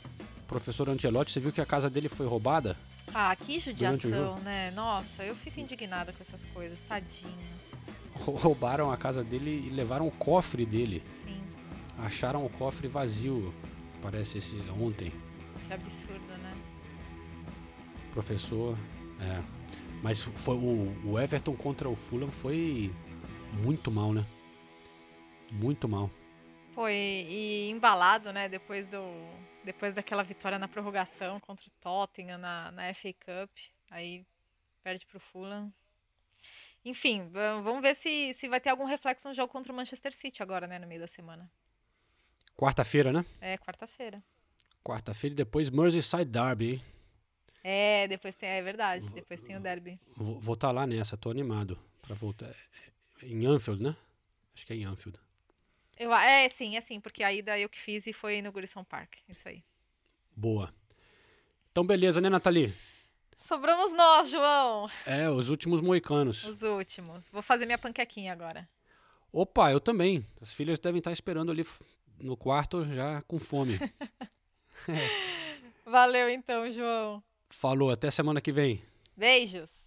professor 0.47 0.89
Ancelotti, 0.89 1.31
você 1.31 1.39
viu 1.39 1.51
que 1.51 1.61
a 1.61 1.65
casa 1.65 1.89
dele 1.89 2.09
foi 2.09 2.25
roubada? 2.25 2.75
Ah, 3.13 3.35
que 3.35 3.59
judiação, 3.59 4.39
né? 4.39 4.71
Nossa, 4.71 5.23
eu 5.23 5.35
fico 5.35 5.59
indignada 5.59 6.11
com 6.13 6.21
essas 6.21 6.45
coisas, 6.45 6.79
tadinho. 6.81 7.31
Roubaram 8.13 8.91
a 8.91 8.97
casa 8.97 9.23
dele 9.23 9.65
e 9.67 9.69
levaram 9.69 10.07
o 10.07 10.11
cofre 10.11 10.65
dele. 10.65 11.03
Sim, 11.09 11.41
Acharam 11.99 12.45
o 12.45 12.49
cofre 12.49 12.87
vazio, 12.87 13.53
parece 14.01 14.37
esse 14.37 14.55
ontem. 14.79 15.11
que 15.67 15.73
absurdo? 15.73 16.21
Professor, 18.13 18.77
é. 19.19 19.61
Mas 20.03 20.21
foi 20.23 20.55
o, 20.55 21.09
o 21.11 21.19
Everton 21.19 21.55
contra 21.55 21.87
o 21.87 21.95
Fulham 21.95 22.31
foi 22.31 22.91
muito 23.63 23.91
mal, 23.91 24.11
né? 24.13 24.25
Muito 25.51 25.87
mal. 25.87 26.09
Foi 26.73 26.93
e 26.93 27.69
embalado, 27.69 28.31
né, 28.31 28.47
depois 28.49 28.87
do 28.87 28.99
depois 29.63 29.93
daquela 29.93 30.23
vitória 30.23 30.57
na 30.57 30.67
prorrogação 30.67 31.39
contra 31.39 31.67
o 31.67 31.71
Tottenham 31.79 32.39
na, 32.39 32.71
na 32.71 32.91
FA 32.95 33.13
Cup, 33.13 33.51
aí 33.91 34.25
perde 34.83 35.05
pro 35.05 35.19
Fulham. 35.19 35.71
Enfim, 36.83 37.27
va- 37.29 37.61
vamos 37.61 37.81
ver 37.83 37.93
se, 37.95 38.33
se 38.33 38.49
vai 38.49 38.59
ter 38.59 38.69
algum 38.71 38.85
reflexo 38.85 39.27
no 39.27 39.33
jogo 39.35 39.51
contra 39.53 39.71
o 39.71 39.75
Manchester 39.75 40.11
City 40.15 40.41
agora, 40.41 40.65
né, 40.65 40.79
no 40.79 40.87
meio 40.87 40.99
da 41.01 41.07
semana. 41.07 41.47
Quarta-feira, 42.57 43.11
né? 43.13 43.23
É, 43.39 43.55
quarta-feira. 43.57 44.23
Quarta-feira 44.83 45.33
e 45.33 45.37
depois 45.37 45.69
Merseyside 45.69 46.25
Derby, 46.25 46.71
hein? 46.73 46.85
É, 47.63 48.07
depois 48.07 48.35
tem, 48.35 48.49
é 48.49 48.61
verdade, 48.61 49.09
depois 49.11 49.41
tem 49.41 49.55
o 49.55 49.59
derby. 49.59 49.99
Vou 50.15 50.53
estar 50.53 50.71
lá 50.71 50.87
nessa, 50.87 51.15
tô 51.15 51.29
animado 51.29 51.77
para 52.01 52.15
voltar. 52.15 52.47
É, 52.47 52.55
é, 53.21 53.27
em 53.27 53.45
Anfield, 53.45 53.83
né? 53.83 53.95
Acho 54.55 54.65
que 54.65 54.73
é 54.73 54.75
em 54.75 54.85
Anfield. 54.85 55.19
Eu, 55.97 56.11
é, 56.13 56.49
sim, 56.49 56.75
é 56.75 56.81
sim, 56.81 56.99
porque 56.99 57.23
a 57.23 57.31
ida 57.31 57.59
eu 57.59 57.69
que 57.69 57.79
fiz 57.79 58.07
e 58.07 58.13
foi 58.13 58.41
no 58.41 58.51
Gurison 58.51 58.83
Park, 58.83 59.13
isso 59.29 59.47
aí. 59.47 59.63
Boa. 60.35 60.73
Então, 61.71 61.85
beleza, 61.85 62.19
né, 62.19 62.29
Nathalie? 62.29 62.75
Sobramos 63.37 63.93
nós, 63.93 64.29
João. 64.29 64.89
É, 65.05 65.29
os 65.29 65.49
últimos 65.49 65.81
moicanos. 65.81 66.43
Os 66.43 66.63
últimos. 66.63 67.29
Vou 67.29 67.41
fazer 67.41 67.65
minha 67.65 67.77
panquequinha 67.77 68.31
agora. 68.31 68.67
Opa, 69.31 69.71
eu 69.71 69.79
também. 69.79 70.25
As 70.41 70.53
filhas 70.53 70.79
devem 70.79 70.99
estar 70.99 71.11
esperando 71.11 71.51
ali 71.51 71.65
no 72.19 72.35
quarto 72.35 72.85
já 72.85 73.21
com 73.23 73.39
fome. 73.39 73.79
é. 74.87 75.31
Valeu 75.85 76.29
então, 76.29 76.71
João. 76.71 77.23
Falou, 77.51 77.91
até 77.91 78.09
semana 78.09 78.41
que 78.41 78.51
vem. 78.51 78.81
Beijos. 79.15 79.80